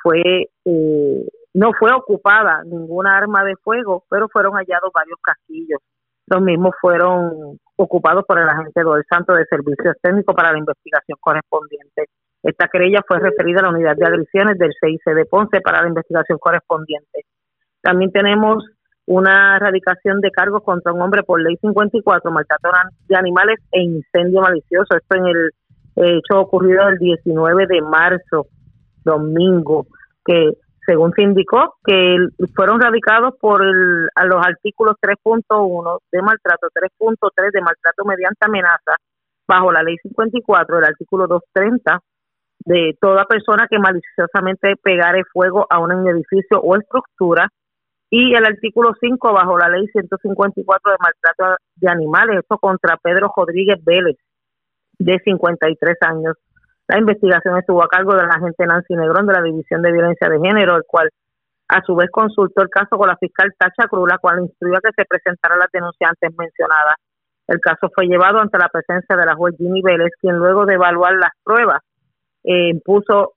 fue 0.00 0.22
eh, 0.66 1.28
no 1.52 1.72
fue 1.80 1.92
ocupada 1.92 2.62
ninguna 2.62 3.16
arma 3.16 3.42
de 3.42 3.56
fuego, 3.56 4.04
pero 4.08 4.28
fueron 4.28 4.52
hallados 4.52 4.92
varios 4.94 5.18
casquillos. 5.20 5.80
Los 6.28 6.40
mismos 6.42 6.76
fueron 6.80 7.58
ocupados 7.82 8.24
por 8.26 8.38
el 8.38 8.48
agente 8.48 8.82
Doel 8.82 9.04
Santo 9.08 9.32
de 9.32 9.46
Servicios 9.46 9.96
Técnicos 10.02 10.34
para 10.34 10.52
la 10.52 10.58
investigación 10.58 11.16
correspondiente. 11.20 12.08
Esta 12.42 12.68
querella 12.68 13.02
fue 13.06 13.18
referida 13.18 13.60
a 13.60 13.62
la 13.64 13.70
unidad 13.70 13.96
de 13.96 14.06
agresiones 14.06 14.58
del 14.58 14.72
CIC 14.80 15.14
de 15.14 15.24
Ponce 15.24 15.60
para 15.60 15.82
la 15.82 15.88
investigación 15.88 16.38
correspondiente. 16.38 17.24
También 17.80 18.12
tenemos 18.12 18.64
una 19.06 19.56
erradicación 19.56 20.20
de 20.20 20.30
cargos 20.30 20.62
contra 20.62 20.92
un 20.92 21.00
hombre 21.00 21.22
por 21.22 21.40
ley 21.40 21.56
54, 21.60 22.30
maltrato 22.30 22.70
de 23.08 23.16
animales 23.16 23.58
e 23.72 23.82
incendio 23.82 24.42
malicioso. 24.42 24.96
Esto 24.96 25.16
en 25.16 25.26
el 25.26 25.50
hecho 25.96 26.38
ocurrido 26.38 26.86
el 26.88 26.98
19 26.98 27.66
de 27.66 27.80
marzo, 27.80 28.46
domingo, 29.04 29.86
que 30.24 30.52
según 30.86 31.12
se 31.12 31.22
indicó, 31.22 31.76
que 31.84 32.16
fueron 32.54 32.80
radicados 32.80 33.34
por 33.40 33.62
el, 33.64 34.08
a 34.14 34.24
los 34.24 34.44
artículos 34.44 34.96
3.1 35.00 35.98
de 36.10 36.22
maltrato, 36.22 36.68
3.3 36.74 37.52
de 37.52 37.60
maltrato 37.60 38.04
mediante 38.04 38.46
amenaza, 38.46 38.96
bajo 39.46 39.72
la 39.72 39.82
ley 39.82 39.96
54, 40.02 40.78
el 40.78 40.84
artículo 40.84 41.26
230, 41.26 42.00
de 42.64 42.96
toda 43.00 43.24
persona 43.24 43.66
que 43.68 43.78
maliciosamente 43.78 44.76
pegare 44.82 45.24
fuego 45.24 45.66
a 45.68 45.78
un 45.78 46.08
edificio 46.08 46.60
o 46.60 46.76
estructura, 46.76 47.48
y 48.10 48.34
el 48.34 48.44
artículo 48.44 48.92
5 49.00 49.32
bajo 49.32 49.56
la 49.56 49.68
ley 49.68 49.86
154 49.86 50.90
de 50.90 50.96
maltrato 51.00 51.62
de 51.76 51.88
animales, 51.88 52.38
esto 52.40 52.58
contra 52.58 52.96
Pedro 52.96 53.32
Rodríguez 53.34 53.82
Vélez, 53.84 54.16
de 54.98 55.18
53 55.20 55.96
años, 56.02 56.36
la 56.90 56.98
investigación 56.98 57.56
estuvo 57.56 57.84
a 57.84 57.88
cargo 57.88 58.16
de 58.16 58.24
la 58.24 58.34
agente 58.34 58.66
Nancy 58.66 58.96
Negrón 58.96 59.24
de 59.24 59.32
la 59.32 59.42
División 59.42 59.80
de 59.80 59.92
Violencia 59.92 60.28
de 60.28 60.40
Género, 60.40 60.76
el 60.76 60.82
cual 60.84 61.08
a 61.68 61.80
su 61.82 61.94
vez 61.94 62.10
consultó 62.10 62.62
el 62.62 62.68
caso 62.68 62.98
con 62.98 63.06
la 63.06 63.16
fiscal 63.16 63.54
Tacha 63.56 63.86
Cruz, 63.86 64.08
la 64.08 64.18
cual 64.18 64.40
instruyó 64.40 64.76
a 64.76 64.80
que 64.80 64.90
se 64.96 65.04
presentara 65.04 65.56
la 65.56 65.68
denuncia 65.72 66.08
antes 66.08 66.36
mencionada. 66.36 66.96
El 67.46 67.60
caso 67.60 67.90
fue 67.94 68.06
llevado 68.06 68.40
ante 68.40 68.58
la 68.58 68.68
presencia 68.68 69.16
de 69.16 69.24
la 69.24 69.36
juez 69.36 69.54
Ginny 69.56 69.82
Vélez, 69.82 70.10
quien 70.20 70.34
luego 70.36 70.66
de 70.66 70.74
evaluar 70.74 71.14
las 71.14 71.30
pruebas 71.44 71.78
eh, 72.42 72.70
impuso, 72.70 73.34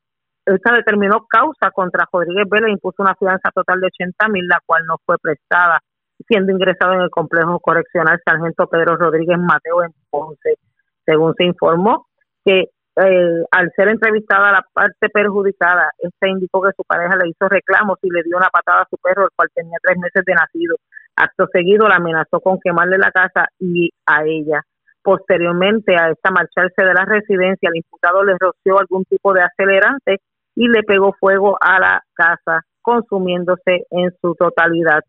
esta 0.47 0.73
determinó 0.73 1.27
causa 1.29 1.69
contra 1.69 2.09
Rodríguez 2.11 2.49
Vélez, 2.49 2.71
impuso 2.71 3.03
una 3.03 3.13
fianza 3.13 3.51
total 3.53 3.81
de 3.81 3.87
80 3.87 4.29
mil, 4.29 4.47
la 4.47 4.59
cual 4.65 4.81
no 4.87 4.95
fue 5.05 5.17
prestada, 5.21 5.79
siendo 6.27 6.51
ingresado 6.51 6.93
en 6.93 7.01
el 7.01 7.11
complejo 7.11 7.59
correccional 7.59 8.19
Sargento 8.25 8.65
Pedro 8.65 8.97
Rodríguez 8.97 9.37
Mateo 9.37 9.83
en 9.83 9.91
Ponce. 10.09 10.57
Según 11.05 11.35
se 11.35 11.43
informó, 11.43 12.07
que 12.43 12.69
eh, 12.95 13.43
al 13.49 13.71
ser 13.75 13.87
entrevistada 13.87 14.51
la 14.51 14.63
parte 14.71 15.09
perjudicada, 15.09 15.91
este 15.97 16.29
indicó 16.29 16.61
que 16.61 16.75
su 16.75 16.83
pareja 16.83 17.15
le 17.15 17.29
hizo 17.29 17.49
reclamos 17.49 17.97
y 18.03 18.09
le 18.11 18.21
dio 18.23 18.37
una 18.37 18.49
patada 18.49 18.83
a 18.83 18.87
su 18.89 18.97
perro, 18.97 19.23
el 19.23 19.29
cual 19.35 19.49
tenía 19.53 19.77
tres 19.81 19.97
meses 19.97 20.23
de 20.25 20.33
nacido. 20.33 20.75
Acto 21.15 21.47
seguido 21.51 21.87
la 21.87 21.95
amenazó 21.95 22.39
con 22.39 22.59
quemarle 22.59 22.97
la 22.97 23.11
casa 23.11 23.47
y 23.59 23.89
a 24.05 24.23
ella. 24.25 24.61
Posteriormente 25.01 25.95
a 25.95 26.11
esta 26.11 26.31
marcharse 26.31 26.83
de 26.83 26.93
la 26.93 27.05
residencia, 27.05 27.69
el 27.69 27.77
imputado 27.77 28.23
le 28.23 28.35
roció 28.39 28.79
algún 28.79 29.05
tipo 29.05 29.33
de 29.33 29.41
acelerante 29.41 30.21
y 30.55 30.67
le 30.67 30.83
pegó 30.83 31.13
fuego 31.19 31.57
a 31.59 31.79
la 31.79 32.03
casa, 32.13 32.61
consumiéndose 32.81 33.85
en 33.89 34.11
su 34.21 34.35
totalidad. 34.35 35.01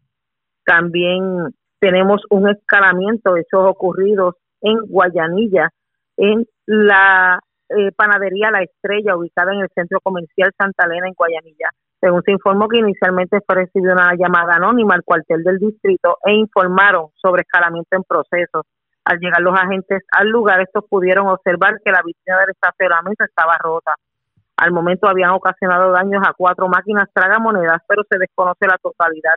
También 0.64 1.54
tenemos 1.80 2.22
un 2.30 2.48
escalamiento 2.48 3.34
de 3.34 3.42
hechos 3.42 3.68
ocurridos 3.68 4.36
en 4.62 4.78
Guayanilla, 4.88 5.68
en 6.16 6.46
la 6.66 7.40
eh, 7.76 7.92
panadería 7.92 8.50
La 8.50 8.62
Estrella, 8.62 9.16
ubicada 9.16 9.52
en 9.52 9.60
el 9.60 9.68
centro 9.74 10.00
comercial 10.00 10.52
Santa 10.56 10.84
Elena, 10.84 11.08
en 11.08 11.14
Guayanilla. 11.14 11.70
Según 12.00 12.22
se 12.22 12.32
informó 12.32 12.68
que 12.68 12.78
inicialmente 12.78 13.38
fue 13.46 13.56
recibida 13.56 13.94
una 13.94 14.14
llamada 14.14 14.56
anónima 14.56 14.94
al 14.94 15.04
cuartel 15.04 15.42
del 15.42 15.58
distrito 15.58 16.18
e 16.24 16.34
informaron 16.34 17.08
sobre 17.14 17.42
escalamiento 17.42 17.96
en 17.96 18.02
proceso. 18.02 18.66
Al 19.04 19.18
llegar 19.18 19.40
los 19.40 19.58
agentes 19.58 20.02
al 20.12 20.28
lugar, 20.28 20.60
estos 20.60 20.84
pudieron 20.88 21.28
observar 21.28 21.80
que 21.84 21.90
la 21.90 22.02
vitrina 22.04 22.40
del 22.40 22.50
estacionamiento 22.50 23.24
estaba 23.24 23.56
rota. 23.58 23.94
Al 24.56 24.72
momento 24.72 25.08
habían 25.08 25.30
ocasionado 25.30 25.92
daños 25.92 26.22
a 26.26 26.32
cuatro 26.36 26.68
máquinas 26.68 27.08
tragamonedas, 27.12 27.82
pero 27.88 28.02
se 28.08 28.18
desconoce 28.18 28.66
la 28.66 28.78
totalidad. 28.78 29.34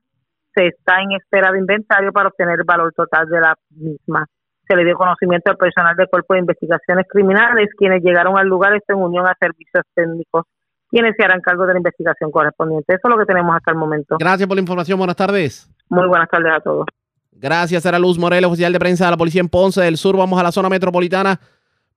Se 0.53 0.67
está 0.67 1.01
en 1.01 1.13
espera 1.13 1.51
de 1.51 1.59
inventario 1.59 2.11
para 2.11 2.29
obtener 2.29 2.59
el 2.59 2.65
valor 2.65 2.93
total 2.93 3.27
de 3.29 3.39
la 3.39 3.55
misma 3.69 4.25
se 4.67 4.75
le 4.75 4.85
dio 4.85 4.95
conocimiento 4.95 5.51
al 5.51 5.57
personal 5.57 5.95
del 5.95 6.07
Cuerpo 6.07 6.33
de 6.33 6.41
Investigaciones 6.41 7.05
Criminales, 7.09 7.69
quienes 7.77 8.03
llegaron 8.03 8.37
al 8.37 8.47
lugar 8.47 8.75
esto 8.75 8.93
en 8.93 8.99
unión 8.99 9.25
a 9.25 9.35
servicios 9.39 9.83
técnicos, 9.93 10.45
quienes 10.89 11.15
se 11.17 11.23
harán 11.23 11.41
cargo 11.41 11.65
de 11.65 11.73
la 11.73 11.79
investigación 11.79 12.31
correspondiente. 12.31 12.93
Eso 12.93 13.07
es 13.07 13.09
lo 13.09 13.17
que 13.17 13.25
tenemos 13.25 13.55
hasta 13.55 13.71
el 13.71 13.77
momento. 13.77 14.17
Gracias 14.19 14.47
por 14.47 14.55
la 14.55 14.61
información. 14.61 14.97
Buenas 14.97 15.15
tardes. 15.15 15.69
Muy 15.89 16.07
buenas 16.07 16.29
tardes 16.29 16.51
a 16.53 16.59
todos. 16.59 16.85
Gracias, 17.31 17.85
era 17.85 17.99
Luz 17.99 18.17
Morel, 18.17 18.45
oficial 18.45 18.73
de 18.73 18.79
prensa 18.79 19.05
de 19.05 19.11
la 19.11 19.17
Policía 19.17 19.41
en 19.41 19.49
Ponce 19.49 19.81
del 19.81 19.97
Sur. 19.97 20.17
Vamos 20.17 20.39
a 20.39 20.43
la 20.43 20.51
zona 20.51 20.69
metropolitana 20.69 21.39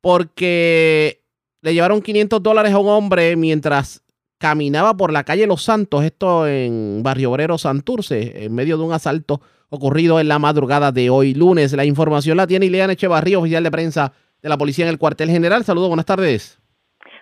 porque 0.00 1.22
le 1.62 1.74
llevaron 1.74 2.02
500 2.02 2.42
dólares 2.42 2.72
a 2.72 2.78
un 2.78 2.88
hombre 2.88 3.36
mientras 3.36 4.04
caminaba 4.38 4.96
por 4.96 5.12
la 5.12 5.24
calle 5.24 5.46
Los 5.46 5.62
Santos, 5.62 6.04
esto 6.04 6.46
en 6.46 7.02
Barrio 7.02 7.30
Obrero 7.30 7.58
Santurce, 7.58 8.44
en 8.44 8.54
medio 8.54 8.78
de 8.78 8.84
un 8.84 8.92
asalto 8.92 9.40
ocurrido 9.70 10.20
en 10.20 10.28
la 10.28 10.38
madrugada 10.38 10.92
de 10.92 11.08
hoy 11.08 11.34
lunes. 11.34 11.72
La 11.72 11.84
información 11.84 12.36
la 12.36 12.46
tiene 12.46 12.66
Ileana 12.66 12.92
Echevarría, 12.92 13.38
oficial 13.38 13.64
de 13.64 13.70
prensa 13.70 14.12
de 14.42 14.48
la 14.48 14.58
policía 14.58 14.84
en 14.84 14.90
el 14.90 14.98
cuartel 14.98 15.30
general. 15.30 15.64
Saludos, 15.64 15.88
buenas 15.88 16.06
tardes. 16.06 16.60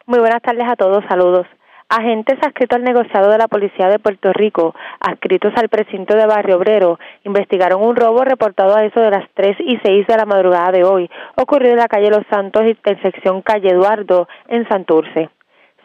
Muy 0.06 0.18
buenas 0.18 0.42
tardes 0.42 0.66
a 0.66 0.74
todos, 0.74 1.04
saludos. 1.08 1.46
Agentes 1.90 2.38
adscritos 2.42 2.76
al 2.76 2.84
negociado 2.84 3.30
de 3.30 3.38
la 3.38 3.48
Policía 3.48 3.88
de 3.88 3.98
Puerto 3.98 4.30
Rico, 4.34 4.74
adscritos 5.00 5.54
al 5.56 5.70
precinto 5.70 6.14
de 6.14 6.26
Barrio 6.26 6.56
Obrero, 6.56 6.98
investigaron 7.24 7.82
un 7.82 7.96
robo 7.96 8.24
reportado 8.24 8.76
a 8.76 8.84
eso 8.84 9.00
de 9.00 9.10
las 9.10 9.24
3 9.32 9.56
y 9.60 9.78
6 9.82 10.06
de 10.06 10.16
la 10.16 10.26
madrugada 10.26 10.70
de 10.70 10.84
hoy, 10.84 11.10
ocurrido 11.36 11.72
en 11.72 11.78
la 11.78 11.88
calle 11.88 12.10
Los 12.10 12.26
Santos, 12.30 12.66
intersección 12.66 13.40
calle 13.40 13.70
Eduardo, 13.70 14.28
en 14.48 14.68
Santurce. 14.68 15.30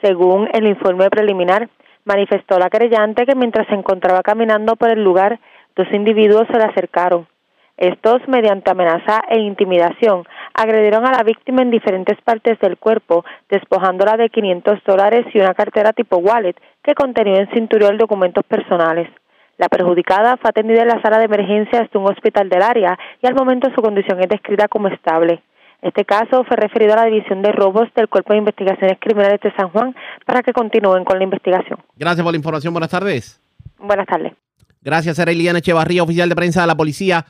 Según 0.02 0.50
el 0.54 0.68
informe 0.68 1.10
preliminar, 1.10 1.70
manifestó 2.04 2.60
la 2.60 2.70
querellante 2.70 3.26
que 3.26 3.36
mientras 3.36 3.66
se 3.68 3.76
encontraba 3.76 4.24
caminando 4.24 4.76
por 4.76 4.90
el 4.90 5.02
lugar, 5.02 5.40
dos 5.76 5.88
individuos 5.92 6.48
se 6.52 6.58
le 6.58 6.66
acercaron. 6.66 7.28
Estos, 7.78 8.22
mediante 8.28 8.70
amenaza 8.70 9.22
e 9.30 9.40
intimidación, 9.40 10.24
agredieron 10.54 11.06
a 11.08 11.12
la 11.12 11.24
víctima 11.24 11.64
en 11.64 11.72
diferentes 11.72 12.22
partes 12.22 12.60
del 12.60 12.78
cuerpo, 12.78 13.26
despojándola 13.50 14.16
de 14.16 14.30
500 14.30 14.84
dólares 14.86 15.26
y 15.34 15.40
una 15.40 15.56
cartera 15.56 15.92
tipo 15.92 16.18
wallet 16.18 16.56
que 16.84 16.94
contenía 16.94 17.42
en 17.42 17.50
cinturón 17.52 17.98
documentos 17.98 18.44
personales. 18.46 19.10
La 19.58 19.70
perjudicada 19.70 20.38
fue 20.38 20.50
atendida 20.50 20.82
en 20.82 20.90
la 20.90 21.02
sala 21.02 21.18
de 21.18 21.26
emergencias 21.26 21.90
de 21.92 21.98
un 21.98 22.06
hospital 22.06 22.50
del 22.50 22.62
área 22.62 22.98
y 23.22 23.28
al 23.28 23.36
momento 23.36 23.70
su 23.74 23.82
condición 23.82 24.20
es 24.20 24.30
descrita 24.30 24.68
como 24.68 24.88
estable. 24.88 25.42
Este 25.82 26.06
caso 26.06 26.44
fue 26.46 26.56
referido 26.56 26.94
a 26.94 26.98
la 26.98 27.06
División 27.06 27.42
de 27.42 27.52
Robos 27.52 27.90
del 27.94 28.08
Cuerpo 28.08 28.34
de 28.34 28.40
Investigaciones 28.40 28.98
Criminales 29.00 29.42
de 29.42 29.54
San 29.56 29.70
Juan 29.70 29.96
para 30.26 30.42
que 30.42 30.54
continúen 30.54 31.04
con 31.04 31.18
la 31.18 31.26
investigación. 31.26 31.80
Gracias 31.98 32.24
por 32.24 32.32
la 32.32 32.38
información. 32.38 32.74
Buenas 32.74 32.90
tardes. 32.90 33.42
Buenas 33.78 34.08
tardes. 34.08 34.34
Gracias, 34.84 35.18
era 35.18 35.32
Eliana 35.32 35.60
Echevarría, 35.60 36.04
oficial 36.04 36.28
de 36.28 36.36
prensa 36.36 36.62
de 36.62 36.68
la 36.68 36.76
policía 36.76 37.26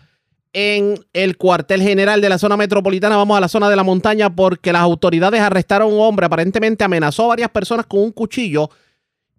en 0.53 0.95
el 1.13 1.37
cuartel 1.37 1.81
general 1.81 2.19
de 2.19 2.29
la 2.29 2.39
zona 2.39 2.57
metropolitana. 2.57 3.15
Vamos 3.15 3.37
a 3.37 3.41
la 3.41 3.47
zona 3.47 3.69
de 3.69 3.75
la 3.75 3.83
montaña 3.83 4.35
porque 4.35 4.73
las 4.73 4.81
autoridades 4.81 5.39
arrestaron 5.39 5.91
a 5.91 5.95
un 5.95 6.01
hombre, 6.01 6.25
aparentemente 6.25 6.83
amenazó 6.83 7.25
a 7.25 7.27
varias 7.29 7.49
personas 7.49 7.85
con 7.85 8.01
un 8.01 8.11
cuchillo 8.11 8.69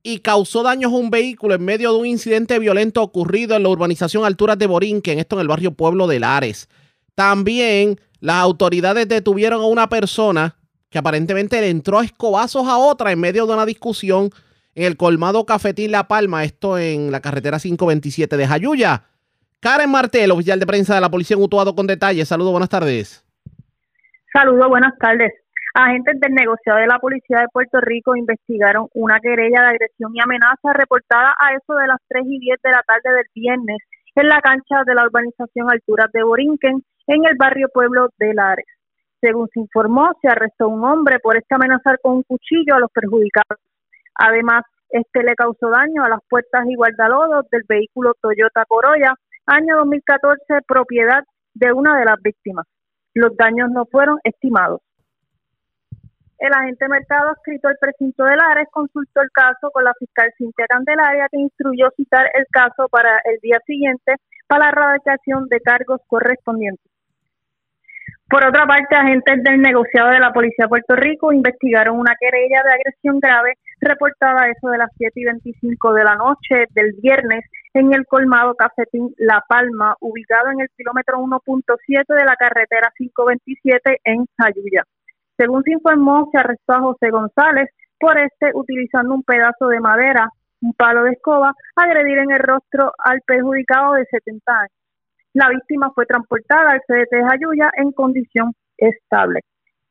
y 0.02 0.18
causó 0.18 0.62
daños 0.62 0.92
a 0.92 0.96
un 0.96 1.10
vehículo 1.10 1.54
en 1.54 1.64
medio 1.64 1.92
de 1.92 1.98
un 1.98 2.06
incidente 2.06 2.58
violento 2.58 3.02
ocurrido 3.02 3.56
en 3.56 3.64
la 3.64 3.68
urbanización 3.68 4.24
Alturas 4.24 4.58
de 4.58 4.66
Borinquen, 4.66 5.18
esto 5.18 5.36
en 5.36 5.40
el 5.40 5.48
barrio 5.48 5.72
Pueblo 5.72 6.06
de 6.06 6.20
Lares. 6.20 6.68
También 7.14 7.98
las 8.20 8.36
autoridades 8.36 9.08
detuvieron 9.08 9.60
a 9.60 9.66
una 9.66 9.88
persona 9.88 10.56
que 10.90 10.98
aparentemente 10.98 11.60
le 11.60 11.70
entró 11.70 11.98
a 11.98 12.04
escobazos 12.04 12.68
a 12.68 12.76
otra 12.76 13.10
en 13.10 13.18
medio 13.18 13.46
de 13.46 13.54
una 13.54 13.66
discusión 13.66 14.30
el 14.74 14.96
colmado 14.96 15.46
Cafetín 15.46 15.92
La 15.92 16.08
Palma, 16.08 16.44
esto 16.44 16.78
en 16.78 17.10
la 17.10 17.20
carretera 17.20 17.58
527 17.58 18.36
de 18.36 18.46
Jayuya. 18.46 19.02
Karen 19.60 19.90
Martel, 19.90 20.30
oficial 20.30 20.60
de 20.60 20.66
prensa 20.66 20.94
de 20.94 21.00
la 21.00 21.10
policía 21.10 21.36
en 21.36 21.42
Utuado 21.42 21.74
con 21.74 21.86
detalles. 21.86 22.28
Saludos, 22.28 22.52
buenas 22.52 22.68
tardes. 22.68 23.24
Saludos, 24.32 24.68
buenas 24.68 24.96
tardes. 24.98 25.32
Agentes 25.74 26.20
del 26.20 26.34
negociado 26.34 26.78
de 26.78 26.86
la 26.86 26.98
Policía 26.98 27.40
de 27.40 27.48
Puerto 27.52 27.80
Rico 27.80 28.14
investigaron 28.14 28.88
una 28.94 29.18
querella 29.20 29.62
de 29.62 29.68
agresión 29.68 30.12
y 30.14 30.20
amenaza 30.20 30.72
reportada 30.72 31.34
a 31.38 31.54
eso 31.54 31.74
de 31.74 31.86
las 31.88 31.98
3 32.08 32.24
y 32.26 32.38
10 32.38 32.62
de 32.62 32.70
la 32.70 32.82
tarde 32.82 33.16
del 33.16 33.26
viernes 33.34 33.78
en 34.14 34.28
la 34.28 34.40
cancha 34.40 34.84
de 34.86 34.94
la 34.94 35.04
urbanización 35.04 35.70
Alturas 35.70 36.12
de 36.12 36.22
Borinquen, 36.22 36.84
en 37.06 37.24
el 37.26 37.36
barrio 37.36 37.68
Pueblo 37.72 38.08
de 38.18 38.34
Lares. 38.34 38.66
Según 39.20 39.48
se 39.52 39.60
informó, 39.60 40.12
se 40.22 40.28
arrestó 40.28 40.68
un 40.68 40.84
hombre 40.84 41.18
por 41.18 41.36
este 41.36 41.54
amenazar 41.54 41.98
con 42.02 42.16
un 42.18 42.22
cuchillo 42.22 42.74
a 42.74 42.78
los 42.80 42.90
perjudicados. 42.92 43.58
Además, 44.14 44.64
este 44.90 45.22
le 45.22 45.34
causó 45.34 45.70
daño 45.70 46.04
a 46.04 46.08
las 46.08 46.20
puertas 46.28 46.64
y 46.68 46.76
guardalodos 46.76 47.48
del 47.50 47.62
vehículo 47.68 48.14
Toyota 48.20 48.64
Corolla, 48.66 49.14
año 49.46 49.76
2014, 49.78 50.62
propiedad 50.66 51.24
de 51.54 51.72
una 51.72 51.98
de 51.98 52.04
las 52.04 52.20
víctimas. 52.22 52.66
Los 53.14 53.36
daños 53.36 53.70
no 53.70 53.86
fueron 53.86 54.18
estimados. 54.24 54.80
El 56.38 56.52
agente 56.52 56.88
Mercado, 56.88 57.32
escrito 57.32 57.68
al 57.68 57.76
precinto 57.80 58.24
de 58.24 58.36
Lares, 58.36 58.68
consultó 58.70 59.22
el 59.22 59.30
caso 59.30 59.70
con 59.72 59.84
la 59.84 59.94
fiscal 59.98 60.30
Cintia 60.36 60.66
Candelaria, 60.68 61.28
que 61.30 61.38
instruyó 61.38 61.88
citar 61.96 62.26
el 62.34 62.44
caso 62.50 62.88
para 62.90 63.20
el 63.24 63.38
día 63.40 63.58
siguiente 63.66 64.16
para 64.46 64.66
la 64.66 64.68
erradicación 64.70 65.48
de 65.48 65.60
cargos 65.60 66.00
correspondientes. 66.06 66.93
Por 68.28 68.42
otra 68.44 68.66
parte, 68.66 68.96
agentes 68.96 69.42
del 69.44 69.60
negociado 69.60 70.10
de 70.10 70.18
la 70.18 70.32
Policía 70.32 70.64
de 70.64 70.68
Puerto 70.68 70.96
Rico 70.96 71.32
investigaron 71.32 71.98
una 71.98 72.14
querella 72.18 72.62
de 72.64 72.72
agresión 72.72 73.20
grave 73.20 73.58
reportada 73.80 74.44
a 74.44 74.48
eso 74.48 74.70
de 74.70 74.78
las 74.78 74.90
7 74.96 75.12
y 75.14 75.24
25 75.24 75.92
de 75.92 76.04
la 76.04 76.16
noche 76.16 76.66
del 76.70 76.94
viernes 77.02 77.44
en 77.74 77.92
el 77.92 78.06
colmado 78.06 78.54
Cafetín 78.54 79.12
La 79.18 79.44
Palma, 79.46 79.96
ubicado 80.00 80.50
en 80.50 80.60
el 80.60 80.68
kilómetro 80.76 81.18
1.7 81.18 82.04
de 82.08 82.24
la 82.24 82.36
carretera 82.36 82.90
527 82.96 84.00
en 84.04 84.24
Jayuya. 84.38 84.84
Según 85.36 85.62
se 85.64 85.72
informó, 85.72 86.28
se 86.32 86.38
arrestó 86.38 86.72
a 86.72 86.80
José 86.80 87.10
González 87.10 87.68
por 87.98 88.18
este 88.18 88.52
utilizando 88.54 89.14
un 89.14 89.22
pedazo 89.22 89.68
de 89.68 89.80
madera, 89.80 90.28
un 90.62 90.72
palo 90.72 91.04
de 91.04 91.12
escoba, 91.12 91.52
agredir 91.76 92.18
en 92.18 92.30
el 92.30 92.38
rostro 92.38 92.92
al 92.98 93.20
perjudicado 93.26 93.94
de 93.94 94.06
70 94.06 94.52
años. 94.52 94.83
La 95.34 95.48
víctima 95.48 95.90
fue 95.94 96.06
transportada 96.06 96.70
al 96.70 96.80
CDT 96.86 97.10
de 97.10 97.24
Jayuya 97.24 97.70
en 97.76 97.90
condición 97.90 98.52
estable. 98.78 99.40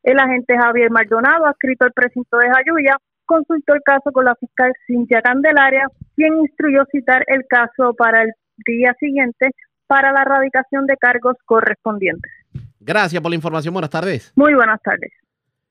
El 0.02 0.18
agente 0.18 0.56
Javier 0.56 0.90
Maldonado, 0.90 1.46
adscrito 1.46 1.84
al 1.84 1.92
precinto 1.92 2.38
de 2.38 2.48
Jayuya, 2.50 2.96
consultó 3.26 3.74
el 3.74 3.82
caso 3.82 4.10
con 4.10 4.24
la 4.24 4.34
fiscal 4.36 4.72
Cintia 4.86 5.20
Candelaria, 5.20 5.86
quien 6.16 6.34
instruyó 6.38 6.84
citar 6.90 7.24
el 7.26 7.44
caso 7.46 7.94
para 7.94 8.22
el 8.22 8.32
día 8.66 8.94
siguiente 8.98 9.50
para 9.86 10.12
la 10.12 10.22
erradicación 10.22 10.86
de 10.86 10.96
cargos 10.96 11.36
correspondientes. 11.44 12.32
Gracias 12.80 13.20
por 13.20 13.30
la 13.30 13.36
información. 13.36 13.74
Buenas 13.74 13.90
tardes. 13.90 14.32
Muy 14.36 14.54
buenas 14.54 14.80
tardes. 14.82 15.12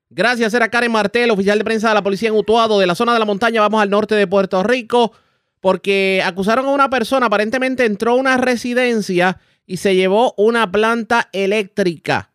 Gracias, 0.10 0.54
era 0.54 0.70
Karen 0.70 0.92
Martel, 0.92 1.32
oficial 1.32 1.58
de 1.58 1.64
prensa 1.64 1.90
de 1.90 1.96
la 1.96 2.04
policía 2.04 2.30
en 2.30 2.36
Utuado, 2.36 2.80
de 2.80 2.86
la 2.86 2.94
zona 2.94 3.14
de 3.14 3.20
la 3.20 3.26
montaña. 3.26 3.62
Vamos 3.62 3.82
al 3.82 3.90
norte 3.90 4.14
de 4.14 4.28
Puerto 4.28 4.62
Rico, 4.62 5.12
porque 5.60 6.22
acusaron 6.24 6.68
a 6.68 6.72
una 6.72 6.90
persona, 6.92 7.26
aparentemente 7.26 7.86
entró 7.86 8.12
a 8.12 8.16
una 8.16 8.38
residencia 8.38 9.40
y 9.66 9.78
se 9.78 9.96
llevó 9.96 10.34
una 10.38 10.72
planta 10.72 11.30
eléctrica. 11.32 12.32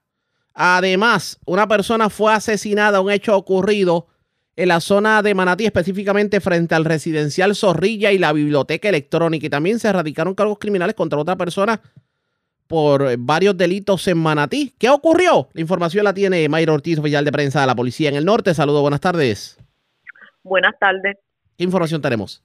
Además, 0.54 1.38
una 1.46 1.68
persona 1.68 2.10
fue 2.10 2.32
asesinada, 2.32 3.00
un 3.00 3.10
hecho 3.10 3.36
ocurrido 3.36 4.08
en 4.56 4.68
la 4.68 4.80
zona 4.80 5.22
de 5.22 5.34
Manatí, 5.34 5.66
específicamente 5.66 6.40
frente 6.40 6.74
al 6.74 6.84
residencial 6.84 7.54
Zorrilla 7.54 8.10
y 8.10 8.18
la 8.18 8.32
biblioteca 8.32 8.88
electrónica. 8.88 9.46
Y 9.46 9.50
también 9.50 9.78
se 9.78 9.88
erradicaron 9.88 10.34
cargos 10.34 10.58
criminales 10.58 10.96
contra 10.96 11.18
otra 11.18 11.36
persona 11.36 11.80
por 12.66 13.16
varios 13.18 13.56
delitos 13.56 14.06
en 14.08 14.18
Manatí. 14.18 14.74
¿Qué 14.78 14.90
ocurrió? 14.90 15.48
La 15.52 15.60
información 15.60 16.04
la 16.04 16.12
tiene 16.12 16.48
Mayra 16.48 16.72
Ortiz, 16.72 16.98
oficial 16.98 17.24
de 17.24 17.32
prensa 17.32 17.60
de 17.60 17.68
la 17.68 17.76
policía 17.76 18.08
en 18.08 18.16
el 18.16 18.24
norte. 18.24 18.52
Saludos, 18.52 18.82
buenas 18.82 19.00
tardes. 19.00 19.58
Buenas 20.42 20.74
tardes. 20.78 21.16
¿Qué 21.56 21.64
información 21.64 22.02
tenemos? 22.02 22.42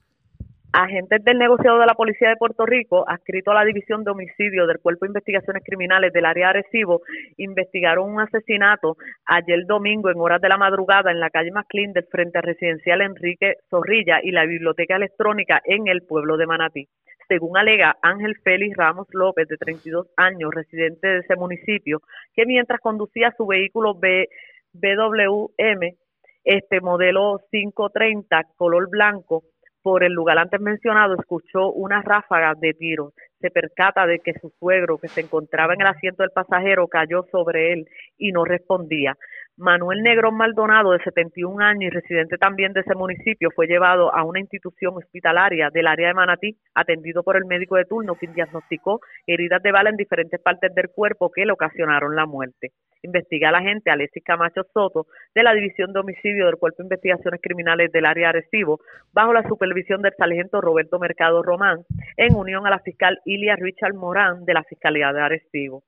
Agentes 0.76 1.22
del 1.22 1.38
negociado 1.38 1.78
de 1.78 1.86
la 1.86 1.94
Policía 1.94 2.30
de 2.30 2.36
Puerto 2.36 2.66
Rico, 2.66 3.08
adscrito 3.08 3.52
a 3.52 3.54
la 3.54 3.64
División 3.64 4.02
de 4.02 4.10
Homicidio 4.10 4.66
del 4.66 4.80
Cuerpo 4.80 5.04
de 5.04 5.10
Investigaciones 5.10 5.62
Criminales 5.64 6.12
del 6.12 6.24
área 6.24 6.46
de 6.46 6.58
Arecibo, 6.58 7.02
investigaron 7.36 8.10
un 8.10 8.20
asesinato 8.20 8.96
ayer 9.24 9.66
domingo 9.66 10.10
en 10.10 10.18
horas 10.18 10.40
de 10.40 10.48
la 10.48 10.56
madrugada 10.56 11.12
en 11.12 11.20
la 11.20 11.30
calle 11.30 11.52
McLean 11.52 11.92
del 11.92 12.08
Frente 12.10 12.40
Residencial 12.40 13.02
Enrique 13.02 13.58
Zorrilla 13.70 14.18
y 14.20 14.32
la 14.32 14.46
Biblioteca 14.46 14.96
Electrónica 14.96 15.62
en 15.64 15.86
el 15.86 16.02
pueblo 16.02 16.36
de 16.36 16.46
Manatí. 16.46 16.88
Según 17.28 17.56
alega 17.56 17.94
Ángel 18.02 18.34
Félix 18.42 18.76
Ramos 18.76 19.06
López, 19.12 19.46
de 19.46 19.56
32 19.56 20.08
años, 20.16 20.52
residente 20.52 21.06
de 21.06 21.18
ese 21.18 21.36
municipio, 21.36 22.00
que 22.34 22.46
mientras 22.46 22.80
conducía 22.80 23.32
su 23.36 23.46
vehículo 23.46 23.94
B, 23.94 24.26
BWM, 24.72 25.94
este 26.42 26.80
modelo 26.80 27.42
530, 27.52 28.42
color 28.56 28.90
blanco, 28.90 29.44
por 29.84 30.02
el 30.02 30.14
lugar 30.14 30.38
antes 30.38 30.58
mencionado, 30.62 31.14
escuchó 31.14 31.70
una 31.70 32.00
ráfaga 32.00 32.54
de 32.58 32.72
tiros. 32.72 33.12
Se 33.38 33.50
percata 33.50 34.06
de 34.06 34.18
que 34.18 34.32
su 34.40 34.50
suegro, 34.58 34.96
que 34.96 35.08
se 35.08 35.20
encontraba 35.20 35.74
en 35.74 35.82
el 35.82 35.88
asiento 35.88 36.22
del 36.22 36.30
pasajero, 36.30 36.88
cayó 36.88 37.26
sobre 37.30 37.74
él 37.74 37.86
y 38.16 38.32
no 38.32 38.46
respondía. 38.46 39.14
Manuel 39.56 40.02
Negrón 40.02 40.36
Maldonado, 40.36 40.90
de 40.90 40.98
71 41.04 41.64
años 41.64 41.84
y 41.84 41.90
residente 41.90 42.38
también 42.38 42.72
de 42.72 42.80
ese 42.80 42.96
municipio, 42.96 43.50
fue 43.54 43.68
llevado 43.68 44.12
a 44.12 44.24
una 44.24 44.40
institución 44.40 44.96
hospitalaria 44.96 45.70
del 45.70 45.86
área 45.86 46.08
de 46.08 46.14
Manatí, 46.14 46.56
atendido 46.74 47.22
por 47.22 47.36
el 47.36 47.44
médico 47.44 47.76
de 47.76 47.84
turno, 47.84 48.16
quien 48.16 48.34
diagnosticó 48.34 49.00
heridas 49.28 49.62
de 49.62 49.70
bala 49.70 49.90
en 49.90 49.96
diferentes 49.96 50.40
partes 50.40 50.74
del 50.74 50.88
cuerpo 50.90 51.30
que 51.30 51.46
le 51.46 51.52
ocasionaron 51.52 52.16
la 52.16 52.26
muerte. 52.26 52.72
Investiga 53.02 53.52
la 53.52 53.58
agente 53.58 53.92
Alexis 53.92 54.24
Camacho 54.24 54.62
Soto, 54.72 55.06
de 55.36 55.44
la 55.44 55.54
División 55.54 55.92
de 55.92 56.00
Homicidio 56.00 56.46
del 56.46 56.56
Cuerpo 56.56 56.78
de 56.78 56.86
Investigaciones 56.86 57.40
Criminales 57.40 57.92
del 57.92 58.06
área 58.06 58.32
de 58.32 58.38
Arecibo, 58.38 58.80
bajo 59.12 59.32
la 59.32 59.46
supervisión 59.46 60.02
del 60.02 60.14
sargento 60.18 60.60
Roberto 60.60 60.98
Mercado 60.98 61.44
Román, 61.44 61.84
en 62.16 62.34
unión 62.34 62.66
a 62.66 62.70
la 62.70 62.80
fiscal 62.80 63.20
Ilia 63.24 63.54
Richard 63.54 63.94
Morán, 63.94 64.44
de 64.46 64.54
la 64.54 64.64
Fiscalía 64.64 65.12
de 65.12 65.20
Arecibo. 65.20 65.84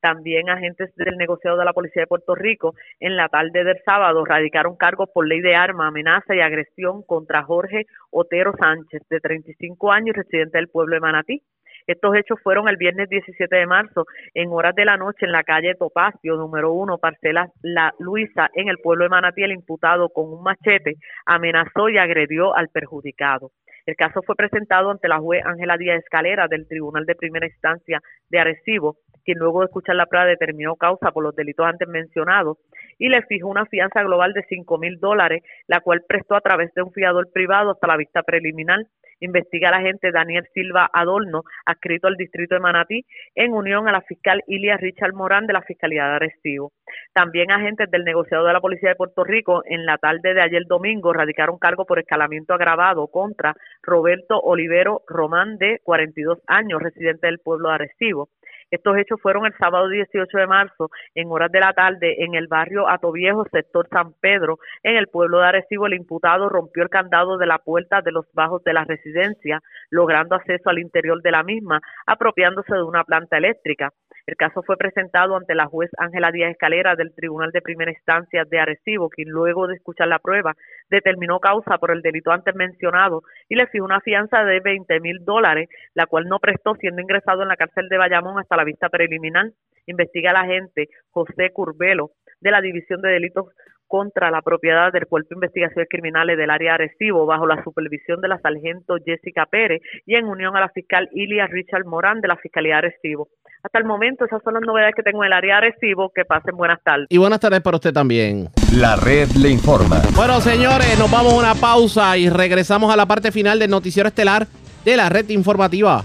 También 0.00 0.48
agentes 0.50 0.94
del 0.96 1.16
negociado 1.16 1.56
de 1.56 1.64
la 1.64 1.72
Policía 1.72 2.02
de 2.02 2.06
Puerto 2.06 2.34
Rico 2.34 2.74
en 3.00 3.16
la 3.16 3.28
tarde 3.28 3.64
del 3.64 3.80
sábado 3.84 4.24
radicaron 4.24 4.76
cargos 4.76 5.08
por 5.12 5.26
ley 5.26 5.40
de 5.40 5.54
arma, 5.54 5.88
amenaza 5.88 6.34
y 6.34 6.40
agresión 6.40 7.02
contra 7.02 7.42
Jorge 7.42 7.86
Otero 8.10 8.52
Sánchez, 8.58 9.02
de 9.08 9.20
35 9.20 9.92
años 9.92 10.16
residente 10.16 10.58
del 10.58 10.68
pueblo 10.68 10.94
de 10.94 11.00
Manatí. 11.00 11.42
Estos 11.86 12.16
hechos 12.16 12.40
fueron 12.42 12.68
el 12.68 12.76
viernes 12.76 13.08
17 13.08 13.54
de 13.54 13.66
marzo 13.66 14.06
en 14.34 14.50
horas 14.50 14.74
de 14.74 14.84
la 14.84 14.96
noche 14.96 15.24
en 15.24 15.30
la 15.30 15.44
calle 15.44 15.76
Topacio, 15.76 16.36
número 16.36 16.72
uno, 16.72 16.98
parcela 16.98 17.48
La 17.62 17.94
Luisa, 18.00 18.50
en 18.54 18.68
el 18.68 18.78
pueblo 18.78 19.04
de 19.04 19.10
Manatí. 19.10 19.44
El 19.44 19.52
imputado 19.52 20.08
con 20.08 20.32
un 20.32 20.42
machete 20.42 20.96
amenazó 21.26 21.88
y 21.88 21.98
agredió 21.98 22.56
al 22.56 22.68
perjudicado. 22.70 23.52
El 23.86 23.94
caso 23.94 24.20
fue 24.22 24.34
presentado 24.34 24.90
ante 24.90 25.06
la 25.06 25.20
juez 25.20 25.46
Ángela 25.46 25.76
Díaz 25.76 26.00
Escalera 26.00 26.48
del 26.48 26.66
Tribunal 26.66 27.06
de 27.06 27.14
Primera 27.14 27.46
Instancia 27.46 28.00
de 28.28 28.40
Arecibo 28.40 28.96
quien 29.26 29.38
luego 29.38 29.60
de 29.60 29.66
escuchar 29.66 29.96
la 29.96 30.06
prueba 30.06 30.24
determinó 30.24 30.76
causa 30.76 31.10
por 31.10 31.24
los 31.24 31.34
delitos 31.34 31.66
antes 31.66 31.88
mencionados 31.88 32.58
y 32.98 33.08
le 33.08 33.20
fijó 33.22 33.48
una 33.48 33.66
fianza 33.66 34.02
global 34.02 34.32
de 34.32 34.44
cinco 34.48 34.78
mil 34.78 34.98
dólares, 35.00 35.42
la 35.66 35.80
cual 35.80 36.04
prestó 36.08 36.36
a 36.36 36.40
través 36.40 36.72
de 36.74 36.82
un 36.82 36.92
fiador 36.92 37.30
privado 37.32 37.72
hasta 37.72 37.88
la 37.88 37.96
vista 37.96 38.22
preliminar 38.22 38.86
investiga 39.20 39.68
el 39.68 39.74
agente 39.74 40.12
Daniel 40.12 40.46
Silva 40.52 40.90
Adorno, 40.92 41.42
adscrito 41.64 42.06
al 42.06 42.16
distrito 42.16 42.54
de 42.54 42.60
Manatí, 42.60 43.06
en 43.34 43.52
unión 43.52 43.88
a 43.88 43.92
la 43.92 44.02
fiscal 44.02 44.42
Ilia 44.46 44.76
Richard 44.76 45.14
Morán 45.14 45.46
de 45.46 45.52
la 45.52 45.62
Fiscalía 45.62 46.04
de 46.04 46.16
Arecibo. 46.16 46.72
También 47.12 47.50
agentes 47.50 47.90
del 47.90 48.04
negociado 48.04 48.46
de 48.46 48.52
la 48.52 48.60
Policía 48.60 48.90
de 48.90 48.96
Puerto 48.96 49.24
Rico 49.24 49.62
en 49.66 49.86
la 49.86 49.98
tarde 49.98 50.34
de 50.34 50.42
ayer 50.42 50.64
domingo 50.66 51.12
radicaron 51.12 51.58
cargo 51.58 51.84
por 51.86 51.98
escalamiento 51.98 52.54
agravado 52.54 53.08
contra 53.08 53.54
Roberto 53.82 54.38
Olivero 54.40 55.02
Román, 55.06 55.56
de 55.58 55.80
42 55.82 56.38
años, 56.46 56.82
residente 56.82 57.26
del 57.26 57.38
pueblo 57.38 57.68
de 57.68 57.74
Arecibo. 57.74 58.28
Estos 58.70 58.96
hechos 58.96 59.20
fueron 59.20 59.46
el 59.46 59.54
sábado 59.58 59.88
18 59.88 60.38
de 60.38 60.46
marzo, 60.46 60.90
en 61.14 61.30
horas 61.30 61.52
de 61.52 61.60
la 61.60 61.72
tarde, 61.72 62.24
en 62.24 62.34
el 62.34 62.48
barrio 62.48 62.88
Atoviejo, 62.88 63.46
sector 63.52 63.88
San 63.90 64.12
Pedro, 64.20 64.58
en 64.82 64.96
el 64.96 65.06
pueblo 65.06 65.38
de 65.38 65.46
Arecibo. 65.46 65.86
El 65.86 65.94
imputado 65.94 66.48
rompió 66.48 66.82
el 66.82 66.88
candado 66.88 67.38
de 67.38 67.46
la 67.46 67.58
puerta 67.58 68.02
de 68.02 68.10
los 68.10 68.26
bajos 68.32 68.64
de 68.64 68.72
la 68.72 68.84
residencia, 68.84 69.60
logrando 69.90 70.34
acceso 70.34 70.68
al 70.68 70.80
interior 70.80 71.22
de 71.22 71.30
la 71.30 71.44
misma, 71.44 71.80
apropiándose 72.06 72.74
de 72.74 72.82
una 72.82 73.04
planta 73.04 73.36
eléctrica. 73.36 73.92
El 74.26 74.36
caso 74.36 74.64
fue 74.64 74.76
presentado 74.76 75.36
ante 75.36 75.54
la 75.54 75.66
juez 75.66 75.88
Ángela 75.98 76.32
Díaz 76.32 76.50
Escalera 76.50 76.96
del 76.96 77.14
Tribunal 77.14 77.52
de 77.52 77.62
Primera 77.62 77.92
Instancia 77.92 78.44
de 78.44 78.58
Arecibo, 78.58 79.08
quien 79.08 79.28
luego 79.28 79.68
de 79.68 79.76
escuchar 79.76 80.08
la 80.08 80.18
prueba 80.18 80.56
determinó 80.90 81.40
causa 81.40 81.78
por 81.78 81.90
el 81.90 82.02
delito 82.02 82.30
antes 82.30 82.54
mencionado 82.54 83.22
y 83.48 83.56
le 83.56 83.66
fijó 83.66 83.84
una 83.84 84.00
fianza 84.00 84.44
de 84.44 84.60
20 84.60 85.00
mil 85.00 85.24
dólares, 85.24 85.68
la 85.94 86.06
cual 86.06 86.24
no 86.28 86.38
prestó 86.38 86.74
siendo 86.74 87.02
ingresado 87.02 87.42
en 87.42 87.48
la 87.48 87.56
cárcel 87.56 87.88
de 87.88 87.98
Bayamón 87.98 88.38
hasta 88.38 88.56
la 88.56 88.64
vista 88.64 88.88
preliminar. 88.88 89.50
Investiga 89.86 90.30
el 90.30 90.36
agente 90.36 90.88
José 91.10 91.50
Curbelo 91.52 92.10
de 92.40 92.50
la 92.50 92.60
División 92.60 93.00
de 93.02 93.10
Delitos 93.10 93.46
contra 93.86 94.30
la 94.30 94.42
propiedad 94.42 94.92
del 94.92 95.06
Cuerpo 95.06 95.28
de 95.30 95.36
Investigaciones 95.36 95.88
Criminales 95.90 96.36
del 96.36 96.50
área 96.50 96.74
Arecibo 96.74 97.26
bajo 97.26 97.46
la 97.46 97.62
supervisión 97.62 98.20
de 98.20 98.28
la 98.28 98.38
sargento 98.40 98.96
Jessica 99.04 99.46
Pérez 99.46 99.80
y 100.06 100.14
en 100.14 100.26
unión 100.26 100.56
a 100.56 100.60
la 100.60 100.68
fiscal 100.70 101.08
Ilia 101.12 101.46
Richard 101.46 101.84
Morán 101.84 102.20
de 102.20 102.28
la 102.28 102.36
Fiscalía 102.36 102.78
Arecibo. 102.78 103.28
Hasta 103.62 103.78
el 103.78 103.84
momento 103.84 104.24
esas 104.24 104.42
son 104.42 104.54
las 104.54 104.62
novedades 104.62 104.94
que 104.94 105.02
tengo 105.02 105.24
en 105.24 105.28
el 105.28 105.32
área 105.32 105.60
de 105.60 105.66
Arecibo. 105.66 106.12
Que 106.14 106.24
pasen 106.24 106.56
buenas 106.56 106.78
tardes. 106.84 107.06
Y 107.10 107.18
buenas 107.18 107.40
tardes 107.40 107.60
para 107.60 107.76
usted 107.76 107.92
también. 107.92 108.48
La 108.72 108.96
red 108.96 109.28
le 109.30 109.50
informa. 109.50 110.00
Bueno, 110.14 110.40
señores, 110.40 110.98
nos 110.98 111.10
vamos 111.10 111.32
a 111.34 111.38
una 111.38 111.54
pausa 111.54 112.16
y 112.16 112.28
regresamos 112.28 112.92
a 112.92 112.96
la 112.96 113.06
parte 113.06 113.32
final 113.32 113.58
del 113.58 113.70
noticiero 113.70 114.08
estelar 114.08 114.46
de 114.84 114.96
la 114.96 115.08
red 115.08 115.28
informativa. 115.30 116.04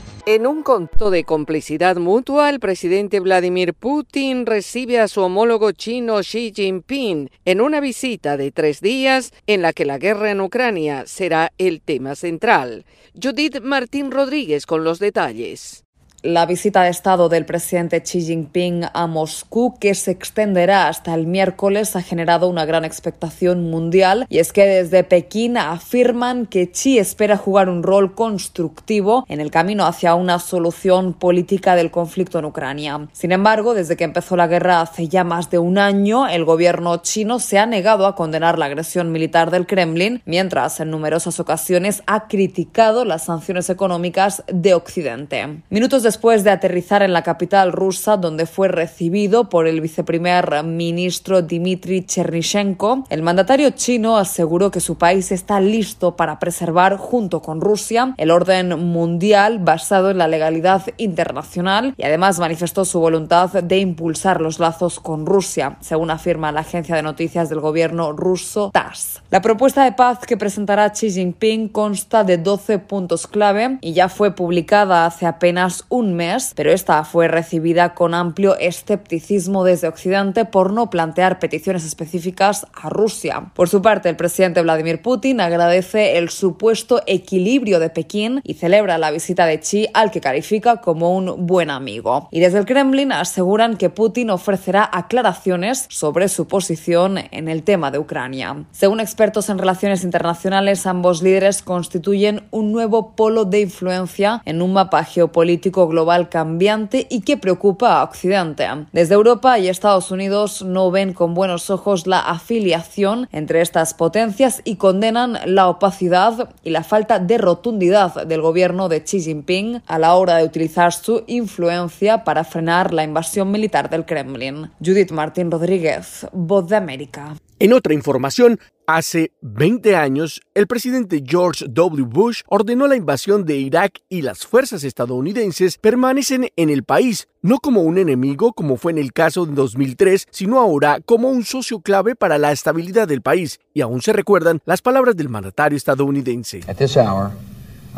En 0.27 0.45
un 0.45 0.61
conto 0.61 1.09
de 1.09 1.23
complicidad 1.23 1.95
mutua, 1.95 2.51
el 2.51 2.59
presidente 2.59 3.19
Vladimir 3.19 3.73
Putin 3.73 4.45
recibe 4.45 4.99
a 4.99 5.07
su 5.07 5.21
homólogo 5.21 5.71
chino 5.71 6.19
Xi 6.19 6.53
Jinping 6.55 7.31
en 7.43 7.59
una 7.59 7.79
visita 7.79 8.37
de 8.37 8.51
tres 8.51 8.81
días 8.81 9.33
en 9.47 9.63
la 9.63 9.73
que 9.73 9.83
la 9.83 9.97
guerra 9.97 10.29
en 10.29 10.41
Ucrania 10.41 11.07
será 11.07 11.53
el 11.57 11.81
tema 11.81 12.13
central. 12.13 12.85
Judith 13.19 13.61
Martín 13.61 14.11
Rodríguez 14.11 14.67
con 14.67 14.83
los 14.83 14.99
detalles. 14.99 15.85
La 16.23 16.45
visita 16.45 16.83
de 16.83 16.91
Estado 16.91 17.29
del 17.29 17.45
presidente 17.45 18.03
Xi 18.03 18.21
Jinping 18.21 18.83
a 18.93 19.07
Moscú, 19.07 19.73
que 19.79 19.95
se 19.95 20.11
extenderá 20.11 20.87
hasta 20.87 21.15
el 21.15 21.25
miércoles, 21.25 21.95
ha 21.95 22.03
generado 22.03 22.47
una 22.47 22.65
gran 22.65 22.85
expectación 22.85 23.71
mundial 23.71 24.27
y 24.29 24.37
es 24.37 24.53
que 24.53 24.67
desde 24.67 25.03
Pekín 25.03 25.57
afirman 25.57 26.45
que 26.45 26.69
Xi 26.69 26.99
espera 26.99 27.37
jugar 27.37 27.69
un 27.69 27.81
rol 27.81 28.13
constructivo 28.13 29.25
en 29.29 29.41
el 29.41 29.49
camino 29.49 29.87
hacia 29.87 30.13
una 30.13 30.37
solución 30.37 31.13
política 31.13 31.75
del 31.75 31.89
conflicto 31.89 32.37
en 32.37 32.45
Ucrania. 32.45 33.07
Sin 33.13 33.31
embargo, 33.31 33.73
desde 33.73 33.97
que 33.97 34.03
empezó 34.03 34.35
la 34.35 34.45
guerra 34.45 34.81
hace 34.81 35.07
ya 35.07 35.23
más 35.23 35.49
de 35.49 35.57
un 35.57 35.79
año, 35.79 36.27
el 36.27 36.45
gobierno 36.45 36.97
chino 36.97 37.39
se 37.39 37.57
ha 37.57 37.65
negado 37.65 38.05
a 38.05 38.15
condenar 38.15 38.59
la 38.59 38.65
agresión 38.65 39.11
militar 39.11 39.49
del 39.49 39.65
Kremlin, 39.65 40.21
mientras 40.25 40.81
en 40.81 40.91
numerosas 40.91 41.39
ocasiones 41.39 42.03
ha 42.05 42.27
criticado 42.27 43.05
las 43.05 43.25
sanciones 43.25 43.71
económicas 43.71 44.43
de 44.53 44.75
Occidente. 44.75 45.63
Minutos 45.71 46.03
después 46.11 46.43
de 46.43 46.49
aterrizar 46.49 47.03
en 47.03 47.13
la 47.13 47.23
capital 47.23 47.71
rusa, 47.71 48.17
donde 48.17 48.45
fue 48.45 48.67
recibido 48.67 49.47
por 49.47 49.65
el 49.65 49.79
viceprimer 49.79 50.61
ministro 50.61 51.41
Dmitry 51.41 52.05
Chernyshenko, 52.05 53.05
el 53.07 53.21
mandatario 53.21 53.69
chino 53.69 54.17
aseguró 54.17 54.71
que 54.71 54.81
su 54.81 54.97
país 54.97 55.31
está 55.31 55.61
listo 55.61 56.17
para 56.17 56.37
preservar, 56.37 56.97
junto 56.97 57.41
con 57.41 57.61
Rusia, 57.61 58.13
el 58.17 58.29
orden 58.29 58.77
mundial 58.91 59.59
basado 59.59 60.11
en 60.11 60.17
la 60.17 60.27
legalidad 60.27 60.83
internacional 60.97 61.93
y 61.95 62.03
además 62.03 62.39
manifestó 62.39 62.83
su 62.83 62.99
voluntad 62.99 63.49
de 63.63 63.77
impulsar 63.77 64.41
los 64.41 64.59
lazos 64.59 64.99
con 64.99 65.25
Rusia, 65.25 65.77
según 65.79 66.11
afirma 66.11 66.51
la 66.51 66.59
agencia 66.59 66.97
de 66.97 67.03
noticias 67.03 67.47
del 67.47 67.61
gobierno 67.61 68.11
ruso 68.11 68.69
TASS. 68.73 69.21
La 69.29 69.41
propuesta 69.41 69.85
de 69.85 69.93
paz 69.93 70.19
que 70.27 70.35
presentará 70.35 70.91
Xi 70.91 71.09
Jinping 71.09 71.69
consta 71.69 72.25
de 72.25 72.37
12 72.37 72.79
puntos 72.79 73.27
clave 73.27 73.77
y 73.79 73.93
ya 73.93 74.09
fue 74.09 74.35
publicada 74.35 75.05
hace 75.05 75.25
apenas 75.25 75.85
un 75.87 76.00
mes, 76.01 76.53
pero 76.55 76.71
esta 76.71 77.03
fue 77.03 77.27
recibida 77.27 77.93
con 77.93 78.13
amplio 78.13 78.57
escepticismo 78.57 79.63
desde 79.63 79.87
Occidente 79.87 80.45
por 80.45 80.73
no 80.73 80.89
plantear 80.89 81.39
peticiones 81.39 81.85
específicas 81.85 82.67
a 82.73 82.89
Rusia. 82.89 83.51
Por 83.53 83.69
su 83.69 83.81
parte, 83.81 84.09
el 84.09 84.15
presidente 84.15 84.61
Vladimir 84.61 85.01
Putin 85.01 85.41
agradece 85.41 86.17
el 86.17 86.29
supuesto 86.29 87.01
equilibrio 87.05 87.79
de 87.79 87.89
Pekín 87.89 88.41
y 88.43 88.55
celebra 88.55 88.97
la 88.97 89.11
visita 89.11 89.45
de 89.45 89.59
Xi 89.59 89.87
al 89.93 90.11
que 90.11 90.21
califica 90.21 90.77
como 90.77 91.15
un 91.15 91.45
buen 91.47 91.69
amigo. 91.69 92.27
Y 92.31 92.39
desde 92.39 92.59
el 92.59 92.65
Kremlin 92.65 93.11
aseguran 93.11 93.77
que 93.77 93.89
Putin 93.89 94.29
ofrecerá 94.29 94.89
aclaraciones 94.91 95.85
sobre 95.89 96.27
su 96.27 96.47
posición 96.47 97.17
en 97.31 97.47
el 97.47 97.63
tema 97.63 97.91
de 97.91 97.99
Ucrania. 97.99 98.65
Según 98.71 98.99
expertos 98.99 99.49
en 99.49 99.57
relaciones 99.57 100.03
internacionales, 100.03 100.85
ambos 100.85 101.21
líderes 101.21 101.61
constituyen 101.61 102.43
un 102.51 102.71
nuevo 102.71 103.15
polo 103.15 103.45
de 103.45 103.61
influencia 103.61 104.41
en 104.45 104.61
un 104.61 104.73
mapa 104.73 105.03
geopolítico 105.03 105.87
global 105.91 106.29
cambiante 106.29 107.05
y 107.09 107.21
que 107.21 107.37
preocupa 107.37 107.99
a 107.99 108.03
Occidente. 108.03 108.67
Desde 108.91 109.13
Europa 109.13 109.59
y 109.59 109.67
Estados 109.67 110.09
Unidos 110.09 110.63
no 110.63 110.89
ven 110.89 111.13
con 111.13 111.35
buenos 111.35 111.69
ojos 111.69 112.07
la 112.07 112.19
afiliación 112.19 113.27
entre 113.31 113.61
estas 113.61 113.93
potencias 113.93 114.61
y 114.63 114.77
condenan 114.77 115.37
la 115.45 115.67
opacidad 115.67 116.49
y 116.63 116.71
la 116.71 116.83
falta 116.83 117.19
de 117.19 117.37
rotundidad 117.37 118.25
del 118.25 118.41
gobierno 118.41 118.89
de 118.89 119.03
Xi 119.03 119.21
Jinping 119.21 119.83
a 119.85 119.99
la 119.99 120.15
hora 120.15 120.37
de 120.37 120.45
utilizar 120.45 120.93
su 120.93 121.23
influencia 121.27 122.23
para 122.23 122.43
frenar 122.43 122.93
la 122.93 123.03
invasión 123.03 123.51
militar 123.51 123.89
del 123.89 124.05
Kremlin. 124.05 124.71
Judith 124.83 125.11
Martín 125.11 125.51
Rodríguez, 125.51 126.25
Voz 126.31 126.67
de 126.67 126.75
América. 126.75 127.35
En 127.59 127.73
otra 127.73 127.93
información, 127.93 128.59
hace 128.95 129.31
20 129.41 129.95
años, 129.95 130.41
el 130.53 130.67
presidente 130.67 131.23
George 131.25 131.65
W. 131.69 132.07
Bush 132.07 132.41
ordenó 132.47 132.87
la 132.87 132.95
invasión 132.95 133.45
de 133.45 133.57
Irak 133.57 133.99
y 134.09 134.21
las 134.21 134.45
fuerzas 134.45 134.83
estadounidenses 134.83 135.77
permanecen 135.77 136.49
en 136.55 136.69
el 136.69 136.83
país, 136.83 137.27
no 137.41 137.59
como 137.59 137.81
un 137.81 137.97
enemigo 137.97 138.53
como 138.53 138.77
fue 138.77 138.91
en 138.91 138.97
el 138.97 139.13
caso 139.13 139.45
de 139.45 139.53
2003, 139.53 140.27
sino 140.31 140.59
ahora 140.59 140.99
como 141.05 141.29
un 141.29 141.43
socio 141.43 141.79
clave 141.79 142.15
para 142.15 142.37
la 142.37 142.51
estabilidad 142.51 143.07
del 143.07 143.21
país. 143.21 143.59
Y 143.73 143.81
aún 143.81 144.01
se 144.01 144.13
recuerdan 144.13 144.61
las 144.65 144.81
palabras 144.81 145.15
del 145.15 145.29
mandatario 145.29 145.77
estadounidense. 145.77 146.61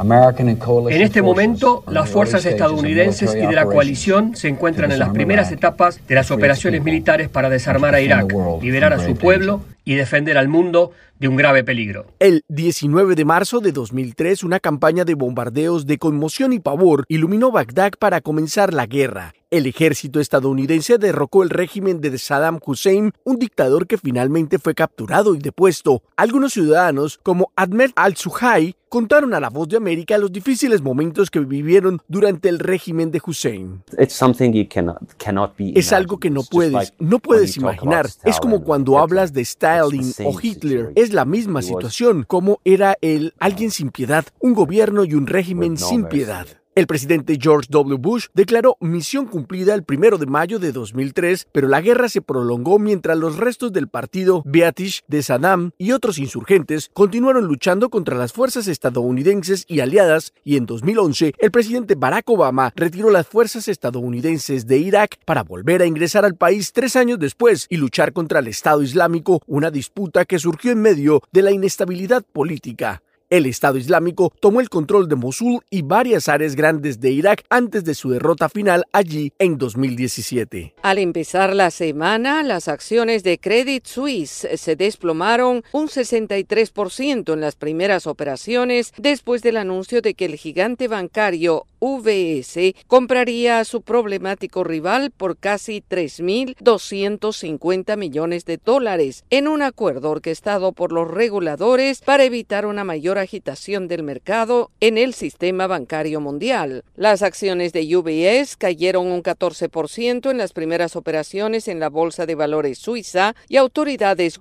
En 0.01 1.01
este 1.01 1.21
momento, 1.21 1.83
las 1.87 2.09
fuerzas 2.09 2.45
estadounidenses 2.45 3.35
y 3.35 3.45
de 3.45 3.53
la 3.53 3.65
coalición 3.65 4.35
se 4.35 4.47
encuentran 4.47 4.91
en 4.91 4.99
las 4.99 5.09
primeras 5.09 5.51
etapas 5.51 5.99
de 6.07 6.15
las 6.15 6.31
operaciones 6.31 6.83
militares 6.83 7.29
para 7.29 7.49
desarmar 7.49 7.93
a 7.93 8.01
Irak, 8.01 8.33
liberar 8.61 8.93
a 8.93 8.99
su 8.99 9.15
pueblo 9.15 9.61
y 9.85 9.95
defender 9.95 10.37
al 10.37 10.47
mundo 10.47 10.91
de 11.23 11.29
un 11.29 11.37
grave 11.37 11.63
peligro. 11.63 12.05
El 12.19 12.43
19 12.49 13.15
de 13.15 13.23
marzo 13.23 13.61
de 13.61 13.71
2003, 13.71 14.43
una 14.43 14.59
campaña 14.59 15.05
de 15.05 15.13
bombardeos 15.13 15.85
de 15.85 15.97
conmoción 15.97 16.51
y 16.51 16.59
pavor 16.59 17.05
iluminó 17.07 17.49
Bagdad 17.49 17.93
para 17.97 18.19
comenzar 18.19 18.73
la 18.73 18.87
guerra. 18.87 19.33
El 19.53 19.67
ejército 19.67 20.19
estadounidense 20.19 20.97
derrocó 20.97 21.43
el 21.43 21.51
régimen 21.51 22.01
de 22.01 22.17
Saddam 22.17 22.59
Hussein, 22.65 23.13
un 23.23 23.37
dictador 23.37 23.85
que 23.85 23.99
finalmente 23.99 24.57
fue 24.57 24.73
capturado 24.73 25.35
y 25.35 25.37
depuesto. 25.37 26.01
Algunos 26.17 26.53
ciudadanos, 26.53 27.19
como 27.21 27.51
Ahmed 27.55 27.91
al-Suhai, 27.95 28.75
contaron 28.89 29.35
a 29.35 29.39
la 29.39 29.51
voz 29.51 29.69
de 29.69 29.77
América 29.77 30.17
los 30.17 30.31
difíciles 30.31 30.81
momentos 30.81 31.29
que 31.29 31.39
vivieron 31.39 32.01
durante 32.07 32.49
el 32.49 32.57
régimen 32.57 33.11
de 33.11 33.21
Hussein. 33.23 33.83
Es 33.95 35.93
algo 35.93 36.19
que 36.19 36.31
no 36.31 36.41
puedes, 36.43 36.93
no 36.97 37.19
puedes 37.19 37.55
imaginar. 37.55 38.07
Es 38.23 38.39
como 38.39 38.63
cuando 38.63 38.97
hablas 38.97 39.33
de 39.33 39.41
Stalin 39.41 40.13
o 40.25 40.39
Hitler. 40.41 40.93
Es 40.95 41.12
la 41.13 41.25
misma 41.25 41.61
situación, 41.61 42.25
como 42.27 42.59
era 42.65 42.97
el 43.01 43.33
alguien 43.39 43.71
sin 43.71 43.91
piedad, 43.91 44.25
un 44.39 44.53
gobierno 44.53 45.05
y 45.05 45.13
un 45.13 45.27
régimen 45.27 45.77
sin 45.77 46.05
piedad. 46.05 46.47
El 46.75 46.87
presidente 46.87 47.37
George 47.39 47.67
W. 47.69 47.99
Bush 47.99 48.25
declaró 48.33 48.77
misión 48.79 49.27
cumplida 49.27 49.75
el 49.75 49.83
primero 49.83 50.17
de 50.17 50.25
mayo 50.25 50.57
de 50.57 50.71
2003, 50.71 51.47
pero 51.51 51.67
la 51.67 51.81
guerra 51.81 52.09
se 52.09 52.23
prolongó 52.23 52.79
mientras 52.79 53.15
los 53.15 53.37
restos 53.37 53.71
del 53.71 53.87
partido 53.87 54.41
Beatish 54.43 55.01
de 55.07 55.21
Saddam 55.21 55.69
y 55.77 55.91
otros 55.91 56.17
insurgentes 56.17 56.89
continuaron 56.91 57.45
luchando 57.45 57.91
contra 57.91 58.17
las 58.17 58.33
fuerzas 58.33 58.67
estadounidenses 58.67 59.65
y 59.67 59.81
aliadas, 59.81 60.33
y 60.43 60.57
en 60.57 60.65
2011 60.65 61.35
el 61.37 61.51
presidente 61.51 61.93
Barack 61.93 62.27
Obama 62.31 62.73
retiró 62.75 63.11
las 63.11 63.27
fuerzas 63.27 63.67
estadounidenses 63.67 64.65
de 64.65 64.79
Irak 64.79 65.19
para 65.25 65.43
volver 65.43 65.83
a 65.83 65.85
ingresar 65.85 66.25
al 66.25 66.37
país 66.37 66.73
tres 66.73 66.95
años 66.95 67.19
después 67.19 67.67
y 67.69 67.77
luchar 67.77 68.13
contra 68.13 68.39
el 68.39 68.47
Estado 68.47 68.81
Islámico, 68.81 69.43
una 69.45 69.69
disputa 69.69 70.25
que 70.25 70.39
surgió 70.39 70.71
en 70.71 70.81
medio 70.81 71.21
de 71.31 71.43
la 71.43 71.51
inestabilidad 71.51 72.23
política. 72.23 73.03
El 73.33 73.47
Estado 73.47 73.79
Islámico 73.79 74.31
tomó 74.39 74.61
el 74.61 74.69
control 74.69 75.09
de 75.09 75.15
Mosul 75.15 75.61
y 75.71 75.81
varias 75.81 76.29
áreas 76.29 76.55
grandes 76.55 76.99
de 76.99 77.09
Irak 77.09 77.43
antes 77.49 77.83
de 77.83 77.95
su 77.95 78.11
derrota 78.11 78.47
final 78.47 78.83
allí 78.91 79.33
en 79.39 79.57
2017. 79.57 80.75
Al 80.83 80.99
empezar 80.99 81.55
la 81.55 81.71
semana, 81.71 82.43
las 82.43 82.67
acciones 82.67 83.23
de 83.23 83.39
Credit 83.39 83.87
Suisse 83.87 84.47
se 84.55 84.75
desplomaron 84.75 85.63
un 85.71 85.87
63% 85.87 87.33
en 87.33 87.41
las 87.41 87.55
primeras 87.55 88.05
operaciones 88.05 88.93
después 88.99 89.41
del 89.41 89.57
anuncio 89.57 90.03
de 90.03 90.13
que 90.13 90.25
el 90.25 90.35
gigante 90.35 90.87
bancario 90.87 91.65
UBS 91.85 92.75
compraría 92.87 93.59
a 93.59 93.65
su 93.65 93.81
problemático 93.81 94.63
rival 94.63 95.11
por 95.11 95.35
casi 95.35 95.83
3.250 95.89 97.97
millones 97.97 98.45
de 98.45 98.55
dólares 98.55 99.25
en 99.29 99.49
un 99.49 99.61
acuerdo 99.61 100.11
orquestado 100.11 100.71
por 100.71 100.93
los 100.93 101.11
reguladores 101.11 101.99
para 101.99 102.23
evitar 102.23 102.65
una 102.65 102.85
mayor 102.85 103.17
agitación 103.17 103.89
del 103.89 104.01
mercado 104.01 104.71
en 104.79 104.97
el 104.97 105.13
sistema 105.13 105.67
bancario 105.67 106.21
mundial. 106.21 106.85
Las 106.95 107.21
acciones 107.21 107.73
de 107.73 107.97
UBS 107.97 108.55
cayeron 108.55 109.07
un 109.07 109.21
14% 109.21 110.31
en 110.31 110.37
las 110.37 110.53
primeras 110.53 110.95
operaciones 110.95 111.67
en 111.67 111.81
la 111.81 111.89
Bolsa 111.89 112.25
de 112.25 112.35
Valores 112.35 112.77
Suiza 112.77 113.35
y 113.49 113.57
autoridades, 113.57 114.39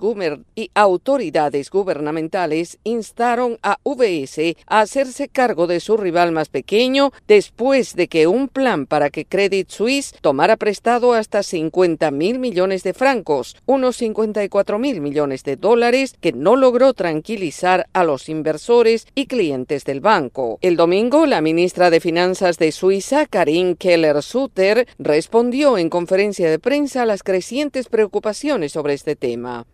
y 0.54 0.70
autoridades 0.74 1.70
gubernamentales 1.70 2.78
instaron 2.84 3.58
a 3.64 3.80
UBS 3.82 4.38
a 4.68 4.82
hacerse 4.82 5.28
cargo 5.28 5.66
de 5.66 5.80
su 5.80 5.96
rival 5.96 6.30
más 6.30 6.48
pequeño 6.48 7.10
después 7.32 7.96
de 7.96 8.08
que 8.08 8.26
un 8.26 8.46
plan 8.46 8.84
para 8.84 9.08
que 9.08 9.24
Credit 9.24 9.66
Suisse 9.70 10.14
tomara 10.20 10.58
prestado 10.58 11.14
hasta 11.14 11.42
50 11.42 12.10
mil 12.10 12.38
millones 12.38 12.82
de 12.82 12.92
francos, 12.92 13.56
unos 13.64 13.96
54 13.96 14.78
mil 14.78 15.00
millones 15.00 15.42
de 15.42 15.56
dólares, 15.56 16.14
que 16.20 16.34
no 16.34 16.56
logró 16.56 16.92
tranquilizar 16.92 17.88
a 17.94 18.04
los 18.04 18.28
inversores 18.28 19.06
y 19.14 19.28
clientes 19.28 19.86
del 19.86 20.00
banco. 20.00 20.58
El 20.60 20.76
domingo, 20.76 21.24
la 21.24 21.40
ministra 21.40 21.88
de 21.88 22.00
Finanzas 22.00 22.58
de 22.58 22.70
Suiza, 22.70 23.24
Karin 23.24 23.76
Keller-Sutter, 23.76 24.86
respondió 24.98 25.78
en 25.78 25.88
conferencia 25.88 26.50
de 26.50 26.58
prensa 26.58 27.00
a 27.00 27.06
las 27.06 27.22
crecientes 27.22 27.88
preocupaciones 27.88 28.72
sobre 28.72 28.92
este 28.92 29.16
tema. 29.16 29.64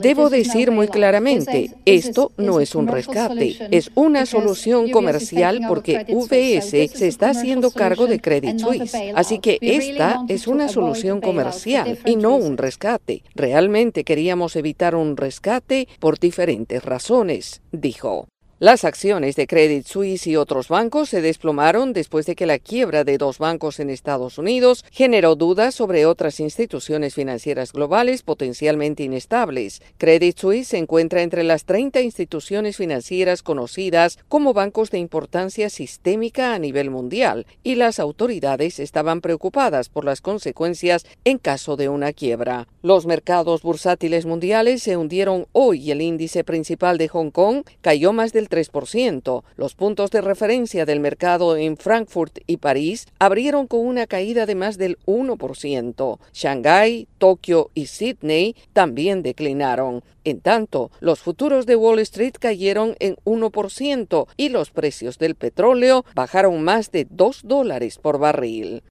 Debo 0.00 0.30
decir 0.30 0.70
muy 0.70 0.88
claramente, 0.88 1.70
esto 1.84 2.32
no 2.36 2.60
es 2.60 2.74
un 2.74 2.88
rescate, 2.88 3.56
es 3.70 3.90
una 3.94 4.26
solución 4.26 4.90
comercial 4.90 5.60
porque 5.68 6.04
VS 6.08 6.70
se 6.70 7.08
está 7.08 7.30
haciendo 7.30 7.70
cargo 7.70 8.06
de 8.06 8.20
Credit 8.20 8.58
Suisse. 8.58 8.94
Así 9.14 9.38
que 9.38 9.58
esta 9.60 10.22
es 10.28 10.46
una 10.46 10.68
solución 10.68 11.20
comercial 11.20 11.98
y 12.04 12.16
no 12.16 12.36
un 12.36 12.56
rescate. 12.56 13.22
Realmente 13.34 14.04
queríamos 14.04 14.56
evitar 14.56 14.94
un 14.94 15.16
rescate 15.16 15.88
por 16.00 16.18
diferentes 16.18 16.84
razones, 16.84 17.62
dijo. 17.72 18.28
Las 18.60 18.82
acciones 18.82 19.36
de 19.36 19.46
Credit 19.46 19.86
Suisse 19.86 20.26
y 20.26 20.34
otros 20.34 20.66
bancos 20.66 21.10
se 21.10 21.22
desplomaron 21.22 21.92
después 21.92 22.26
de 22.26 22.34
que 22.34 22.44
la 22.44 22.58
quiebra 22.58 23.04
de 23.04 23.16
dos 23.16 23.38
bancos 23.38 23.78
en 23.78 23.88
Estados 23.88 24.36
Unidos 24.36 24.84
generó 24.90 25.36
dudas 25.36 25.76
sobre 25.76 26.06
otras 26.06 26.40
instituciones 26.40 27.14
financieras 27.14 27.72
globales 27.72 28.24
potencialmente 28.24 29.04
inestables. 29.04 29.80
Credit 29.96 30.36
Suisse 30.36 30.66
se 30.66 30.78
encuentra 30.78 31.22
entre 31.22 31.44
las 31.44 31.66
30 31.66 32.00
instituciones 32.00 32.76
financieras 32.76 33.44
conocidas 33.44 34.18
como 34.26 34.54
bancos 34.54 34.90
de 34.90 34.98
importancia 34.98 35.70
sistémica 35.70 36.52
a 36.52 36.58
nivel 36.58 36.90
mundial 36.90 37.46
y 37.62 37.76
las 37.76 38.00
autoridades 38.00 38.80
estaban 38.80 39.20
preocupadas 39.20 39.88
por 39.88 40.04
las 40.04 40.20
consecuencias 40.20 41.06
en 41.24 41.38
caso 41.38 41.76
de 41.76 41.88
una 41.88 42.12
quiebra. 42.12 42.66
Los 42.82 43.06
mercados 43.06 43.62
bursátiles 43.62 44.26
mundiales 44.26 44.82
se 44.82 44.96
hundieron 44.96 45.46
hoy 45.52 45.80
y 45.80 45.90
el 45.92 46.02
índice 46.02 46.42
principal 46.42 46.98
de 46.98 47.06
Hong 47.06 47.30
Kong 47.30 47.62
cayó 47.82 48.12
más 48.12 48.32
del 48.32 48.47
3%. 48.48 49.44
Los 49.56 49.74
puntos 49.74 50.10
de 50.10 50.20
referencia 50.20 50.86
del 50.86 51.00
mercado 51.00 51.56
en 51.56 51.76
Frankfurt 51.76 52.38
y 52.46 52.58
París 52.58 53.06
abrieron 53.18 53.66
con 53.66 53.80
una 53.80 54.06
caída 54.06 54.46
de 54.46 54.54
más 54.54 54.78
del 54.78 54.98
1%. 55.06 56.18
Shanghái, 56.32 57.08
Tokio 57.18 57.70
y 57.74 57.86
Sydney 57.86 58.56
también 58.72 59.22
declinaron. 59.22 60.02
En 60.24 60.40
tanto, 60.40 60.90
los 61.00 61.20
futuros 61.20 61.66
de 61.66 61.76
Wall 61.76 62.00
Street 62.00 62.34
cayeron 62.38 62.96
en 63.00 63.16
1% 63.24 64.26
y 64.36 64.48
los 64.50 64.70
precios 64.70 65.18
del 65.18 65.34
petróleo 65.34 66.04
bajaron 66.14 66.62
más 66.62 66.90
de 66.90 67.06
2 67.08 67.42
dólares 67.44 67.98
por 67.98 68.18
barril. 68.18 68.82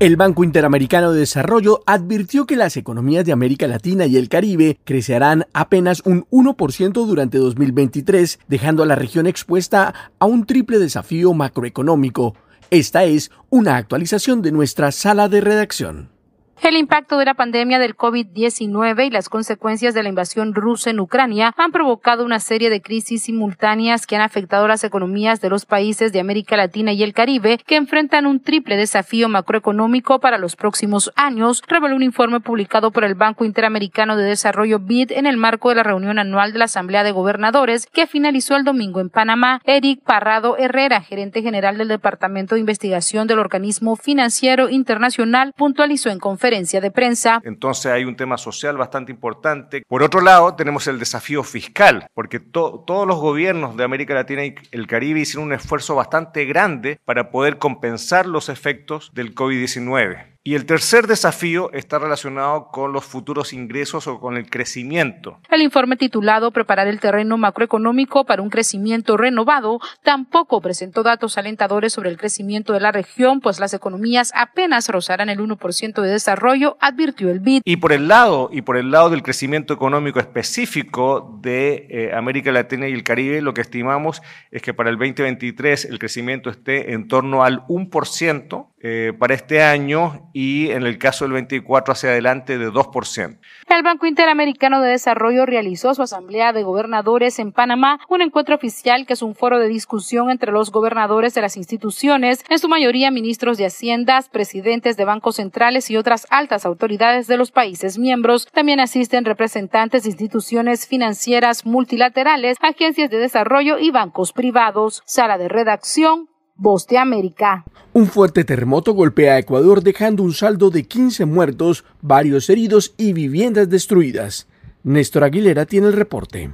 El 0.00 0.16
Banco 0.16 0.42
Interamericano 0.42 1.12
de 1.12 1.20
Desarrollo 1.20 1.84
advirtió 1.86 2.46
que 2.46 2.56
las 2.56 2.76
economías 2.76 3.24
de 3.24 3.30
América 3.30 3.68
Latina 3.68 4.06
y 4.06 4.16
el 4.16 4.28
Caribe 4.28 4.76
crecerán 4.82 5.46
apenas 5.52 6.02
un 6.04 6.26
1% 6.32 7.06
durante 7.06 7.38
2023, 7.38 8.40
dejando 8.48 8.82
a 8.82 8.86
la 8.86 8.96
región 8.96 9.28
expuesta 9.28 9.94
a 10.18 10.26
un 10.26 10.46
triple 10.46 10.80
desafío 10.80 11.32
macroeconómico. 11.32 12.34
Esta 12.70 13.04
es 13.04 13.30
una 13.50 13.76
actualización 13.76 14.42
de 14.42 14.50
nuestra 14.50 14.90
sala 14.90 15.28
de 15.28 15.40
redacción. 15.40 16.13
El 16.62 16.76
impacto 16.76 17.18
de 17.18 17.26
la 17.26 17.34
pandemia 17.34 17.78
del 17.78 17.96
COVID-19 17.96 19.06
y 19.06 19.10
las 19.10 19.28
consecuencias 19.28 19.92
de 19.92 20.02
la 20.02 20.08
invasión 20.08 20.54
rusa 20.54 20.88
en 20.88 21.00
Ucrania 21.00 21.52
han 21.58 21.72
provocado 21.72 22.24
una 22.24 22.40
serie 22.40 22.70
de 22.70 22.80
crisis 22.80 23.24
simultáneas 23.24 24.06
que 24.06 24.16
han 24.16 24.22
afectado 24.22 24.66
las 24.66 24.82
economías 24.82 25.42
de 25.42 25.50
los 25.50 25.66
países 25.66 26.12
de 26.12 26.20
América 26.20 26.56
Latina 26.56 26.92
y 26.92 27.02
el 27.02 27.12
Caribe, 27.12 27.58
que 27.66 27.76
enfrentan 27.76 28.26
un 28.26 28.40
triple 28.40 28.76
desafío 28.76 29.28
macroeconómico 29.28 30.20
para 30.20 30.38
los 30.38 30.56
próximos 30.56 31.12
años, 31.16 31.62
reveló 31.66 31.96
un 31.96 32.02
informe 32.02 32.40
publicado 32.40 32.92
por 32.92 33.04
el 33.04 33.14
Banco 33.14 33.44
Interamericano 33.44 34.16
de 34.16 34.24
Desarrollo 34.24 34.78
BID 34.78 35.12
en 35.12 35.26
el 35.26 35.36
marco 35.36 35.68
de 35.68 35.74
la 35.74 35.82
reunión 35.82 36.18
anual 36.18 36.52
de 36.52 36.60
la 36.60 36.64
Asamblea 36.66 37.04
de 37.04 37.12
Gobernadores 37.12 37.86
que 37.92 38.06
finalizó 38.06 38.56
el 38.56 38.64
domingo 38.64 39.00
en 39.00 39.10
Panamá. 39.10 39.60
Eric 39.64 40.02
Parrado 40.02 40.56
Herrera, 40.56 41.02
gerente 41.02 41.42
general 41.42 41.76
del 41.76 41.88
Departamento 41.88 42.54
de 42.54 42.62
Investigación 42.62 43.26
del 43.26 43.40
Organismo 43.40 43.96
Financiero 43.96 44.70
Internacional, 44.70 45.52
puntualizó 45.56 46.08
en 46.08 46.18
conferencia 46.20 46.53
de 46.54 46.90
prensa. 46.90 47.40
Entonces 47.44 47.86
hay 47.86 48.04
un 48.04 48.16
tema 48.16 48.38
social 48.38 48.76
bastante 48.76 49.10
importante. 49.10 49.82
Por 49.88 50.02
otro 50.02 50.20
lado, 50.20 50.54
tenemos 50.54 50.86
el 50.86 50.98
desafío 50.98 51.42
fiscal, 51.42 52.06
porque 52.14 52.38
todos 52.38 53.06
los 53.06 53.18
gobiernos 53.18 53.76
de 53.76 53.84
América 53.84 54.14
Latina 54.14 54.44
y 54.44 54.54
el 54.70 54.86
Caribe 54.86 55.20
hicieron 55.20 55.46
un 55.46 55.52
esfuerzo 55.52 55.94
bastante 55.94 56.44
grande 56.44 56.98
para 57.04 57.30
poder 57.30 57.58
compensar 57.58 58.26
los 58.26 58.48
efectos 58.48 59.10
del 59.14 59.34
COVID-19. 59.34 60.33
Y 60.46 60.56
el 60.56 60.66
tercer 60.66 61.06
desafío 61.06 61.72
está 61.72 61.98
relacionado 61.98 62.68
con 62.70 62.92
los 62.92 63.06
futuros 63.06 63.54
ingresos 63.54 64.06
o 64.06 64.20
con 64.20 64.36
el 64.36 64.50
crecimiento. 64.50 65.38
El 65.48 65.62
informe 65.62 65.96
titulado 65.96 66.50
Preparar 66.50 66.86
el 66.86 67.00
terreno 67.00 67.38
macroeconómico 67.38 68.26
para 68.26 68.42
un 68.42 68.50
crecimiento 68.50 69.16
renovado 69.16 69.80
tampoco 70.02 70.60
presentó 70.60 71.02
datos 71.02 71.38
alentadores 71.38 71.94
sobre 71.94 72.10
el 72.10 72.18
crecimiento 72.18 72.74
de 72.74 72.80
la 72.80 72.92
región, 72.92 73.40
pues 73.40 73.58
las 73.58 73.72
economías 73.72 74.32
apenas 74.34 74.90
rozarán 74.90 75.30
el 75.30 75.38
1% 75.38 76.02
de 76.02 76.10
desarrollo, 76.10 76.76
advirtió 76.78 77.30
el 77.30 77.40
BID. 77.40 77.62
Y 77.64 77.78
por 77.78 77.92
el 77.92 78.06
lado 78.06 78.50
y 78.52 78.60
por 78.60 78.76
el 78.76 78.90
lado 78.90 79.08
del 79.08 79.22
crecimiento 79.22 79.72
económico 79.72 80.20
específico 80.20 81.38
de 81.40 81.86
eh, 81.88 82.14
América 82.14 82.52
Latina 82.52 82.86
y 82.86 82.92
el 82.92 83.02
Caribe, 83.02 83.40
lo 83.40 83.54
que 83.54 83.62
estimamos 83.62 84.20
es 84.50 84.60
que 84.60 84.74
para 84.74 84.90
el 84.90 84.98
2023 84.98 85.86
el 85.86 85.98
crecimiento 85.98 86.50
esté 86.50 86.92
en 86.92 87.08
torno 87.08 87.44
al 87.44 87.66
1% 87.66 88.73
eh, 88.86 89.14
para 89.18 89.32
este 89.32 89.62
año 89.62 90.28
y 90.34 90.68
en 90.70 90.82
el 90.82 90.98
caso 90.98 91.24
del 91.24 91.32
24 91.32 91.92
hacia 91.92 92.10
adelante 92.10 92.58
de 92.58 92.68
2%. 92.70 93.38
El 93.70 93.82
Banco 93.82 94.04
Interamericano 94.04 94.82
de 94.82 94.90
Desarrollo 94.90 95.46
realizó 95.46 95.94
su 95.94 96.02
asamblea 96.02 96.52
de 96.52 96.64
gobernadores 96.64 97.38
en 97.38 97.52
Panamá, 97.52 97.98
un 98.10 98.20
encuentro 98.20 98.54
oficial 98.54 99.06
que 99.06 99.14
es 99.14 99.22
un 99.22 99.34
foro 99.34 99.58
de 99.58 99.68
discusión 99.68 100.28
entre 100.28 100.52
los 100.52 100.70
gobernadores 100.70 101.32
de 101.32 101.40
las 101.40 101.56
instituciones, 101.56 102.44
en 102.50 102.58
su 102.58 102.68
mayoría 102.68 103.10
ministros 103.10 103.56
de 103.56 103.64
Haciendas, 103.64 104.28
presidentes 104.28 104.98
de 104.98 105.06
bancos 105.06 105.36
centrales 105.36 105.90
y 105.90 105.96
otras 105.96 106.26
altas 106.28 106.66
autoridades 106.66 107.26
de 107.26 107.38
los 107.38 107.52
países 107.52 107.96
miembros. 107.98 108.48
También 108.52 108.80
asisten 108.80 109.24
representantes 109.24 110.02
de 110.02 110.10
instituciones 110.10 110.86
financieras 110.86 111.64
multilaterales, 111.64 112.58
agencias 112.60 113.08
de 113.08 113.16
desarrollo 113.16 113.78
y 113.78 113.90
bancos 113.90 114.34
privados. 114.34 115.02
Sala 115.06 115.38
de 115.38 115.48
redacción, 115.48 116.28
Voz 116.56 116.86
de 116.86 116.98
América. 116.98 117.64
Un 117.92 118.06
fuerte 118.06 118.44
terremoto 118.44 118.92
golpea 118.92 119.34
a 119.34 119.38
Ecuador 119.38 119.82
dejando 119.82 120.22
un 120.22 120.32
saldo 120.32 120.70
de 120.70 120.84
15 120.84 121.24
muertos, 121.24 121.84
varios 122.00 122.48
heridos 122.48 122.94
y 122.96 123.12
viviendas 123.12 123.68
destruidas. 123.68 124.46
Néstor 124.84 125.24
Aguilera 125.24 125.66
tiene 125.66 125.88
el 125.88 125.94
reporte. 125.94 126.52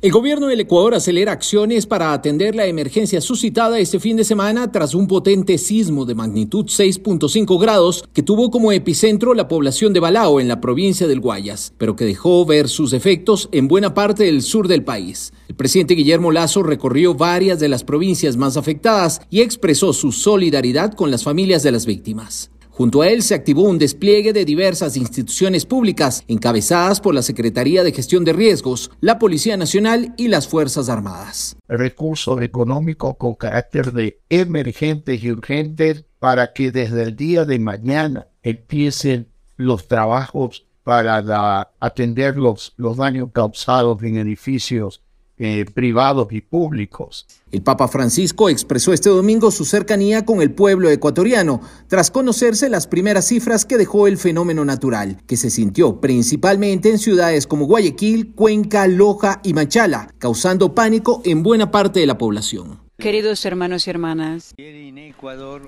El 0.00 0.12
gobierno 0.12 0.46
del 0.46 0.60
Ecuador 0.60 0.94
acelera 0.94 1.32
acciones 1.32 1.84
para 1.84 2.12
atender 2.12 2.54
la 2.54 2.66
emergencia 2.66 3.20
suscitada 3.20 3.80
este 3.80 3.98
fin 3.98 4.16
de 4.16 4.22
semana 4.22 4.70
tras 4.70 4.94
un 4.94 5.08
potente 5.08 5.58
sismo 5.58 6.04
de 6.04 6.14
magnitud 6.14 6.66
6.5 6.66 7.60
grados 7.60 8.04
que 8.12 8.22
tuvo 8.22 8.52
como 8.52 8.70
epicentro 8.70 9.34
la 9.34 9.48
población 9.48 9.92
de 9.92 9.98
Balao 9.98 10.38
en 10.38 10.46
la 10.46 10.60
provincia 10.60 11.08
del 11.08 11.18
Guayas, 11.18 11.72
pero 11.78 11.96
que 11.96 12.04
dejó 12.04 12.46
ver 12.46 12.68
sus 12.68 12.92
efectos 12.92 13.48
en 13.50 13.66
buena 13.66 13.92
parte 13.92 14.22
del 14.22 14.42
sur 14.42 14.68
del 14.68 14.84
país. 14.84 15.32
El 15.48 15.56
presidente 15.56 15.94
Guillermo 15.94 16.30
Lazo 16.30 16.62
recorrió 16.62 17.14
varias 17.14 17.58
de 17.58 17.68
las 17.68 17.82
provincias 17.82 18.36
más 18.36 18.56
afectadas 18.56 19.20
y 19.30 19.40
expresó 19.40 19.92
su 19.92 20.12
solidaridad 20.12 20.94
con 20.94 21.10
las 21.10 21.24
familias 21.24 21.64
de 21.64 21.72
las 21.72 21.86
víctimas. 21.86 22.52
Junto 22.78 23.02
a 23.02 23.08
él 23.08 23.22
se 23.22 23.34
activó 23.34 23.64
un 23.64 23.76
despliegue 23.76 24.32
de 24.32 24.44
diversas 24.44 24.96
instituciones 24.96 25.66
públicas 25.66 26.22
encabezadas 26.28 27.00
por 27.00 27.12
la 27.12 27.22
Secretaría 27.22 27.82
de 27.82 27.90
Gestión 27.90 28.22
de 28.22 28.32
Riesgos, 28.32 28.92
la 29.00 29.18
Policía 29.18 29.56
Nacional 29.56 30.14
y 30.16 30.28
las 30.28 30.46
Fuerzas 30.46 30.88
Armadas. 30.88 31.56
Recursos 31.66 32.40
económicos 32.40 33.16
con 33.16 33.34
carácter 33.34 33.90
de 33.90 34.20
emergentes 34.28 35.24
y 35.24 35.32
urgentes 35.32 36.04
para 36.20 36.52
que 36.52 36.70
desde 36.70 37.02
el 37.02 37.16
día 37.16 37.44
de 37.44 37.58
mañana 37.58 38.28
empiecen 38.44 39.26
los 39.56 39.88
trabajos 39.88 40.64
para 40.84 41.72
atender 41.80 42.36
los, 42.36 42.74
daños 42.78 43.30
causados 43.32 44.00
en 44.04 44.18
edificios 44.18 45.02
eh, 45.36 45.64
privados 45.74 46.28
y 46.30 46.42
públicos. 46.42 47.26
El 47.50 47.62
Papa 47.62 47.88
Francisco 47.88 48.48
expresó 48.48 48.92
este 48.92 49.08
domingo 49.08 49.50
su 49.50 49.64
cercanía 49.64 50.26
con 50.26 50.42
el 50.42 50.52
pueblo 50.52 50.90
ecuatoriano, 50.90 51.60
tras 51.86 52.10
conocerse 52.10 52.68
las 52.68 52.86
primeras 52.86 53.26
cifras 53.26 53.64
que 53.64 53.78
dejó 53.78 54.06
el 54.06 54.18
fenómeno 54.18 54.64
natural, 54.64 55.22
que 55.26 55.36
se 55.36 55.48
sintió 55.48 56.00
principalmente 56.00 56.90
en 56.90 56.98
ciudades 56.98 57.46
como 57.46 57.66
Guayaquil, 57.66 58.32
Cuenca, 58.34 58.86
Loja 58.86 59.40
y 59.42 59.54
Machala, 59.54 60.12
causando 60.18 60.74
pánico 60.74 61.22
en 61.24 61.42
buena 61.42 61.70
parte 61.70 62.00
de 62.00 62.06
la 62.06 62.18
población. 62.18 62.87
Queridos 63.00 63.44
hermanos 63.44 63.86
y 63.86 63.90
hermanas, 63.90 64.54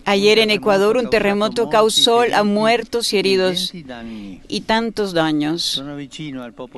ayer 0.05 0.39
en 0.41 0.51
Ecuador 0.51 0.97
un 0.97 1.11
terremoto 1.11 1.71
causó 1.71 2.23
a 2.23 2.43
muertos 2.43 3.13
y 3.13 3.19
heridos 3.19 3.73
y 4.49 4.61
tantos 4.63 5.13
daños. 5.13 5.81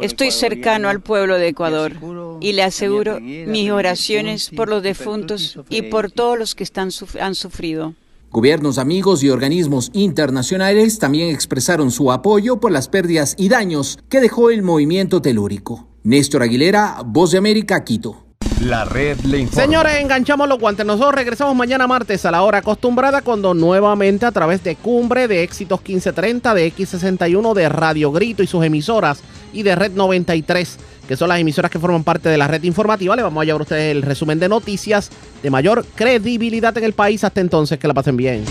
Estoy 0.02 0.30
cercano 0.30 0.90
al 0.90 1.00
pueblo 1.00 1.38
de 1.38 1.48
Ecuador 1.48 1.94
y 2.42 2.52
le 2.52 2.64
aseguro 2.64 3.18
mis 3.18 3.70
oraciones 3.70 4.50
por 4.50 4.68
los 4.68 4.82
defuntos 4.82 5.58
y 5.70 5.82
por 5.82 6.12
todos 6.12 6.38
los 6.38 6.54
que 6.54 6.64
están, 6.64 6.90
han 7.18 7.34
sufrido. 7.34 7.94
Gobiernos 8.30 8.76
amigos 8.76 9.22
y 9.22 9.30
organismos 9.30 9.90
internacionales 9.94 10.98
también 10.98 11.30
expresaron 11.30 11.90
su 11.90 12.12
apoyo 12.12 12.60
por 12.60 12.72
las 12.72 12.88
pérdidas 12.88 13.36
y 13.38 13.48
daños 13.48 13.98
que 14.10 14.20
dejó 14.20 14.50
el 14.50 14.62
movimiento 14.62 15.22
telúrico. 15.22 15.88
Néstor 16.02 16.42
Aguilera, 16.42 17.00
Voz 17.06 17.30
de 17.30 17.38
América, 17.38 17.84
Quito. 17.84 18.26
La 18.62 18.84
red 18.84 19.18
le 19.22 19.40
informa. 19.40 19.64
Señores, 19.64 20.00
enganchamos 20.00 20.48
los 20.48 20.58
guantes. 20.58 20.86
Nosotros 20.86 21.16
regresamos 21.16 21.56
mañana 21.56 21.88
martes 21.88 22.24
a 22.24 22.30
la 22.30 22.42
hora 22.42 22.58
acostumbrada 22.58 23.20
cuando 23.20 23.54
nuevamente 23.54 24.24
a 24.24 24.30
través 24.30 24.62
de 24.62 24.76
Cumbre, 24.76 25.26
de 25.26 25.42
Éxitos 25.42 25.80
1530, 25.80 26.54
de 26.54 26.72
X61, 26.72 27.54
de 27.54 27.68
Radio 27.68 28.12
Grito 28.12 28.40
y 28.44 28.46
sus 28.46 28.64
emisoras 28.64 29.20
y 29.52 29.64
de 29.64 29.74
Red 29.74 29.92
93, 29.92 30.78
que 31.08 31.16
son 31.16 31.28
las 31.28 31.40
emisoras 31.40 31.72
que 31.72 31.80
forman 31.80 32.04
parte 32.04 32.28
de 32.28 32.38
la 32.38 32.46
red 32.46 32.62
informativa, 32.62 33.16
le 33.16 33.22
vamos 33.22 33.42
a 33.42 33.44
llevar 33.44 33.62
a 33.62 33.64
ustedes 33.64 33.90
el 33.90 34.02
resumen 34.02 34.38
de 34.38 34.48
noticias 34.48 35.10
de 35.42 35.50
mayor 35.50 35.84
credibilidad 35.96 36.76
en 36.78 36.84
el 36.84 36.92
país. 36.92 37.24
Hasta 37.24 37.40
entonces, 37.40 37.80
que 37.80 37.88
la 37.88 37.94
pasen 37.94 38.16
bien. 38.16 38.44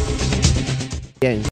Bien. 1.21 1.39